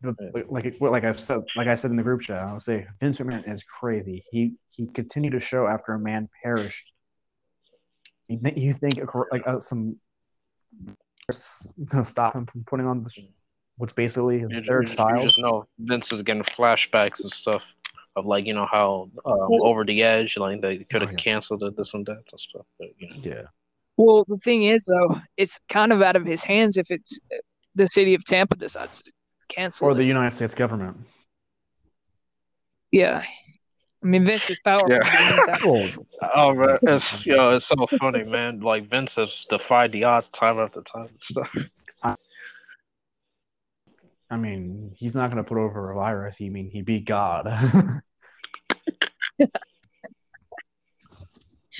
the, 0.00 0.16
like 0.50 0.80
like 0.80 1.04
I've 1.04 1.20
said, 1.20 1.40
like 1.56 1.68
I 1.68 1.74
said 1.76 1.90
in 1.92 1.96
the 1.96 2.02
group 2.02 2.22
chat, 2.22 2.40
I'll 2.42 2.58
say 2.60 2.86
Vince 3.00 3.18
McMahon 3.18 3.52
is 3.52 3.62
crazy. 3.62 4.24
He 4.30 4.54
he 4.74 4.86
continued 4.86 5.32
to 5.32 5.40
show 5.40 5.66
after 5.66 5.92
a 5.92 5.98
man 5.98 6.28
perished. 6.42 6.92
You 8.28 8.38
think, 8.38 8.58
you 8.58 8.74
think 8.74 8.98
like 9.32 9.46
uh, 9.46 9.60
some 9.60 9.96
gonna 11.90 12.04
stop 12.04 12.34
him 12.34 12.46
from 12.46 12.64
putting 12.64 12.86
on 12.86 13.04
the, 13.04 13.10
what's 13.76 13.92
basically 13.92 14.40
his 14.40 14.50
You, 14.50 14.62
third 14.66 14.88
you- 14.88 14.96
you 15.16 15.22
just 15.24 15.38
know 15.38 15.66
Vince 15.78 16.10
is 16.12 16.22
getting 16.22 16.42
flashbacks 16.42 17.20
and 17.20 17.30
stuff 17.32 17.62
of 18.16 18.26
like 18.26 18.46
you 18.46 18.54
know 18.54 18.66
how 18.66 19.10
um, 19.24 19.38
Well- 19.48 19.64
over 19.66 19.84
the 19.84 20.02
edge, 20.02 20.36
like 20.36 20.60
they 20.60 20.78
could 20.78 21.02
have 21.02 21.10
Oh, 21.10 21.12
yeah. 21.12 21.18
canceled 21.18 21.62
it, 21.62 21.76
this 21.76 21.94
and 21.94 22.04
that 22.06 22.22
and 22.32 22.40
stuff. 22.40 22.66
But, 22.78 22.88
you 22.98 23.08
know. 23.10 23.16
Yeah, 23.22 23.42
well, 23.96 24.24
the 24.26 24.38
thing 24.38 24.64
is 24.64 24.84
though, 24.86 25.20
it's 25.36 25.60
kind 25.68 25.92
of 25.92 26.02
out 26.02 26.16
of 26.16 26.24
his 26.24 26.42
hands 26.44 26.76
if 26.76 26.90
it's 26.90 27.20
the 27.78 27.86
city 27.88 28.14
of 28.14 28.24
Tampa 28.24 28.56
decides 28.56 29.02
to 29.02 29.10
cancel 29.48 29.86
or 29.88 29.92
it. 29.92 29.94
the 29.94 30.04
United 30.04 30.34
States 30.34 30.54
government. 30.54 30.96
Yeah, 32.90 33.22
I 34.02 34.06
mean 34.06 34.24
Vince 34.26 34.50
is 34.50 34.60
powerful. 34.60 34.90
Yeah. 34.90 35.00
I 35.04 35.36
get 35.36 35.46
that. 35.46 35.64
Well, 35.64 35.88
Oh 36.34 36.54
man, 36.54 36.78
it's 36.82 37.24
you 37.24 37.36
know, 37.36 37.54
it's 37.54 37.66
so 37.66 37.86
funny, 37.98 38.24
man. 38.24 38.60
Like 38.60 38.90
Vince 38.90 39.14
has 39.14 39.46
defied 39.48 39.92
the 39.92 40.04
odds 40.04 40.28
time 40.30 40.58
after 40.58 40.82
time 40.82 41.08
and 41.08 41.22
stuff. 41.22 41.48
I 44.30 44.36
mean, 44.36 44.92
he's 44.94 45.14
not 45.14 45.30
gonna 45.30 45.44
put 45.44 45.56
over 45.58 45.90
a 45.90 45.94
virus. 45.94 46.36
He 46.36 46.50
mean 46.50 46.70
he 46.70 46.82
beat 46.82 47.06
God. 47.06 47.48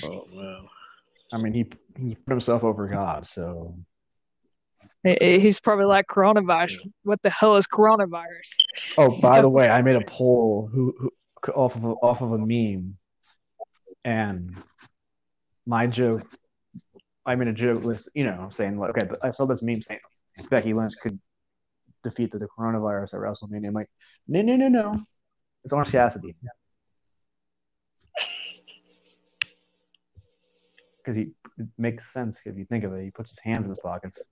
Oh 0.05 0.25
man. 0.33 0.69
I 1.33 1.39
mean, 1.39 1.53
he 1.53 1.67
he 2.01 2.15
put 2.15 2.31
himself 2.31 2.63
over 2.63 2.87
God. 2.87 3.27
So 3.27 3.75
He- 3.77 3.83
He's 5.21 5.61
probably 5.61 5.87
like 5.87 6.07
coronavirus. 6.07 6.77
What 7.03 7.21
the 7.23 7.31
hell 7.31 7.57
is 7.57 7.67
coronavirus? 7.67 8.51
Oh, 8.97 9.11
by 9.21 9.41
the 9.41 9.49
way, 9.49 9.69
I 9.69 9.83
made 9.83 9.97
a 9.97 10.05
poll 10.05 10.69
who, 10.73 10.95
who 10.99 11.13
off 11.53 11.77
of 11.77 11.85
a, 11.85 11.89
off 11.89 12.21
of 12.21 12.33
a 12.33 12.39
meme, 12.39 12.97
and 14.05 14.57
my 15.67 15.87
joke. 15.87 16.23
I 17.25 17.35
made 17.35 17.49
a 17.49 17.53
joke 17.53 17.85
was 17.85 18.09
you 18.15 18.25
know 18.25 18.49
saying 18.51 18.79
like 18.79 18.97
okay, 18.97 19.07
I 19.23 19.33
saw 19.33 19.47
this 19.47 19.63
meme 19.63 19.83
saying 19.83 20.01
Becky 20.51 20.73
Lynch 20.73 20.95
could 21.01 21.19
defeat 22.03 22.33
the, 22.33 22.39
the 22.39 22.49
coronavirus 22.59 23.15
at 23.15 23.21
WrestleMania. 23.21 23.69
I'm 23.69 23.75
like, 23.75 23.91
no, 24.27 24.41
no, 24.41 24.57
no, 24.57 24.69
no, 24.69 24.95
it's 25.65 25.73
Orange 25.73 25.93
Cassidy. 25.93 26.35
Because 31.05 31.17
he 31.25 31.31
it 31.59 31.67
makes 31.79 32.13
sense 32.13 32.41
if 32.45 32.57
you 32.57 32.65
think 32.65 32.85
of 32.85 32.93
it. 32.93 33.03
He 33.03 33.11
puts 33.11 33.31
his 33.31 33.41
hands 33.41 33.67
in 33.67 33.71
his 33.71 33.79
pockets. 33.79 34.23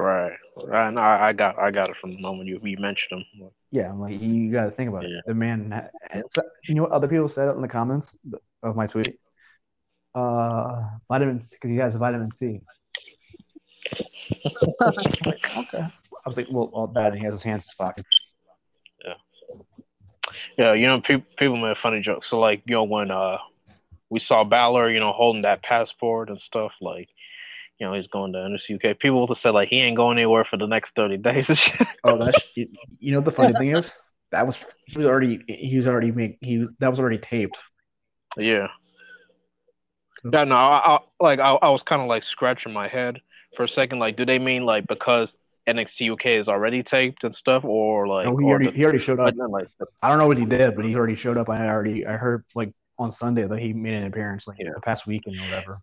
Right, 0.00 0.32
right. 0.56 0.90
No, 0.94 1.00
I 1.02 1.28
I 1.28 1.32
got, 1.34 1.58
I 1.58 1.70
got 1.70 1.90
it 1.90 1.96
from 2.00 2.14
the 2.14 2.20
moment 2.20 2.48
you, 2.48 2.58
you 2.62 2.78
mentioned 2.78 3.22
him. 3.34 3.50
Yeah, 3.70 3.90
I'm 3.90 4.00
like 4.00 4.18
you 4.18 4.50
got 4.50 4.64
to 4.64 4.70
think 4.70 4.88
about 4.88 5.02
Yeah. 5.04 5.18
it. 5.18 5.24
The 5.26 5.34
man, 5.34 5.90
you 6.68 6.74
know 6.74 6.82
what 6.84 6.92
other 6.92 7.06
people 7.06 7.28
said 7.28 7.48
in 7.54 7.60
the 7.60 7.68
comments 7.68 8.16
of 8.62 8.76
my 8.76 8.86
tweet? 8.86 9.18
Uh, 10.14 10.82
vitamin 11.06 11.38
because 11.52 11.70
he 11.70 11.76
has 11.76 11.94
vitamin 11.96 12.30
C. 12.36 12.60
okay. 14.82 15.84
I 16.24 16.28
was 16.28 16.36
like, 16.36 16.48
well, 16.50 16.70
all 16.72 16.86
bad. 16.86 17.14
He 17.14 17.24
has 17.24 17.34
his 17.34 17.42
hands 17.42 17.64
in 17.64 17.68
his 17.68 17.74
pockets. 17.74 18.08
Yeah, 19.04 19.14
Yeah, 20.56 20.72
you 20.72 20.86
know, 20.86 21.00
people 21.00 21.26
people 21.36 21.56
made 21.56 21.76
funny 21.76 22.00
jokes. 22.00 22.28
So 22.30 22.38
like, 22.40 22.62
you 22.66 22.74
know, 22.74 22.84
when 22.84 23.10
uh 23.10 23.38
we 24.08 24.18
saw 24.18 24.44
Balor, 24.44 24.90
you 24.90 25.00
know, 25.00 25.12
holding 25.12 25.42
that 25.42 25.62
passport 25.62 26.30
and 26.30 26.40
stuff, 26.40 26.72
like, 26.80 27.08
you 27.80 27.86
know, 27.86 27.94
he's 27.94 28.06
going 28.08 28.32
to 28.34 28.38
NXT 28.38 28.76
UK. 28.90 28.98
People 28.98 29.26
would 29.26 29.36
said 29.38 29.50
like 29.50 29.68
he 29.70 29.80
ain't 29.80 29.96
going 29.96 30.18
anywhere 30.18 30.44
for 30.44 30.56
the 30.58 30.66
next 30.66 30.94
thirty 30.94 31.16
days 31.16 31.48
and 31.48 31.58
shit. 31.58 31.86
Oh, 32.04 32.22
that's 32.22 32.44
you 32.54 33.12
know 33.12 33.20
the 33.20 33.32
funny 33.32 33.54
thing 33.54 33.74
is 33.74 33.94
that 34.30 34.46
was 34.46 34.58
he 34.86 34.98
was 34.98 35.06
already 35.06 35.40
he 35.48 35.76
was 35.78 35.88
already 35.88 36.12
make 36.12 36.38
he 36.40 36.66
that 36.78 36.90
was 36.90 37.00
already 37.00 37.18
taped. 37.18 37.58
Yeah. 38.36 38.68
Yeah, 40.30 40.44
no, 40.44 40.54
I, 40.56 40.96
I 40.96 40.98
like 41.18 41.38
I, 41.40 41.52
I 41.54 41.70
was 41.70 41.82
kind 41.82 42.02
of 42.02 42.08
like 42.08 42.22
scratching 42.24 42.72
my 42.72 42.86
head 42.88 43.20
for 43.56 43.64
a 43.64 43.68
second. 43.68 43.98
Like, 43.98 44.16
do 44.16 44.26
they 44.26 44.38
mean 44.38 44.66
like 44.66 44.86
because 44.86 45.34
NXT 45.66 46.12
UK 46.12 46.26
is 46.40 46.46
already 46.48 46.82
taped 46.82 47.24
and 47.24 47.34
stuff, 47.34 47.64
or 47.64 48.06
like, 48.06 48.26
No, 48.26 48.36
he 48.36 48.44
already 48.44 48.66
the- 48.66 48.76
he 48.76 48.84
already 48.84 48.98
showed 48.98 49.18
up. 49.18 49.34
then, 49.34 49.48
like, 49.50 49.68
I 50.02 50.10
don't 50.10 50.18
know 50.18 50.26
what 50.26 50.36
he 50.36 50.44
did, 50.44 50.76
but 50.76 50.84
he 50.84 50.94
already 50.94 51.14
showed 51.14 51.38
up. 51.38 51.48
I 51.48 51.66
already 51.68 52.06
I 52.06 52.18
heard 52.18 52.44
like 52.54 52.72
on 52.98 53.10
Sunday 53.12 53.46
that 53.46 53.58
he 53.58 53.72
made 53.72 53.94
an 53.94 54.04
appearance 54.04 54.46
like 54.46 54.58
Yeah. 54.60 54.72
the 54.74 54.80
past 54.82 55.06
week 55.06 55.22
and 55.26 55.40
whatever. 55.40 55.80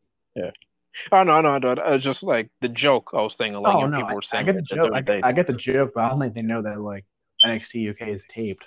Oh 1.12 1.24
no, 1.24 1.42
no, 1.42 1.58
no, 1.58 1.72
it's 1.72 2.04
just 2.04 2.24
like 2.24 2.50
the 2.62 2.70
joke. 2.70 3.12
I 3.14 3.22
was 3.22 3.36
saying. 3.36 3.54
like, 3.54 3.76
oh 3.76 3.82
know, 3.82 3.88
no, 3.88 3.98
people 3.98 4.12
I, 4.12 4.14
were 4.14 4.22
I 4.24 4.28
saying 4.28 4.46
get 4.46 4.56
the 4.56 4.76
joke. 4.76 4.92
I, 4.94 5.22
I 5.24 5.32
get 5.32 5.48
the 5.48 5.54
joke, 5.54 5.92
but 5.96 6.04
I 6.04 6.10
don't 6.10 6.20
think 6.20 6.34
they 6.34 6.42
know 6.42 6.62
that 6.62 6.80
like 6.82 7.06
NXT 7.46 7.92
UK 7.92 8.10
is 8.10 8.26
taped, 8.30 8.66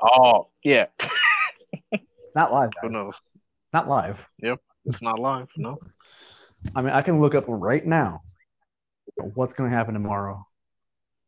Oh 0.00 0.48
yeah, 0.64 0.86
not 2.34 2.52
live. 2.52 2.70
who 2.80 2.88
knows? 2.88 3.14
Not 3.72 3.88
live. 3.88 4.28
Yep, 4.42 4.60
it's 4.86 5.02
not 5.02 5.18
live, 5.18 5.48
no. 5.56 5.78
I 6.74 6.82
mean, 6.82 6.92
I 6.92 7.02
can 7.02 7.20
look 7.20 7.34
up 7.34 7.44
right 7.48 7.84
now 7.84 8.22
what's 9.34 9.54
going 9.54 9.70
to 9.70 9.76
happen 9.76 9.94
tomorrow. 9.94 10.46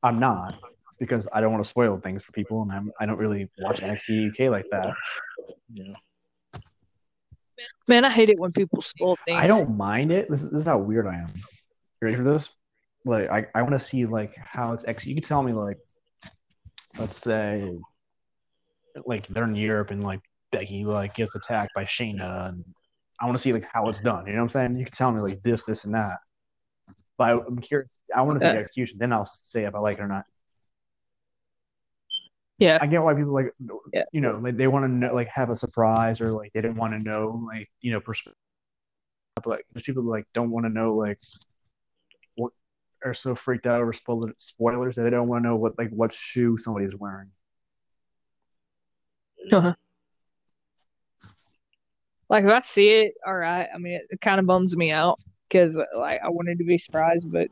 I'm 0.03 0.19
not 0.19 0.55
because 0.99 1.27
I 1.33 1.41
don't 1.41 1.53
want 1.53 1.65
to 1.65 1.69
spoil 1.69 1.99
things 1.99 2.23
for 2.23 2.33
people, 2.33 2.63
and 2.63 2.73
I'm, 2.73 2.93
I 3.01 3.07
don't 3.07 3.19
really 3.19 3.49
watch 3.59 3.81
NXT 3.81 4.31
UK 4.31 4.51
like 4.51 4.67
that. 4.71 4.95
Yeah. 5.73 5.95
Man, 7.87 8.05
I 8.05 8.11
hate 8.11 8.31
it 8.31 8.39
when 8.39 8.53
people 8.53 8.83
spoil 8.83 9.17
things. 9.27 9.39
I 9.39 9.47
don't 9.47 9.77
mind 9.77 10.11
it. 10.11 10.31
This 10.31 10.43
is, 10.43 10.51
this 10.51 10.61
is 10.61 10.67
how 10.67 10.79
weird 10.79 11.07
I 11.07 11.15
am. 11.15 11.29
You 11.29 12.07
ready 12.07 12.17
for 12.17 12.25
this? 12.25 12.49
Like, 13.05 13.31
I, 13.31 13.47
I 13.55 13.63
want 13.63 13.73
to 13.75 13.79
see 13.79 14.07
like 14.07 14.35
how 14.37 14.73
it's 14.73 14.85
ex. 14.87 15.07
You 15.07 15.15
can 15.15 15.23
tell 15.23 15.43
me 15.43 15.53
like, 15.53 15.79
let's 16.99 17.17
say, 17.17 17.77
like 19.05 19.27
they're 19.29 19.45
in 19.45 19.55
Europe 19.55 19.91
and 19.91 20.03
like 20.03 20.21
Becky 20.53 20.85
like 20.85 21.15
gets 21.15 21.35
attacked 21.35 21.73
by 21.75 21.85
Shayna, 21.85 22.49
and 22.49 22.65
I 23.21 23.27
want 23.27 23.37
to 23.37 23.43
see 23.43 23.53
like 23.53 23.67
how 23.71 23.89
it's 23.89 24.01
done. 24.01 24.27
You 24.27 24.33
know 24.33 24.39
what 24.39 24.43
I'm 24.45 24.49
saying? 24.49 24.79
You 24.79 24.85
can 24.85 24.93
tell 24.93 25.13
me 25.13 25.21
like 25.21 25.41
this, 25.43 25.65
this, 25.65 25.85
and 25.85 25.95
that. 25.95 26.19
But 27.19 27.25
I, 27.25 27.33
I'm 27.33 27.59
curious. 27.59 27.91
I 28.15 28.23
want 28.23 28.41
to 28.41 28.47
see 28.47 28.53
the 28.53 28.59
execution. 28.59 28.99
Then 28.99 29.13
I'll 29.13 29.27
say 29.27 29.65
if 29.65 29.75
I 29.75 29.79
like 29.79 29.99
it 29.99 30.03
or 30.03 30.09
not. 30.09 30.25
Yeah. 32.59 32.79
I 32.81 32.87
get 32.87 33.03
why 33.03 33.15
people 33.15 33.33
like, 33.33 33.53
Yeah. 33.93 34.05
you 34.13 34.21
know, 34.21 34.39
like 34.43 34.57
they 34.57 34.67
want 34.67 34.85
to 34.85 34.89
know, 34.89 35.15
like 35.15 35.29
have 35.29 35.51
a 35.51 35.57
surprise 35.57 36.21
or 36.21 36.31
like 36.31 36.53
they 36.53 36.61
didn't 36.61 36.77
want 36.77 36.93
to 36.99 37.03
know, 37.03 37.45
like 37.47 37.71
you 37.81 37.93
know, 37.93 38.01
pers- 38.01 38.27
but 39.35 39.47
like 39.47 39.67
there's 39.73 39.85
people 39.85 40.05
like 40.05 40.27
don't 40.35 40.51
want 40.51 40.65
to 40.65 40.71
know 40.71 40.95
like 40.95 41.19
what 42.37 42.53
are 43.05 43.15
so 43.15 43.35
freaked 43.35 43.67
out 43.67 43.81
over 43.81 43.93
spoil- 43.93 44.31
spoilers 44.39 44.95
that 44.97 45.03
they 45.03 45.11
don't 45.11 45.29
want 45.29 45.43
to 45.43 45.49
know 45.49 45.57
what 45.57 45.77
like 45.79 45.91
what 45.91 46.13
shoe 46.13 46.57
somebody's 46.57 46.95
wearing. 46.95 47.31
Uh-huh. 49.51 49.75
Like 52.31 52.45
if 52.45 52.51
I 52.51 52.61
see 52.61 52.89
it, 52.89 53.15
all 53.27 53.35
right. 53.35 53.69
I 53.75 53.79
mean, 53.79 53.95
it, 53.95 54.03
it 54.11 54.21
kind 54.21 54.41
of 54.41 54.47
bums 54.47 54.77
me 54.77 54.91
out 54.93 55.19
because 55.49 55.79
like 55.97 56.21
I 56.23 56.29
wanted 56.29 56.59
to 56.59 56.65
be 56.65 56.79
surprised, 56.79 57.31
but 57.31 57.49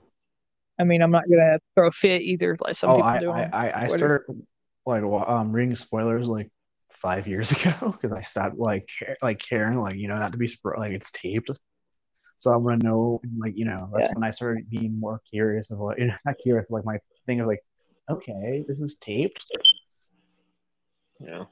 I 0.79 0.85
mean, 0.85 1.03
I'm 1.03 1.11
not 1.11 1.29
gonna 1.29 1.59
throw 1.75 1.89
a 1.89 1.93
fit 1.93 2.23
either. 2.23 2.57
Like 2.61 2.77
some 2.77 2.91
oh, 2.91 2.97
people 2.97 3.09
I, 3.09 3.19
do. 3.19 3.31
I, 3.31 3.51
I, 3.53 3.83
I 3.85 3.89
started 3.89 4.45
like 4.87 5.03
um 5.03 5.53
reading 5.53 5.75
spoilers 5.75 6.27
like 6.29 6.51
five 6.91 7.27
years 7.27 7.51
ago 7.53 7.73
because 7.93 8.13
I 8.13 8.21
stopped 8.21 8.59
like 8.59 8.89
care, 8.99 9.17
like 9.23 9.39
caring 9.39 9.81
like 9.81 9.97
you 9.97 10.09
know 10.09 10.17
not 10.17 10.33
to 10.33 10.39
be 10.39 10.49
surprised 10.49 10.81
like 10.81 10.93
it's 10.93 11.11
taped. 11.11 11.51
So 12.39 12.53
I 12.53 12.57
want 12.57 12.81
to 12.81 12.87
know 12.87 13.21
like 13.39 13.57
you 13.57 13.65
know 13.65 13.89
that's 13.93 14.09
Yeah. 14.09 14.15
when 14.15 14.25
I 14.25 14.31
started 14.31 14.69
being 14.69 14.99
more 14.99 15.21
curious 15.31 15.71
of 15.71 15.79
like 15.79 15.99
you 15.99 16.07
know, 16.09 16.17
not 16.25 16.37
curious 16.43 16.67
like 16.71 16.85
my 16.85 16.99
thing 17.27 17.41
of 17.41 17.47
like 17.47 17.65
okay 18.11 18.65
this 18.67 18.81
is 18.81 18.97
taped. 18.99 19.43
Yeah. 21.21 21.45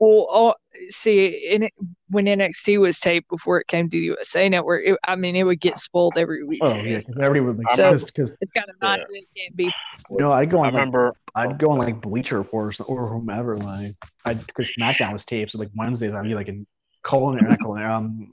Well, 0.00 0.26
oh, 0.28 0.54
see, 0.90 1.48
in 1.48 1.62
it, 1.64 1.72
when 2.08 2.26
NXT 2.26 2.80
was 2.80 2.98
taped 2.98 3.28
before 3.30 3.60
it 3.60 3.68
came 3.68 3.88
to 3.88 3.96
the 3.96 4.04
USA 4.04 4.48
Network, 4.48 4.82
it, 4.84 4.98
I 5.04 5.14
mean, 5.14 5.36
it 5.36 5.44
would 5.44 5.60
get 5.60 5.78
spoiled 5.78 6.18
every 6.18 6.44
week. 6.44 6.60
Oh 6.62 6.74
yeah, 6.74 6.98
because 6.98 7.14
everybody 7.22 7.40
would 7.40 7.58
like 7.58 7.76
So- 7.76 7.92
because 7.98 8.30
It's 8.40 8.50
kind 8.50 8.68
of 8.68 8.74
nice 8.82 9.00
Yeah. 9.00 9.06
that 9.08 9.14
it 9.14 9.28
can't 9.40 9.56
be. 9.56 9.64
you 10.10 10.18
know 10.18 10.32
I'd 10.32 10.50
go 10.50 10.58
I 10.58 10.66
on 10.68 10.74
like, 10.74 10.80
remember. 10.80 11.12
I'd 11.36 11.58
go 11.58 11.70
on 11.70 11.78
like 11.78 12.00
Bleacher 12.00 12.38
Report 12.38 12.78
or, 12.80 12.84
or 12.86 13.08
whomever 13.08 13.56
like 13.56 13.92
I 14.24 14.34
because 14.34 14.70
SmackDown 14.78 15.12
was 15.12 15.24
taped 15.24 15.52
so 15.52 15.58
like 15.58 15.70
Wednesdays 15.76 16.12
I'd 16.12 16.24
be 16.24 16.34
like 16.34 16.48
in 16.48 16.66
culinary 17.06 17.48
not 17.48 17.58
culinary 17.60 17.90
um 17.92 18.30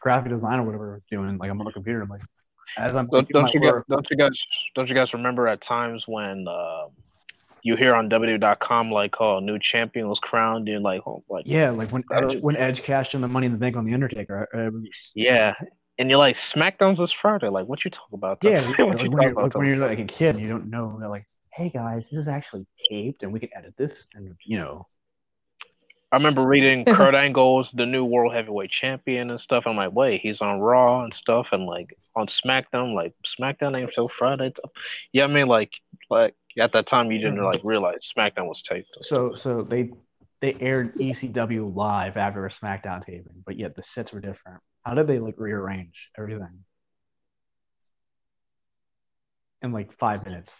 graphic 0.00 0.30
design 0.30 0.58
or 0.60 0.64
whatever 0.64 0.92
I 0.92 0.94
was 0.94 1.02
doing 1.10 1.38
like 1.38 1.50
I'm 1.50 1.58
on 1.60 1.66
the 1.66 1.72
computer 1.72 2.02
I'm 2.02 2.08
like 2.08 2.22
as 2.78 2.94
I'm 2.96 3.06
Don't, 3.08 3.28
don't 3.28 3.52
you 3.52 3.60
my 3.60 3.70
guys? 3.72 3.82
Don't 3.88 4.06
you 4.10 4.16
guys? 4.16 4.42
Don't 4.74 4.88
you 4.88 4.94
guys 4.94 5.12
remember 5.12 5.46
at 5.48 5.60
times 5.60 6.04
when 6.06 6.46
uh, 6.48 6.86
you 7.62 7.76
hear 7.76 7.94
on 7.94 8.10
WWE.com 8.10 8.90
like, 8.90 9.20
"Oh, 9.20 9.38
new 9.38 9.58
champion 9.58 10.08
was 10.08 10.18
crowned," 10.18 10.68
and 10.68 10.82
like, 10.82 11.02
oh, 11.06 11.22
like, 11.28 11.44
yeah 11.46 11.70
like 11.70 11.90
when 11.90 12.04
Edge, 12.12 12.40
when 12.40 12.56
Edge 12.56 12.82
cashed 12.82 13.14
in 13.14 13.20
the 13.20 13.28
Money 13.28 13.46
in 13.46 13.52
the 13.52 13.58
Bank 13.58 13.76
on 13.76 13.84
the 13.84 13.94
Undertaker 13.94 14.48
I, 14.52 14.58
I 14.58 14.70
yeah, 15.14 15.54
and 15.98 16.10
you're 16.10 16.18
like, 16.18 16.36
"SmackDown's 16.36 16.98
this 16.98 17.12
Friday." 17.12 17.48
Like, 17.48 17.66
what 17.66 17.84
you 17.84 17.90
talk 17.90 18.12
about? 18.12 18.40
that? 18.40 18.50
yeah 18.50 18.68
what 18.84 18.96
like, 18.96 19.04
you 19.04 19.10
when, 19.10 19.10
talk 19.10 19.22
you're, 19.22 19.30
about? 19.32 19.44
like, 19.44 19.54
when 19.54 19.66
you're 19.66 19.76
like 19.76 19.98
a 19.98 20.04
kid 20.04 20.34
and 20.34 20.44
you 20.44 20.48
don't 20.48 20.68
know 20.68 20.96
they're 20.98 21.08
like 21.08 21.26
hey 21.52 21.68
guys 21.68 22.02
this 22.10 22.18
is 22.18 22.28
actually 22.28 22.66
taped 22.88 23.22
and 23.22 23.32
we 23.32 23.38
can 23.38 23.50
edit 23.54 23.74
this 23.76 24.08
and 24.14 24.34
you 24.44 24.58
know 24.58 24.86
I 26.12 26.16
remember 26.16 26.44
reading 26.44 26.84
Kurt 26.94 27.14
Angle's 27.14 27.72
the 27.72 27.86
new 27.86 28.04
world 28.04 28.34
heavyweight 28.34 28.70
champion 28.70 29.30
and 29.30 29.40
stuff. 29.40 29.64
I'm 29.66 29.76
like, 29.76 29.92
wait, 29.92 30.20
he's 30.20 30.42
on 30.42 30.60
Raw 30.60 31.04
and 31.04 31.14
stuff, 31.14 31.48
and 31.52 31.64
like 31.64 31.96
on 32.14 32.26
SmackDown, 32.26 32.94
like 32.94 33.14
SmackDown 33.24 33.80
ain't 33.80 33.94
so 33.94 34.08
Friday. 34.08 34.52
Yeah, 35.12 35.24
I 35.24 35.28
mean, 35.28 35.46
like, 35.46 35.72
like 36.12 36.34
at 36.58 36.72
that 36.72 36.86
time 36.86 37.10
you 37.10 37.18
didn't 37.18 37.42
like 37.42 37.60
mm-hmm. 37.60 37.68
realize 37.68 38.12
SmackDown 38.16 38.46
was 38.46 38.62
taped. 38.62 38.96
So 39.00 39.34
so 39.34 39.62
they 39.62 39.90
they 40.40 40.54
aired 40.60 40.94
ECW 40.96 41.74
live 41.74 42.16
after 42.16 42.46
a 42.46 42.50
SmackDown 42.50 43.04
taping, 43.04 43.42
but 43.46 43.58
yet 43.58 43.74
the 43.74 43.82
sets 43.82 44.12
were 44.12 44.20
different. 44.20 44.60
How 44.84 44.94
did 44.94 45.06
they 45.06 45.18
like 45.18 45.34
rearrange 45.38 46.10
everything 46.18 46.64
in 49.62 49.72
like 49.72 49.96
five 49.98 50.24
minutes 50.24 50.52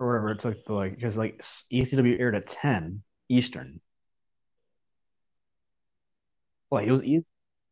or 0.00 0.08
whatever 0.08 0.30
it 0.30 0.40
took 0.40 0.64
to 0.64 0.74
like 0.74 0.96
because 0.96 1.16
like 1.16 1.44
ECW 1.72 2.18
aired 2.18 2.34
at 2.34 2.46
ten 2.46 3.02
Eastern. 3.28 3.80
Like 6.70 6.86
it 6.86 6.92
was 6.92 7.04
easy. 7.04 7.24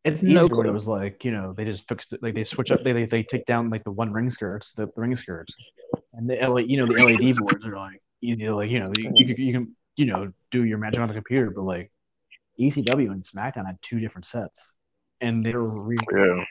It's 0.04 0.22
easy 0.22 0.34
No 0.34 0.48
when 0.48 0.66
it 0.66 0.72
was 0.72 0.88
like 0.88 1.24
you 1.24 1.30
know 1.30 1.54
they 1.56 1.64
just 1.64 1.88
fixed 1.88 2.12
it 2.12 2.22
like 2.22 2.34
they 2.34 2.44
switch 2.44 2.70
up 2.70 2.82
they 2.82 2.92
they, 2.92 3.06
they 3.06 3.22
take 3.22 3.46
down 3.46 3.70
like 3.70 3.84
the 3.84 3.92
one 3.92 4.12
ring 4.12 4.30
skirts 4.30 4.72
the, 4.72 4.86
the 4.86 5.00
ring 5.00 5.16
skirts 5.16 5.54
and 6.14 6.28
the 6.28 6.36
LA, 6.40 6.58
you 6.58 6.76
know 6.78 6.86
the 6.86 7.02
LED 7.02 7.36
boards 7.36 7.64
are 7.64 7.76
like 7.76 8.02
you 8.20 8.36
know 8.36 8.56
like 8.56 8.70
you 8.70 8.80
know 8.80 8.92
you, 8.96 9.12
you, 9.14 9.26
can- 9.26 9.44
you 9.44 9.52
can 9.52 9.76
you 9.96 10.06
know 10.06 10.32
do 10.50 10.64
your 10.64 10.78
magic 10.78 11.00
on 11.00 11.08
the 11.08 11.14
computer 11.14 11.50
but 11.50 11.62
like 11.62 11.90
ECW 12.60 13.10
and 13.10 13.22
SmackDown 13.24 13.66
had 13.66 13.78
two 13.82 13.98
different 14.00 14.26
sets 14.26 14.74
and 15.20 15.44
they 15.44 15.52
were 15.54 15.82
re- 15.82 15.96
Yeah, 16.14 16.44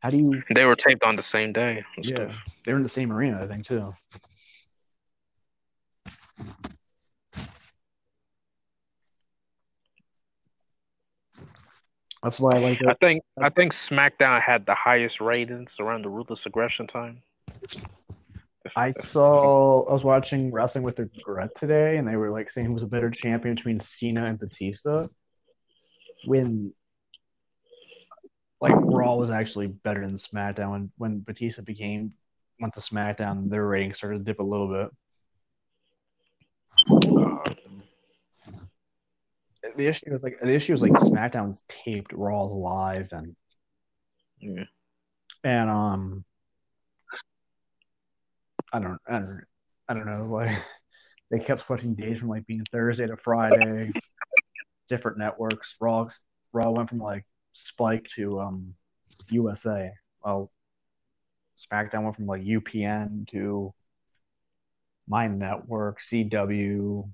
how 0.00 0.10
do 0.10 0.16
you 0.16 0.42
they 0.54 0.64
were 0.64 0.76
taped 0.76 1.02
on 1.04 1.16
the 1.16 1.22
same 1.22 1.52
day. 1.52 1.84
Yeah 2.02 2.14
stuff. 2.16 2.36
they're 2.64 2.76
in 2.76 2.82
the 2.82 2.88
same 2.88 3.12
arena 3.12 3.40
I 3.42 3.46
think 3.46 3.66
too 3.66 3.92
that's 12.22 12.40
why 12.40 12.56
I 12.56 12.58
like 12.58 12.80
I 12.86 12.94
think 12.94 13.22
I 13.40 13.50
think 13.50 13.74
SmackDown 13.74 14.40
had 14.40 14.64
the 14.64 14.74
highest 14.74 15.20
ratings 15.20 15.76
around 15.78 16.02
the 16.02 16.08
Ruthless 16.08 16.46
Aggression 16.46 16.86
time. 16.86 17.22
If 18.64 18.72
I 18.76 18.90
saw 18.92 19.82
I 19.88 19.92
was 19.92 20.04
watching 20.04 20.52
Wrestling 20.52 20.84
with 20.84 20.98
Regret 20.98 21.50
today, 21.58 21.96
and 21.96 22.06
they 22.06 22.16
were 22.16 22.30
like 22.30 22.50
saying 22.50 22.66
who 22.66 22.74
was 22.74 22.82
a 22.82 22.88
better 22.88 23.10
champion 23.10 23.54
between 23.54 23.80
Cena 23.80 24.24
and 24.26 24.38
Batista. 24.38 25.06
When 26.26 26.72
like 28.60 28.74
Raw 28.76 29.16
was 29.16 29.30
actually 29.30 29.66
better 29.66 30.00
than 30.00 30.16
SmackDown. 30.16 30.70
When 30.70 30.92
when 30.96 31.20
Batista 31.20 31.62
became 31.62 32.14
went 32.60 32.74
to 32.74 32.80
SmackDown, 32.80 33.50
their 33.50 33.66
ratings 33.66 33.98
started 33.98 34.18
to 34.18 34.24
dip 34.24 34.40
a 34.40 34.42
little 34.42 34.68
bit. 34.68 34.90
Uh, 36.90 37.54
The 39.76 39.86
issue 39.88 40.12
was 40.12 40.22
like 40.22 40.38
the 40.40 40.54
issue 40.54 40.72
was 40.72 40.82
like 40.82 40.92
SmackDown's 40.92 41.64
taped, 41.68 42.12
Raw's 42.12 42.52
live, 42.52 43.08
and 43.12 43.34
yeah. 44.38 44.64
and 45.42 45.70
um, 45.70 46.24
I 48.74 48.80
don't 48.80 48.98
I 49.06 49.12
don't 49.20 49.44
I 49.88 49.94
don't 49.94 50.06
know 50.06 50.24
like 50.24 50.58
they 51.30 51.38
kept 51.38 51.60
switching 51.64 51.94
days 51.94 52.18
from 52.18 52.28
like 52.28 52.44
being 52.46 52.64
Thursday 52.72 53.06
to 53.06 53.16
Friday, 53.16 53.92
different 54.88 55.16
networks. 55.16 55.76
Raw 55.80 56.08
Raw 56.52 56.70
went 56.70 56.88
from 56.88 56.98
like 56.98 57.24
Spike 57.52 58.08
to 58.16 58.40
um 58.40 58.74
USA, 59.30 59.92
while 60.20 60.50
SmackDown 61.56 62.02
went 62.02 62.16
from 62.16 62.26
like 62.26 62.42
UPN 62.42 63.28
to 63.28 63.72
my 65.06 65.28
network, 65.28 66.00
CW, 66.00 67.08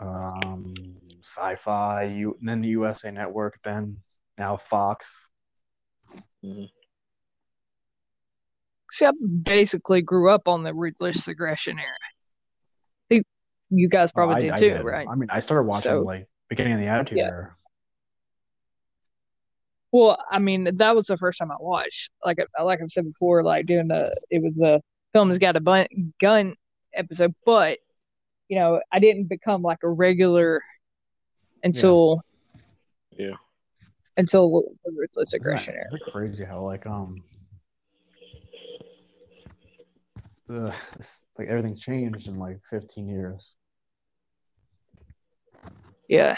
um, 0.00 0.74
Sci-Fi, 1.20 2.04
you, 2.04 2.36
and 2.40 2.48
then 2.48 2.62
the 2.62 2.68
USA 2.68 3.10
Network, 3.10 3.58
then 3.64 3.98
now 4.38 4.56
Fox. 4.56 5.26
Mhm. 6.42 6.70
See, 8.92 9.06
I 9.06 9.12
basically 9.42 10.02
grew 10.02 10.28
up 10.30 10.46
on 10.48 10.64
the 10.64 10.74
ruthless 10.74 11.26
aggression 11.26 11.78
era. 11.78 13.22
You 13.74 13.88
guys 13.88 14.12
probably 14.12 14.34
I- 14.36 14.38
did 14.40 14.50
I 14.50 14.58
too, 14.58 14.68
did. 14.68 14.84
right? 14.84 15.08
I 15.10 15.14
mean, 15.14 15.30
I 15.30 15.40
started 15.40 15.62
watching 15.66 15.92
So- 15.92 16.02
like 16.02 16.28
beginning 16.50 16.74
of 16.74 16.78
the 16.78 16.88
Attitude 16.88 17.16
Yeah. 17.16 17.28
Era. 17.28 17.56
Well, 19.92 20.22
I 20.30 20.40
mean, 20.40 20.68
that 20.76 20.94
was 20.94 21.06
the 21.06 21.16
first 21.16 21.38
time 21.38 21.50
I 21.50 21.56
watched. 21.58 22.10
Like, 22.22 22.38
I- 22.58 22.62
like 22.64 22.82
I've 22.82 22.90
said 22.90 23.04
before, 23.04 23.42
like 23.42 23.64
doing 23.64 23.88
the 23.88 24.14
it 24.30 24.42
was 24.42 24.56
the 24.56 24.82
film 25.14 25.28
has 25.28 25.38
got 25.38 25.56
a 25.56 25.60
bun, 25.60 25.86
gun 26.20 26.54
episode, 26.92 27.34
but 27.46 27.78
you 28.48 28.58
know, 28.58 28.82
I 28.92 28.98
didn't 28.98 29.28
become 29.30 29.62
like 29.62 29.78
a 29.82 29.88
regular 29.88 30.60
until 31.64 32.20
Yeah. 33.12 33.36
until 34.18 34.76
the 34.84 34.90
ruthless 34.92 35.28
Isn't 35.32 35.42
that- 35.42 35.48
aggression 35.48 35.74
era. 35.76 35.90
Crazy 36.10 36.44
how 36.44 36.60
like 36.60 36.84
um, 36.86 37.22
ugh, 40.50 40.72
it's, 40.98 41.22
like 41.38 41.48
everything's 41.48 41.80
changed 41.80 42.28
in 42.28 42.34
like 42.34 42.60
15 42.70 43.08
years. 43.08 43.54
Yeah. 46.08 46.36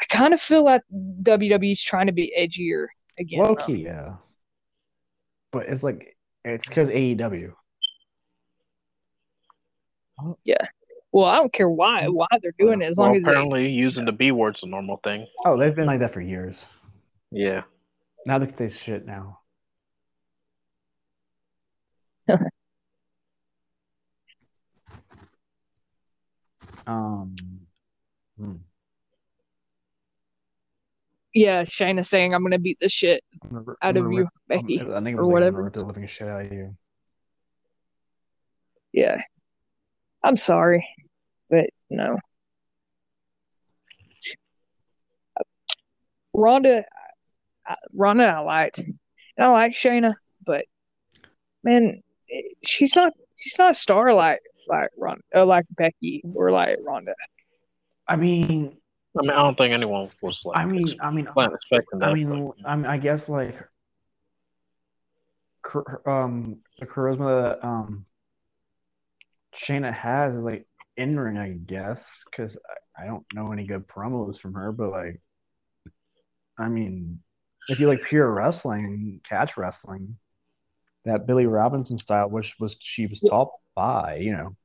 I 0.00 0.04
kind 0.06 0.34
of 0.34 0.40
feel 0.40 0.64
like 0.64 0.82
WWE's 0.92 1.82
trying 1.82 2.06
to 2.06 2.12
be 2.12 2.32
edgier 2.38 2.86
again. 3.18 3.40
Low 3.40 3.54
though. 3.54 3.66
key, 3.66 3.84
yeah. 3.84 4.14
But 5.52 5.68
it's 5.68 5.82
like 5.82 6.16
it's 6.44 6.68
because 6.68 6.88
AEW. 6.88 7.52
Yeah. 10.44 10.56
Well, 11.12 11.24
I 11.26 11.36
don't 11.36 11.52
care 11.52 11.68
why 11.68 12.06
why 12.08 12.26
they're 12.42 12.54
doing 12.58 12.82
it 12.82 12.86
as 12.86 12.96
Well, 12.96 13.08
long 13.08 13.16
as 13.16 13.24
they, 13.24 13.30
apparently 13.30 13.68
using 13.70 14.04
the 14.04 14.12
B 14.12 14.30
word's 14.30 14.62
a 14.62 14.66
normal 14.66 15.00
thing. 15.02 15.26
Oh, 15.46 15.56
they've 15.58 15.74
been 15.74 15.86
like 15.86 16.00
that 16.00 16.12
for 16.12 16.20
years. 16.20 16.66
Yeah. 17.30 17.62
Now 18.26 18.38
they 18.38 18.46
can 18.46 18.56
say 18.56 18.68
shit 18.68 19.06
now. 19.06 19.40
um, 26.86 27.34
hmm. 28.38 28.54
yeah, 31.34 31.62
Shayna 31.62 32.04
saying 32.06 32.34
I'm 32.34 32.42
gonna 32.42 32.58
beat 32.58 32.78
the 32.80 32.88
shit 32.88 33.22
gonna, 33.50 33.64
out 33.82 33.96
of 33.96 34.12
you, 34.12 34.18
rip- 34.18 34.28
Becky. 34.48 34.80
I 34.80 35.00
think 35.00 35.18
or 35.18 35.24
like, 35.24 35.32
whatever. 35.32 35.62
rip 35.62 35.72
the 35.74 35.84
living 35.84 36.06
shit 36.06 36.28
out 36.28 36.46
of 36.46 36.52
you. 36.52 36.76
Yeah. 38.92 39.20
I'm 40.22 40.36
sorry, 40.36 40.86
but 41.48 41.70
no. 41.90 42.18
Ronda, 46.34 46.84
I- 47.66 47.76
Ronda, 47.92 48.24
I 48.24 48.38
liked. 48.40 48.78
And 48.78 48.98
I 49.38 49.48
like 49.48 49.72
Shayna, 49.72 50.14
but 50.44 50.64
man, 51.62 52.02
she's 52.64 52.94
not. 52.96 53.12
She's 53.36 53.58
not 53.58 53.70
a 53.70 53.74
star 53.74 54.12
like 54.12 54.40
like 54.68 54.90
Ron, 54.98 55.20
uh, 55.34 55.46
like 55.46 55.64
Becky 55.70 56.22
or 56.34 56.50
like 56.50 56.78
Ronda. 56.84 57.14
I 58.06 58.16
mean, 58.16 58.76
I 59.18 59.22
mean, 59.22 59.30
I 59.30 59.36
don't 59.42 59.56
think 59.56 59.72
anyone 59.72 60.08
was 60.22 60.42
like. 60.44 60.58
I 60.58 60.64
mean, 60.64 60.94
I 61.00 61.10
mean, 61.10 61.28
wasn't 61.34 61.54
expecting 61.54 61.98
that. 62.00 62.08
I 62.10 62.14
mean, 62.14 62.46
but- 62.46 62.68
I 62.68 62.76
mean, 62.76 62.86
I 62.86 62.98
guess 62.98 63.28
like, 63.28 63.56
um, 66.06 66.58
the 66.78 66.86
charisma 66.86 67.42
that 67.42 67.66
um, 67.66 68.06
Shayna 69.54 69.92
has 69.92 70.34
is 70.34 70.42
like 70.42 70.66
in 70.96 71.18
ring, 71.18 71.38
I 71.38 71.50
guess, 71.50 72.24
because 72.30 72.56
I, 72.96 73.04
I 73.04 73.06
don't 73.06 73.24
know 73.34 73.52
any 73.52 73.66
good 73.66 73.86
promos 73.86 74.38
from 74.38 74.54
her, 74.54 74.72
but 74.72 74.90
like, 74.90 75.20
I 76.58 76.68
mean, 76.68 77.20
if 77.68 77.78
you 77.78 77.86
like 77.86 78.02
pure 78.02 78.30
wrestling, 78.30 79.20
catch 79.22 79.56
wrestling, 79.56 80.16
that 81.08 81.26
Billy 81.26 81.46
Robinson 81.46 81.98
style, 81.98 82.28
which 82.28 82.56
was 82.60 82.76
she 82.80 83.06
was 83.06 83.20
taught 83.20 83.50
by, 83.74 84.16
you 84.16 84.32
know, 84.32 84.56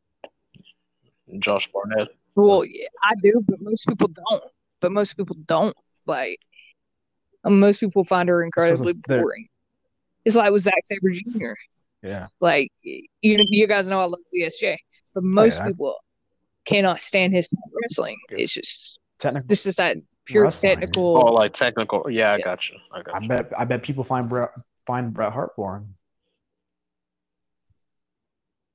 Josh 1.39 1.69
Barnett. 1.73 2.09
Well, 2.35 2.65
yeah, 2.65 2.87
I 3.03 3.13
do, 3.21 3.43
but 3.47 3.61
most 3.61 3.87
people 3.87 4.07
don't. 4.07 4.43
But 4.81 4.91
most 4.91 5.15
people 5.15 5.35
don't 5.45 5.75
like. 6.05 6.39
um, 7.43 7.59
Most 7.59 7.79
people 7.79 8.03
find 8.03 8.27
her 8.29 8.43
incredibly 8.43 8.93
boring. 8.93 9.47
It's 10.25 10.35
like 10.35 10.51
with 10.51 10.63
Zack 10.63 10.73
Sabre 10.85 11.11
Jr. 11.11 11.53
yeah, 12.01 12.27
Like 12.39 12.71
you, 12.81 13.03
you 13.21 13.67
guys 13.67 13.87
know 13.87 13.99
I 13.99 14.05
love 14.05 14.19
ZSJ, 14.35 14.77
but 15.13 15.23
most 15.23 15.57
yeah. 15.57 15.67
people 15.67 15.95
cannot 16.65 17.01
stand 17.01 17.33
his 17.33 17.53
wrestling. 17.81 18.17
It's 18.29 18.53
just 18.53 18.99
technical. 19.19 19.47
this 19.47 19.65
is 19.65 19.75
that 19.77 19.97
pure 20.25 20.43
Wrestling. 20.45 20.71
technical. 20.75 21.17
Oh, 21.17 21.31
like 21.33 21.53
technical. 21.53 22.09
Yeah, 22.09 22.31
I 22.31 22.37
Yeah. 22.37 22.43
got 22.45 22.69
you. 22.69 22.77
I 22.93 23.01
got 23.01 23.15
I 23.23 23.27
bet, 23.27 23.51
I 23.57 23.65
bet 23.65 23.83
people 23.83 24.03
find 24.05 24.27
Bret 24.29 24.49
find 24.87 25.13
Bret 25.13 25.31
Hart 25.33 25.55
boring. 25.57 25.93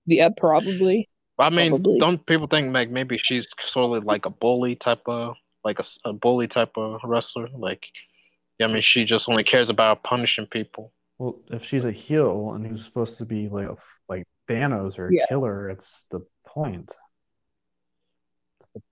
Yeah, 0.09 0.31
probably. 0.37 1.09
I 1.39 1.51
mean, 1.51 1.71
Probably. 1.71 1.99
don't 2.01 2.25
people 2.27 2.47
think 2.49 2.73
like 2.75 2.91
maybe 2.91 3.17
she's 3.19 3.47
sort 3.67 3.97
of 3.99 4.05
like 4.05 4.27
a 4.27 4.31
bully 4.31 4.75
type 4.75 5.03
of 5.07 5.37
like 5.65 5.79
a 6.05 6.13
bully 6.13 6.49
type 6.49 6.73
of 6.77 7.01
wrestler? 7.05 7.49
Like, 7.55 7.87
yeah, 8.59 8.67
I 8.67 8.73
mean, 8.73 8.83
she 8.83 9.05
just 9.05 9.29
only 9.29 9.45
cares 9.45 9.71
about 9.71 10.03
punishing 10.03 10.47
people. 10.47 10.93
Well, 11.19 11.39
if 11.51 11.65
she's 11.65 11.85
a 11.85 11.93
heel 11.93 12.53
and 12.55 12.67
who's 12.67 12.85
supposed 12.85 13.19
to 13.19 13.25
be 13.27 13.49
like 13.49 13.69
a, 13.69 13.73
f- 13.73 13.99
like 14.09 14.25
Thanos 14.49 14.99
or 14.99 15.09
a 15.09 15.15
Yeah. 15.15 15.27
killer, 15.29 15.69
it's 15.71 16.07
the 16.11 16.21
point. 16.47 16.91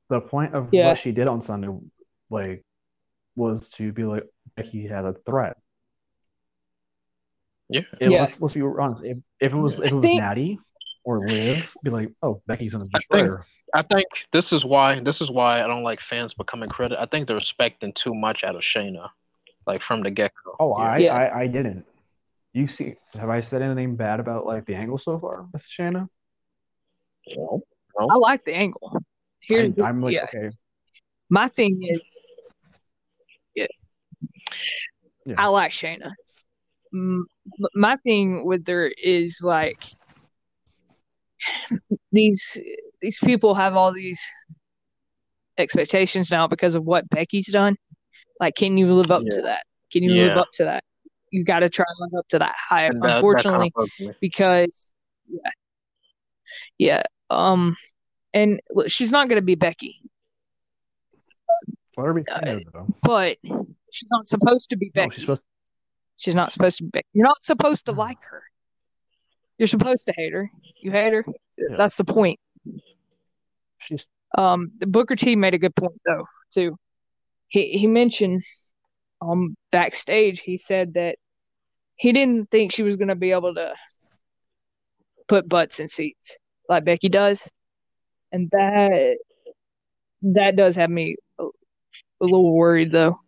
The 0.09 0.21
point 0.21 0.55
of 0.55 0.69
Yeah. 0.73 0.89
what 0.89 0.99
she 0.99 1.13
did 1.13 1.27
on 1.29 1.41
Sunday, 1.41 1.69
like, 2.31 2.65
was 3.35 3.69
to 3.71 3.93
be 3.93 4.05
like 4.05 4.25
Becky 4.55 4.87
had 4.87 5.05
a 5.05 5.15
threat. 5.15 5.57
Yeah. 7.69 7.81
If- 8.01 8.11
Yeah. 8.11 8.21
Let's, 8.23 8.41
let's 8.41 8.55
be 8.55 8.63
honest. 8.63 9.03
If, 9.05 9.19
if 9.41 9.53
it 9.53 9.59
was 9.61 9.79
if 9.81 9.91
it 9.91 9.95
was 9.95 10.03
think- 10.03 10.21
Natty 10.21 10.59
or 11.07 11.27
live, 11.27 11.73
be 11.85 11.91
like, 11.91 12.11
oh, 12.23 12.43
Becky's 12.49 12.73
gonna 12.73 12.87
I 12.93 12.99
destroy 12.99 13.19
think- 13.37 13.47
I 13.75 13.83
think 13.83 14.07
this 14.33 14.53
is 14.53 14.65
why 14.65 15.01
this 15.01 15.21
is 15.21 15.31
why 15.31 15.63
I 15.63 15.67
don't 15.67 15.83
like 15.83 16.01
fans 16.01 16.35
becoming 16.35 16.69
credit. 16.69 16.99
I 17.01 17.07
think 17.07 17.27
they're 17.27 17.37
expecting 17.39 17.93
too 17.93 18.15
much 18.15 18.43
out 18.45 18.57
of 18.57 18.63
Shayna, 18.63 19.11
like 19.67 19.83
from 19.83 20.03
the 20.03 20.11
get 20.11 20.33
go. 20.45 20.57
Oh, 20.61 20.73
I, 20.73 20.99
Yeah. 20.99 21.15
I 21.15 21.41
I 21.43 21.47
didn't. 21.47 21.85
You 22.53 22.69
see, 22.73 22.97
have 23.15 23.29
I 23.29 23.41
said 23.41 23.63
anything 23.63 23.97
bad 23.97 24.19
about 24.21 24.47
like 24.47 24.67
the 24.67 24.75
angle 24.75 24.99
so 24.99 25.19
far 25.19 25.47
with 25.53 25.63
Shayna? 25.63 26.09
No. 27.37 27.61
I 27.99 28.15
like 28.17 28.45
the 28.45 28.55
angle. 28.55 28.99
Here, 29.41 29.73
I, 29.85 29.89
am 29.89 30.01
like, 30.01 30.15
yeah. 30.15 30.25
okay, 30.25 30.51
My 31.29 31.49
thing 31.49 31.79
is, 31.83 32.19
yeah, 33.55 33.67
Yeah. 35.25 35.35
I 35.39 35.49
like 35.49 35.71
Shayna. 35.73 36.13
My 37.75 37.97
thing 38.05 38.45
with 38.45 38.67
her 38.69 38.87
is 39.03 39.41
like 39.43 39.85
these 42.13 42.61
these 43.01 43.19
people 43.19 43.55
have 43.55 43.77
all 43.77 43.93
these 43.93 44.21
expectations 45.59 46.31
now 46.31 46.47
because 46.47 46.75
of 46.75 46.85
what 46.85 47.09
Becky's 47.09 47.51
done. 47.51 47.77
Like, 48.41 48.55
can 48.55 48.77
you 48.77 48.93
live 48.95 49.11
up 49.11 49.23
to 49.31 49.43
that? 49.43 49.65
Can 49.93 50.03
you 50.03 50.13
live 50.15 50.37
up 50.37 50.49
to 50.55 50.65
that? 50.65 50.85
You 51.31 51.45
got 51.45 51.61
to 51.61 51.71
try 51.71 51.85
to 51.85 51.95
live 52.05 52.19
up 52.19 52.29
to 52.29 52.39
that 52.41 52.55
hype. 52.59 52.93
And 52.93 53.03
that- 53.03 53.07
that 53.07 53.17
Unfortunately, 53.17 53.73
kind 53.77 53.91
of 54.09 54.15
because 54.21 54.91
yeah, 55.29 55.51
yeah, 56.79 57.03
um, 57.31 57.77
and 58.35 58.61
look, 58.71 58.89
she's 58.89 59.11
not 59.13 59.29
going 59.29 59.41
to 59.41 59.45
be 59.45 59.55
Becky, 59.55 60.01
let 61.97 62.07
her 62.07 62.15
be 62.15 62.23
Uh, 62.31 62.59
but 63.03 63.39
she's 63.91 64.09
not 64.11 64.27
supposed 64.27 64.71
to 64.71 64.77
be 64.77 64.93
No, 64.95 65.03
Becky. 65.03 65.15
she's 65.15 65.23
supposed 65.23 65.43
She's 66.19 66.35
not 66.35 66.51
supposed 66.53 66.79
to 66.79 66.85
be. 66.85 67.03
You're 67.13 67.27
not 67.27 67.43
supposed 67.43 67.87
to 67.87 67.93
like 67.93 68.23
her. 68.31 68.43
You're 69.59 69.69
supposed 69.69 70.07
to 70.07 70.13
hate 70.17 70.33
her. 70.33 70.51
You 70.81 70.91
hate 70.91 71.13
her. 71.13 71.25
Yeah. 71.57 71.77
That's 71.77 71.97
the 71.97 72.05
point. 72.05 72.39
She's 73.79 74.03
Um, 74.37 74.73
Booker 74.81 75.17
T 75.17 75.37
made 75.37 75.55
a 75.55 75.59
good 75.59 75.75
point 75.75 76.01
though 76.07 76.27
too. 76.53 76.77
He 77.49 77.69
he 77.79 77.87
mentioned 77.87 78.43
um 79.23 79.57
backstage. 79.71 80.41
He 80.41 80.59
said 80.59 80.95
that 80.95 81.17
he 81.97 82.13
didn't 82.13 82.51
think 82.51 82.73
she 82.73 82.83
was 82.83 82.97
going 82.97 83.09
to 83.09 83.15
be 83.17 83.33
able 83.33 83.55
to 83.55 83.75
put 85.29 85.49
butts 85.49 85.81
in 85.81 85.89
seats 85.89 86.37
like 86.69 86.85
Becky 86.85 87.09
does, 87.09 87.49
and 88.33 88.51
that 88.51 89.17
that 90.23 90.57
does 90.57 90.77
have 90.77 90.91
me 90.91 91.17
a, 91.39 91.45
a 91.45 91.49
little 92.25 92.53
worried 92.55 92.91
though. 92.91 93.19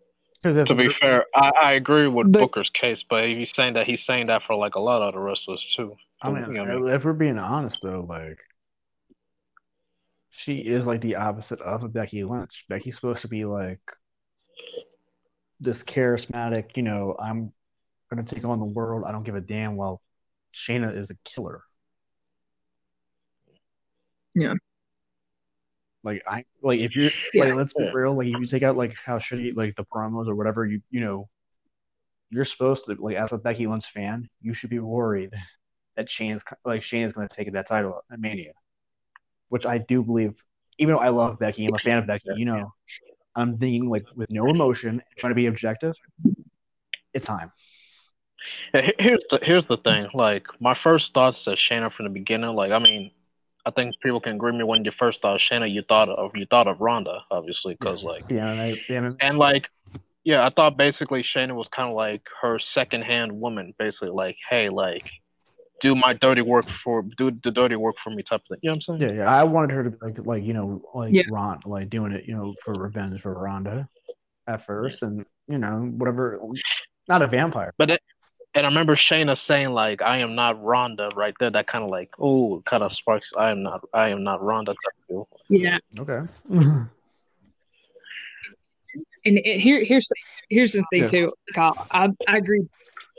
To 0.43 0.75
be 0.75 0.89
fair, 0.93 1.25
I, 1.35 1.51
I 1.63 1.73
agree 1.73 2.07
with 2.07 2.31
But- 2.33 2.41
Booker's 2.41 2.71
case, 2.71 3.03
but 3.09 3.25
he's 3.25 3.53
saying 3.55 3.75
that 3.75 3.87
he's 3.87 4.05
saying 4.05 4.27
that 4.27 4.43
for 4.45 4.55
like 4.55 4.75
a 4.77 4.81
lot 4.81 5.03
of 5.03 5.15
the 5.15 5.21
wrestlers 5.21 5.65
too. 5.75 5.97
I 6.21 6.31
mean, 6.31 6.47
You 6.47 6.53
know 6.53 6.61
what 6.63 6.71
I 6.71 6.75
mean? 6.77 6.89
if 6.89 7.05
we're 7.05 7.13
being 7.13 7.39
honest 7.39 7.81
though, 7.83 8.05
like 8.09 8.39
she 10.31 10.59
is 10.59 10.85
like 10.85 11.01
the 11.01 11.17
opposite 11.17 11.61
of 11.61 11.85
a 11.85 11.89
Becky 11.89 12.25
Lynch. 12.25 12.65
Becky's 12.69 12.97
supposed 12.97 13.23
to 13.23 13.29
be 13.29 13.45
like 13.45 13.81
this 15.61 15.83
charismatic, 15.83 16.77
you 16.77 16.83
know, 16.83 17.17
I'm 17.19 17.53
gonna 18.11 18.25
take 18.25 18.45
on 18.45 18.59
the 18.59 18.65
world. 18.65 19.05
I 19.07 19.13
don't 19.13 19.25
give 19.25 19.35
a 19.37 19.41
damn. 19.41 19.77
Well, 19.77 20.01
Shayna 20.55 20.97
is 20.97 21.11
a 21.11 21.15
killer. 21.25 21.63
Yeah. 24.35 24.55
Like 26.05 26.23
I 26.27 26.45
like 26.63 26.81
if 26.81 26.95
you're 26.95 27.11
Yeah. 27.33 27.45
like 27.47 27.55
let's 27.55 27.75
be 27.75 27.91
real, 27.93 28.15
like 28.17 28.29
if 28.29 28.41
you 28.41 28.47
take 28.47 28.63
out 28.63 28.77
like 28.77 28.95
how 28.95 29.19
shitty 29.19 29.57
like 29.57 29.77
the 29.77 29.85
promos 29.85 30.29
or 30.29 30.35
whatever, 30.37 30.65
you 30.65 30.81
you 30.91 31.01
know, 31.01 31.29
you're 32.31 32.45
supposed 32.45 32.85
to 32.87 32.95
like 32.95 33.17
as 33.17 33.33
a 33.33 33.39
Becky 33.39 33.67
Lynch 33.67 33.87
fan, 33.87 34.29
you 34.41 34.55
should 34.55 34.71
be 34.71 34.79
worried 34.79 35.35
that 35.99 36.09
Shane's 36.09 36.43
like 36.65 36.83
Shane 36.83 37.05
is 37.05 37.13
going 37.13 37.29
to 37.29 37.35
take 37.35 37.53
that 37.53 37.67
title 37.67 38.05
at 38.11 38.21
Mania, 38.21 38.53
which 39.49 39.67
I 39.67 39.79
do 39.79 40.03
believe. 40.03 40.43
Even 40.79 40.95
though 40.95 41.01
I 41.01 41.09
love 41.09 41.41
Becky, 41.41 41.67
I'm 41.67 41.75
a 41.75 41.79
fan 41.79 41.99
of 41.99 42.07
Becky. 42.07 42.31
You 42.37 42.45
know, 42.45 42.73
I'm 43.35 43.59
thinking 43.59 43.91
like 43.91 44.07
with 44.15 44.31
no 44.31 44.47
emotion, 44.47 45.03
trying 45.19 45.33
to 45.33 45.35
be 45.35 45.47
objective. 45.47 45.95
It's 47.13 47.27
time. 47.27 47.51
Yeah, 48.73 48.93
Here's 48.99 49.25
the 49.29 49.41
here's 49.43 49.67
the 49.67 49.77
thing. 49.77 50.07
Like 50.15 50.47
my 50.61 50.75
first 50.75 51.13
thoughts 51.13 51.45
to 51.45 51.51
Shayna 51.51 51.93
from 51.93 52.07
the 52.07 52.11
beginning. 52.11 52.55
Like 52.55 52.71
I 52.71 52.79
mean, 52.79 53.11
I 53.67 53.73
think 53.73 53.97
people 54.01 54.21
can 54.21 54.37
agree 54.37 54.53
with 54.53 54.59
me 54.61 54.65
when 54.65 54.85
you 54.85 54.93
first 54.93 55.21
thought 55.21 55.35
of 55.35 55.41
Shayna, 55.41 55.69
you 55.69 55.83
thought 55.83 56.09
of 56.09 56.31
you 56.37 56.47
thought 56.47 56.69
of 56.69 56.81
Ronda, 56.81 57.25
obviously, 57.33 57.75
because 57.75 58.05
like 58.05 58.25
Yeah, 58.31 58.53
and 58.53 58.79
yeah, 58.89 59.11
and 59.19 59.37
like 59.37 59.67
yeah, 60.23 60.47
I 60.47 60.51
thought 60.51 60.77
basically 60.77 61.25
Shayna 61.25 61.57
was 61.57 61.69
kind 61.69 61.89
of 61.89 61.97
like 61.97 62.23
her 62.41 62.61
secondhand 62.61 63.33
woman, 63.33 63.75
basically 63.81 64.11
like, 64.11 64.37
hey, 64.49 64.69
like 64.69 65.11
do 65.81 65.95
my 65.95 66.13
dirty 66.15 66.43
work 66.43 66.69
for 66.69 67.03
do 67.17 67.31
the 67.43 67.51
dirty 67.51 67.77
work 67.77 67.97
for 68.03 68.11
me 68.11 68.23
type 68.23 68.41
of 68.43 68.47
thing. 68.49 68.59
You 68.63 68.71
know 68.71 68.77
what 68.77 68.95
I'm 68.95 68.99
saying? 69.01 69.17
yeah, 69.17 69.25
yeah. 69.25 69.31
I 69.33 69.45
wanted 69.45 69.71
her 69.75 69.85
to 69.85 69.91
be 69.91 69.97
like, 70.01 70.19
like 70.27 70.45
you 70.45 70.55
know, 70.55 70.83
like 70.95 71.13
Yeah. 71.15 71.23
Ron, 71.31 71.61
like 71.67 71.91
doing 71.91 72.13
it, 72.13 72.25
you 72.27 72.35
know, 72.37 72.55
for 72.65 72.75
revenge 72.75 73.21
for 73.21 73.35
Ronda 73.35 73.89
at 74.47 74.65
first, 74.67 75.03
and 75.03 75.25
you 75.47 75.59
know, 75.59 75.93
whatever. 75.97 76.41
Not 77.09 77.23
a 77.23 77.27
vampire. 77.27 77.73
But 77.79 77.91
it, 77.93 78.03
and 78.55 78.67
I 78.67 78.69
remember 78.69 78.97
Shayna 78.97 79.39
saying 79.39 79.71
like, 79.71 80.03
"I 80.03 80.19
am 80.19 80.35
not 80.35 80.63
Ronda" 80.63 81.11
right 81.15 81.35
there. 81.39 81.51
That 81.51 81.67
kind 81.69 81.85
of 81.85 81.91
like, 81.91 82.11
oh, 82.19 82.63
kind 82.67 82.83
of 82.83 82.93
sparks. 82.93 83.31
I 83.39 83.51
am 83.51 83.63
not. 83.63 83.81
I 83.95 84.09
am 84.09 84.25
not 84.25 84.43
Ronda. 84.43 84.73
Type 84.73 84.95
of 85.03 85.09
deal. 85.09 85.29
Yeah, 85.49 85.79
Okay. 85.99 86.21
and 86.51 86.89
it, 89.25 89.61
here 89.61 89.85
here's 89.85 90.11
here's 90.49 90.73
the 90.73 90.83
thing 90.91 91.03
Yeah. 91.03 91.09
too, 91.09 91.33
Kyle. 91.55 91.87
I 91.91 92.09
I 92.27 92.37
agree. 92.39 92.67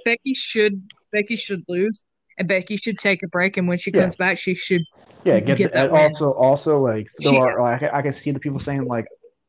Becky 0.06 0.34
should 0.34 0.82
Becky 1.12 1.36
should 1.36 1.64
lose, 1.68 2.04
and 2.40 2.48
Becky 2.48 2.78
should 2.78 2.98
take 2.98 3.22
a 3.22 3.28
break. 3.28 3.58
And 3.58 3.68
when 3.68 3.78
she 3.78 3.92
Yeah. 3.94 4.02
comes 4.02 4.16
back, 4.16 4.38
she 4.38 4.56
should 4.56 4.84
Yeah, 5.26 5.40
get, 5.42 5.58
Get 5.58 5.74
that. 5.74 5.92
that 5.92 5.92
win. 5.92 6.14
Also, 6.14 6.32
also 6.34 6.80
like 6.80 7.10
still, 7.10 7.34
She- 7.34 7.38
are, 7.38 7.60
like 7.60 7.84
I 7.84 8.02
can 8.02 8.14
see 8.14 8.32
the 8.32 8.40
people 8.40 8.60
saying 8.60 8.86
like 8.86 9.06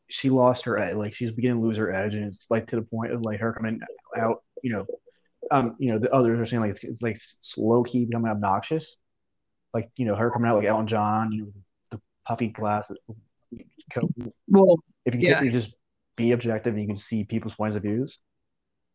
she 0.08 0.28
lost 0.28 0.64
her 0.64 0.76
edge, 0.76 0.96
like 0.96 1.14
she's 1.14 1.30
beginning 1.30 1.58
to 1.62 1.66
lose 1.66 1.78
her 1.78 1.94
edge, 1.94 2.14
and 2.14 2.24
it's 2.24 2.50
like 2.50 2.66
to 2.68 2.76
the 2.76 2.82
point 2.82 3.12
of 3.12 3.22
like 3.22 3.38
her 3.38 3.52
coming 3.52 3.80
out. 4.18 4.42
You 4.62 4.72
know, 4.72 4.86
um, 5.52 5.76
you 5.78 5.92
know 5.92 5.98
the 6.00 6.12
others 6.12 6.40
are 6.40 6.44
saying 6.46 6.60
like 6.62 6.70
it's, 6.72 6.82
it's 6.82 7.02
like 7.02 7.18
slow 7.20 7.84
key 7.84 8.04
becoming 8.04 8.30
obnoxious. 8.32 8.96
Like 9.72 9.90
you 9.96 10.06
know 10.06 10.16
her 10.16 10.30
coming 10.32 10.50
out 10.50 10.56
like 10.56 10.66
Elton 10.66 10.88
John, 10.88 11.30
you 11.30 11.42
know, 11.44 11.52
the 11.92 12.00
puffy 12.26 12.48
glasses. 12.48 12.98
well. 14.48 14.76
If 15.06 15.14
you, 15.14 15.20
Yeah. 15.20 15.42
you 15.42 15.50
just 15.50 15.72
be 16.16 16.32
objective 16.32 16.74
and 16.74 16.82
you 16.82 16.88
can 16.88 16.98
see 16.98 17.24
people's 17.24 17.54
points 17.54 17.76
of 17.76 17.82
views, 17.82 18.18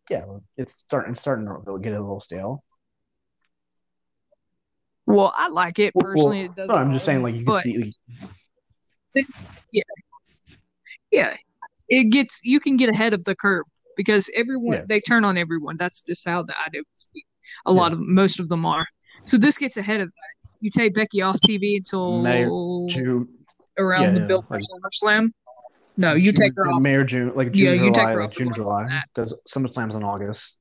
yeah, 0.10 0.26
it's 0.58 0.76
starting 0.76 1.14
it's 1.14 1.22
starting 1.22 1.48
to 1.48 1.80
get 1.80 1.94
a 1.94 2.00
little 2.02 2.20
stale. 2.20 2.64
Well, 5.08 5.34
I 5.38 5.50
like 5.50 5.80
it 5.80 5.94
personally. 5.94 6.50
well, 6.56 6.66
it 6.66 6.68
no, 6.68 6.76
I'm 6.76 6.92
just 6.94 7.06
saying 7.06 7.22
like 7.22 7.36
you 7.36 7.46
can 7.46 7.60
see. 7.62 7.94
Like, 9.16 9.26
yeah, 11.12 11.36
it 11.90 12.06
gets 12.12 12.40
you 12.44 12.60
can 12.60 12.76
get 12.78 12.90
ahead 12.90 13.14
of 13.14 13.24
the 13.24 13.36
curve 13.36 13.64
because 13.96 14.30
everyone 14.36 14.78
Yeah. 14.78 14.86
they 14.88 15.00
turn 15.00 15.24
on 15.24 15.38
everyone. 15.38 15.78
That's 15.78 16.02
just 16.02 16.28
how 16.28 16.44
the 16.44 16.54
idea. 16.66 16.82
A 17.66 17.72
lot 17.72 17.94
of 17.94 18.00
most 18.00 18.40
of 18.40 18.50
them 18.50 18.66
are. 18.66 18.86
So 19.24 19.38
this 19.38 19.58
gets 19.58 19.78
ahead 19.78 20.02
of 20.02 20.08
that. 20.08 20.50
You 20.60 20.70
take 20.72 20.96
Becky 20.96 21.22
off 21.22 21.40
TV 21.42 21.78
until 21.78 22.88
June, 22.90 23.28
around 23.78 24.02
yeah, 24.02 24.10
the 24.12 24.20
yeah, 24.22 24.26
bill 24.26 24.42
for 24.42 24.56
like- 24.56 24.64
SummerSlam. 24.64 25.30
No, 25.98 26.14
you 26.14 26.34
take 26.34 26.52
her 26.58 26.68
off. 26.70 26.82
May 26.82 26.96
or 26.96 27.06
June, 27.06 27.32
like 27.36 27.56
Yeah, 27.56 27.76
June, 27.76 27.86
you 27.86 27.92
take 27.94 28.02
July, 28.02 28.12
her 28.14 28.22
off 28.24 28.36
June, 28.36 28.54
July, 28.54 29.02
because 29.14 29.34
SummerSlam's 29.48 29.96
in 29.96 30.04
August. 30.04 30.56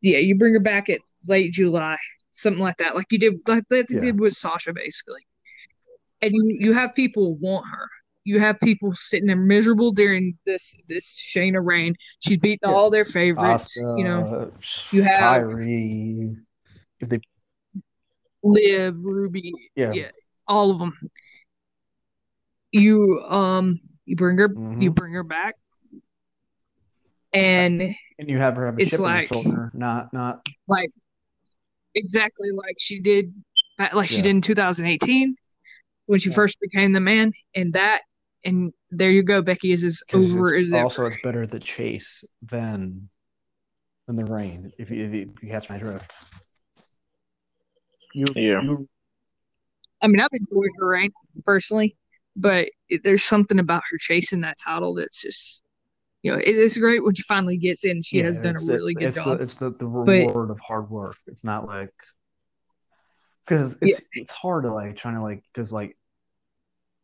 Yeah, 0.00 0.18
you 0.18 0.36
bring 0.36 0.54
her 0.54 0.60
back 0.60 0.88
at 0.88 1.00
late 1.28 1.52
July, 1.52 1.96
something 2.32 2.62
like 2.62 2.76
that, 2.78 2.94
like 2.94 3.06
you 3.10 3.18
did, 3.18 3.34
like 3.46 3.64
that 3.70 3.86
Yeah. 3.90 4.00
did 4.00 4.20
with 4.20 4.34
Sasha, 4.34 4.72
basically. 4.72 5.20
And 6.22 6.32
you, 6.34 6.56
you 6.60 6.72
have 6.72 6.94
people 6.94 7.36
want 7.36 7.64
her. 7.70 7.86
You 8.24 8.40
have 8.40 8.58
people 8.60 8.92
sitting 8.92 9.26
there 9.26 9.36
miserable 9.36 9.92
during 9.92 10.36
this 10.44 10.74
this 10.88 11.18
Shayna 11.18 11.64
reign. 11.64 11.94
She's 12.20 12.38
beating 12.38 12.58
Yeah. 12.68 12.70
all 12.74 12.90
their 12.90 13.04
favorites. 13.04 13.76
you 13.76 14.04
know, 14.04 14.50
you 14.92 15.02
have- 15.02 15.44
Kairi. 15.48 16.34
If 17.00 17.08
they, 17.08 17.20
Liv, 18.42 18.96
Ruby, 18.98 19.52
yeah, 19.76 19.92
yeah, 19.92 20.10
all 20.46 20.70
of 20.72 20.78
them. 20.78 20.92
You 22.72 23.22
um 23.28 23.80
you 24.04 24.16
bring 24.16 24.36
her 24.38 24.48
Mhm. 24.48 24.82
you 24.82 24.90
bring 24.90 25.12
her 25.14 25.22
back, 25.22 25.54
and 27.32 27.94
and 28.18 28.28
you 28.28 28.38
have 28.38 28.56
her 28.56 28.66
have 28.66 28.78
a 28.78 28.82
It's 28.82 28.90
chip 28.92 29.00
like- 29.00 29.28
her 29.28 29.34
shoulder, 29.36 29.70
not 29.74 30.12
not 30.12 30.46
like 30.66 30.90
exactly 31.94 32.50
like 32.50 32.76
she 32.78 33.00
did 33.00 33.32
uh, 33.78 33.88
like 33.94 34.08
she 34.08 34.16
Yeah. 34.16 34.22
did 34.22 34.30
in 34.30 34.40
2018 34.42 35.36
when 36.06 36.18
she 36.18 36.28
Yeah. 36.28 36.34
first 36.34 36.58
became 36.60 36.92
the 36.92 37.00
man 37.00 37.32
and 37.54 37.72
that 37.74 38.02
and 38.44 38.72
there 38.90 39.10
you 39.10 39.22
go 39.22 39.42
becky 39.42 39.72
is 39.72 39.84
as 39.84 40.02
'cause 40.08 40.24
over 40.34 40.54
it's- 40.54 40.68
as 40.68 40.72
ever. 40.74 40.82
also 40.84 41.06
it's 41.06 41.16
better 41.22 41.46
the 41.46 41.60
chase 41.60 42.24
than 42.42 43.08
than 44.06 44.16
the 44.16 44.24
reign. 44.24 44.72
If 44.78 44.90
you 44.90 45.04
if 45.04 45.12
you, 45.12 45.32
if 45.36 45.42
you 45.42 45.48
catch 45.50 45.68
my 45.68 45.76
drift. 45.78 46.10
You, 48.14 48.32
Yeah. 48.34 48.62
you 48.62 48.88
i 50.00 50.06
mean 50.06 50.18
i've 50.20 50.28
enjoyed 50.32 50.70
her 50.78 50.88
reign 50.88 51.10
personally 51.44 51.94
but 52.36 52.68
it, 52.88 53.02
there's 53.04 53.22
something 53.22 53.58
about 53.58 53.82
her 53.90 53.98
chasing 53.98 54.40
that 54.40 54.56
title 54.62 54.94
that's 54.94 55.20
just 55.20 55.62
you 56.22 56.32
know 56.32 56.38
it 56.38 56.56
is 56.56 56.76
great 56.76 57.04
when 57.04 57.14
she 57.14 57.22
finally 57.22 57.56
gets 57.56 57.84
in 57.84 58.02
she 58.02 58.18
yeah, 58.18 58.24
has 58.24 58.40
done 58.40 58.56
a 58.56 58.60
really 58.60 58.92
it's, 58.92 58.98
good 58.98 59.06
it's 59.08 59.16
job 59.16 59.38
The, 59.38 59.44
it's 59.44 59.54
the, 59.54 59.70
the 59.70 59.86
But- 59.86 60.12
reward 60.12 60.50
of 60.50 60.58
hard 60.60 60.90
work. 60.90 61.16
It's 61.26 61.44
not 61.44 61.66
like 61.66 61.92
because 63.44 63.78
it's 63.80 64.02
it's 64.12 64.32
hard 64.32 64.64
to 64.64 64.74
like 64.74 64.96
trying 64.96 65.14
to 65.14 65.22
like 65.22 65.42
because 65.52 65.72
like 65.72 65.96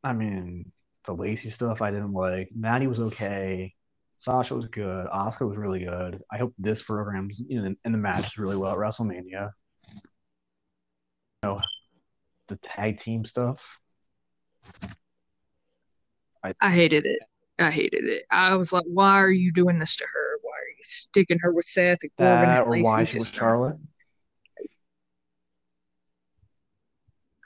I 0.03 0.13
mean 0.13 0.73
the 1.07 1.15
Lacey 1.15 1.51
stuff 1.51 1.83
I 1.83 1.91
didn't 1.91 2.13
like. 2.13 2.51
Maddie 2.55 2.87
was 2.87 2.99
okay. 2.99 3.75
Sasha 4.19 4.55
was 4.55 4.67
good. 4.67 5.07
Asuka 5.07 5.47
was 5.47 5.57
really 5.57 5.85
good. 5.85 6.23
I 6.33 6.39
hope 6.39 6.55
this 6.59 6.83
program's 6.83 7.41
you 7.47 7.63
know 7.63 7.75
in 7.85 7.93
the 7.93 7.99
matches 7.99 8.37
really 8.39 8.57
well 8.57 8.73
at 8.73 8.79
WrestleMania. 8.79 9.51
You 11.43 11.51
know, 11.51 11.61
the 12.49 12.57
tag 12.57 12.99
team 12.99 13.25
stuff. 13.25 13.63
i 16.61 16.71
hated 16.71 17.07
it 17.07 17.21
i 17.59 17.71
hated 17.71 18.05
it 18.05 18.25
i 18.31 18.55
was 18.55 18.73
like 18.73 18.85
why 18.87 19.13
are 19.13 19.31
you 19.31 19.53
doing 19.53 19.79
this 19.79 19.97
to 19.97 20.05
her 20.05 20.39
why 20.43 20.51
are 20.51 20.71
you 20.77 20.83
sticking 20.85 21.39
her 21.41 21.53
with 21.53 21.65
seth 21.65 21.99
and 22.03 22.11
Corbin 22.17 22.51
and 22.51 22.59
or 22.61 22.77
why 22.79 23.05
she 23.05 23.19
was 23.19 23.31
Charlotte. 23.31 23.77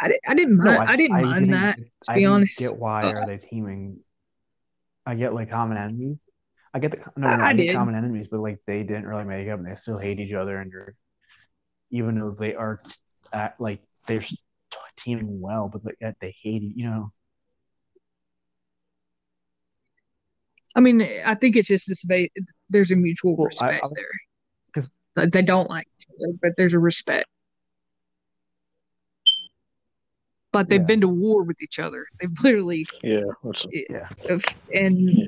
I, 0.01 0.13
I 0.29 0.35
didn't 0.35 0.57
No, 0.59 0.71
mind. 0.71 0.89
I, 0.89 0.97
didn't 0.97 1.21
mind 1.21 1.53
that. 1.53 1.77
to 1.77 1.85
I 2.09 2.15
be 2.15 2.21
didn't 2.21 2.35
honest. 2.35 2.61
get 2.61 2.77
why 2.77 3.05
Uh, 3.05 3.09
are 3.09 3.27
they 3.27 3.39
teaming? 3.39 3.99
I 5.05 5.15
get 5.15 5.35
like 5.35 5.51
common 5.51 5.77
enemies. 5.77 6.25
I 6.73 6.79
get 6.79 6.93
the 6.93 6.99
no, 7.17 7.27
I- 7.29 7.37
no, 7.37 7.45
I 7.45 7.49
I, 7.49 7.53
get 7.55 7.75
common 7.75 7.95
enemies, 7.95 8.29
but 8.29 8.41
like 8.41 8.59
they 8.67 8.83
didn't 8.83 9.07
really 9.07 9.25
make 9.25 9.49
up, 9.49 9.59
and 9.59 9.67
they 9.69 9.75
still 9.75 9.99
hate 9.99 10.21
each 10.21 10.35
other, 10.35 10.61
and 10.61 10.73
even 11.91 12.19
though 12.19 12.31
they 12.31 12.55
are 12.55 12.79
at, 13.33 13.61
like 13.61 13.81
they're 14.07 14.23
teaming 14.97 15.41
well, 15.41 15.69
but 15.73 15.83
like 15.85 16.17
they 16.21 16.37
hate 16.43 16.63
you 16.63 16.89
know. 16.89 17.13
I 20.79 20.81
mean, 20.81 21.03
I 21.27 21.35
think 21.35 21.57
it's 21.57 21.67
just 21.67 21.89
this. 21.89 22.05
va- 22.05 22.29
There's 22.71 22.93
a 22.93 22.97
mutual 22.97 23.35
Well, 23.37 23.47
I- 23.47 23.49
respect 23.49 23.85
I- 23.85 23.89
there. 23.97 24.11
'cause- 24.73 24.89
Like, 25.17 25.33
they 25.33 25.43
don't 25.43 25.69
like 25.69 25.89
each 25.99 26.07
other, 26.15 26.33
but 26.41 26.53
there's 26.57 26.73
a 26.73 26.79
respect. 26.79 27.27
But 30.53 30.69
they've 30.69 30.81
Yeah. 30.81 30.87
been 30.87 31.01
to 31.01 31.09
war 31.09 31.43
with 31.43 31.61
each 31.61 31.81
other. 31.81 32.07
They've 32.21 32.31
literally, 32.45 32.87
Yeah, 33.03 33.23
that's, 33.43 33.67
Yeah. 33.91 34.09
and 34.73 34.99
yeah. 35.01 35.25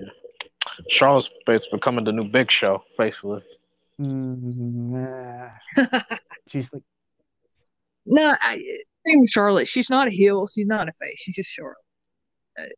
Charlotte's 0.88 1.28
basically 1.46 1.78
becoming 1.78 2.04
the 2.04 2.12
new 2.12 2.28
Big 2.28 2.48
Show, 2.52 2.84
basically. 2.96 3.42
Mm, 4.00 4.88
nah. 4.88 5.50
She's 6.46 6.72
like, 6.72 6.82
no, 8.06 8.36
I, 8.40 8.62
same 9.04 9.26
Charlotte. 9.26 9.66
She's 9.66 9.90
not 9.90 10.06
a 10.06 10.10
heel. 10.12 10.46
She's 10.46 10.66
not 10.68 10.88
a 10.88 10.92
face. 10.92 11.18
She's 11.18 11.34
just 11.34 11.50
Charlotte. 11.50 11.76
I, 12.56 12.68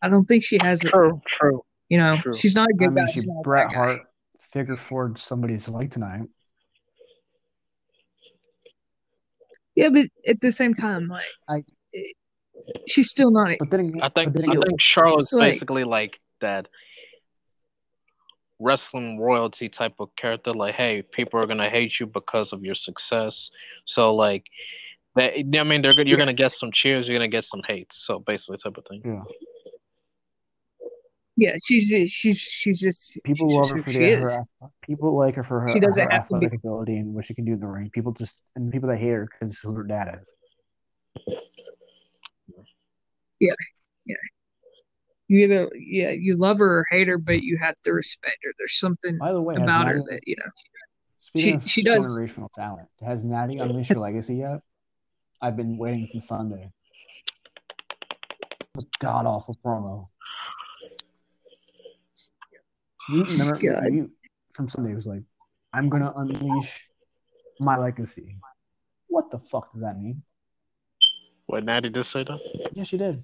I 0.00 0.08
don't 0.08 0.24
think 0.24 0.42
she 0.44 0.56
has 0.62 0.82
it. 0.82 0.88
True, 0.88 1.20
true. 1.26 1.62
You 1.92 1.98
know, 1.98 2.16
True. 2.16 2.32
she's 2.34 2.54
not 2.54 2.70
a 2.70 2.72
good 2.72 2.88
I 2.88 2.92
mean, 2.92 3.04
guy. 3.04 3.12
she 3.12 3.20
She's 3.20 3.28
Bret 3.44 3.68
bad 3.68 3.74
guy. 3.74 3.78
Hart 3.78 4.00
figure 4.50 4.76
forward 4.78 5.18
somebody 5.18 5.58
to 5.58 5.70
like 5.70 5.90
tonight. 5.90 6.22
Yeah, 9.74 9.90
but 9.90 10.06
at 10.26 10.40
the 10.40 10.50
same 10.52 10.72
time, 10.72 11.08
like, 11.08 11.26
I- 11.50 11.64
it- 11.92 12.16
she's 12.86 13.10
still 13.10 13.30
not. 13.30 13.56
But 13.58 13.70
then 13.70 14.00
I 14.02 14.08
think 14.08 14.32
but 14.32 14.42
I 14.42 14.46
then 14.46 14.50
again, 14.56 14.62
think 14.68 14.80
Charlotte's 14.80 15.34
like- 15.34 15.52
basically 15.52 15.84
like 15.84 16.18
that 16.40 16.68
wrestling 18.58 19.18
royalty 19.18 19.68
type 19.68 19.96
of 19.98 20.14
character. 20.16 20.52
Like, 20.54 20.74
hey, 20.74 21.02
people 21.02 21.40
are 21.40 21.46
gonna 21.46 21.68
hate 21.68 22.00
you 22.00 22.06
because 22.06 22.54
of 22.54 22.64
your 22.64 22.74
success. 22.74 23.50
So 23.84 24.14
like, 24.14 24.46
that 25.14 25.34
I 25.34 25.62
mean, 25.62 25.82
they're 25.82 25.92
gonna 25.94 26.08
you're 26.08 26.16
gonna 26.18 26.32
get 26.32 26.52
some 26.52 26.72
cheers, 26.72 27.06
you're 27.06 27.16
gonna 27.18 27.28
get 27.28 27.44
some 27.44 27.60
hates. 27.68 27.98
So 28.06 28.18
basically, 28.18 28.56
type 28.56 28.78
of 28.78 28.84
thing. 28.86 29.02
yeah, 29.04 29.22
yeah, 31.36 31.56
she's 31.64 31.88
she's 32.12 32.38
she's 32.38 32.80
just 32.80 33.18
people 33.24 33.48
she's 33.48 33.56
love 33.56 33.68
just 33.68 33.76
her 33.76 33.82
for 33.82 33.90
she 33.92 34.10
her. 34.10 34.44
People 34.82 35.16
like 35.16 35.34
her 35.36 35.42
for 35.42 35.60
her, 35.60 35.72
She 35.72 35.80
doesn't 35.80 36.04
her 36.04 36.10
have 36.10 36.28
to 36.28 36.34
be- 36.38 36.46
athletic 36.46 36.58
ability 36.60 36.96
and 36.98 37.14
what 37.14 37.24
she 37.24 37.34
can 37.34 37.44
do 37.44 37.52
in 37.54 37.60
the 37.60 37.66
ring. 37.66 37.90
People 37.92 38.12
just 38.12 38.36
and 38.56 38.70
people 38.72 38.88
that 38.88 38.98
hate 38.98 39.10
her 39.10 39.28
because 39.40 39.58
who 39.60 39.72
her 39.72 39.84
dad 39.84 40.20
is. 40.20 40.32
Yeah, 43.40 43.54
yeah. 44.06 44.16
You 45.28 45.38
either 45.40 45.70
yeah, 45.74 46.10
you 46.10 46.36
love 46.36 46.58
her 46.58 46.80
or 46.80 46.84
hate 46.90 47.08
her, 47.08 47.18
but 47.18 47.42
you 47.42 47.56
have 47.58 47.74
to 47.84 47.92
respect 47.92 48.38
her. 48.44 48.52
There's 48.58 48.78
something 48.78 49.18
By 49.18 49.32
the 49.32 49.40
way, 49.40 49.54
about 49.56 49.86
her 49.88 50.02
that 50.10 50.20
you 50.26 50.36
know. 50.38 50.50
Speaking 51.22 51.60
she 51.60 51.82
does- 51.82 52.04
generational 52.04 52.48
talent, 52.54 52.88
has 53.00 53.24
Natty 53.24 53.56
unleashed 53.58 53.90
her 53.90 53.98
legacy 53.98 54.36
yet? 54.36 54.60
I've 55.40 55.56
been 55.56 55.78
waiting 55.78 56.06
since 56.10 56.28
Sunday. 56.28 56.70
God 59.00 59.26
awful 59.26 59.56
promo. 59.64 60.08
You 63.12 63.24
remember 63.24 63.58
God. 63.60 63.92
you, 63.92 64.10
from 64.52 64.68
Sunday 64.68 64.92
it 64.92 64.94
was 64.94 65.06
like, 65.06 65.22
I'm 65.74 65.88
gonna 65.90 66.12
unleash 66.16 66.88
my 67.60 67.76
legacy. 67.76 68.36
What 69.08 69.30
the 69.30 69.38
fuck 69.38 69.72
does 69.72 69.82
that 69.82 70.00
mean? 70.00 70.22
What 71.46 71.64
Natty 71.64 71.90
did 71.90 72.06
say 72.06 72.24
that? 72.24 72.70
Yeah, 72.74 72.84
she 72.84 72.96
did. 72.96 73.22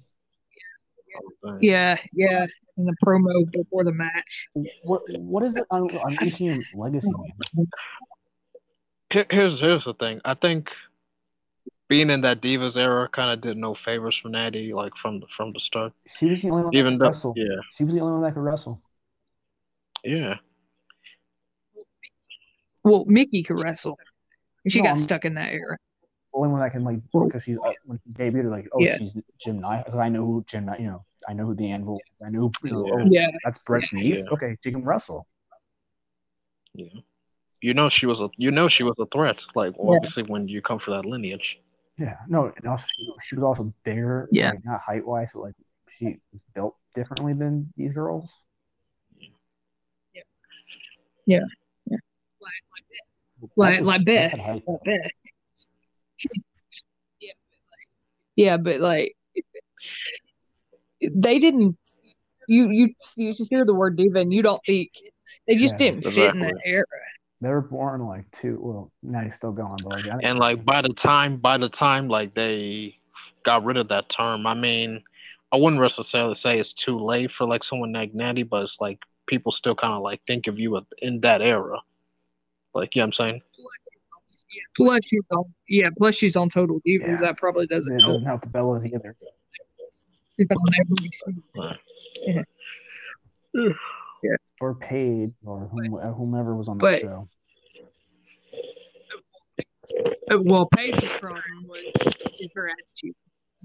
Yeah, 1.59 1.97
yeah, 2.13 2.45
in 2.77 2.85
the 2.85 2.95
promo 3.03 3.51
before 3.51 3.83
the 3.83 3.91
match. 3.91 4.47
What 4.83 5.01
what 5.17 5.43
is 5.43 5.55
it 5.55 5.65
un- 5.71 5.89
unleashing 6.03 6.45
your 6.51 6.59
legacy? 6.75 7.09
Here- 9.11 9.25
Here's 9.31 9.59
here's 9.59 9.85
the 9.85 9.95
thing. 9.95 10.21
I 10.23 10.35
think 10.35 10.69
being 11.87 12.11
in 12.11 12.21
that 12.21 12.41
Divas 12.41 12.77
era 12.77 13.09
kind 13.09 13.31
of 13.31 13.41
did 13.41 13.57
no 13.57 13.73
favors 13.73 14.15
for 14.15 14.29
Natty, 14.29 14.71
like 14.71 14.95
from 14.95 15.19
the 15.21 15.25
from 15.35 15.51
the 15.53 15.59
start. 15.59 15.93
She 16.07 16.29
was 16.29 16.43
the 16.43 16.51
only 16.51 16.63
one 16.65 16.71
that 16.71 16.77
Even 16.77 16.93
could 16.93 16.99
though, 16.99 17.05
wrestle. 17.07 17.33
yeah, 17.35 17.45
She 17.71 17.83
was 17.83 17.93
the 17.95 18.01
only 18.01 18.13
one 18.13 18.21
that 18.21 18.33
could 18.35 18.43
wrestle. 18.43 18.83
Yeah, 20.03 20.35
Well, 22.83 23.03
Mickey 23.05 23.43
could 23.43 23.61
wrestle. 23.61 23.97
She 24.67 24.79
No, 24.79 24.83
got 24.85 24.89
I'm- 24.91 24.97
stuck 24.97 25.25
in 25.25 25.33
that 25.35 25.51
era. 25.51 25.77
The 26.31 26.37
only 26.37 26.49
one 26.49 26.59
that 26.61 26.71
can 26.71 26.83
like 26.83 26.99
because 27.11 27.43
she's 27.43 27.57
uh, 27.57 27.71
when 27.85 27.99
she 28.05 28.11
debuted 28.13 28.51
like 28.51 28.67
oh 28.71 28.79
Yeah. 28.79 28.97
she's 28.97 29.17
Jim 29.41 29.59
Neidhart 29.59 29.85
because 29.85 29.99
I 29.99 30.09
know 30.09 30.25
who 30.25 30.43
Jim 30.47 30.65
Neidhart 30.65 30.79
you 30.79 30.87
know 30.87 31.03
I 31.27 31.33
know 31.33 31.45
who 31.47 31.55
the 31.55 31.71
Anvil 31.71 31.97
I 32.23 32.29
know 32.29 32.51
you 32.63 32.71
know, 32.71 32.85
Yeah. 32.85 32.93
oh, 32.93 33.07
Yeah, 33.09 33.27
that's 33.43 33.57
Bret's 33.57 33.91
niece 33.93 34.23
Yeah. 34.25 34.33
okay 34.33 34.55
she 34.63 34.71
can 34.71 34.83
wrestle 34.83 35.25
yeah. 36.75 36.85
You 37.61 37.73
know 37.73 37.89
she 37.89 38.05
was 38.05 38.21
a 38.21 38.29
you 38.37 38.51
know 38.51 38.67
she 38.67 38.83
was 38.83 38.93
a 38.99 39.07
threat. 39.07 39.43
Like 39.55 39.73
obviously 39.79 40.21
when 40.23 40.47
you 40.47 40.61
come 40.61 40.77
from 40.77 40.93
that 40.93 41.05
lineage. 41.05 41.59
yeah 41.97 42.17
no 42.27 42.53
and 42.55 42.65
also 42.67 42.85
she, 42.95 43.09
she 43.23 43.35
was 43.35 43.43
also 43.43 43.73
bigger 43.83 44.29
Yeah. 44.31 44.51
like, 44.51 44.63
not 44.63 44.81
height 44.81 45.03
wise 45.05 45.31
but 45.33 45.41
like 45.41 45.55
she 45.89 46.17
was 46.31 46.43
built 46.53 46.75
differently 46.93 47.33
than 47.33 47.73
these 47.75 47.93
girls 47.93 48.37
like 53.57 53.79
was- 53.79 53.87
like 53.87 54.05
Beth 54.05 54.31
Beth. 54.31 54.39
had. 54.39 54.63
Like 54.67 54.83
Beth. 54.85 55.11
Yeah, 58.35 58.57
but 58.57 58.79
like 58.79 59.15
they 61.01 61.39
didn't. 61.39 61.77
You 62.47 62.69
you 62.69 62.93
you 63.17 63.33
just 63.33 63.49
hear 63.49 63.63
the 63.65 63.73
word 63.75 63.95
diva 63.95 64.19
and 64.19 64.33
you 64.33 64.41
don't 64.41 64.61
think 64.65 64.89
they 65.47 65.55
just 65.55 65.73
Yeah. 65.79 65.91
didn't 65.91 66.03
fit 66.03 66.33
in 66.33 66.39
that 66.39 66.47
Exactly. 66.47 66.61
era. 66.71 66.85
they 67.41 67.49
were 67.49 67.61
born 67.61 68.05
like 68.07 68.29
two 68.31 68.57
well 68.59 68.91
Natty's 69.03 69.35
still 69.35 69.51
going 69.51 69.77
but 69.83 69.89
like 70.03 70.05
And 70.23 70.39
like 70.39 70.65
by 70.65 70.81
the 70.81 70.89
time 70.89 71.37
by 71.37 71.57
the 71.57 71.69
time 71.69 72.07
like 72.07 72.33
they 72.33 72.97
got 73.43 73.63
rid 73.63 73.77
of 73.77 73.87
that 73.89 74.09
term, 74.09 74.45
I 74.47 74.53
mean, 74.55 75.03
I 75.51 75.57
wouldn't 75.57 75.81
necessarily 75.81 76.35
say 76.35 76.59
it's 76.59 76.73
too 76.73 76.97
late 76.99 77.31
for 77.31 77.45
like 77.47 77.63
someone 77.63 77.91
like 77.93 78.13
Natty, 78.13 78.43
but 78.43 78.63
it's 78.63 78.77
like 78.81 78.99
people 79.29 79.51
still 79.53 79.75
kind 79.75 79.93
of 79.93 80.01
like 80.01 80.19
think 80.27 80.47
of 80.47 80.59
you 80.59 80.81
in 81.01 81.21
that 81.21 81.41
era. 81.41 81.77
Like, 82.73 82.95
you 82.95 83.01
know 83.01 83.03
what 83.05 83.07
I'm 83.07 83.13
saying? 83.13 83.41
Plus 84.75 85.05
she's 85.05 85.21
on 85.31 85.45
yeah. 85.67 85.89
Plus 85.97 86.15
she's 86.15 86.35
on 86.35 86.49
Total 86.49 86.77
Divas. 86.85 87.07
Yeah. 87.07 87.15
That 87.21 87.37
probably 87.37 87.67
doesn't 87.67 87.95
it 87.95 88.01
help. 88.01 88.13
doesn't 88.13 88.27
help 88.27 88.41
the 88.41 88.47
Bellas 88.49 88.85
either 88.85 89.15
on 90.51 90.73
every 90.79 90.95
or 94.61 94.75
Paige 94.75 95.31
or 95.45 95.69
whom, 95.71 95.93
whomever 96.13 96.55
was 96.55 96.67
on 96.67 96.77
the 96.77 96.97
show 96.99 97.29
Uh, 100.31 100.37
Well, 100.41 100.67
Paige's 100.75 101.09
problem 101.19 101.67
was 101.67 101.93
is 102.39 102.51
her 102.55 102.69
attitude. 102.69 103.15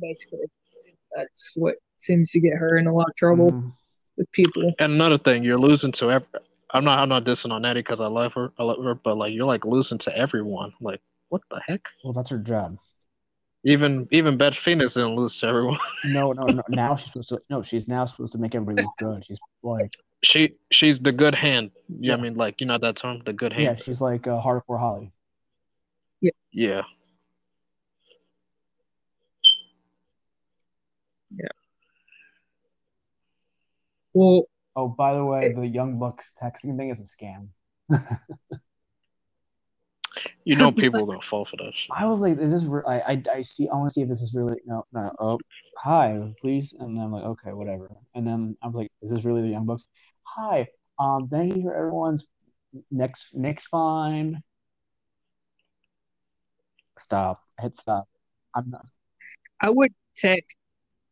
Basically, 0.00 0.46
that's 1.14 1.52
what 1.56 1.76
seems 1.98 2.30
to 2.32 2.40
get 2.40 2.54
her 2.54 2.76
in 2.76 2.86
a 2.86 2.94
lot 2.94 3.08
of 3.08 3.14
trouble 3.16 3.52
Mhm. 3.52 3.72
With 4.16 4.30
people. 4.32 4.74
And 4.78 4.92
another 4.92 5.18
thing, 5.18 5.44
you're 5.44 5.58
losing 5.58 5.92
to 5.92 6.10
every. 6.10 6.28
I'm 6.70 6.84
not. 6.84 6.98
I'm 6.98 7.08
not 7.08 7.24
dissing 7.24 7.52
on 7.52 7.62
Natty 7.62 7.80
because 7.80 8.00
I 8.00 8.06
love 8.06 8.32
her. 8.34 8.52
I 8.58 8.64
love 8.64 8.82
her, 8.82 8.94
but 8.94 9.16
like 9.16 9.32
you're 9.32 9.46
like 9.46 9.64
losing 9.64 9.98
to 9.98 10.16
everyone. 10.16 10.72
Like, 10.80 11.00
what 11.28 11.42
the 11.50 11.60
heck? 11.66 11.80
well 12.02 12.12
that's 12.12 12.30
her 12.30 12.38
job 12.38 12.78
Even 13.64 14.08
even 14.10 14.36
Beth 14.36 14.54
Phoenix 14.54 14.94
didn't 14.94 15.16
lose 15.16 15.38
to 15.40 15.46
everyone. 15.46 15.78
no 16.04 16.32
no 16.32 16.46
no 16.46 16.62
now 16.68 16.96
she's 16.96 17.12
supposed 17.12 17.28
to 17.30 17.40
no 17.50 17.62
she's 17.62 17.88
now 17.88 18.04
supposed 18.04 18.32
to 18.32 18.38
make 18.38 18.54
everybody 18.54 18.82
look 18.82 18.92
good 18.98 19.24
she's 19.24 19.38
like 19.62 19.92
She 20.22 20.54
she's 20.70 20.98
the 20.98 21.12
good 21.12 21.34
hand. 21.34 21.70
Yeah, 21.88 22.14
I 22.14 22.16
mean, 22.16 22.34
like 22.34 22.60
you 22.60 22.66
know 22.66 22.78
that 22.78 22.96
term, 22.96 23.22
the 23.24 23.32
good 23.32 23.52
hand. 23.52 23.64
Yeah, 23.64 23.84
she's 23.84 24.00
like 24.00 24.26
uh, 24.26 24.40
hardcore 24.40 24.78
Holly. 24.78 25.12
Yeah. 26.20 26.82
Yeah. 31.30 31.48
Well, 34.14 34.44
Oh, 34.76 34.88
by 34.88 35.14
the 35.14 35.24
way, 35.24 35.52
the 35.52 35.66
Young 35.66 36.00
Bucks 36.00 36.32
texting 36.42 36.76
thing 36.76 36.90
is 36.90 36.98
a 37.00 37.04
scam. 37.04 37.48
You 40.44 40.56
know 40.56 40.70
people 40.72 41.02
are 41.02 41.06
gonna 41.06 41.22
fall 41.22 41.44
for 41.44 41.56
that 41.56 41.72
shit. 41.74 41.90
I 41.90 42.06
was 42.06 42.20
like, 42.20 42.38
is 42.38 42.50
this 42.50 42.64
real? 42.64 42.84
I, 42.86 43.00
I 43.00 43.22
I 43.32 43.42
see. 43.42 43.68
I 43.68 43.74
want 43.74 43.88
to 43.88 43.94
see 43.94 44.02
if 44.02 44.08
this 44.08 44.22
is 44.22 44.34
really 44.34 44.60
no 44.66 44.84
no. 44.92 45.10
Oh, 45.18 45.38
hi, 45.78 46.32
please. 46.40 46.74
And 46.78 46.96
then 46.96 47.04
I'm 47.04 47.12
like, 47.12 47.24
okay, 47.24 47.52
whatever. 47.52 47.90
And 48.14 48.26
then 48.26 48.56
I'm 48.62 48.72
like, 48.72 48.90
is 49.02 49.10
this 49.10 49.24
really 49.24 49.42
the 49.42 49.48
Young 49.48 49.66
Bucks? 49.66 49.86
Hi. 50.22 50.68
Um, 50.98 51.28
thank 51.28 51.56
you 51.56 51.62
for 51.62 51.74
everyone's 51.74 52.26
next 52.90 53.34
next 53.34 53.66
fine. 53.66 54.42
Stop. 56.98 57.42
Hit 57.60 57.78
stop. 57.78 58.08
I'm 58.54 58.70
not. 58.70 58.86
I 59.60 59.70
would 59.70 59.94
text. 60.16 60.56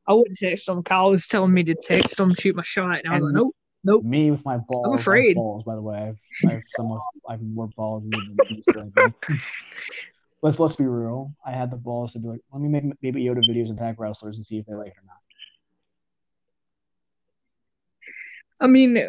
I 0.06 0.12
wouldn't 0.14 0.36
text 0.36 0.68
him. 0.68 0.82
Kyle 0.82 1.10
was 1.10 1.28
telling 1.28 1.54
me 1.54 1.62
to 1.64 1.74
text 1.74 2.18
him, 2.18 2.34
shoot 2.34 2.56
my 2.56 2.62
shot, 2.64 3.00
and 3.04 3.08
I 3.08 3.18
was 3.20 3.24
And- 3.24 3.24
like, 3.26 3.34
nope, 3.34 3.56
nope. 3.84 4.04
Me 4.04 4.30
with 4.30 4.44
my 4.44 4.56
balls. 4.58 4.86
I'm 4.86 4.94
afraid. 4.98 5.34
balls, 5.36 5.62
by 5.64 5.74
the 5.76 5.82
way. 5.82 5.96
I 5.96 6.04
have, 6.06 6.16
I 6.48 6.52
have 6.54 6.62
some 6.68 6.90
of. 6.92 7.00
I 7.28 7.32
have 7.32 7.42
more 7.42 7.68
balls 7.76 8.02
than 8.02 8.12
you 8.20 8.36
do, 8.56 8.62
so 8.72 8.80
I 8.80 9.02
think. 9.02 9.14
Let's 10.44 10.58
let's 10.58 10.74
be 10.74 10.86
real. 10.86 11.32
I 11.46 11.52
had 11.52 11.70
the 11.70 11.76
balls 11.76 12.14
to 12.14 12.18
be 12.18 12.26
like, 12.26 12.40
let 12.52 12.60
me 12.60 12.68
make 12.68 12.82
Baby 13.00 13.22
Yoda 13.22 13.48
videos 13.48 13.68
and 13.68 13.78
tag 13.78 14.00
wrestlers 14.00 14.34
and 14.34 14.44
see 14.44 14.58
if 14.58 14.66
they 14.66 14.74
like 14.74 14.88
it 14.88 14.94
or 14.98 15.04
not. 15.06 15.16
I 18.60 18.66
mean, 18.66 18.96
I 18.98 19.06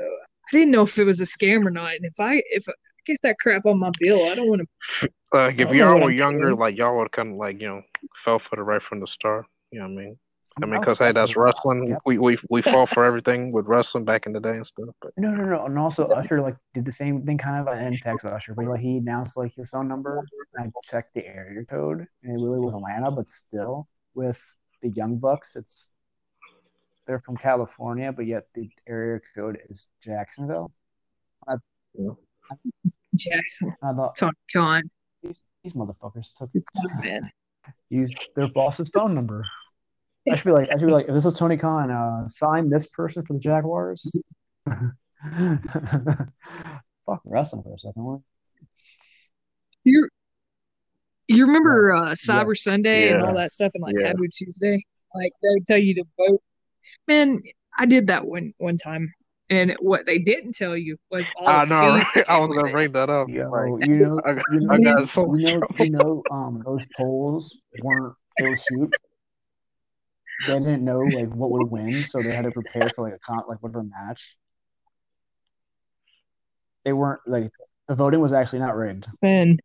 didn't 0.51 0.69
know 0.71 0.83
if 0.83 0.97
it 0.99 1.05
was 1.05 1.21
a 1.21 1.23
scam 1.25 1.65
or 1.65 1.71
not. 1.71 1.95
And 1.95 2.05
if 2.05 2.19
I 2.19 2.43
if 2.51 2.65
I 2.69 2.73
get 3.07 3.17
that 3.23 3.37
crap 3.39 3.65
on 3.65 3.79
my 3.79 3.89
bill, 3.99 4.29
I 4.29 4.35
don't 4.35 4.47
want 4.47 4.61
to. 4.61 5.09
Like 5.33 5.57
if 5.57 5.69
I 5.69 5.71
don't 5.71 5.77
know 5.77 5.83
y'all 5.95 6.01
were 6.01 6.11
younger, 6.11 6.47
saying. 6.49 6.59
like 6.59 6.77
y'all 6.77 6.97
would 6.99 7.11
kind 7.11 7.31
of 7.31 7.37
like 7.37 7.59
you 7.59 7.67
know 7.67 7.81
fell 8.23 8.37
for 8.37 8.55
the 8.55 8.61
right 8.63 8.81
from 8.81 8.99
the 8.99 9.07
start. 9.07 9.47
You 9.71 9.79
know 9.79 9.85
what 9.87 9.91
I 9.91 10.05
mean? 10.05 10.17
I 10.61 10.65
mean, 10.65 10.79
because 10.79 10.99
hey, 10.99 11.11
that's 11.11 11.31
skeptical. 11.31 11.43
I 11.43 11.45
was 11.45 11.55
wrestling. 11.55 11.77
skeptical. 11.77 12.01
We 12.05 12.17
we 12.17 12.37
we 12.49 12.61
fall 12.61 12.85
for 12.85 13.03
everything 13.03 13.51
with 13.51 13.65
wrestling 13.65 14.05
back 14.05 14.25
in 14.27 14.33
the 14.33 14.39
day 14.39 14.51
and 14.51 14.65
stuff. 14.65 14.89
But 15.01 15.11
No, 15.17 15.31
no, 15.31 15.45
no. 15.45 15.65
And 15.65 15.79
also, 15.79 16.07
Usher 16.07 16.41
like 16.41 16.55
did 16.73 16.85
the 16.85 16.91
same 16.91 17.25
thing 17.25 17.37
kind 17.37 17.59
of. 17.59 17.67
I 17.67 17.83
didn't 17.83 17.99
text 17.99 18.25
Usher, 18.25 18.53
but 18.53 18.65
like 18.65 18.81
he 18.81 18.97
announced 18.97 19.35
like 19.35 19.55
his 19.55 19.69
phone 19.69 19.87
number. 19.87 20.23
And 20.55 20.67
I 20.67 20.79
checked 20.83 21.15
the 21.15 21.25
area 21.25 21.65
code, 21.65 22.05
and 22.23 22.39
it 22.39 22.43
really 22.43 22.59
was 22.59 22.73
Atlanta, 22.75 23.09
but 23.11 23.27
still 23.27 23.87
with 24.13 24.41
the 24.81 24.89
Young 24.89 25.17
Bucks, 25.17 25.55
it's 25.55 25.89
they're 27.05 27.19
from 27.19 27.35
California, 27.35 28.11
but 28.11 28.25
yet 28.25 28.47
the 28.53 28.69
area 28.87 29.19
code 29.35 29.57
is 29.69 29.87
Jacksonville. 30.01 30.71
Jackson, 33.15 33.75
I 33.81 33.93
thought 33.93 34.15
Tony 34.15 34.33
Khan, 34.51 34.83
these 35.21 35.73
motherfuckers 35.73 36.33
took 36.33 36.49
it 36.53 36.63
man. 37.01 37.31
used 37.89 38.17
their 38.35 38.47
boss's 38.47 38.89
phone 38.93 39.13
number. 39.13 39.45
I 40.31 40.35
should 40.35 40.45
be 40.45 40.51
like, 40.51 40.69
I 40.69 40.73
should 40.77 40.85
be 40.85 40.91
like, 40.91 41.07
if 41.07 41.13
this 41.13 41.25
was 41.25 41.37
Tony 41.37 41.57
Khan, 41.57 41.91
uh, 41.91 42.27
sign 42.27 42.69
this 42.69 42.87
person 42.87 43.25
for 43.25 43.33
the 43.33 43.39
Jaguars. 43.39 44.09
Fuck 44.65 44.87
wrestling 47.25 47.63
for 47.63 47.73
a 47.75 47.79
second. 47.79 48.03
What? 48.03 48.19
You 49.83 50.07
you 51.27 51.45
remember 51.45 51.93
uh, 51.93 52.11
Cyber 52.11 52.49
Yes. 52.51 52.63
Sunday 52.63 53.11
and 53.11 53.21
all 53.21 53.35
that 53.35 53.51
stuff 53.51 53.71
and 53.73 53.83
like 53.83 53.95
Yeah. 53.97 54.11
Taboo 54.11 54.27
Tuesday? 54.27 54.83
Like 55.13 55.31
they 55.41 55.49
would 55.49 55.65
tell 55.65 55.77
you 55.77 55.95
to 55.95 56.03
vote. 56.17 56.41
Man, 57.07 57.41
I 57.77 57.85
did 57.85 58.07
that 58.07 58.25
one 58.25 58.53
one 58.57 58.77
time, 58.77 59.13
and 59.49 59.75
what 59.79 60.05
they 60.05 60.19
didn't 60.19 60.53
tell 60.53 60.77
you 60.77 60.97
was 61.11 61.29
all 61.37 61.47
I 61.47 61.65
know. 61.65 61.97
fees 61.97 62.07
that 62.15 62.29
I 62.29 62.37
was 62.39 62.49
gonna 62.49 62.67
it. 62.67 62.71
bring 62.71 62.91
that 62.93 63.09
up. 63.09 63.29
Yo, 63.29 63.49
Like, 63.49 63.87
you 63.87 63.95
know, 63.97 64.21
I 64.25 64.33
got, 64.33 64.45
you 64.51 64.67
I 64.71 64.77
know, 64.77 64.95
got 64.95 65.09
so 65.09 65.35
you 65.35 65.59
know, 65.59 65.67
you 65.79 65.89
know, 65.89 66.23
um, 66.31 66.61
those 66.65 66.81
polls 66.95 67.57
weren't 67.81 68.15
those 68.39 68.65
shoot. 68.69 68.93
They 70.39 70.53
didn't 70.59 70.83
know 70.83 70.99
like 70.99 71.29
what 71.29 71.51
would 71.51 71.71
win, 71.71 72.03
so 72.03 72.21
they 72.21 72.31
had 72.33 72.43
to 72.43 72.51
prepare 72.51 72.89
for 72.95 73.03
like 73.09 73.13
a 73.15 73.19
con, 73.19 73.43
like 73.47 73.61
whatever 73.63 73.83
match. 73.83 74.35
They 76.83 76.93
weren't 76.93 77.21
like 77.25 77.49
the 77.87 77.95
voting 77.95 78.19
was 78.19 78.33
actually 78.33 78.59
not 78.59 78.75
rigged. 78.75 79.07
Man, 79.21 79.57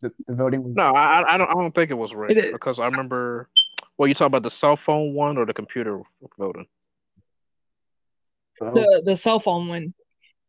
The, 0.00 0.12
the 0.28 0.34
voting 0.34 0.62
was 0.62 0.74
No, 0.74 0.94
I 0.94 1.34
I 1.34 1.36
don't 1.36 1.48
I 1.50 1.54
don't 1.54 1.74
think 1.74 1.90
it 1.90 1.94
was 1.94 2.14
rigged 2.14 2.38
It 2.38 2.44
is- 2.44 2.52
because 2.52 2.78
I 2.78 2.86
remember. 2.86 3.48
Well, 3.98 4.08
you 4.08 4.14
talk 4.14 4.28
about 4.28 4.44
the 4.44 4.50
cell 4.50 4.76
phone 4.76 5.12
one 5.14 5.36
or 5.36 5.44
the 5.44 5.52
computer 5.52 6.00
voting? 6.38 6.66
the 8.60 9.02
the 9.04 9.16
cell 9.16 9.40
phone 9.40 9.68
one, 9.68 9.94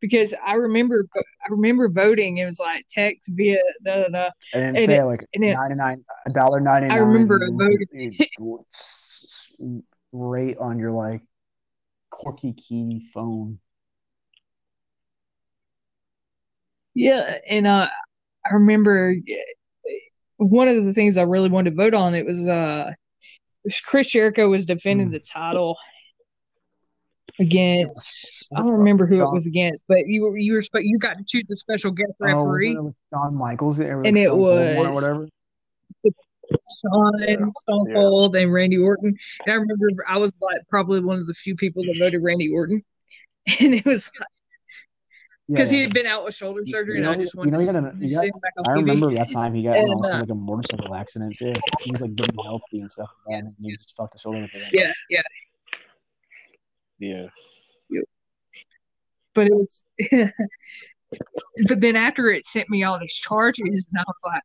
because 0.02 0.34
I 0.46 0.54
remember 0.54 1.06
I 1.16 1.48
remember 1.48 1.88
voting. 1.88 2.36
It 2.36 2.44
was 2.44 2.60
like 2.60 2.84
text 2.90 3.30
via 3.34 3.56
da 3.84 4.02
da 4.02 4.08
da. 4.08 4.30
Didn't 4.52 4.76
and 4.76 4.78
say 4.78 4.96
it- 4.96 5.04
like 5.06 5.26
and 5.32 5.44
ninety 5.44 5.76
nine, 5.76 6.04
a 6.26 6.30
dollar 6.30 6.60
ninety 6.60 6.88
nine. 6.88 6.98
I 6.98 7.00
remember 7.00 7.38
voted. 7.50 8.28
rate 10.12 10.58
on 10.58 10.78
your 10.78 10.90
like 10.92 11.22
quirky 12.10 12.52
key 12.52 13.08
phone. 13.14 13.58
Yeah, 16.94 17.38
and 17.48 17.66
uh, 17.66 17.88
I 18.44 18.54
remember 18.54 19.14
uh, 19.16 19.94
one 20.36 20.68
of 20.68 20.84
the 20.84 20.92
things 20.92 21.16
I 21.16 21.22
really 21.22 21.48
wanted 21.48 21.70
to 21.70 21.76
vote 21.76 21.94
on. 21.94 22.14
It 22.14 22.26
was 22.26 22.46
uh, 22.46 22.90
Chris 23.84 24.10
Jericho 24.10 24.48
was 24.48 24.66
defending 24.66 25.08
Hmm. 25.08 25.12
the 25.12 25.20
title 25.20 25.76
against. 27.42 28.46
I 28.56 28.62
don't 28.62 28.70
remember 28.72 29.06
who 29.06 29.22
it 29.22 29.32
was 29.32 29.46
against, 29.46 29.84
but 29.88 30.06
you 30.06 30.22
were 30.22 30.36
you 30.36 30.54
were 30.54 30.62
spe- 30.62 30.82
you 30.82 30.98
got 30.98 31.18
to 31.18 31.24
choose 31.26 31.44
a 31.50 31.56
special 31.56 31.90
guest 31.90 32.12
Oh, 32.20 32.24
referee. 32.26 32.72
it 32.72 32.82
with 32.82 32.94
Shawn 33.12 33.34
Michaels, 33.34 33.80
or 33.80 34.00
And 34.02 34.16
it 34.16 34.28
Stone 34.28 34.38
Cold 34.38 34.58
or 34.58 34.90
was- 34.90 34.94
whatever. 34.94 35.28
Shawn, 36.82 37.52
Stone 37.56 37.86
Yeah. 37.88 37.94
Cold, 37.94 38.36
and 38.36 38.52
Randy 38.52 38.76
Orton. 38.78 39.16
And 39.46 39.52
I 39.52 39.54
remember 39.56 39.86
I 40.08 40.18
was 40.18 40.36
like 40.40 40.60
probably 40.68 41.00
one 41.00 41.18
of 41.18 41.26
the 41.26 41.34
few 41.34 41.54
people 41.54 41.82
that 41.84 41.96
voted 41.98 42.22
Randy 42.22 42.50
Orton, 42.52 42.82
and 43.60 43.74
it 43.74 43.84
was 43.84 44.10
because 45.48 45.72
Yeah, 45.72 45.76
he 45.78 45.82
had 45.84 45.94
been 45.94 46.06
out 46.06 46.24
with 46.24 46.34
shoulder 46.34 46.62
surgery, 46.66 46.96
You 46.98 47.02
and 47.02 47.10
I 47.10 47.14
know- 47.14 47.22
just 47.22 47.34
you 47.34 47.38
wanted 47.38 47.52
know, 47.52 47.58
to 47.58 47.64
you 47.64 47.70
gotta- 47.72 47.92
see 48.00 48.14
got- 48.16 48.24
him 48.24 48.40
back 48.40 48.52
on 48.58 48.64
I 48.66 48.68
TV. 48.74 48.76
remember 48.80 49.14
that 49.14 49.30
time 49.30 49.54
he 49.54 49.62
got 49.62 49.76
And, 49.76 49.92
uh, 50.04 50.18
like 50.20 50.28
a 50.30 50.34
motorcycle 50.34 50.94
accident 50.94 51.36
too. 51.38 51.52
He 51.82 51.90
was 51.92 52.00
like 52.00 52.14
getting 52.16 52.36
healthy 52.44 52.80
and 52.80 52.90
stuff 52.90 53.10
like 53.26 53.38
and 53.42 53.54
he 53.60 53.76
just 53.76 53.94
fucked 53.96 54.12
his 54.14 54.20
shoulder. 54.22 54.42
with 54.42 54.50
it. 54.54 54.68
Yeah, 54.72 54.92
yeah. 55.10 55.22
Yeah. 57.02 57.26
but 59.34 59.46
it 59.48 59.52
was 59.52 59.84
but 61.68 61.80
then 61.80 61.96
after 61.96 62.28
it 62.30 62.46
sent 62.46 62.70
me 62.70 62.84
all 62.84 62.98
these 62.98 63.14
charges 63.14 63.88
and 63.90 63.98
i 63.98 64.04
was 64.06 64.16
like 64.24 64.42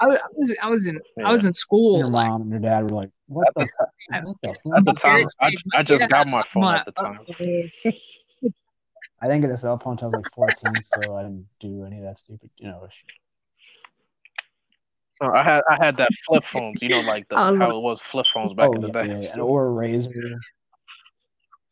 i 0.00 0.06
was 0.06 0.18
i 0.18 0.28
was, 0.36 0.56
I 0.62 0.68
was 0.68 0.86
in 0.86 1.00
i 1.24 1.32
was 1.32 1.44
in 1.44 1.52
school 1.54 1.98
Your 1.98 2.06
like 2.08 2.28
mom 2.28 2.42
and 2.42 2.50
your 2.50 2.60
dad 2.60 2.84
were 2.90 2.96
like, 2.96 3.10
"What 3.26 3.48
the? 3.56 3.66
I- 4.12 4.20
What 4.20 4.36
the 4.42 4.50
At 4.76 4.84
the 4.84 4.92
time, 4.94 5.26
I, 5.40 5.50
I 5.74 5.82
just 5.82 6.00
Yeah, 6.00 6.06
got 6.08 6.26
my 6.28 6.42
phone 6.52 6.62
my- 6.62 6.78
at 6.78 6.86
the 6.86 6.92
time. 6.92 7.18
I 9.20 9.26
didn't 9.26 9.40
get 9.42 9.50
a 9.50 9.56
cell 9.56 9.76
phone 9.78 9.94
until 9.94 10.08
I 10.08 10.16
was 10.16 10.24
like 10.24 10.34
14, 10.62 10.80
so 10.80 11.16
I 11.16 11.22
didn't 11.24 11.46
do 11.60 11.84
any 11.84 11.98
of 11.98 12.04
that 12.04 12.16
stupid, 12.18 12.50
you 12.56 12.68
know, 12.68 12.86
shit. 12.90 13.04
So 15.10 15.26
I 15.34 15.42
had 15.42 15.62
I 15.68 15.76
had 15.84 15.96
that 15.98 16.08
flip 16.26 16.44
phones. 16.52 16.76
You 16.80 16.88
know, 16.90 17.00
like 17.00 17.28
the, 17.28 17.36
how 17.36 17.50
like- 17.52 17.60
it 17.62 17.80
was 17.82 17.98
flip 18.10 18.26
phones 18.32 18.54
back 18.54 18.68
oh, 18.70 18.74
in 18.74 18.80
the 18.82 18.88
yeah, 18.88 19.02
day. 19.02 19.08
yeah, 19.08 19.32
yeah. 19.36 19.42
or 19.42 19.66
a 19.66 19.70
razor. 19.72 20.10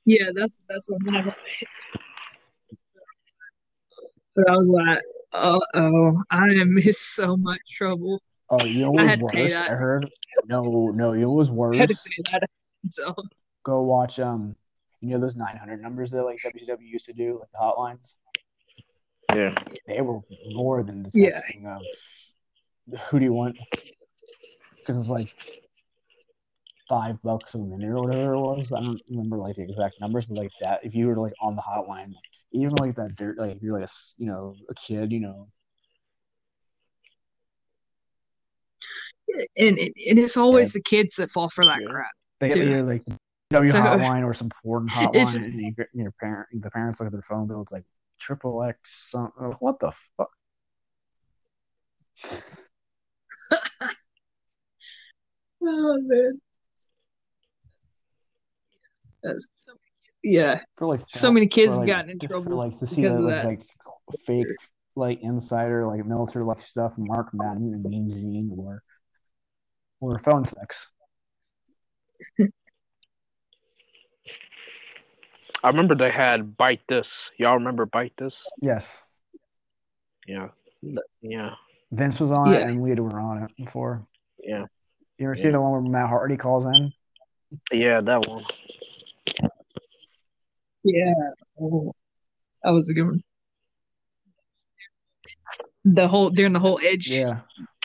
Yeah 0.07 0.27
that's 0.35 0.59
that's 0.69 0.89
what 0.89 1.01
mine 1.03 1.25
was. 1.25 1.35
but 4.35 4.49
i 4.49 4.53
was 4.57 4.69
like 4.69 5.01
uh-oh 5.33 6.23
i 6.31 6.45
am 6.49 6.79
in 6.79 6.93
so 6.93 7.37
much 7.37 7.61
trouble 7.77 8.21
Oh, 8.49 8.65
you 8.65 8.79
know 8.81 8.93
I 8.93 9.17
what 9.17 9.21
was 9.21 9.33
to 9.33 9.41
worse? 9.41 9.55
I 9.55 9.75
heard. 9.75 10.09
No, 10.47 10.93
no, 10.95 11.13
you 11.13 11.23
know 11.23 11.31
what 11.31 11.39
was 11.39 11.49
I 11.49 11.81
had 11.81 11.89
to 11.89 11.97
worse? 11.97 12.05
pay 12.05 12.23
that 12.31 12.43
so 12.87 13.13
Go 13.65 13.83
watch 13.83 14.21
um, 14.21 14.55
you 15.01 15.09
know 15.09 15.19
those 15.19 15.35
900 15.35 15.83
numbers 15.83 16.13
that 16.13 16.23
like 16.23 16.39
WCW 16.45 16.79
used 16.81 17.07
to 17.07 17.13
do, 17.13 17.41
like 17.41 17.51
the 17.53 17.59
hotlines. 17.59 18.15
Yeah. 19.35 19.53
They 19.89 20.01
were 20.01 20.21
more 20.49 20.85
than 20.85 21.03
the 21.03 21.11
Yeah. 21.13 21.41
texting 21.41 21.67
of 21.67 23.01
who 23.11 23.19
do 23.19 23.25
you 23.25 23.33
want? 23.33 23.57
Because 24.87 25.09
like 25.09 25.27
five 26.89 27.21
bucks 27.23 27.55
a 27.55 27.59
minute 27.59 27.89
or 27.91 28.03
whatever 28.05 28.35
it 28.35 28.41
was. 28.41 28.67
I 28.73 28.81
don't 28.81 29.01
remember 29.11 29.39
like 29.39 29.57
the 29.57 29.63
exact 29.63 30.01
numbers, 30.01 30.27
but 30.27 30.39
like 30.39 30.53
that, 30.61 30.81
if 30.85 30.95
you 30.95 31.07
were 31.09 31.17
like 31.17 31.33
on 31.41 31.57
the 31.57 31.63
hotline, 31.63 32.13
even 32.53 32.73
like 32.81 32.97
that 32.97 33.15
dirt, 33.17 33.39
like 33.39 33.57
if 33.57 33.63
you're 33.63 33.79
like 33.79 33.89
a, 33.89 33.93
you 34.19 34.27
know 34.27 34.55
a 34.71 34.75
kid, 34.75 35.13
you 35.13 35.21
know, 35.21 35.49
and, 39.57 39.79
and 39.79 40.19
it's 40.19 40.37
always 40.37 40.73
the 40.73 40.83
kids 40.83 41.17
that 41.17 41.31
fall 41.31 41.49
for 41.49 41.65
that 41.65 41.79
Yeah. 41.81 41.89
crap 41.89 42.11
they 42.39 42.49
Too. 42.49 42.63
either 42.63 42.83
like 42.83 43.03
W 43.51 43.71
So- 43.73 43.79
hotline 43.83 44.25
or 44.25 44.35
some 44.35 44.51
porn 44.63 44.89
hotline, 44.91 45.33
just- 45.33 45.49
and 45.49 45.61
you 45.61 45.75
your 45.95 46.13
parent, 46.21 46.49
the 46.53 46.71
parents 46.71 47.01
look 47.01 47.07
at 47.09 47.13
their 47.13 47.23
phone 47.23 47.47
bill. 47.47 47.63
It's 47.63 47.73
like 47.73 47.85
triple 48.21 48.63
X. 48.63 48.79
Some, 49.11 49.33
uh, 49.41 49.51
what 49.61 49.79
the 49.81 49.93
fuck? 50.17 50.31
oh 55.63 55.99
man 56.03 56.41
Uh, 59.25 59.29
that's 59.29 59.49
so 59.53 59.73
yeah 60.23 60.61
For 60.77 60.87
like 60.87 61.01
so 61.07 61.31
many 61.31 61.47
kids 61.47 61.71
have 61.71 61.81
like, 61.81 61.87
gotten 61.89 62.11
in 62.11 62.19
trouble 62.19 62.43
for, 62.43 62.49
trouble 62.51 62.69
like 62.69 62.79
to 62.81 62.87
see 62.87 63.03
because 63.03 63.19
that, 63.19 63.23
of 63.23 63.29
like, 63.29 63.43
that. 63.43 63.49
like 63.49 63.63
fake 64.27 64.47
like 64.97 65.21
insider 65.23 65.87
like 65.87 66.05
military 66.05 66.45
like 66.45 66.61
stuff 66.61 66.95
Mark 66.97 67.29
Madden 67.33 67.75
and 67.75 67.85
Mean 67.85 68.11
Gene 68.11 68.51
or 68.59 68.83
or 70.01 70.19
phone 70.19 70.47
sex. 70.47 70.87
I 75.63 75.69
remember 75.69 75.95
they 75.95 76.11
had 76.11 76.57
Byte 76.57 76.81
This. 76.89 77.31
Y'all 77.39 77.55
remember 77.55 77.87
Byte 77.87 78.13
This? 78.19 78.45
Yes, 78.61 79.03
Yeah. 80.27 80.49
Yeah. 81.23 81.55
Vince 81.93 82.21
was 82.21 82.31
on 82.31 82.53
it 82.53 82.63
and 82.63 82.81
we 82.81 82.95
were 82.95 83.21
on 83.21 83.43
it 83.45 83.51
before. 83.57 84.07
Yeah. 84.39 84.65
You 85.19 85.27
ever 85.27 85.35
see 85.35 85.49
the 85.51 85.61
one 85.61 85.73
where 85.73 85.81
Matt 85.81 86.09
Hardy 86.09 86.37
calls 86.37 86.67
in? 86.67 86.93
Yeah, 87.73 88.01
that 88.03 88.27
one. 88.29 88.45
Yeah. 90.87 91.13
Oh, 91.61 91.93
that 92.63 92.71
was 92.71 92.89
a 92.89 92.95
good 92.95 93.07
one. 93.07 93.23
The 95.85 96.09
whole 96.09 96.31
during 96.31 96.53
the 96.53 96.61
whole 96.61 96.81
edge 96.83 97.09
Yeah, 97.09 97.41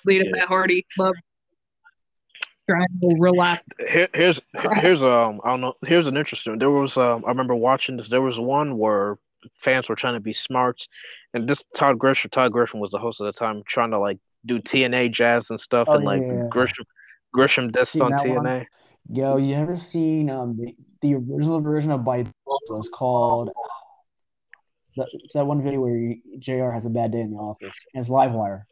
lead 0.05 0.25
Yeah. 0.25 0.31
Matt 0.31 0.47
Hardy 0.47 0.85
love 0.97 1.15
triangle 2.69 3.15
real 3.17 3.35
life. 3.35 3.61
Here, 3.89 4.07
here's 4.13 4.39
here's 4.75 5.01
um 5.03 5.41
I 5.43 5.51
don't 5.51 5.61
know 5.61 5.73
here's 5.85 6.07
an 6.07 6.17
interesting. 6.17 6.57
There 6.57 6.69
was 6.69 6.97
um 6.97 7.23
I 7.25 7.29
remember 7.29 7.55
watching 7.55 7.97
this. 7.97 8.07
There 8.07 8.21
was 8.21 8.39
one 8.39 8.77
where 8.77 9.17
fans 9.55 9.89
were 9.89 9.95
trying 9.95 10.13
to 10.13 10.19
be 10.19 10.33
smart, 10.33 10.87
and 11.33 11.47
this 11.47 11.63
Todd 11.75 11.97
Grisham 11.97 12.31
Todd 12.31 12.51
Grisham 12.51 12.79
was 12.79 12.91
the 12.91 12.99
host 12.99 13.21
at 13.21 13.25
the 13.25 13.33
time, 13.33 13.63
trying 13.67 13.91
to 13.91 13.99
like 13.99 14.19
do 14.45 14.59
TNA 14.59 15.11
jabs 15.11 15.49
and 15.49 15.59
stuff, 15.59 15.87
Oh, 15.89 15.95
and 15.95 16.05
like 16.05 16.21
yeah. 16.21 16.47
Grisham 16.49 16.85
Grisham 17.35 17.71
dissed 17.71 18.03
on 18.03 18.11
that 18.11 18.27
one? 18.27 18.45
TNA. 18.45 18.65
yo, 19.09 19.37
you 19.37 19.55
ever 19.55 19.77
seen 19.77 20.29
um 20.29 20.57
the, 20.57 20.75
the 21.01 21.15
original 21.15 21.59
version 21.61 21.91
of 21.91 22.01
Byte 22.01 22.31
oh. 22.47 22.59
was 22.69 22.89
called? 22.89 23.49
It's 24.81 24.91
that, 24.97 25.07
it's 25.13 25.33
that 25.33 25.45
one 25.45 25.63
video 25.63 25.81
where 25.81 26.15
Jr. 26.39 26.71
has 26.71 26.85
a 26.85 26.89
bad 26.89 27.11
day 27.11 27.21
in 27.21 27.31
the 27.31 27.37
office, 27.37 27.73
and 27.93 28.01
it's 28.01 28.09
Livewire, 28.09 28.63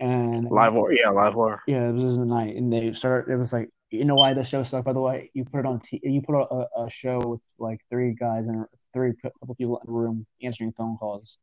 and 0.00 0.50
Live 0.50 0.74
or 0.74 0.92
yeah, 0.92 1.10
live 1.10 1.36
or 1.36 1.62
Yeah, 1.66 1.88
it 1.88 1.92
was 1.92 2.16
in 2.16 2.28
the 2.28 2.34
night, 2.34 2.56
and 2.56 2.72
they 2.72 2.92
started. 2.92 3.32
It 3.32 3.36
was 3.36 3.52
like 3.52 3.68
You 3.90 4.04
know 4.04 4.14
why 4.14 4.32
the 4.34 4.42
show 4.42 4.62
sucked? 4.62 4.86
By 4.86 4.94
the 4.94 5.00
way, 5.00 5.30
you 5.34 5.44
put 5.44 5.60
it 5.60 5.66
on. 5.66 5.80
T- 5.80 6.00
you 6.02 6.22
put 6.22 6.40
a, 6.40 6.66
a 6.80 6.90
show 6.90 7.18
with 7.18 7.40
like 7.58 7.80
three 7.90 8.14
guys 8.14 8.46
and 8.46 8.64
three 8.94 9.12
couple 9.22 9.54
people 9.54 9.80
in 9.84 9.90
a 9.90 9.92
room 9.92 10.26
answering 10.42 10.72
phone 10.72 10.96
calls. 10.96 11.38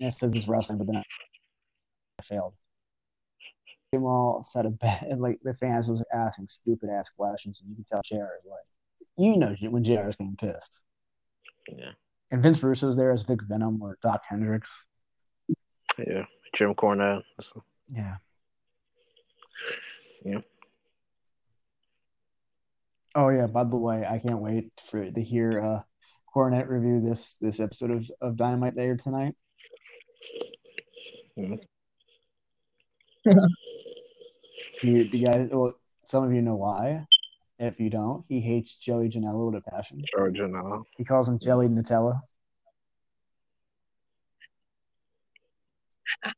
And 0.00 0.08
it 0.08 0.14
said 0.14 0.32
just 0.32 0.48
wrestling, 0.48 0.78
but 0.78 0.86
then 0.86 0.96
it 0.96 1.04
failed. 2.24 2.54
They 3.92 3.98
all 3.98 4.42
said 4.42 4.66
a 4.66 4.70
bet, 4.70 5.02
and 5.02 5.20
like 5.20 5.38
the 5.42 5.54
fans 5.54 5.88
was 5.88 6.04
asking 6.12 6.48
stupid 6.48 6.88
ass 6.90 7.10
questions, 7.10 7.60
and 7.60 7.70
you 7.70 7.76
can 7.76 7.84
tell 7.84 8.00
Jared 8.04 8.40
like, 8.48 8.66
you 9.16 9.36
know, 9.36 9.54
when 9.70 9.84
JR 9.84 10.08
is 10.08 10.16
getting 10.16 10.36
pissed. 10.36 10.82
Yeah. 11.68 11.92
And 12.30 12.42
Vince 12.42 12.62
Russo 12.62 12.88
was 12.88 12.96
there 12.96 13.12
as 13.12 13.22
Vic 13.22 13.40
Venom 13.42 13.80
or 13.82 13.98
Doc 14.02 14.22
Hendrix. 14.28 14.86
Yeah. 15.98 16.24
Jim 16.54 16.74
Cornette. 16.74 17.22
Yeah. 17.92 18.16
Yeah. 20.24 20.40
Oh 23.14 23.28
yeah. 23.28 23.46
By 23.46 23.64
the 23.64 23.76
way, 23.76 24.04
I 24.08 24.18
can't 24.18 24.40
wait 24.40 24.72
for 24.84 25.08
to 25.08 25.22
hear 25.22 25.60
uh, 25.60 25.80
Cornette 26.34 26.68
review 26.68 27.00
this 27.00 27.34
this 27.34 27.60
episode 27.60 27.90
of, 27.92 28.10
of 28.20 28.36
Dynamite 28.36 28.76
later 28.76 28.96
tonight. 28.96 29.36
Mhm. 31.38 31.58
You, 34.82 34.96
you 34.96 35.26
guys, 35.26 35.48
well, 35.50 35.74
some 36.04 36.24
of 36.24 36.32
you 36.32 36.42
know 36.42 36.56
why. 36.56 37.06
If 37.64 37.80
you 37.80 37.88
don't, 37.88 38.24
he 38.28 38.40
hates 38.40 38.76
Joey 38.76 39.08
Janela 39.08 39.50
with 39.50 39.62
a 39.66 39.70
passion. 39.70 40.02
Georgia 40.14 40.46
now. 40.46 40.84
He 40.98 41.04
calls 41.04 41.28
him 41.28 41.38
Jelly 41.38 41.66
Nutella. 41.68 42.20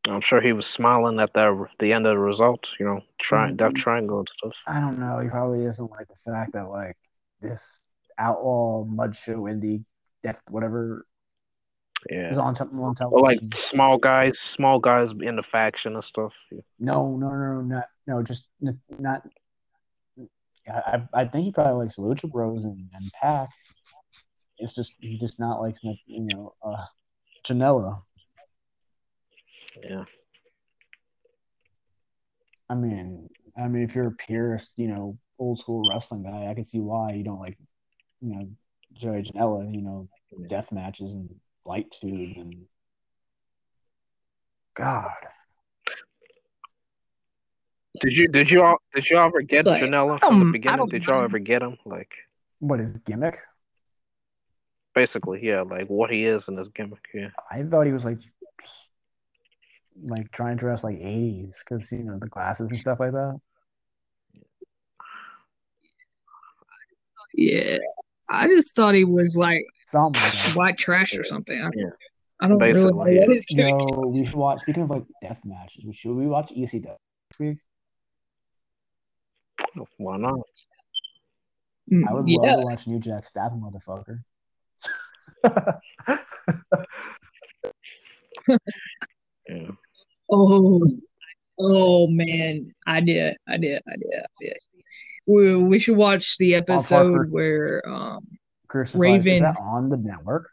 I'm 0.06 0.20
sure 0.20 0.40
he 0.40 0.52
was 0.52 0.66
smiling 0.66 1.18
at 1.20 1.32
the 1.32 1.66
the 1.80 1.92
end 1.92 2.06
of 2.06 2.10
the 2.12 2.18
result. 2.18 2.68
You 2.78 2.86
know, 2.86 3.00
trying 3.18 3.54
Mhm. 3.54 3.56
Death 3.56 3.74
Triangle 3.74 4.20
and 4.20 4.28
stuff. 4.38 4.54
I 4.68 4.80
don't 4.80 4.98
know. 4.98 5.18
He 5.18 5.28
probably 5.28 5.64
doesn't 5.64 5.90
like 5.90 6.06
the 6.08 6.14
fact 6.32 6.52
that 6.52 6.68
like 6.68 6.96
this 7.40 7.82
outlaw 8.18 8.84
mud 8.84 9.14
show 9.16 9.40
indie 9.42 9.84
death 10.22 10.40
whatever 10.48 11.06
Yeah. 12.08 12.30
is 12.30 12.38
on 12.38 12.54
something 12.54 12.78
on 12.78 12.90
Or 12.90 12.94
television. 12.94 13.22
like 13.48 13.54
small 13.54 13.98
guys, 13.98 14.38
small 14.38 14.78
guys 14.78 15.10
in 15.20 15.34
the 15.36 15.42
faction 15.42 15.94
and 15.94 16.04
stuff. 16.04 16.32
Yeah. 16.52 16.60
No, 16.78 17.16
no, 17.16 17.30
no, 17.30 17.36
no, 17.36 17.60
not 17.62 17.88
no, 18.06 18.22
just 18.22 18.48
n- 18.64 18.80
not. 18.98 19.26
I, 20.68 21.02
I 21.14 21.24
think 21.24 21.44
he 21.44 21.52
probably 21.52 21.84
likes 21.84 21.96
Lucha 21.96 22.30
Bros 22.30 22.64
and, 22.64 22.88
and 22.92 23.10
Pac. 23.20 23.48
It's 24.58 24.74
just 24.74 24.94
he 25.00 25.18
just 25.18 25.38
not 25.38 25.60
likes 25.60 25.80
you 25.82 25.98
know 26.06 26.54
uh, 26.62 26.84
Janela. 27.46 28.00
Yeah. 29.82 30.04
I 32.68 32.74
mean, 32.74 33.28
I 33.56 33.68
mean, 33.68 33.82
if 33.84 33.94
you're 33.94 34.08
a 34.08 34.12
purist, 34.12 34.72
you 34.76 34.88
know, 34.88 35.18
old 35.38 35.60
school 35.60 35.88
wrestling 35.88 36.24
guy, 36.24 36.48
I 36.50 36.54
can 36.54 36.64
see 36.64 36.80
why 36.80 37.12
you 37.12 37.22
don't 37.22 37.38
like, 37.38 37.56
you 38.20 38.34
know, 38.34 38.48
Joey 38.94 39.22
Janela. 39.22 39.72
You 39.72 39.82
know, 39.82 40.08
death 40.48 40.72
matches 40.72 41.14
and 41.14 41.32
light 41.64 41.86
tube 42.00 42.36
and 42.36 42.54
God. 44.74 45.12
Did 48.06 48.16
you 48.16 48.28
did 48.28 48.50
you 48.52 48.62
all 48.62 48.76
did 48.94 49.10
you 49.10 49.18
ever 49.18 49.42
get 49.42 49.66
Like, 49.66 49.82
Janela 49.82 50.20
from 50.20 50.38
the 50.38 50.52
beginning? 50.52 50.86
Did 50.86 51.02
y'all 51.02 51.24
ever 51.24 51.40
get 51.40 51.60
him? 51.60 51.76
Like 51.84 52.12
What 52.60 52.78
is 52.78 52.96
gimmick? 52.98 53.36
basically, 54.94 55.40
yeah, 55.42 55.62
like 55.62 55.88
what 55.88 56.10
he 56.10 56.24
is 56.24 56.46
in 56.46 56.56
his 56.56 56.68
gimmick. 56.68 57.04
Yeah. 57.12 57.28
I 57.50 57.64
thought 57.64 57.84
he 57.84 57.92
was 57.92 58.04
like, 58.04 58.20
like 60.04 60.30
trying 60.30 60.56
to 60.56 60.60
dress 60.60 60.84
like 60.84 61.00
'80s 61.00 61.56
because 61.68 61.90
you 61.90 62.04
know 62.04 62.16
the 62.20 62.28
glasses 62.28 62.70
and 62.70 62.78
stuff 62.78 63.00
like 63.00 63.10
that. 63.10 63.40
Yeah, 67.34 67.78
I 68.30 68.46
just 68.46 68.76
thought 68.76 68.94
he 68.94 69.04
was 69.04 69.36
like 69.36 69.64
Something 69.88 70.22
like 70.22 70.56
white 70.56 70.78
trash 70.78 71.18
or 71.18 71.24
something. 71.24 71.60
I, 71.60 71.70
Yeah. 71.74 71.86
I 72.38 72.48
don't 72.48 72.58
really 72.58 72.72
know 72.72 73.04
Basically, 73.04 73.18
what 73.18 73.28
his 73.28 73.44
gimmick 73.46 73.74
No, 73.74 74.12
we 74.14 74.26
should 74.26 74.34
watch. 74.34 74.60
Speaking 74.62 74.82
of 74.84 74.90
like 74.90 75.04
death 75.22 75.40
matches, 75.44 75.84
we 75.84 75.92
should 75.92 76.14
we 76.14 76.26
watch 76.26 76.52
ECW 76.56 76.84
next 76.84 77.38
week? 77.38 77.58
Why 79.98 80.16
not? 80.16 80.40
Mm, 81.92 82.08
I 82.08 82.14
would 82.14 82.28
yeah, 82.28 82.38
love 82.38 82.60
to 82.60 82.66
watch 82.66 82.86
New 82.86 82.98
Jack 82.98 83.26
stab 83.26 83.52
a 83.52 83.56
motherfucker. 83.56 84.22
Yeah. 89.48 89.70
Oh, 90.30 90.82
oh 91.58 92.06
man, 92.08 92.72
I 92.86 93.00
did, 93.00 93.36
I 93.48 93.56
did, 93.58 93.80
I 93.86 93.96
did, 93.96 94.10
I 94.12 94.26
did. 94.40 94.58
We 95.26 95.54
we 95.56 95.78
should 95.78 95.96
watch 95.96 96.36
the 96.38 96.54
episode 96.56 97.30
where 97.30 97.82
um 97.88 98.26
Crucified. 98.68 99.20
Is 99.20 99.26
Raven- 99.26 99.42
that 99.42 99.56
on 99.58 99.88
the 99.88 99.96
network? 99.96 100.50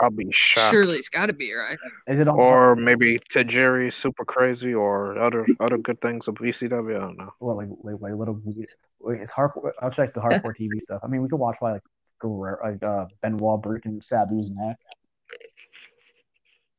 I'll 0.00 0.10
be 0.10 0.26
shocked. 0.32 0.70
surely 0.70 0.98
it's 0.98 1.08
got 1.08 1.26
to 1.26 1.32
be 1.32 1.52
right. 1.52 1.78
Is 2.08 2.18
it 2.18 2.26
on? 2.26 2.38
Or 2.38 2.74
maybe 2.74 3.18
Tajiri 3.18 3.92
Super 3.92 4.24
Crazy 4.24 4.74
or 4.74 5.18
other 5.18 5.46
other 5.60 5.78
good 5.78 6.00
things 6.00 6.26
of 6.26 6.34
ECW. 6.34 6.96
I 6.96 7.00
don't 7.00 7.16
know. 7.16 7.32
Well, 7.40 7.56
like 7.56 7.68
like, 7.82 8.00
like 8.00 8.12
little 8.14 8.40
weird. 8.44 8.68
Wait, 9.00 9.20
it's 9.20 9.32
hardcore. 9.32 9.70
I'll 9.80 9.90
check 9.90 10.12
the 10.12 10.20
hardcore 10.20 10.56
TV 10.60 10.80
stuff. 10.80 11.00
I 11.04 11.06
mean, 11.06 11.22
we 11.22 11.28
could 11.28 11.38
watch 11.38 11.58
like 11.62 11.82
Guerrero, 12.18 12.58
like 12.64 12.82
uh, 12.82 13.06
Benoit 13.22 13.62
breaking 13.62 14.00
Sabu's 14.00 14.50
neck. 14.50 14.76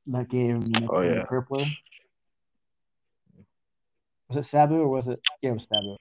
That 0.07 0.29
game. 0.29 0.61
him 0.63 0.71
the 0.71 0.87
Oh, 0.91 1.01
yeah. 1.01 1.23
Crippler. 1.23 1.69
Was 4.27 4.37
it 4.37 4.43
Sabu 4.43 4.75
or 4.75 4.87
was 4.87 5.07
it? 5.07 5.19
Yeah, 5.41 5.51
it 5.51 5.53
was 5.53 5.67
Sabu. 5.69 5.97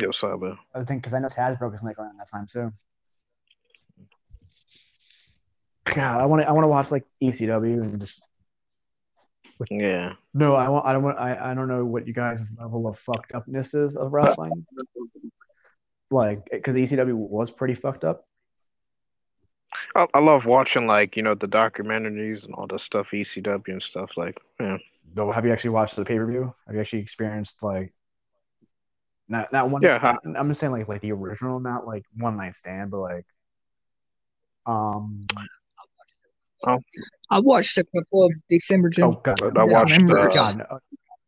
Yo, 0.00 0.10
Sabu. 0.10 0.56
I 0.74 0.84
think 0.84 1.02
because 1.02 1.14
I 1.14 1.18
know 1.18 1.28
Taz 1.28 1.58
broke 1.58 1.74
his 1.74 1.82
neck 1.82 1.98
around 1.98 2.18
that 2.18 2.30
time 2.30 2.46
too. 2.46 2.72
God, 5.84 6.20
I 6.20 6.26
want 6.26 6.42
to. 6.42 6.48
I 6.48 6.52
want 6.52 6.64
to 6.64 6.68
watch 6.68 6.90
like 6.90 7.04
ECW 7.22 7.82
and 7.82 8.00
just 8.00 8.22
Yeah. 9.70 10.14
no. 10.32 10.54
I 10.54 10.68
want. 10.68 10.86
I 10.86 10.92
don't 10.92 11.02
want. 11.02 11.18
I, 11.18 11.50
I 11.50 11.54
don't 11.54 11.68
know 11.68 11.84
what 11.84 12.06
you 12.06 12.12
guys' 12.12 12.56
level 12.58 12.86
of 12.86 12.98
fucked 12.98 13.32
upness 13.34 13.74
is 13.74 13.96
of 13.96 14.12
wrestling. 14.12 14.66
Like, 16.10 16.48
because 16.50 16.76
ECW 16.76 17.14
was 17.14 17.50
pretty 17.50 17.74
fucked 17.74 18.04
up. 18.04 18.24
I, 19.96 20.06
I 20.14 20.20
love 20.20 20.44
watching 20.44 20.86
like 20.86 21.16
you 21.16 21.22
know 21.22 21.34
the 21.34 21.48
documentaries 21.48 22.44
and 22.44 22.54
all 22.54 22.66
the 22.66 22.78
stuff 22.78 23.08
ECW 23.12 23.68
and 23.68 23.82
stuff 23.82 24.10
like 24.16 24.38
yeah 24.60 24.76
Though, 25.14 25.30
have 25.30 25.44
you 25.44 25.52
actually 25.52 25.70
watched 25.70 25.96
the 25.96 26.04
pay 26.04 26.16
per 26.16 26.26
view? 26.26 26.54
Have 26.66 26.74
you 26.74 26.80
actually 26.80 27.00
experienced 27.00 27.62
like 27.62 27.92
not 29.28 29.52
not 29.52 29.70
one? 29.70 29.82
Yeah. 29.82 30.16
I'm 30.24 30.48
just 30.48 30.60
saying 30.60 30.72
like 30.72 30.88
like 30.88 31.02
the 31.02 31.12
original, 31.12 31.60
not 31.60 31.86
like 31.86 32.04
one 32.16 32.36
night 32.36 32.54
stand, 32.54 32.90
but 32.90 33.00
like 33.00 33.26
um. 34.66 35.26
I 37.30 37.40
watched 37.40 37.78
a 37.78 37.84
couple 37.84 38.26
of 38.26 38.32
December 38.48 38.90
Oh 39.00 39.12
god, 39.22 39.40
I 39.56 39.64
watched, 39.64 40.00
uh, 40.10 40.28
God, 40.28 40.56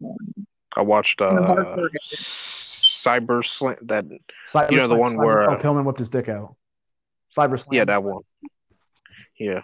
no. 0.00 0.16
I 0.76 0.82
watched 0.82 1.20
uh 1.20 1.28
And 1.28 1.38
the 1.38 1.42
hardcore 1.42 1.88
guy. 1.92 2.16
Cyber 2.16 3.44
Slam 3.44 3.76
that 3.82 4.04
Cyber, 4.52 4.70
You 4.70 4.78
know, 4.78 4.88
the 4.88 4.96
one 4.96 5.14
Cyber- 5.14 5.24
where, 5.24 5.50
oh, 5.50 5.54
uh, 5.54 5.62
Pillman 5.62 5.84
whipped 5.84 5.98
his 5.98 6.08
dick 6.08 6.28
out. 6.28 6.56
Cyber 7.36 7.58
Slam. 7.58 7.74
yeah 7.74 7.84
that 7.84 8.02
one 8.02 8.22
yeah 9.38 9.62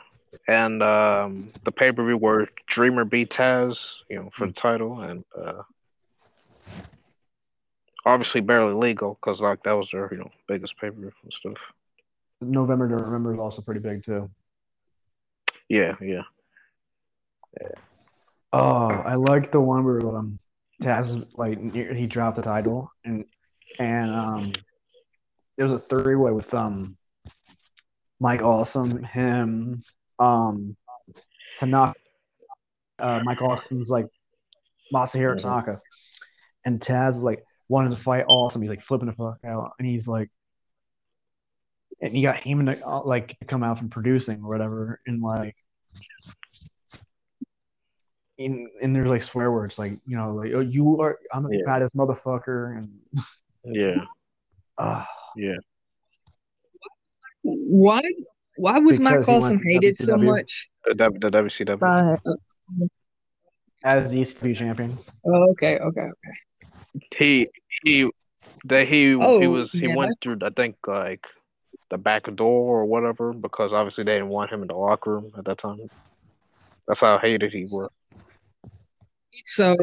and 0.48 0.82
um 0.82 1.48
the 1.64 1.72
pay 1.72 1.92
per 1.92 2.04
view 2.04 2.16
where 2.16 2.48
Dreamer 2.66 3.04
beat 3.04 3.30
Taz 3.30 3.96
you 4.08 4.16
know 4.16 4.30
for 4.34 4.46
the 4.46 4.52
title 4.52 5.00
and 5.00 5.24
uh 5.40 5.62
obviously 8.06 8.40
barely 8.40 8.74
legal 8.74 9.14
because 9.20 9.40
like 9.40 9.62
that 9.64 9.72
was 9.72 9.88
their 9.92 10.08
you 10.12 10.18
know 10.18 10.30
biggest 10.48 10.76
pay 10.78 10.90
per 10.90 10.96
view 10.96 11.12
stuff 11.30 11.58
November 12.40 12.88
to 12.88 12.96
Remember 12.96 13.34
is 13.34 13.38
also 13.38 13.60
pretty 13.60 13.80
big 13.80 14.02
too. 14.04 14.30
Yeah 15.70 15.94
yeah 16.02 16.22
Oh, 18.52 18.88
I 18.88 19.14
like 19.14 19.52
the 19.52 19.60
one 19.60 19.84
where 19.84 20.00
um 20.00 20.38
Taz 20.82 21.24
like 21.36 21.72
he 21.72 22.06
dropped 22.06 22.36
the 22.36 22.42
title 22.42 22.90
and 23.04 23.24
and 23.78 24.10
um 24.10 24.52
there 25.56 25.66
was 25.66 25.72
a 25.72 25.78
three 25.78 26.16
way 26.16 26.32
with 26.32 26.52
um 26.54 26.96
Mike 28.18 28.42
Awesome, 28.42 29.02
him, 29.02 29.82
um 30.18 30.76
Tanaka, 31.58 31.94
uh, 32.98 33.20
Mike 33.24 33.40
Awesome's 33.40 33.88
like 33.88 34.06
Masahiro. 34.92 35.40
Tanaka, 35.40 35.78
and 36.64 36.80
Taz 36.80 37.10
is 37.10 37.22
like 37.22 37.44
wanted 37.68 37.90
to 37.90 37.96
fight 37.96 38.24
Awesome. 38.26 38.62
He's 38.62 38.70
like 38.70 38.82
flipping 38.82 39.06
the 39.06 39.14
fuck 39.14 39.38
out, 39.46 39.72
and 39.78 39.86
he's 39.86 40.08
like, 40.08 40.28
and 42.00 42.12
he 42.14 42.22
got 42.22 42.36
Heyman 42.36 42.74
to 42.76 42.86
uh, 42.86 43.02
like 43.04 43.36
come 43.46 43.62
out 43.62 43.78
from 43.78 43.90
producing 43.90 44.42
or 44.42 44.48
whatever, 44.48 45.00
and 45.06 45.22
like 45.22 45.56
in 48.38 48.68
and 48.82 48.96
there's 48.96 49.08
like 49.10 49.22
swear 49.22 49.52
words 49.52 49.78
like 49.78 49.92
you 50.06 50.16
know 50.16 50.34
like 50.34 50.52
oh 50.54 50.60
you 50.60 51.00
are 51.00 51.18
I'm 51.32 51.42
the 51.42 51.58
Yeah. 51.58 51.64
baddest 51.66 51.94
motherfucker 51.94 52.78
and 52.78 52.90
yeah 53.64 54.04
uh, 54.78 55.04
yeah 55.36 55.56
Why? 57.42 58.00
Why 58.56 58.78
was 58.78 58.98
Mike 59.00 59.12
Because 59.12 59.26
he 59.26 59.32
went 59.32 59.44
Awesome 59.44 59.58
to 59.58 59.64
hated 59.64 59.96
so 59.96 60.16
much? 60.16 60.66
the, 60.84 60.94
the 60.94 61.30
WCW 61.30 61.78
By, 61.78 62.16
as 63.84 64.10
the 64.10 64.22
ECW 64.24 64.56
champion. 64.56 64.98
oh, 65.26 65.50
okay, 65.52 65.78
okay, 65.78 66.00
okay. 66.02 67.08
He 67.16 67.48
he 67.82 68.10
that 68.64 68.88
he 68.88 68.96
he 69.02 69.16
Oh, 69.16 69.48
was 69.50 69.72
he 69.72 69.86
yeah. 69.86 69.96
went 69.96 70.16
through 70.20 70.38
I 70.42 70.50
think 70.50 70.76
like 70.86 71.26
the 71.90 71.98
back 71.98 72.24
door 72.36 72.80
or 72.80 72.84
whatever 72.86 73.32
because 73.32 73.72
obviously 73.72 74.04
they 74.04 74.14
didn't 74.14 74.28
want 74.28 74.50
him 74.50 74.62
in 74.62 74.68
the 74.68 74.74
locker 74.74 75.12
room 75.12 75.32
at 75.36 75.44
that 75.44 75.58
time. 75.58 75.78
That's 76.86 77.00
how 77.00 77.18
hated 77.18 77.52
he 77.52 77.64
was. 77.64 77.90
So 79.46 79.76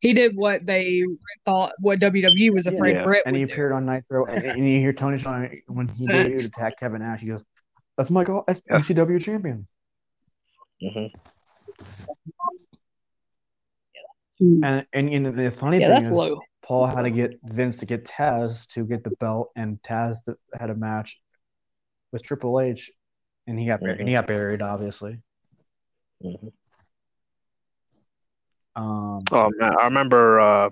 he 0.00 0.12
did 0.12 0.36
what 0.36 0.64
they 0.64 1.02
thought 1.44 1.72
what 1.80 1.98
WWE 2.00 2.50
was 2.52 2.66
afraid 2.66 2.94
Yeah, 2.94 3.04
Bret 3.04 3.22
and 3.26 3.34
he 3.36 3.42
would 3.42 3.48
do. 3.48 3.52
appeared 3.54 3.72
on 3.72 3.86
Nitro, 3.86 4.26
and, 4.26 4.44
and 4.44 4.70
you 4.70 4.78
hear 4.78 4.92
Tony 4.92 5.18
Schiavone 5.18 5.62
when 5.66 5.88
he 5.88 6.06
debuted 6.06 6.46
attack 6.48 6.78
Kevin 6.78 7.00
Nash. 7.02 7.20
He 7.20 7.28
goes, 7.28 7.44
"That's 7.96 8.10
my 8.10 8.24
goal, 8.24 8.44
that's 8.46 8.60
Yeah. 8.68 8.78
ECW 8.78 9.20
champion." 9.20 9.66
hmm 10.80 11.06
And 14.40 14.86
and, 14.92 15.08
and 15.08 15.38
the 15.38 15.50
funny 15.50 15.78
Yeah, 15.78 15.88
thing 15.88 15.96
that's 15.96 16.06
is, 16.06 16.12
low. 16.12 16.40
Paul 16.68 16.86
had 16.86 17.02
to 17.02 17.10
get 17.10 17.40
Vince 17.42 17.76
to 17.76 17.86
get 17.86 18.04
Taz 18.04 18.66
to 18.74 18.84
get 18.84 19.02
the 19.02 19.10
belt, 19.12 19.50
and 19.56 19.82
Taz 19.82 20.18
had 20.52 20.68
a 20.68 20.74
match 20.74 21.18
with 22.12 22.22
Triple 22.22 22.60
H, 22.60 22.90
and 23.46 23.58
he 23.58 23.64
got 23.66 23.80
buried. 23.80 24.00
And 24.00 24.08
he 24.08 24.14
got 24.14 24.26
buried, 24.26 24.60
obviously. 24.60 25.18
hmm 26.22 26.48
Um, 28.76 29.20
Oh 29.32 29.50
man, 29.58 29.72
I 29.80 29.84
remember 29.84 30.40
uh, 30.40 30.70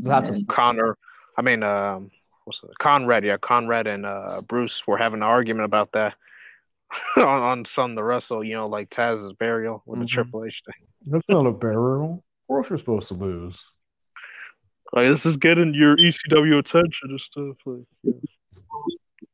lots 0.00 0.30
of 0.30 0.40
Connor. 0.48 0.96
I 1.36 1.42
mean, 1.42 1.62
um, 1.62 2.10
what's 2.46 2.62
it? 2.64 2.70
Conrad? 2.78 3.22
Yeah, 3.22 3.36
Conrad 3.36 3.86
and 3.86 4.06
uh, 4.06 4.40
Bruce 4.40 4.86
were 4.86 4.96
having 4.96 5.18
an 5.18 5.24
argument 5.24 5.66
about 5.66 5.92
that 5.92 6.14
on 7.18 7.24
on 7.26 7.64
Sun 7.66 7.96
the 7.96 8.02
Wrestle. 8.02 8.42
You 8.42 8.54
know, 8.54 8.66
like 8.66 8.88
Taz's 8.88 9.34
burial 9.34 9.82
with 9.84 10.00
the 10.00 10.06
Mhm. 10.06 10.08
Triple 10.08 10.46
H 10.46 10.62
thing. 10.64 10.88
that's 11.12 11.28
not 11.28 11.44
a 11.46 11.52
burial. 11.52 12.24
Of 12.44 12.46
course, 12.48 12.70
you're 12.70 12.78
supposed 12.78 13.08
to 13.08 13.14
lose. 13.14 13.62
Like 14.92 15.10
this 15.10 15.26
is 15.26 15.36
getting 15.36 15.74
your 15.74 15.96
ECW 15.96 16.58
attention 16.58 17.10
and 17.10 17.20
stuff. 17.20 17.56
Like, 17.66 17.84
yeah. 18.02 18.12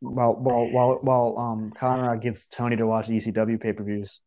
While 0.00 0.34
while 0.34 0.66
while 0.70 0.98
while 1.02 1.38
um 1.38 1.70
Conrad 1.70 2.20
gets 2.20 2.46
Tony 2.46 2.76
to 2.76 2.86
watch 2.86 3.08
ECW 3.08 3.60
pay 3.60 3.72
per 3.72 3.84
views, 3.84 4.20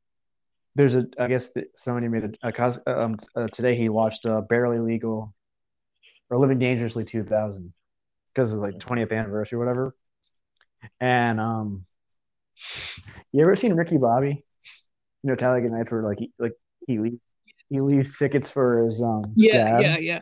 there's 0.76 0.96
a 0.96 1.06
I 1.20 1.28
guess 1.28 1.52
that 1.52 1.78
somebody 1.78 2.08
made 2.08 2.24
a, 2.42 2.48
a 2.48 2.52
cos- 2.52 2.80
um 2.88 3.18
uh, 3.36 3.48
today 3.48 3.76
he 3.76 3.90
watched 3.90 4.26
uh, 4.26 4.42
Barely 4.42 4.80
Legal 4.80 5.34
or 6.30 6.38
Living 6.40 6.60
Dangerously 6.60 7.06
2000 7.06 7.74
because 8.34 8.54
it's 8.54 8.62
like 8.62 8.78
20th 8.80 9.12
anniversary 9.12 9.58
or 9.58 9.60
whatever. 9.60 9.96
And 11.00 11.40
um, 11.40 11.86
you 13.32 13.42
ever 13.42 13.56
seen 13.56 13.74
Ricky 13.74 13.98
Bobby? 13.98 14.44
You 15.24 15.30
know, 15.30 15.36
Talladega 15.36 15.74
Nights 15.74 15.92
where 15.92 16.04
like 16.04 16.20
he 16.20 16.32
like 16.40 16.54
he 16.88 17.00
leaves, 17.00 17.18
he 17.70 17.82
leaves 17.82 18.18
tickets 18.18 18.50
for 18.50 18.86
his 18.86 19.02
um 19.02 19.34
Yeah, 19.36 19.80
dad. 19.80 19.82
yeah, 19.82 19.98
yeah. 19.98 20.22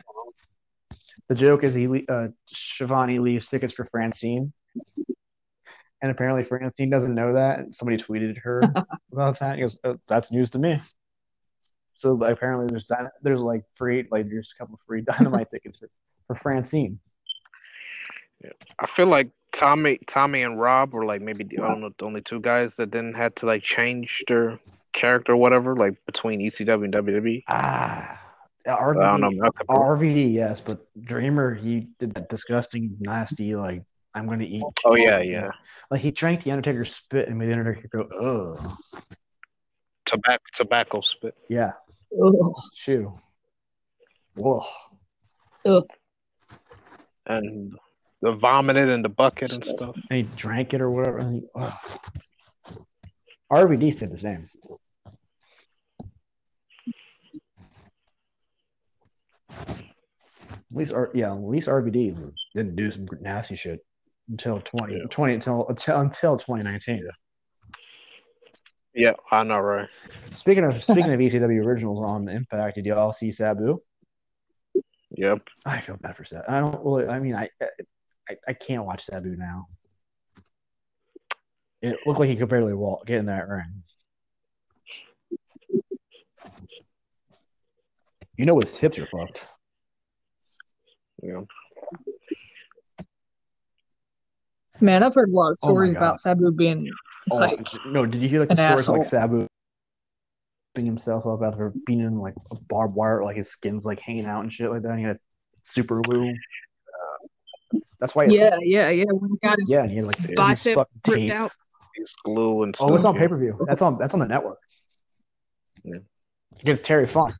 The 1.28 1.34
joke 1.34 1.64
is 1.64 1.74
he 1.74 2.06
uh 2.08 2.28
Schiavone 2.46 3.18
leaves 3.18 3.48
tickets 3.48 3.72
for 3.72 3.84
Francine. 3.84 4.52
And 6.02 6.12
apparently 6.12 6.44
Francine 6.44 6.90
doesn't 6.90 7.14
know 7.14 7.34
that. 7.34 7.74
Somebody 7.74 7.96
tweeted 7.96 8.38
her 8.42 8.62
about 9.12 9.38
that. 9.40 9.56
He 9.56 9.62
goes, 9.62 9.78
oh, 9.82 9.96
"That's 10.06 10.30
news 10.30 10.50
to 10.50 10.58
me." 10.58 10.78
So 11.94 12.12
like, 12.12 12.34
apparently 12.34 12.66
there's 12.68 12.84
dyna- 12.84 13.12
there's 13.22 13.40
like 13.40 13.64
free 13.74 14.06
like 14.10 14.28
there's 14.28 14.52
a 14.54 14.62
couple 14.62 14.78
free 14.86 15.00
dynamite 15.00 15.50
tickets 15.52 15.78
for, 15.78 15.88
for 16.26 16.34
Francine. 16.34 17.00
I 18.78 18.86
feel 18.86 19.06
like 19.06 19.30
Tommy, 19.52 19.98
Tommy 20.06 20.42
and 20.42 20.60
Rob 20.60 20.92
were 20.92 21.06
like 21.06 21.22
maybe 21.22 21.44
the, 21.44 21.58
I 21.58 21.68
don't 21.68 21.80
know, 21.80 21.90
the 21.98 22.04
only 22.04 22.20
two 22.20 22.40
guys 22.40 22.74
that 22.76 22.90
didn't 22.90 23.14
have 23.14 23.34
to 23.36 23.46
like 23.46 23.62
change 23.62 24.22
their 24.28 24.60
character 24.92 25.32
or 25.32 25.36
whatever, 25.36 25.74
like 25.74 25.96
between 26.04 26.40
ECW 26.40 26.84
and 26.84 26.92
WWE. 26.92 27.42
Ah, 27.48 28.20
I 28.66 28.92
don't 28.92 29.20
know. 29.20 29.30
RVD, 29.30 29.38
Malcolm- 29.38 29.66
RVD, 29.68 30.32
yes, 30.34 30.60
but 30.60 30.86
Dreamer 31.00 31.54
he 31.54 31.88
did 31.98 32.14
that 32.14 32.28
disgusting, 32.28 32.96
nasty 33.00 33.54
like 33.54 33.82
I'm 34.14 34.26
gonna 34.28 34.44
eat. 34.44 34.64
Oh 34.84 34.94
yeah, 34.96 35.20
yeah. 35.20 35.50
Like 35.90 36.00
he 36.00 36.10
drank 36.10 36.42
the 36.42 36.50
Undertaker's 36.50 36.94
spit 36.94 37.28
and 37.28 37.38
made 37.38 37.48
the 37.50 37.58
Undertaker 37.58 37.88
go, 37.88 38.54
ugh. 38.56 38.72
Tobacco, 40.04 40.42
tobacco 40.54 41.00
spit. 41.00 41.34
Yeah, 41.48 41.72
Ugh. 42.20 42.54
chew. 42.74 43.12
Ugh. 44.44 44.62
Ugh. 45.64 45.84
and 47.26 47.72
the 48.22 48.32
vomited 48.32 48.88
in 48.88 49.02
the 49.02 49.08
bucket 49.08 49.52
and 49.52 49.64
stuff. 49.64 49.94
and 50.10 50.16
he 50.16 50.22
drank 50.36 50.74
it 50.74 50.80
or 50.80 50.90
whatever. 50.90 51.18
And 51.18 51.34
he, 51.34 51.42
ugh. 51.54 51.74
RVD 53.52 53.92
said 53.94 54.10
the 54.10 54.18
same. 54.18 54.48
At 60.70 60.76
least, 60.76 60.92
yeah, 61.14 61.32
at 61.32 61.42
least 61.42 61.68
RVD 61.68 62.32
didn't 62.54 62.76
do 62.76 62.90
some 62.90 63.06
nasty 63.20 63.56
shit 63.56 63.84
until 64.28 64.60
20, 64.60 64.94
Yeah. 64.94 65.04
20 65.10 65.34
until, 65.34 65.68
until 65.68 66.00
until 66.00 66.36
2019. 66.36 67.08
Yeah, 68.94 69.12
I 69.30 69.42
know, 69.44 69.58
right? 69.58 69.88
Speaking 70.24 70.64
of 70.64 70.82
speaking 70.84 71.12
of 71.12 71.20
ECW 71.20 71.64
originals 71.64 72.02
on 72.04 72.28
Impact, 72.28 72.76
did 72.76 72.86
y'all 72.86 73.12
see 73.12 73.30
Sabu? 73.30 73.80
Yep. 75.10 75.42
I 75.64 75.80
feel 75.80 75.96
bad 75.96 76.16
for 76.16 76.24
Sabu. 76.24 76.44
I 76.48 76.60
don't 76.60 76.84
really. 76.84 77.06
I 77.06 77.20
mean, 77.20 77.34
I 77.34 77.48
I, 78.28 78.36
I 78.48 78.52
can't 78.54 78.84
watch 78.84 79.04
Sabu 79.04 79.36
now. 79.36 79.68
It 81.82 81.98
looked 82.06 82.18
like 82.18 82.28
he 82.28 82.36
could 82.36 82.48
barely 82.48 82.74
walk, 82.74 83.06
get 83.06 83.18
in 83.18 83.26
that 83.26 83.48
ring. 83.48 83.82
You 88.36 88.44
know 88.46 88.58
his 88.60 88.76
hips 88.78 88.98
are 88.98 89.06
fucked. 89.06 89.46
Yeah. 91.22 91.42
Man, 94.80 95.02
I've 95.02 95.14
heard 95.14 95.30
a 95.30 95.32
lot 95.32 95.52
of 95.52 95.58
Oh 95.62 95.68
my 95.68 95.72
stories 95.72 95.94
God. 95.94 95.98
about 95.98 96.20
Sabu 96.20 96.52
being 96.52 96.90
Oh, 97.30 97.36
like 97.36 97.60
no, 97.86 98.06
did 98.06 98.20
you 98.20 98.28
hear 98.28 98.40
like 98.40 98.48
the 98.50 98.52
an 98.52 98.56
stories 98.58 98.80
asshole. 98.80 98.96
like 98.98 99.06
Sabu 99.06 99.46
beating 100.74 100.86
himself 100.86 101.26
up 101.26 101.40
after 101.42 101.72
being 101.86 102.00
in 102.00 102.14
like 102.14 102.34
a 102.52 102.56
barbed 102.68 102.94
wire, 102.94 103.24
like 103.24 103.36
his 103.36 103.50
skin's 103.50 103.84
like 103.86 103.98
hanging 104.00 104.26
out 104.26 104.42
and 104.42 104.52
shit 104.52 104.70
like 104.70 104.82
that. 104.82 104.90
And 104.90 104.98
he 104.98 105.04
had 105.04 105.18
super 105.62 106.02
glue. 106.02 106.34
That's 107.98 108.14
why. 108.14 108.26
It's, 108.26 108.36
yeah, 108.36 108.56
yeah, 108.60 108.90
yeah. 108.90 109.04
When 109.08 109.30
he 109.30 109.36
got 109.48 109.58
his 109.58 109.70
yeah. 109.70 109.80
And 109.80 109.90
he 109.90 109.96
had 109.96 110.04
like 110.06 110.18
these 110.18 110.36
bicep 110.36 110.74
fucking 110.74 111.00
ripped 111.08 111.20
tape. 111.20 111.32
out. 111.32 111.52
He's 111.94 112.14
glue 112.24 112.62
and 112.62 112.76
stuff. 112.76 112.90
Oh, 112.90 112.94
it's 112.94 113.04
on 113.04 113.14
yeah. 113.14 113.20
pay 113.22 113.28
per 113.28 113.38
view. 113.38 113.58
That's 113.66 113.80
on. 113.80 113.96
That's 113.98 114.12
on 114.12 114.20
the 114.20 114.26
network. 114.26 114.58
Yeah. 115.82 116.00
Against 116.60 116.84
Terry 116.84 117.06
Funk. 117.06 117.34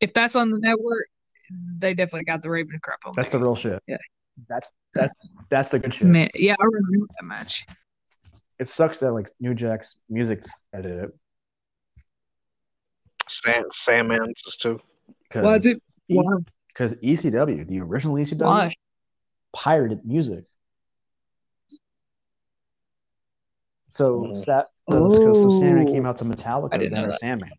If 0.00 0.12
that's 0.14 0.36
on 0.36 0.50
the 0.50 0.58
network, 0.58 1.06
they 1.78 1.94
definitely 1.94 2.24
got 2.24 2.42
the 2.42 2.50
Raven 2.50 2.78
crap 2.82 2.98
on. 3.06 3.12
That's 3.16 3.28
the 3.30 3.38
real 3.38 3.56
shit. 3.56 3.82
Yeah. 3.86 3.96
That's 4.48 4.70
that's 4.92 5.14
that's 5.48 5.70
the 5.70 5.78
good 5.78 5.94
shit. 5.94 6.08
Man, 6.08 6.28
yeah, 6.34 6.54
I 6.60 6.64
remember 6.64 7.06
that 7.18 7.24
match. 7.24 7.64
It 8.58 8.68
sucks 8.68 9.00
that 9.00 9.12
like 9.12 9.30
New 9.40 9.54
Jack's 9.54 9.96
music's 10.10 10.62
edited 10.74 11.10
Sam 13.28 13.64
Sandman's 13.72 14.42
is 14.46 14.56
too. 14.56 14.78
Why 15.32 15.56
is 15.56 15.66
it? 15.66 15.82
Why? 16.08 16.22
because 16.68 16.92
ECW, 16.94 17.66
the 17.66 17.80
original 17.80 18.16
ECW, 18.16 18.44
Why? 18.44 18.74
pirated 19.54 20.04
music. 20.04 20.44
So 23.88 24.30
that 24.46 24.66
because 24.86 25.42
so 25.42 25.48
Sandman 25.60 25.88
Oh. 25.88 25.92
came 25.92 26.04
out 26.06 26.18
to 26.18 26.24
Metallica 26.24 26.72
didn't 26.72 26.86
as 26.86 26.92
know 26.92 26.98
Enter 26.98 27.10
that. 27.12 27.20
Sandman. 27.20 27.50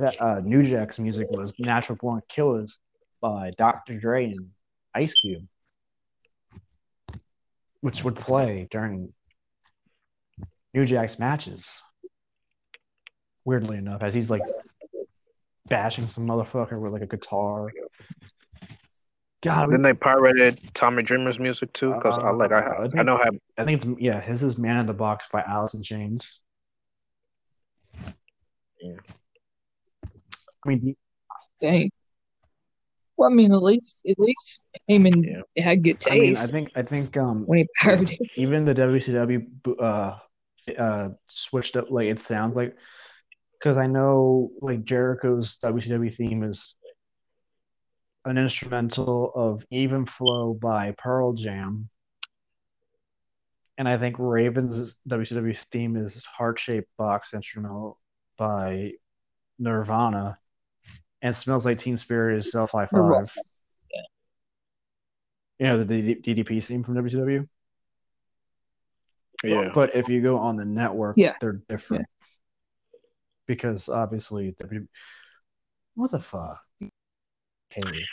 Uh, 0.00 0.40
New 0.44 0.62
Jack's 0.64 0.98
music 0.98 1.28
was 1.30 1.52
Natural 1.58 1.96
Born 2.00 2.20
Killers 2.28 2.78
by 3.20 3.52
Dr. 3.56 3.98
Dre 3.98 4.26
and 4.26 4.50
Ice 4.94 5.14
Cube, 5.14 5.46
which 7.80 8.04
would 8.04 8.16
play 8.16 8.66
during 8.70 9.12
New 10.72 10.84
Jack's 10.84 11.18
matches. 11.18 11.82
Weirdly 13.44 13.76
enough, 13.76 14.02
as 14.02 14.14
he's 14.14 14.30
like 14.30 14.42
bashing 15.68 16.08
some 16.08 16.26
motherfucker 16.26 16.80
with 16.80 16.92
like 16.92 17.02
a 17.02 17.06
guitar. 17.06 17.70
God, 19.42 19.70
Then 19.70 19.82
they 19.82 19.92
pirated 19.92 20.58
Tommy 20.72 21.02
Dreamer's 21.02 21.38
music 21.38 21.70
too, 21.74 21.92
because 21.92 22.18
I 22.18 22.30
like 22.30 22.50
Uh, 22.50 22.54
I 22.54 22.84
I 22.84 22.88
I 23.00 23.02
know 23.02 23.18
how 23.18 23.30
I 23.58 23.64
think 23.64 23.84
it's 23.84 24.00
yeah. 24.00 24.18
His 24.18 24.42
is 24.42 24.56
Man 24.56 24.78
in 24.78 24.86
the 24.86 24.94
Box 24.94 25.26
by 25.30 25.42
Alice 25.42 25.74
in 25.74 25.82
Chains. 25.82 26.40
Yeah. 28.80 28.96
I 30.64 30.68
mean, 30.68 30.96
Dang. 31.60 31.90
Well, 33.16 33.30
I 33.30 33.34
mean, 33.34 33.52
at 33.52 33.62
least 33.62 34.04
at 34.08 34.18
least 34.18 34.64
Heyman 34.90 35.42
had 35.56 35.84
good 35.84 36.00
taste 36.00 36.12
I 36.12 36.18
mean, 36.18 36.36
I 36.36 36.46
think 36.46 36.70
I 36.74 36.82
think 36.82 37.16
um 37.16 37.44
when 37.46 37.58
he 37.58 37.68
pirated. 37.80 38.18
even 38.36 38.64
the 38.64 38.74
WCW 38.74 39.46
uh 39.80 40.18
uh 40.76 41.08
switched 41.28 41.76
up 41.76 41.90
like 41.90 42.08
it 42.08 42.20
sounds 42.20 42.56
like 42.56 42.76
because 43.58 43.76
I 43.76 43.86
know 43.86 44.50
like 44.60 44.84
Jericho's 44.84 45.56
WCW 45.62 46.14
theme 46.14 46.42
is 46.42 46.76
an 48.24 48.38
instrumental 48.38 49.32
of 49.34 49.64
Even 49.70 50.04
Flow 50.06 50.54
by 50.54 50.94
Pearl 50.96 51.34
Jam. 51.34 51.88
And 53.76 53.88
I 53.88 53.98
think 53.98 54.16
Raven's 54.18 55.00
WCW 55.08 55.56
theme 55.70 55.96
is 55.96 56.24
Heart 56.26 56.58
Shaped 56.58 56.88
Box 56.96 57.34
instrumental 57.34 57.98
by 58.38 58.92
Nirvana. 59.58 60.38
And 61.24 61.34
Smells 61.34 61.64
Like 61.64 61.78
Teen 61.78 61.96
Spirit 61.96 62.36
is 62.38 62.52
Self 62.52 62.70
High 62.72 62.86
The 62.92 63.00
Raw. 63.00 63.20
Five. 63.20 63.32
You 65.58 65.66
know 65.66 65.82
the 65.82 66.14
DDP 66.16 66.62
theme 66.64 66.82
from 66.82 66.94
WCW. 66.94 67.48
Yeah. 69.42 69.70
But 69.74 69.94
if 69.94 70.08
you 70.08 70.20
go 70.22 70.36
on 70.36 70.56
the 70.56 70.64
network, 70.64 71.16
Yeah. 71.16 71.34
they're 71.40 71.60
different. 71.68 72.06
Because 73.46 73.88
obviously, 73.88 74.54
W- 74.60 74.86
what 75.94 76.10
the 76.10 76.18
fuck? 76.20 76.58
Okay. 77.72 78.04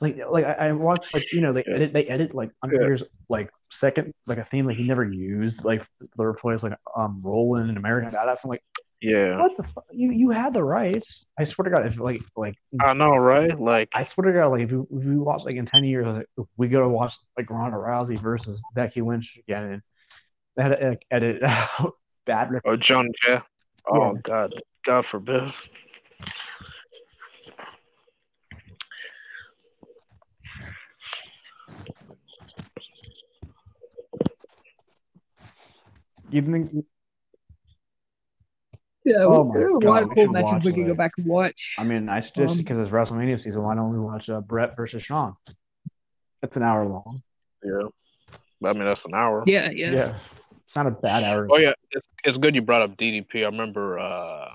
Like, 0.00 0.18
like 0.30 0.44
I, 0.44 0.68
I 0.68 0.72
watched, 0.72 1.12
like 1.14 1.24
you 1.32 1.40
know, 1.40 1.52
they 1.52 1.62
edit, 1.64 1.92
they 1.92 2.04
edit 2.06 2.34
like 2.34 2.50
Undertaker's 2.62 3.04
like 3.28 3.50
second, 3.70 4.12
like 4.26 4.38
a 4.38 4.44
theme 4.44 4.66
like 4.66 4.76
he 4.76 4.84
never 4.84 5.04
used, 5.04 5.64
like 5.64 5.86
the 6.16 6.24
replace 6.24 6.62
like 6.62 6.74
um 6.96 7.20
Roland 7.22 7.68
and 7.68 7.78
American 7.78 8.10
Badass. 8.10 8.38
I'm 8.44 8.50
like, 8.50 8.62
Yeah. 9.02 9.38
what 9.42 9.56
the 9.56 9.64
fuck? 9.64 9.84
You 9.90 10.12
you 10.12 10.30
had 10.30 10.52
the 10.52 10.62
rights. 10.62 11.26
I 11.36 11.42
swear 11.44 11.64
to 11.64 11.70
God, 11.70 11.86
if 11.86 11.98
like 11.98 12.22
like 12.36 12.54
I 12.80 12.92
know, 12.92 13.16
right? 13.16 13.58
Like, 13.58 13.88
I 13.92 14.04
swear 14.04 14.30
to 14.30 14.38
God, 14.38 14.48
like 14.48 14.62
if 14.62 14.70
we, 14.70 14.78
if 14.78 15.04
we 15.04 15.16
watch 15.16 15.42
like 15.44 15.56
in 15.56 15.66
ten 15.66 15.82
years, 15.82 16.06
like, 16.06 16.26
if 16.38 16.46
we 16.56 16.68
go 16.68 16.80
to 16.82 16.88
watch 16.88 17.14
like 17.36 17.50
Ronda 17.50 17.78
Rousey 17.78 18.16
versus 18.16 18.62
Becky 18.74 19.00
Lynch 19.02 19.38
again, 19.38 19.64
and 19.64 19.82
they 20.56 20.62
had 20.62 20.78
to 20.78 20.88
like, 20.90 21.06
edit 21.10 21.42
out 21.44 21.94
bad. 22.24 22.52
rep- 22.52 22.62
oh, 22.64 22.76
John 22.76 23.10
Jay. 23.26 23.40
Oh 23.90 24.14
Yeah. 24.14 24.20
God, 24.22 24.54
God 24.86 25.04
forbid. 25.04 25.52
You 36.30 36.42
think? 36.42 36.86
Yeah, 39.04 39.24
Oh 39.24 39.44
my 39.44 39.54
there 39.54 39.72
were 39.72 39.78
a 39.78 39.90
lot 39.90 40.02
of 40.04 40.10
cool 40.10 40.28
matches 40.28 40.64
we 40.64 40.72
could 40.72 40.86
go 40.86 40.94
back 40.94 41.12
and 41.18 41.26
watch. 41.26 41.74
I 41.78 41.84
mean, 41.84 42.08
I 42.08 42.20
suggest 42.20 42.52
Um, 42.52 42.58
because 42.58 42.78
it's 42.78 42.90
WrestleMania 42.90 43.40
season, 43.40 43.62
why 43.62 43.74
don't 43.74 43.90
we 43.90 43.98
watch 43.98 44.30
uh, 44.30 44.40
Bret 44.40 44.76
versus 44.76 45.02
Shawn? 45.02 45.34
It's 46.42 46.56
an 46.56 46.62
hour 46.62 46.86
long. 46.86 47.22
Yeah. 47.64 47.88
I 48.64 48.72
mean, 48.72 48.84
that's 48.84 49.04
an 49.04 49.14
hour. 49.14 49.42
Yeah, 49.46 49.70
yeah. 49.70 49.92
Yeah, 49.92 50.14
it's 50.64 50.76
not 50.76 50.86
a 50.86 50.92
bad 50.92 51.24
hour. 51.24 51.48
Oh 51.50 51.58
yeah, 51.58 51.72
it's, 51.90 52.06
it's 52.24 52.38
good 52.38 52.54
you 52.54 52.62
brought 52.62 52.82
up 52.82 52.96
DDP. 52.96 53.42
I 53.42 53.46
remember, 53.46 53.98
uh, 53.98 54.54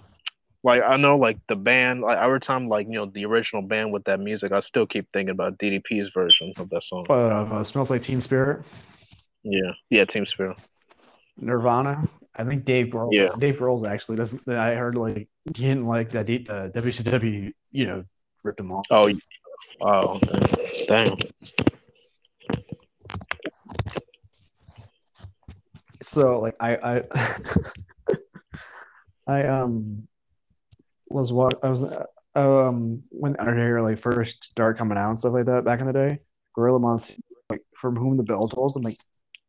like 0.64 0.82
I 0.82 0.98
know, 0.98 1.18
like 1.18 1.38
the 1.50 1.56
band, 1.56 2.02
like 2.02 2.18
every 2.18 2.40
time, 2.40 2.70
like 2.70 2.88
you 2.88 2.94
know, 2.94 3.06
the 3.06 3.26
original 3.26 3.62
band 3.62 3.92
with 3.92 4.06
that 4.06 4.20
music, 4.20 4.52
I 4.52 4.62
still 4.62 4.86
keep 4.86 5.08
thinking 5.12 5.32
about 5.32 5.58
DDP's 5.58 6.12
version 6.14 6.54
of 6.58 6.70
that 6.70 6.84
song. 6.84 7.06
Uh, 7.10 7.14
uh, 7.14 7.64
smells 7.64 7.90
like 7.90 8.02
Teen 8.02 8.22
Spirit, 8.22 8.64
Yeah, 9.44 9.72
yeah, 9.90 10.06
Team 10.06 10.26
Spirit. 10.26 10.58
Nirvana. 11.38 12.08
I 12.38 12.44
think 12.44 12.66
Dave 12.66 12.88
Grohl. 12.88 13.10
Yeah. 13.12 13.30
Dave 13.38 13.56
Grohl 13.56 13.90
actually 13.90 14.18
doesn't. 14.18 14.48
I 14.48 14.76
heard 14.76 14.96
like 14.96 15.28
he 15.46 15.52
didn't 15.52 15.88
like 15.88 16.10
that 16.10 16.30
uh, 16.30 16.70
WCW. 16.70 17.52
You 17.72 17.86
know, 17.86 18.04
ripped 18.44 18.60
him 18.60 18.72
off. 18.72 18.86
Oh, 18.92 19.12
oh, 19.82 20.20
damn. 20.88 21.18
so 26.18 26.40
like 26.40 26.56
I 26.60 26.76
I 26.76 27.04
I 29.28 29.44
um 29.48 30.08
was 31.10 31.32
what 31.32 31.64
I 31.64 31.70
was 31.70 31.84
uh, 31.84 32.06
um 32.36 33.04
when 33.10 33.36
Undertaker 33.40 33.82
like 33.82 34.00
first 34.00 34.44
started 34.44 34.78
coming 34.78 34.98
out 34.98 35.10
and 35.10 35.20
stuff 35.20 35.34
like 35.34 35.46
that 35.46 35.66
back 35.66 35.80
in 35.80 35.88
the 35.88 35.94
day. 35.94 36.20
Gorilla 36.56 36.80
Monsoon, 36.80 37.22
like 37.50 37.62
from 37.76 37.96
whom 37.96 38.18
the 38.18 38.24
bell 38.24 38.48
tolls. 38.48 38.76
I'm 38.76 38.82
like 38.82 38.98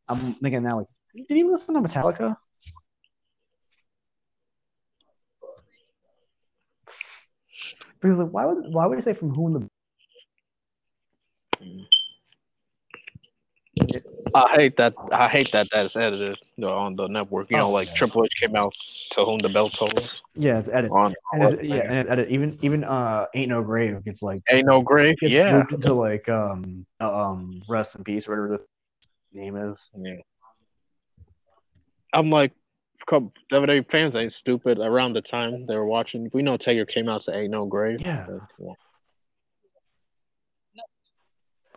I'm 0.07 0.17
thinking 0.17 0.63
now 0.63 0.77
like 0.77 0.87
did 1.15 1.37
he 1.37 1.43
listen 1.43 1.75
to 1.75 1.81
Metallica? 1.81 2.35
Because 8.01 8.19
like 8.19 8.31
why 8.31 8.45
would 8.45 8.73
why 8.73 8.85
would 8.85 8.95
you 8.97 9.01
say 9.01 9.13
from 9.13 9.33
whom 9.33 9.53
the 9.53 9.67
I 14.35 14.47
hate 14.55 14.77
that. 14.77 14.93
I 15.11 15.27
hate 15.27 15.51
that 15.51 15.67
that's 15.71 15.95
edited 15.95 16.37
on 16.63 16.95
the 16.95 17.07
network. 17.07 17.49
You 17.49 17.57
know, 17.57 17.67
Oh, 17.69 17.71
like 17.71 17.87
yeah. 17.87 17.93
Triple 17.95 18.23
H 18.23 18.31
came 18.39 18.55
out 18.55 18.73
to 19.11 19.25
whom 19.25 19.39
the 19.39 19.49
bell 19.49 19.69
tolls. 19.69 20.21
yeah 20.35 20.59
it's 20.59 20.69
edit 20.69 20.91
On 20.91 21.13
and 21.33 21.43
it's, 21.43 21.63
yeah 21.63 21.81
and 21.81 21.97
it's 21.97 22.09
edit 22.09 22.29
even 22.29 22.57
even 22.61 22.83
uh 22.83 23.25
ain't 23.33 23.49
no 23.49 23.61
grave 23.63 24.03
gets 24.05 24.21
like 24.21 24.41
ain't 24.49 24.67
no 24.67 24.81
grave. 24.81 25.17
gets 25.19 25.33
Yeah. 25.33 25.57
moved 25.57 25.73
into 25.73 25.93
like 25.93 26.29
um 26.29 26.85
uh, 27.01 27.29
um 27.29 27.61
rest 27.67 27.95
in 27.95 28.03
peace 28.03 28.27
or 28.27 28.31
whatever 28.31 28.63
the 29.33 29.39
name 29.39 29.55
is. 29.55 29.89
Yeah. 29.97 30.15
I'm 32.13 32.29
like, 32.29 32.51
co- 33.09 33.33
WWE 33.51 33.89
fans 33.91 34.15
ain't 34.15 34.33
stupid. 34.33 34.77
Around 34.77 35.13
the 35.13 35.21
time 35.21 35.65
they 35.65 35.75
were 35.75 35.85
watching, 35.85 36.29
we 36.33 36.41
know 36.41 36.57
Taker 36.57 36.85
came 36.85 37.09
out 37.09 37.23
to 37.23 37.35
Ain't 37.35 37.51
No 37.51 37.65
Grave. 37.65 37.99
Yeah. 38.01 38.25
But, 38.27 38.41
yeah. 38.59 38.73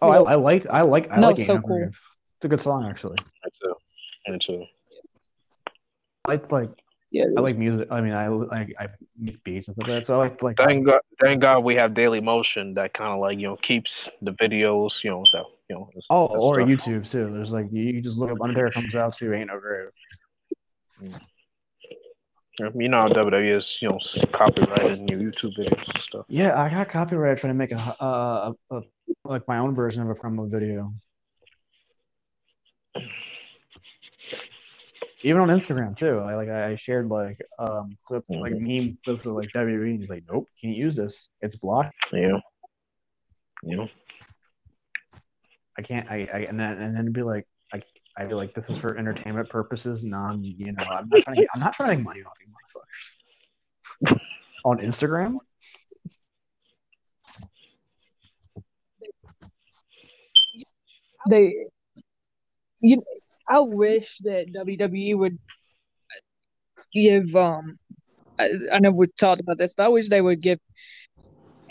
Oh, 0.03 0.11
I, 0.11 0.33
I 0.33 0.35
like 0.35 0.67
I 0.69 0.83
like 0.83 1.11
I 1.11 1.21
No, 1.21 1.29
like 1.29 1.37
so 1.37 1.43
Ain't 1.43 1.49
No 1.49 1.61
cool. 1.61 1.79
Grave. 1.79 1.99
It's 2.37 2.45
a 2.45 2.49
good 2.49 2.61
song 2.61 2.87
actually. 2.89 3.17
Me 3.45 3.51
too. 3.61 3.75
Me 4.33 4.39
too. 4.39 4.65
I 6.25 6.33
like 6.33 6.53
like 6.53 6.71
Yeah, 7.11 7.25
I 7.37 7.41
like 7.41 7.57
music. 7.57 7.89
I 7.91 8.01
mean, 8.01 8.13
I 8.13 8.29
like 8.29 8.75
I 8.79 8.89
make 9.19 9.43
beats 9.45 9.69
and 9.69 9.77
stuff 9.77 9.89
like 9.89 10.01
that. 10.01 10.07
So 10.07 10.21
I 10.21 10.25
like 10.29 10.43
like 10.43 10.57
Thank 10.57 10.87
God, 10.87 11.01
thank 11.21 11.41
God 11.41 11.61
we 11.61 11.75
have 11.77 11.95
Daily 11.95 12.21
Motion 12.21 12.75
that 12.75 12.95
kind 12.95 13.13
of 13.13 13.21
like 13.21 13.39
you 13.39 13.47
know 13.47 13.57
keeps 13.57 14.09
the 14.23 14.33
videos 14.33 15.03
you 15.05 15.11
know 15.11 15.25
that 15.33 15.45
you 15.71 15.77
know. 15.77 15.89
this- 15.95 16.07
oh, 16.11 16.29
that 16.29 16.35
or 16.35 16.55
stuff. 16.57 16.69
YouTube 16.69 17.11
too. 17.11 17.33
There's 17.33 17.53
like 17.53 17.67
you, 17.73 17.83
you 17.85 18.01
just 18.01 18.19
look 18.19 18.31
up 18.31 18.41
Undertaker 18.41 18.71
comes 18.71 18.95
out 18.97 19.17
to 19.19 19.33
Ain't 19.33 19.49
No 19.49 19.61
Grave. 19.61 19.89
You 22.74 22.89
know 22.89 23.01
how 23.01 23.09
WWE 23.09 23.57
is 23.57 23.79
you 23.81 23.89
know 23.89 23.99
copyrighted 24.31 25.11
your 25.11 25.20
YouTube 25.20 25.57
videos 25.57 25.89
and 25.89 26.03
stuff. 26.03 26.27
Yeah, 26.29 26.61
I 26.61 26.69
got 26.69 26.91
copyright 26.91 27.39
trying 27.39 27.53
to 27.53 27.59
make 27.59 27.73
a, 27.73 27.97
uh, 27.99 28.53
a, 28.70 28.77
a 28.77 28.83
like 29.24 29.49
my 29.49 29.59
own 29.59 29.74
version 29.74 30.03
of 30.03 30.11
a 30.11 30.15
promo 30.15 30.51
video. 30.51 30.93
Even 35.23 35.41
on 35.41 35.49
Instagram 35.49 35.97
too. 35.97 36.19
I 36.19 36.35
like 36.35 36.49
I 36.49 36.77
shared 36.77 37.09
like 37.09 37.41
um 37.59 37.97
clip 38.05 38.24
like 38.29 38.55
meme 38.55 38.99
clips 39.05 39.24
of 39.24 39.33
like 39.33 39.49
WWE 39.51 39.91
and 39.91 40.01
he's 40.01 40.11
like, 40.11 40.24
Nope, 40.31 40.49
can't 40.61 40.77
use 40.77 40.97
this. 40.97 41.31
It's 41.41 41.57
blocked. 41.57 41.95
Yeah. 42.12 42.39
You 43.62 43.77
know. 43.77 43.89
I 45.79 45.83
can't 45.83 46.11
I, 46.11 46.29
I 46.33 46.39
and 46.41 46.59
then 46.61 46.73
and 46.73 46.95
then 46.97 47.03
it'd 47.03 47.12
be 47.12 47.23
like 47.23 47.47
I 48.17 48.25
I'd 48.25 48.33
like, 48.33 48.55
this 48.55 48.69
is 48.69 48.77
for 48.79 48.99
entertainment 48.99 49.49
purposes, 49.49 50.05
non 50.05 50.45
you 50.45 50.73
know, 50.73 50.85
I'm 50.85 51.09
not 51.09 51.23
trying 51.23 51.37
to 51.37 51.47
I'm 51.55 51.61
not 51.61 51.75
trying 51.75 51.91
to 51.91 51.97
make 51.97 52.05
money 52.05 52.23
off 52.23 52.37
you 52.41 54.09
motherfuckers. 54.09 54.21
on 54.65 54.79
Instagram? 54.79 55.39
they 61.29 61.55
you 62.81 63.03
I 63.49 63.61
wish 63.61 64.19
that 64.25 64.53
WWE 64.53 65.17
would 65.19 65.39
give 66.93 67.35
um 67.37 67.79
I, 68.39 68.49
I 68.73 68.79
know 68.81 68.91
we 68.91 69.07
talked 69.19 69.41
about 69.41 69.59
this, 69.59 69.75
but 69.75 69.85
I 69.85 69.89
wish 69.89 70.09
they 70.09 70.21
would 70.21 70.41
give 70.41 70.59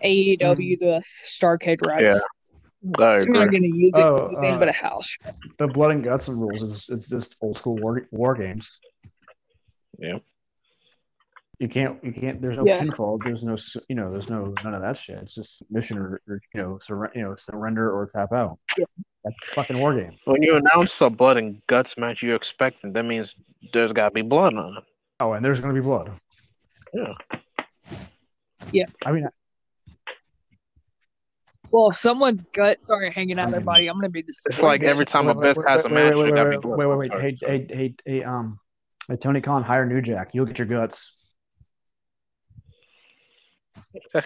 AEW 0.04 0.80
the 0.80 1.04
Starcade 1.26 1.86
rights. 1.86 2.16
I 2.16 2.41
They're 2.84 3.26
not 3.28 3.52
going 3.52 3.64
to 3.64 3.70
use 3.70 3.96
it 3.98 4.02
Oh, 4.04 4.18
for 4.18 4.38
anything 4.40 4.56
uh, 4.56 4.60
but 4.60 4.68
a 4.68 4.72
house. 4.72 5.16
The 5.58 5.68
blood 5.68 5.92
and 5.92 6.04
guts 6.04 6.28
and 6.28 6.40
rules 6.42 6.64
is 6.64 6.86
it's 6.90 7.08
just 7.10 7.36
old 7.42 7.58
school 7.58 7.78
war 7.78 8.08
war 8.12 8.34
games. 8.34 8.72
Yeah. 10.00 10.18
You 11.60 11.68
can't 11.68 12.04
you 12.04 12.12
can't 12.12 12.42
there's 12.42 12.58
no 12.58 12.66
Yeah. 12.66 12.82
pinfall, 12.82 13.22
there's 13.24 13.44
no. 13.44 13.56
You 13.88 13.96
know, 13.96 14.12
there's 14.12 14.32
no 14.32 14.56
none 14.64 14.74
of 14.74 14.82
that 14.82 14.98
shit. 14.98 15.20
It's 15.20 15.36
just 15.36 15.62
mission 15.70 16.00
or, 16.00 16.20
or 16.28 16.42
you 16.56 16.62
know, 16.62 16.80
surre- 16.82 17.16
you 17.16 17.22
know, 17.22 17.36
surrender 17.36 17.92
or 17.92 18.08
tap 18.08 18.32
out. 18.34 18.58
Yeah. 18.76 18.86
That's 19.24 19.36
a 19.52 19.54
fucking 19.54 19.78
war 19.78 19.94
game. 19.94 20.16
When 20.26 20.42
you 20.42 20.56
announce 20.56 21.00
a 21.02 21.10
blood 21.12 21.38
and 21.38 21.62
guts 21.68 21.96
match, 22.00 22.24
you 22.24 22.34
expect 22.34 22.80
that 22.82 23.04
means 23.06 23.36
there's 23.74 23.94
got 23.94 24.06
to 24.06 24.12
be 24.12 24.24
blood 24.24 24.56
on 24.56 24.78
it. 24.78 24.84
Oh, 25.20 25.34
and 25.34 25.46
there's 25.46 25.60
gonna 25.60 25.76
be 25.76 25.82
blood. 25.82 26.12
Yeah. 26.96 27.14
Yeah. 28.72 28.86
I 29.06 29.12
mean 29.12 29.28
Well, 31.72 31.90
if 31.90 31.96
someone 31.96 32.46
guts 32.54 32.90
are 32.90 33.10
hanging 33.10 33.40
out 33.40 33.52
their 33.52 33.62
body, 33.62 33.88
I'm 33.88 33.96
going 33.96 34.04
to 34.04 34.10
be 34.10 34.24
It's 34.28 34.62
like 34.62 34.84
every 34.84 35.06
time 35.06 35.30
a 35.30 35.36
best 35.36 35.58
wait, 35.58 35.70
has 35.70 35.86
a 35.86 35.88
wait, 35.88 35.94
match, 35.94 36.14
wait, 36.16 36.34
wait, 36.34 36.64
wait, 36.64 36.66
wait, 36.66 36.86
wait, 36.86 37.10
wait, 37.10 37.12
Hey, 37.22 37.38
hey, 37.42 37.68
hey, 37.70 37.96
hey, 38.06 38.24
um 38.24 38.60
hey, 39.08 39.16
Tony 39.16 39.42
Khan, 39.42 39.64
hire 39.64 39.86
New 39.86 40.02
Jack. 40.02 40.32
You'll 40.34 40.46
get 40.46 40.60
your 40.60 40.68
guts. 40.68 41.16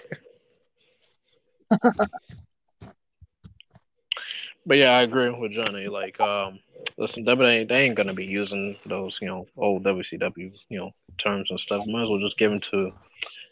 But 4.68 4.78
yeah, 4.78 4.98
I 4.98 5.04
agree 5.04 5.30
with 5.30 5.52
Johnny. 5.52 5.88
Like, 5.88 6.20
um, 6.20 6.60
listen, 6.98 7.24
WWE 7.24 7.68
they 7.68 7.84
ain't 7.84 7.96
gonna 7.96 8.14
be 8.14 8.26
using 8.26 8.76
those, 8.86 9.20
you 9.22 9.28
know, 9.28 9.46
old 9.58 9.84
WCW, 9.84 10.52
you 10.70 10.80
know, 10.80 10.92
terms 11.20 11.52
and 11.52 11.60
stuff. 11.60 11.86
Might 11.86 12.04
as 12.04 12.10
well 12.10 12.20
just 12.20 12.38
give 12.38 12.50
them 12.50 12.62
to 12.72 12.92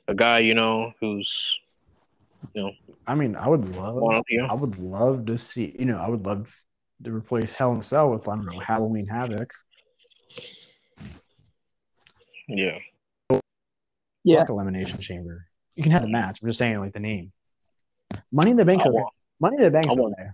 a 0.08 0.16
guy, 0.16 0.40
you 0.40 0.56
know, 0.56 0.92
who's, 1.00 1.60
you 2.54 2.62
know, 2.64 2.72
I 3.08 3.16
mean, 3.16 3.36
I 3.36 3.48
would 3.48 3.76
love 3.76 3.96
one, 3.96 4.22
you 4.30 4.44
I 4.44 4.54
would 4.54 4.78
love 4.78 5.26
to 5.28 5.38
see, 5.38 5.76
you 5.78 5.86
know, 5.86 5.98
I 5.98 6.08
would 6.08 6.26
love 6.26 6.54
to 7.04 7.12
replace 7.12 7.54
Hell 7.54 7.74
in 7.74 7.80
a 7.80 7.84
Cell 7.84 8.12
with, 8.12 8.28
I 8.28 8.36
don't 8.36 8.46
know, 8.46 8.60
Halloween 8.60 9.06
Havoc. 9.08 9.52
yeah. 12.48 12.78
Yeah. 14.24 14.40
Fuck 14.42 14.50
Elimination 14.50 15.00
Chamber. 15.00 15.48
You 15.76 15.84
can 15.84 15.92
have 15.92 16.04
the 16.04 16.08
match. 16.08 16.42
I'm 16.42 16.48
just 16.48 16.60
saying, 16.60 16.80
like 16.80 16.94
the 16.94 17.00
name. 17.00 17.32
Money 18.32 18.52
in 18.52 18.58
the 18.58 18.66
Bank. 18.66 18.84
Want- 18.86 19.14
Money 19.40 19.58
in 19.58 19.64
the 19.64 19.70
Bank's 19.72 19.92
I 19.92 19.96
want- 19.96 20.16
there. 20.18 20.34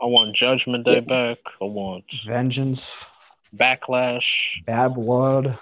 I 0.00 0.06
want 0.06 0.34
Judgment 0.34 0.84
Day 0.84 1.00
back. 1.00 1.38
I 1.60 1.64
want 1.64 2.04
Vengeance, 2.26 3.06
Backlash. 3.54 4.24
Bad 4.66 4.94
Blood, 4.94 5.58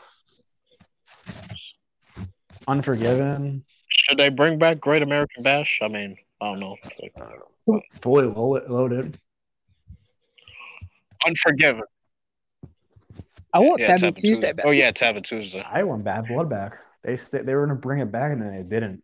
Unforgiven, 2.66 3.64
Should 3.90 4.18
they 4.18 4.28
bring 4.28 4.58
back 4.58 4.80
Great 4.80 5.02
American 5.02 5.42
Bash? 5.42 5.78
I 5.82 5.88
mean, 5.88 6.16
I 6.40 6.46
don't 6.50 6.60
know. 6.60 6.76
Like, 7.02 7.82
Fully 8.00 8.26
Loaded. 8.26 9.18
Unforgiven. 11.26 11.82
I 13.52 13.58
want 13.58 13.80
Yeah, 13.80 13.88
Taboo 13.88 14.06
Taboo 14.06 14.20
Tuesday 14.20 14.52
back. 14.52 14.64
Oh 14.66 14.70
yeah, 14.70 14.90
Taboo 14.92 15.20
Tuesday. 15.20 15.62
I 15.68 15.82
want 15.82 16.04
Bad 16.04 16.26
Blood 16.28 16.48
back. 16.48 16.78
They 17.02 17.16
st- 17.16 17.44
they 17.46 17.54
were 17.54 17.66
gonna 17.66 17.78
bring 17.78 18.00
it 18.00 18.10
back 18.12 18.32
and 18.32 18.40
then 18.40 18.56
they 18.56 18.62
didn't. 18.62 19.02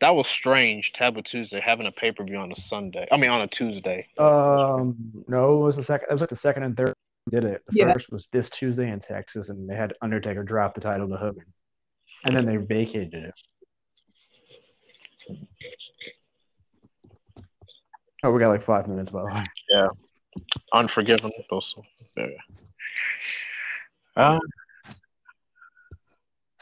That 0.00 0.10
was 0.14 0.26
strange. 0.26 0.92
Taboo 0.92 1.22
Tuesday 1.22 1.60
having 1.60 1.86
a 1.86 1.92
pay 1.92 2.10
per 2.10 2.24
view 2.24 2.36
on 2.38 2.50
a 2.52 2.60
Sunday. 2.60 3.06
I 3.12 3.16
mean, 3.16 3.30
on 3.30 3.42
a 3.42 3.46
Tuesday. 3.46 4.08
Um, 4.18 4.96
no, 5.28 5.60
it 5.62 5.64
was 5.66 5.76
the 5.76 5.82
second. 5.82 6.08
It 6.10 6.12
was 6.12 6.20
like 6.20 6.30
the 6.30 6.36
second 6.36 6.64
and 6.64 6.76
third 6.76 6.94
did 7.30 7.44
it. 7.44 7.62
The 7.68 7.78
Yeah. 7.78 7.92
first 7.92 8.10
was 8.10 8.26
this 8.28 8.50
Tuesday 8.50 8.90
in 8.90 8.98
Texas, 8.98 9.50
and 9.50 9.68
they 9.68 9.76
had 9.76 9.94
Undertaker 10.02 10.42
drop 10.42 10.74
the 10.74 10.80
title 10.80 11.08
to 11.08 11.16
Hogan, 11.16 11.44
and 12.26 12.34
then 12.34 12.44
they 12.44 12.56
vacated 12.56 13.14
it. 13.14 13.34
Oh, 18.22 18.30
we 18.30 18.40
got 18.40 18.48
like 18.48 18.62
five 18.62 18.88
minutes, 18.88 19.10
by 19.10 19.20
the 19.20 19.26
way. 19.26 19.42
Yeah. 19.70 19.88
Unforgiven. 20.72 21.30
Also. 21.50 21.82
Yeah. 22.16 22.26
Uh, 24.16 24.38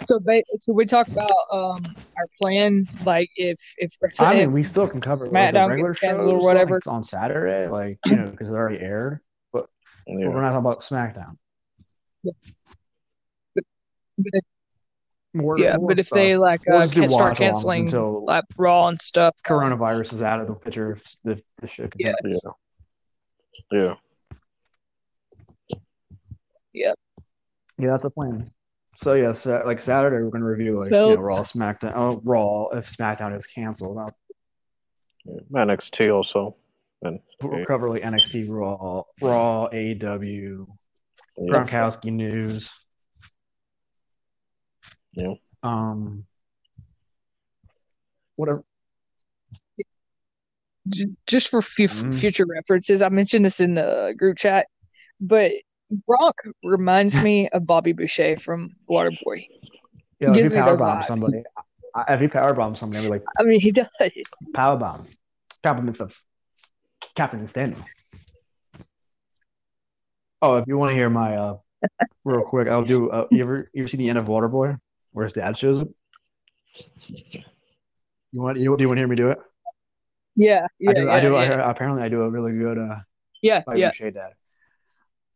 So, 0.05 0.19
ba- 0.19 0.43
so 0.61 0.73
we 0.73 0.85
talk 0.85 1.07
about 1.09 1.31
um 1.53 1.85
our 2.17 2.27
plan, 2.41 2.89
like 3.05 3.31
if 3.37 3.61
if, 3.79 3.93
I 4.21 4.35
if 4.35 4.39
mean, 4.41 4.53
we 4.53 4.65
still 4.65 4.89
can 4.89 5.01
cover 5.01 5.25
like, 5.27 5.31
SmackDown 5.31 5.69
the 5.69 5.69
regular 5.69 5.95
shows 5.95 6.33
or 6.33 6.39
whatever. 6.39 6.81
like, 6.85 6.87
on 6.93 7.05
Saturday, 7.05 7.69
like 7.69 7.99
you 8.07 8.17
know, 8.17 8.27
because 8.27 8.51
it 8.51 8.55
already 8.55 8.81
aired. 8.81 9.21
But 9.53 9.67
yeah. 10.07 10.29
we're 10.29 10.41
not 10.43 10.51
talking 10.51 10.59
about 10.59 10.83
SmackDown. 10.83 11.37
but 12.25 13.65
if, 14.15 14.45
More, 15.35 15.59
yeah, 15.59 15.77
more 15.77 15.89
but 15.89 15.99
if 15.99 16.09
stuff. 16.09 16.17
they 16.17 16.37
like 16.37 16.61
We'll 16.67 16.83
uh, 16.83 16.89
can't 16.89 17.11
start 17.11 17.37
canceling 17.39 17.87
until 17.87 18.25
like 18.27 18.45
Raw 18.57 18.89
and 18.89 19.01
stuff, 19.01 19.35
coronavirus 19.45 20.15
is 20.15 20.23
out 20.23 20.41
of 20.41 20.47
the 20.49 20.55
picture, 20.55 20.99
the 21.25 21.41
the 21.59 21.67
shit. 21.67 21.93
Yeah. 21.97 22.13
continues, 22.13 22.43
so. 22.43 22.57
yeah. 26.75 26.93
Yeah, 27.79 27.91
that's 27.91 28.03
the 28.03 28.11
plan. 28.11 28.51
So 28.97 29.15
yeah, 29.15 29.33
so, 29.33 29.63
like 29.65 29.81
Saturday, 29.81 30.23
we're 30.23 30.31
gonna 30.31 30.45
review 30.45 30.79
like 30.79 30.91
So- 30.91 31.11
you 31.11 31.17
know, 31.17 31.23
Raw, 31.23 31.43
SmackDown. 31.43 31.93
Oh, 31.95 32.21
Raw 32.25 32.69
if 32.69 32.95
SmackDown 32.95 33.37
is 33.37 33.47
canceled. 33.47 33.99
I'll, 33.99 34.15
yeah. 35.25 35.65
NXT 35.65 36.15
also. 36.15 36.57
And 37.03 37.19
we'll 37.43 37.65
cover 37.65 37.89
like 37.91 38.03
NXT, 38.03 38.49
Raw, 38.49 39.03
Raw, 39.21 39.69
AEW, 39.73 40.67
yeah. 41.37 41.53
Gronkowski 41.53 42.13
news. 42.13 42.71
Yeah. 45.15 45.35
Um. 45.63 46.25
Whatever. 48.37 48.65
Just 51.27 51.49
for 51.49 51.63
fu- 51.63 51.85
Mhm. 51.85 52.19
future 52.19 52.45
references. 52.47 53.03
I 53.03 53.09
mentioned 53.09 53.45
this 53.45 53.61
in 53.61 53.75
the 53.75 54.15
group 54.17 54.37
chat, 54.37 54.67
but 55.21 55.53
Brock 56.07 56.37
reminds 56.65 57.15
me 57.17 57.49
of 57.53 57.67
Bobby 57.67 57.93
Boucher 57.93 58.37
from 58.37 58.75
Waterboy. 58.91 59.47
Yeah, 60.19 60.31
if 60.31 60.35
gives 60.35 60.51
you 60.51 60.57
me 60.57 60.63
power 60.63 60.71
those 60.73 60.81
bomb 60.81 61.05
somebody, 61.05 61.43
if 62.09 62.21
you 62.21 62.29
power 62.29 62.55
bomb 62.55 62.75
somebody, 62.75 63.05
be 63.05 63.09
like 63.11 63.23
I 63.39 63.43
mean, 63.45 63.61
he 63.61 63.71
does. 63.71 63.87
power 64.55 64.77
bomb. 64.77 65.07
Compliments 65.63 66.01
of 66.01 66.21
Captain 67.15 67.47
Insano. 67.47 67.81
Oh, 70.41 70.57
if 70.57 70.67
you 70.67 70.77
want 70.77 70.91
to 70.91 70.97
hear 70.97 71.09
my 71.09 71.37
uh, 71.37 71.57
real 72.25 72.43
quick, 72.43 72.67
I'll 72.67 72.85
do. 72.85 73.11
Uh, 73.11 73.27
you 73.31 73.43
ever 73.43 73.71
you 73.73 73.83
ever 73.85 73.89
see 73.89 73.97
the 73.99 74.09
end 74.09 74.19
of 74.19 74.27
Waterboy, 74.27 74.77
where 75.13 75.27
his 75.27 75.35
dad 75.35 75.57
shows 75.57 75.83
up? 75.83 75.89
You 78.33 78.41
want 78.41 78.59
you, 78.59 78.77
do 78.77 78.83
you 78.83 78.89
want 78.89 78.97
to 78.97 79.01
hear 79.01 79.09
me 79.09 79.17
do 79.17 79.31
it? 79.31 79.39
Yeah, 80.35 80.67
yeah, 80.79 80.91
I 80.91 80.95
do. 80.95 81.05
yeah, 81.05 81.13
I 81.13 81.21
do. 81.21 81.33
yeah, 81.33 81.39
I, 81.39 81.71
apparently, 81.71 82.03
I 82.03 82.09
do 82.09 82.23
a 82.23 82.31
really 82.31 82.53
good. 82.53 82.79
Uh, 82.79 82.97
yeah, 83.43 83.63
yeah. 83.75 83.91
Boucher 83.91 84.11
dad. 84.11 84.33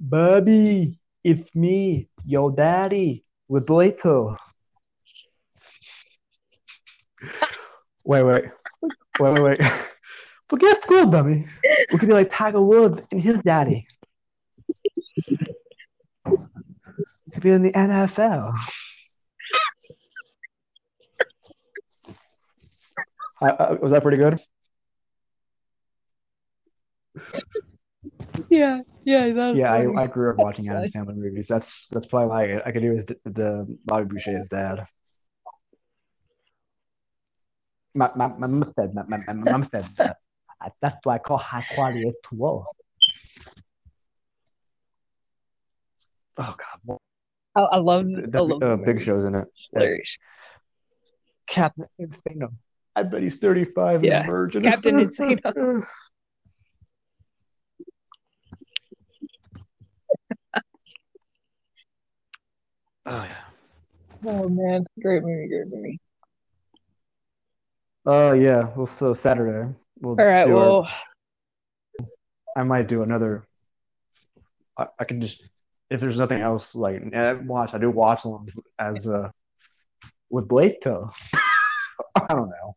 Bobby, 0.00 0.98
it's 1.22 1.54
me, 1.54 2.08
your 2.24 2.50
daddy, 2.50 3.24
with 3.48 3.68
Leto. 3.68 4.36
wait, 8.04 8.22
wait, 8.22 8.44
wait, 9.20 9.32
wait, 9.32 9.42
wait. 9.42 9.60
Forget 10.48 10.80
school, 10.80 11.06
dummy. 11.06 11.44
We 11.92 11.98
could 11.98 12.08
be 12.08 12.14
like 12.14 12.30
Tiger 12.32 12.62
Woods 12.62 13.02
and 13.10 13.20
his 13.20 13.36
daddy. 13.44 13.86
Could 16.24 17.42
be 17.42 17.50
in 17.50 17.62
the 17.62 17.72
NFL. 17.72 18.54
Uh, 23.40 23.44
uh, 23.46 23.76
was 23.80 23.92
that 23.92 24.02
pretty 24.02 24.18
good? 24.18 24.40
Yeah, 28.48 28.82
yeah, 29.04 29.32
that's 29.32 29.58
yeah, 29.58 29.72
funny. 29.72 29.96
I, 29.96 30.04
I 30.04 30.06
grew 30.06 30.30
up 30.30 30.36
watching 30.38 30.68
Adam 30.68 30.88
Sandler 30.88 31.16
movies. 31.16 31.46
That's 31.48 31.76
that's 31.90 32.06
probably 32.06 32.28
why 32.28 32.44
it. 32.44 32.62
I 32.64 32.70
could 32.70 32.82
do 32.82 32.92
his 32.92 33.04
the 33.06 33.78
Bobby 33.84 34.04
Boucher's 34.04 34.46
dad. 34.48 34.86
My 37.94 38.10
my 38.14 38.28
my 38.28 38.46
mom 38.46 38.72
said 38.78 38.94
my, 38.94 39.02
my, 39.08 39.18
my 39.26 39.32
mom 39.32 39.64
said 39.64 39.84
that. 39.96 40.18
That's 40.80 40.96
why 41.02 41.16
I 41.16 41.18
call 41.18 41.38
high 41.38 41.64
quality 41.74 42.04
H2O. 42.04 42.64
Oh 46.38 46.56
God, 46.86 46.98
I, 47.56 47.60
I 47.60 47.76
love, 47.78 48.06
I 48.06 48.38
love 48.38 48.62
uh, 48.62 48.76
the 48.76 48.82
Big. 48.84 49.00
Show's 49.00 49.24
in 49.24 49.34
it. 49.34 49.48
Captain 51.46 51.86
Insano. 52.00 52.52
I 52.96 53.02
bet 53.02 53.22
he's 53.22 53.36
thirty-five 53.36 54.02
Yeah, 54.02 54.20
and 54.20 54.28
a 54.28 54.32
virgin. 54.32 54.62
Captain 54.62 54.96
Insano. 55.06 55.86
oh 63.06 63.22
yeah. 63.24 63.34
Oh 64.26 64.48
man, 64.48 64.84
great 65.00 65.22
movie, 65.22 65.48
great 65.48 65.68
movie. 65.68 66.00
Oh 68.06 68.32
yeah. 68.32 68.70
Well, 68.76 68.86
so 68.86 69.14
Saturday 69.14 69.72
we'll 70.00 70.18
All 70.18 70.26
right, 70.26 70.46
do 70.46 70.56
our- 70.56 70.64
well, 70.70 70.88
I 72.56 72.62
might 72.62 72.88
do 72.88 73.02
another. 73.02 73.44
I, 74.78 74.86
I 74.98 75.04
can 75.04 75.20
just 75.20 75.42
if 75.90 76.00
there's 76.00 76.16
nothing 76.18 76.40
else 76.40 76.74
like 76.74 77.02
eh, 77.12 77.32
watch. 77.34 77.74
I 77.74 77.78
do 77.78 77.90
watch 77.90 78.22
them 78.22 78.46
as 78.78 79.06
uh 79.06 79.30
with 80.30 80.48
Blake 80.48 80.80
though. 80.82 81.10
I 82.16 82.26
don't 82.34 82.48
know. 82.48 82.76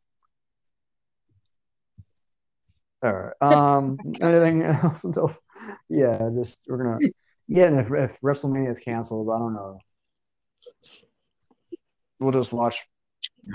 All 3.02 3.14
right. 3.14 3.34
Um. 3.42 3.98
anything 4.22 4.64
else? 4.64 5.04
Until 5.04 5.32
yeah, 5.90 6.30
just 6.36 6.64
we're 6.68 6.84
gonna 6.84 7.00
yeah. 7.48 7.66
And 7.66 7.80
if 7.80 7.88
if 7.92 8.20
WrestleMania 8.22 8.72
is 8.72 8.80
canceled, 8.80 9.30
I 9.30 9.40
don't 9.40 9.54
know. 9.54 9.80
We'll 12.20 12.32
just 12.32 12.52
watch. 12.52 12.86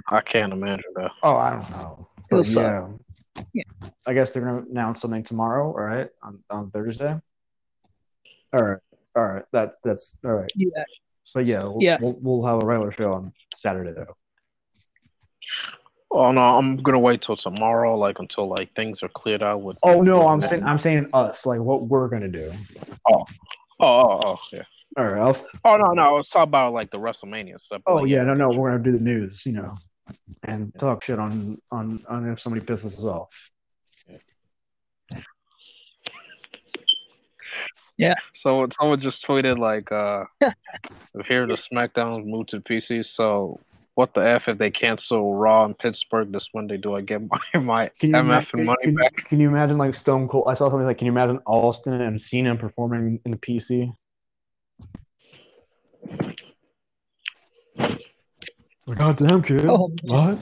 I 0.08 0.20
can't 0.20 0.52
imagine 0.52 0.92
that. 0.96 1.10
Oh, 1.22 1.36
I 1.36 1.50
don't 1.50 1.70
know. 1.70 2.08
But 2.30 2.46
yeah. 2.46 2.88
Yeah. 3.52 3.62
I 4.06 4.14
guess 4.14 4.32
they're 4.32 4.44
gonna 4.44 4.64
announce 4.70 5.00
something 5.00 5.24
tomorrow, 5.24 5.66
all 5.66 5.74
right? 5.74 6.08
On 6.22 6.42
on 6.50 6.70
Thursday. 6.70 7.20
All 8.52 8.62
right. 8.62 8.80
All 9.16 9.24
right. 9.24 9.44
That 9.52 9.74
that's 9.82 10.18
all 10.24 10.32
right. 10.32 10.50
yeah, 10.56 10.84
But 11.34 11.46
yeah, 11.46 11.64
we'll, 11.64 11.78
Yeah. 11.80 11.98
We'll, 12.00 12.16
we'll 12.20 12.46
have 12.46 12.62
a 12.62 12.66
regular 12.66 12.92
show 12.92 13.12
on 13.12 13.32
Saturday 13.60 13.92
though. 13.92 14.16
Oh 16.16 16.30
no, 16.30 16.40
I'm 16.40 16.76
gonna 16.76 17.00
wait 17.00 17.22
till 17.22 17.36
tomorrow, 17.36 17.98
like 17.98 18.20
until 18.20 18.48
like 18.48 18.72
things 18.76 19.02
are 19.02 19.08
cleared 19.08 19.42
out 19.42 19.62
with. 19.62 19.76
Oh 19.82 20.00
no, 20.00 20.28
I'm 20.28 20.40
saying 20.40 20.62
I'm 20.62 20.80
saying 20.80 21.08
us, 21.12 21.44
like 21.44 21.58
what 21.58 21.88
we're 21.88 22.06
gonna 22.06 22.28
do. 22.28 22.52
Oh, 23.10 23.24
oh, 23.80 24.20
oh, 24.24 24.36
yeah. 24.52 24.62
All 24.96 25.06
right. 25.06 25.20
I'll, 25.20 25.36
Oh 25.64 25.76
no, 25.76 25.90
no, 25.90 26.02
I 26.02 26.12
was 26.12 26.28
talking 26.28 26.44
about 26.44 26.72
like 26.72 26.92
the 26.92 26.98
WrestleMania 26.98 27.60
stuff. 27.60 27.82
oh 27.88 27.96
Like, 27.96 28.10
yeah, 28.10 28.22
no, 28.22 28.34
no, 28.34 28.50
we're 28.50 28.70
gonna 28.70 28.84
do 28.84 28.96
the 28.96 29.02
news, 29.02 29.44
you 29.44 29.54
know, 29.54 29.74
and 30.44 30.72
talk 30.78 31.02
shit 31.02 31.18
on 31.18 31.58
on 31.72 31.98
on 32.08 32.28
if 32.28 32.38
somebody 32.38 32.64
pisses 32.64 32.96
us 32.96 33.02
off. 33.02 33.50
Yeah. 35.10 35.18
yeah. 37.98 38.14
So 38.34 38.68
someone 38.78 39.00
just 39.00 39.26
tweeted 39.26 39.58
like, 39.58 39.90
uh, 39.90 40.26
here 41.26 41.48
the 41.48 41.54
SmackDown 41.54 42.24
moved 42.24 42.50
to 42.50 42.60
PC. 42.60 43.04
So 43.04 43.58
what 43.94 44.12
the 44.14 44.20
f 44.20 44.48
if 44.48 44.58
they 44.58 44.70
cancel 44.70 45.34
Raw 45.34 45.64
in 45.64 45.74
Pittsburgh 45.74 46.32
this 46.32 46.48
Monday? 46.54 46.76
Do 46.76 46.94
I 46.94 47.00
get 47.00 47.22
my 47.54 47.60
my 47.60 47.90
Can 48.00 48.10
you, 48.10 48.16
MF 48.16 48.54
and 48.54 48.64
money 48.64 48.82
can, 48.82 48.94
back? 48.94 49.24
can 49.24 49.40
you 49.40 49.48
imagine 49.48 49.78
like 49.78 49.94
Stone 49.94 50.28
Cold? 50.28 50.46
I 50.48 50.54
saw 50.54 50.68
something 50.68 50.86
like, 50.86 50.98
can 50.98 51.06
you 51.06 51.12
imagine 51.12 51.38
Austin 51.46 52.00
and 52.00 52.20
Cena 52.20 52.56
performing 52.56 53.20
in 53.24 53.30
the 53.30 53.36
PC? 53.36 53.94
Goddamn 58.94 59.42
kid. 59.42 59.66
Oh. 59.66 59.90
What? 60.02 60.38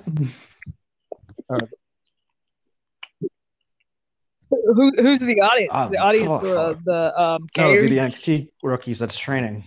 Who, 4.51 4.93
who's 4.99 5.21
the 5.21 5.41
audience? 5.41 5.71
Um, 5.73 5.91
the 5.91 5.99
audience, 5.99 6.31
oh, 6.31 6.59
uh, 6.59 6.75
the 6.85 7.21
um, 7.21 7.47
No, 7.57 7.71
it'd 7.71 7.89
be 7.89 7.97
the 7.97 8.03
NXT 8.03 8.51
rookies 8.63 8.99
that's 8.99 9.17
training. 9.17 9.65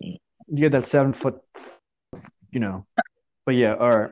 You 0.00 0.18
get 0.56 0.72
that 0.72 0.86
seven 0.86 1.12
foot, 1.12 1.40
you 2.52 2.60
know. 2.60 2.86
But 3.46 3.54
yeah, 3.54 3.74
all 3.74 3.90
right. 3.90 4.10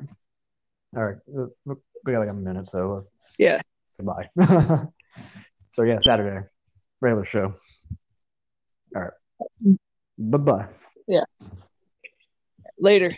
All 0.97 1.05
right. 1.05 1.17
Uh, 1.29 1.75
We 2.05 2.13
got 2.13 2.21
like 2.21 2.31
a 2.31 2.35
minute, 2.35 2.67
so 2.67 2.99
uh, 2.99 3.03
Yeah. 3.39 3.61
So 3.89 4.05
bye. 4.05 4.29
so 5.73 5.83
yeah, 5.83 5.99
Saturday, 6.03 6.47
regular 7.01 7.25
show. 7.25 7.53
All 8.97 9.03
right. 9.03 9.13
Bye 10.19 10.39
bye. 10.39 10.67
Yeah. 11.07 11.25
Later. 12.79 13.15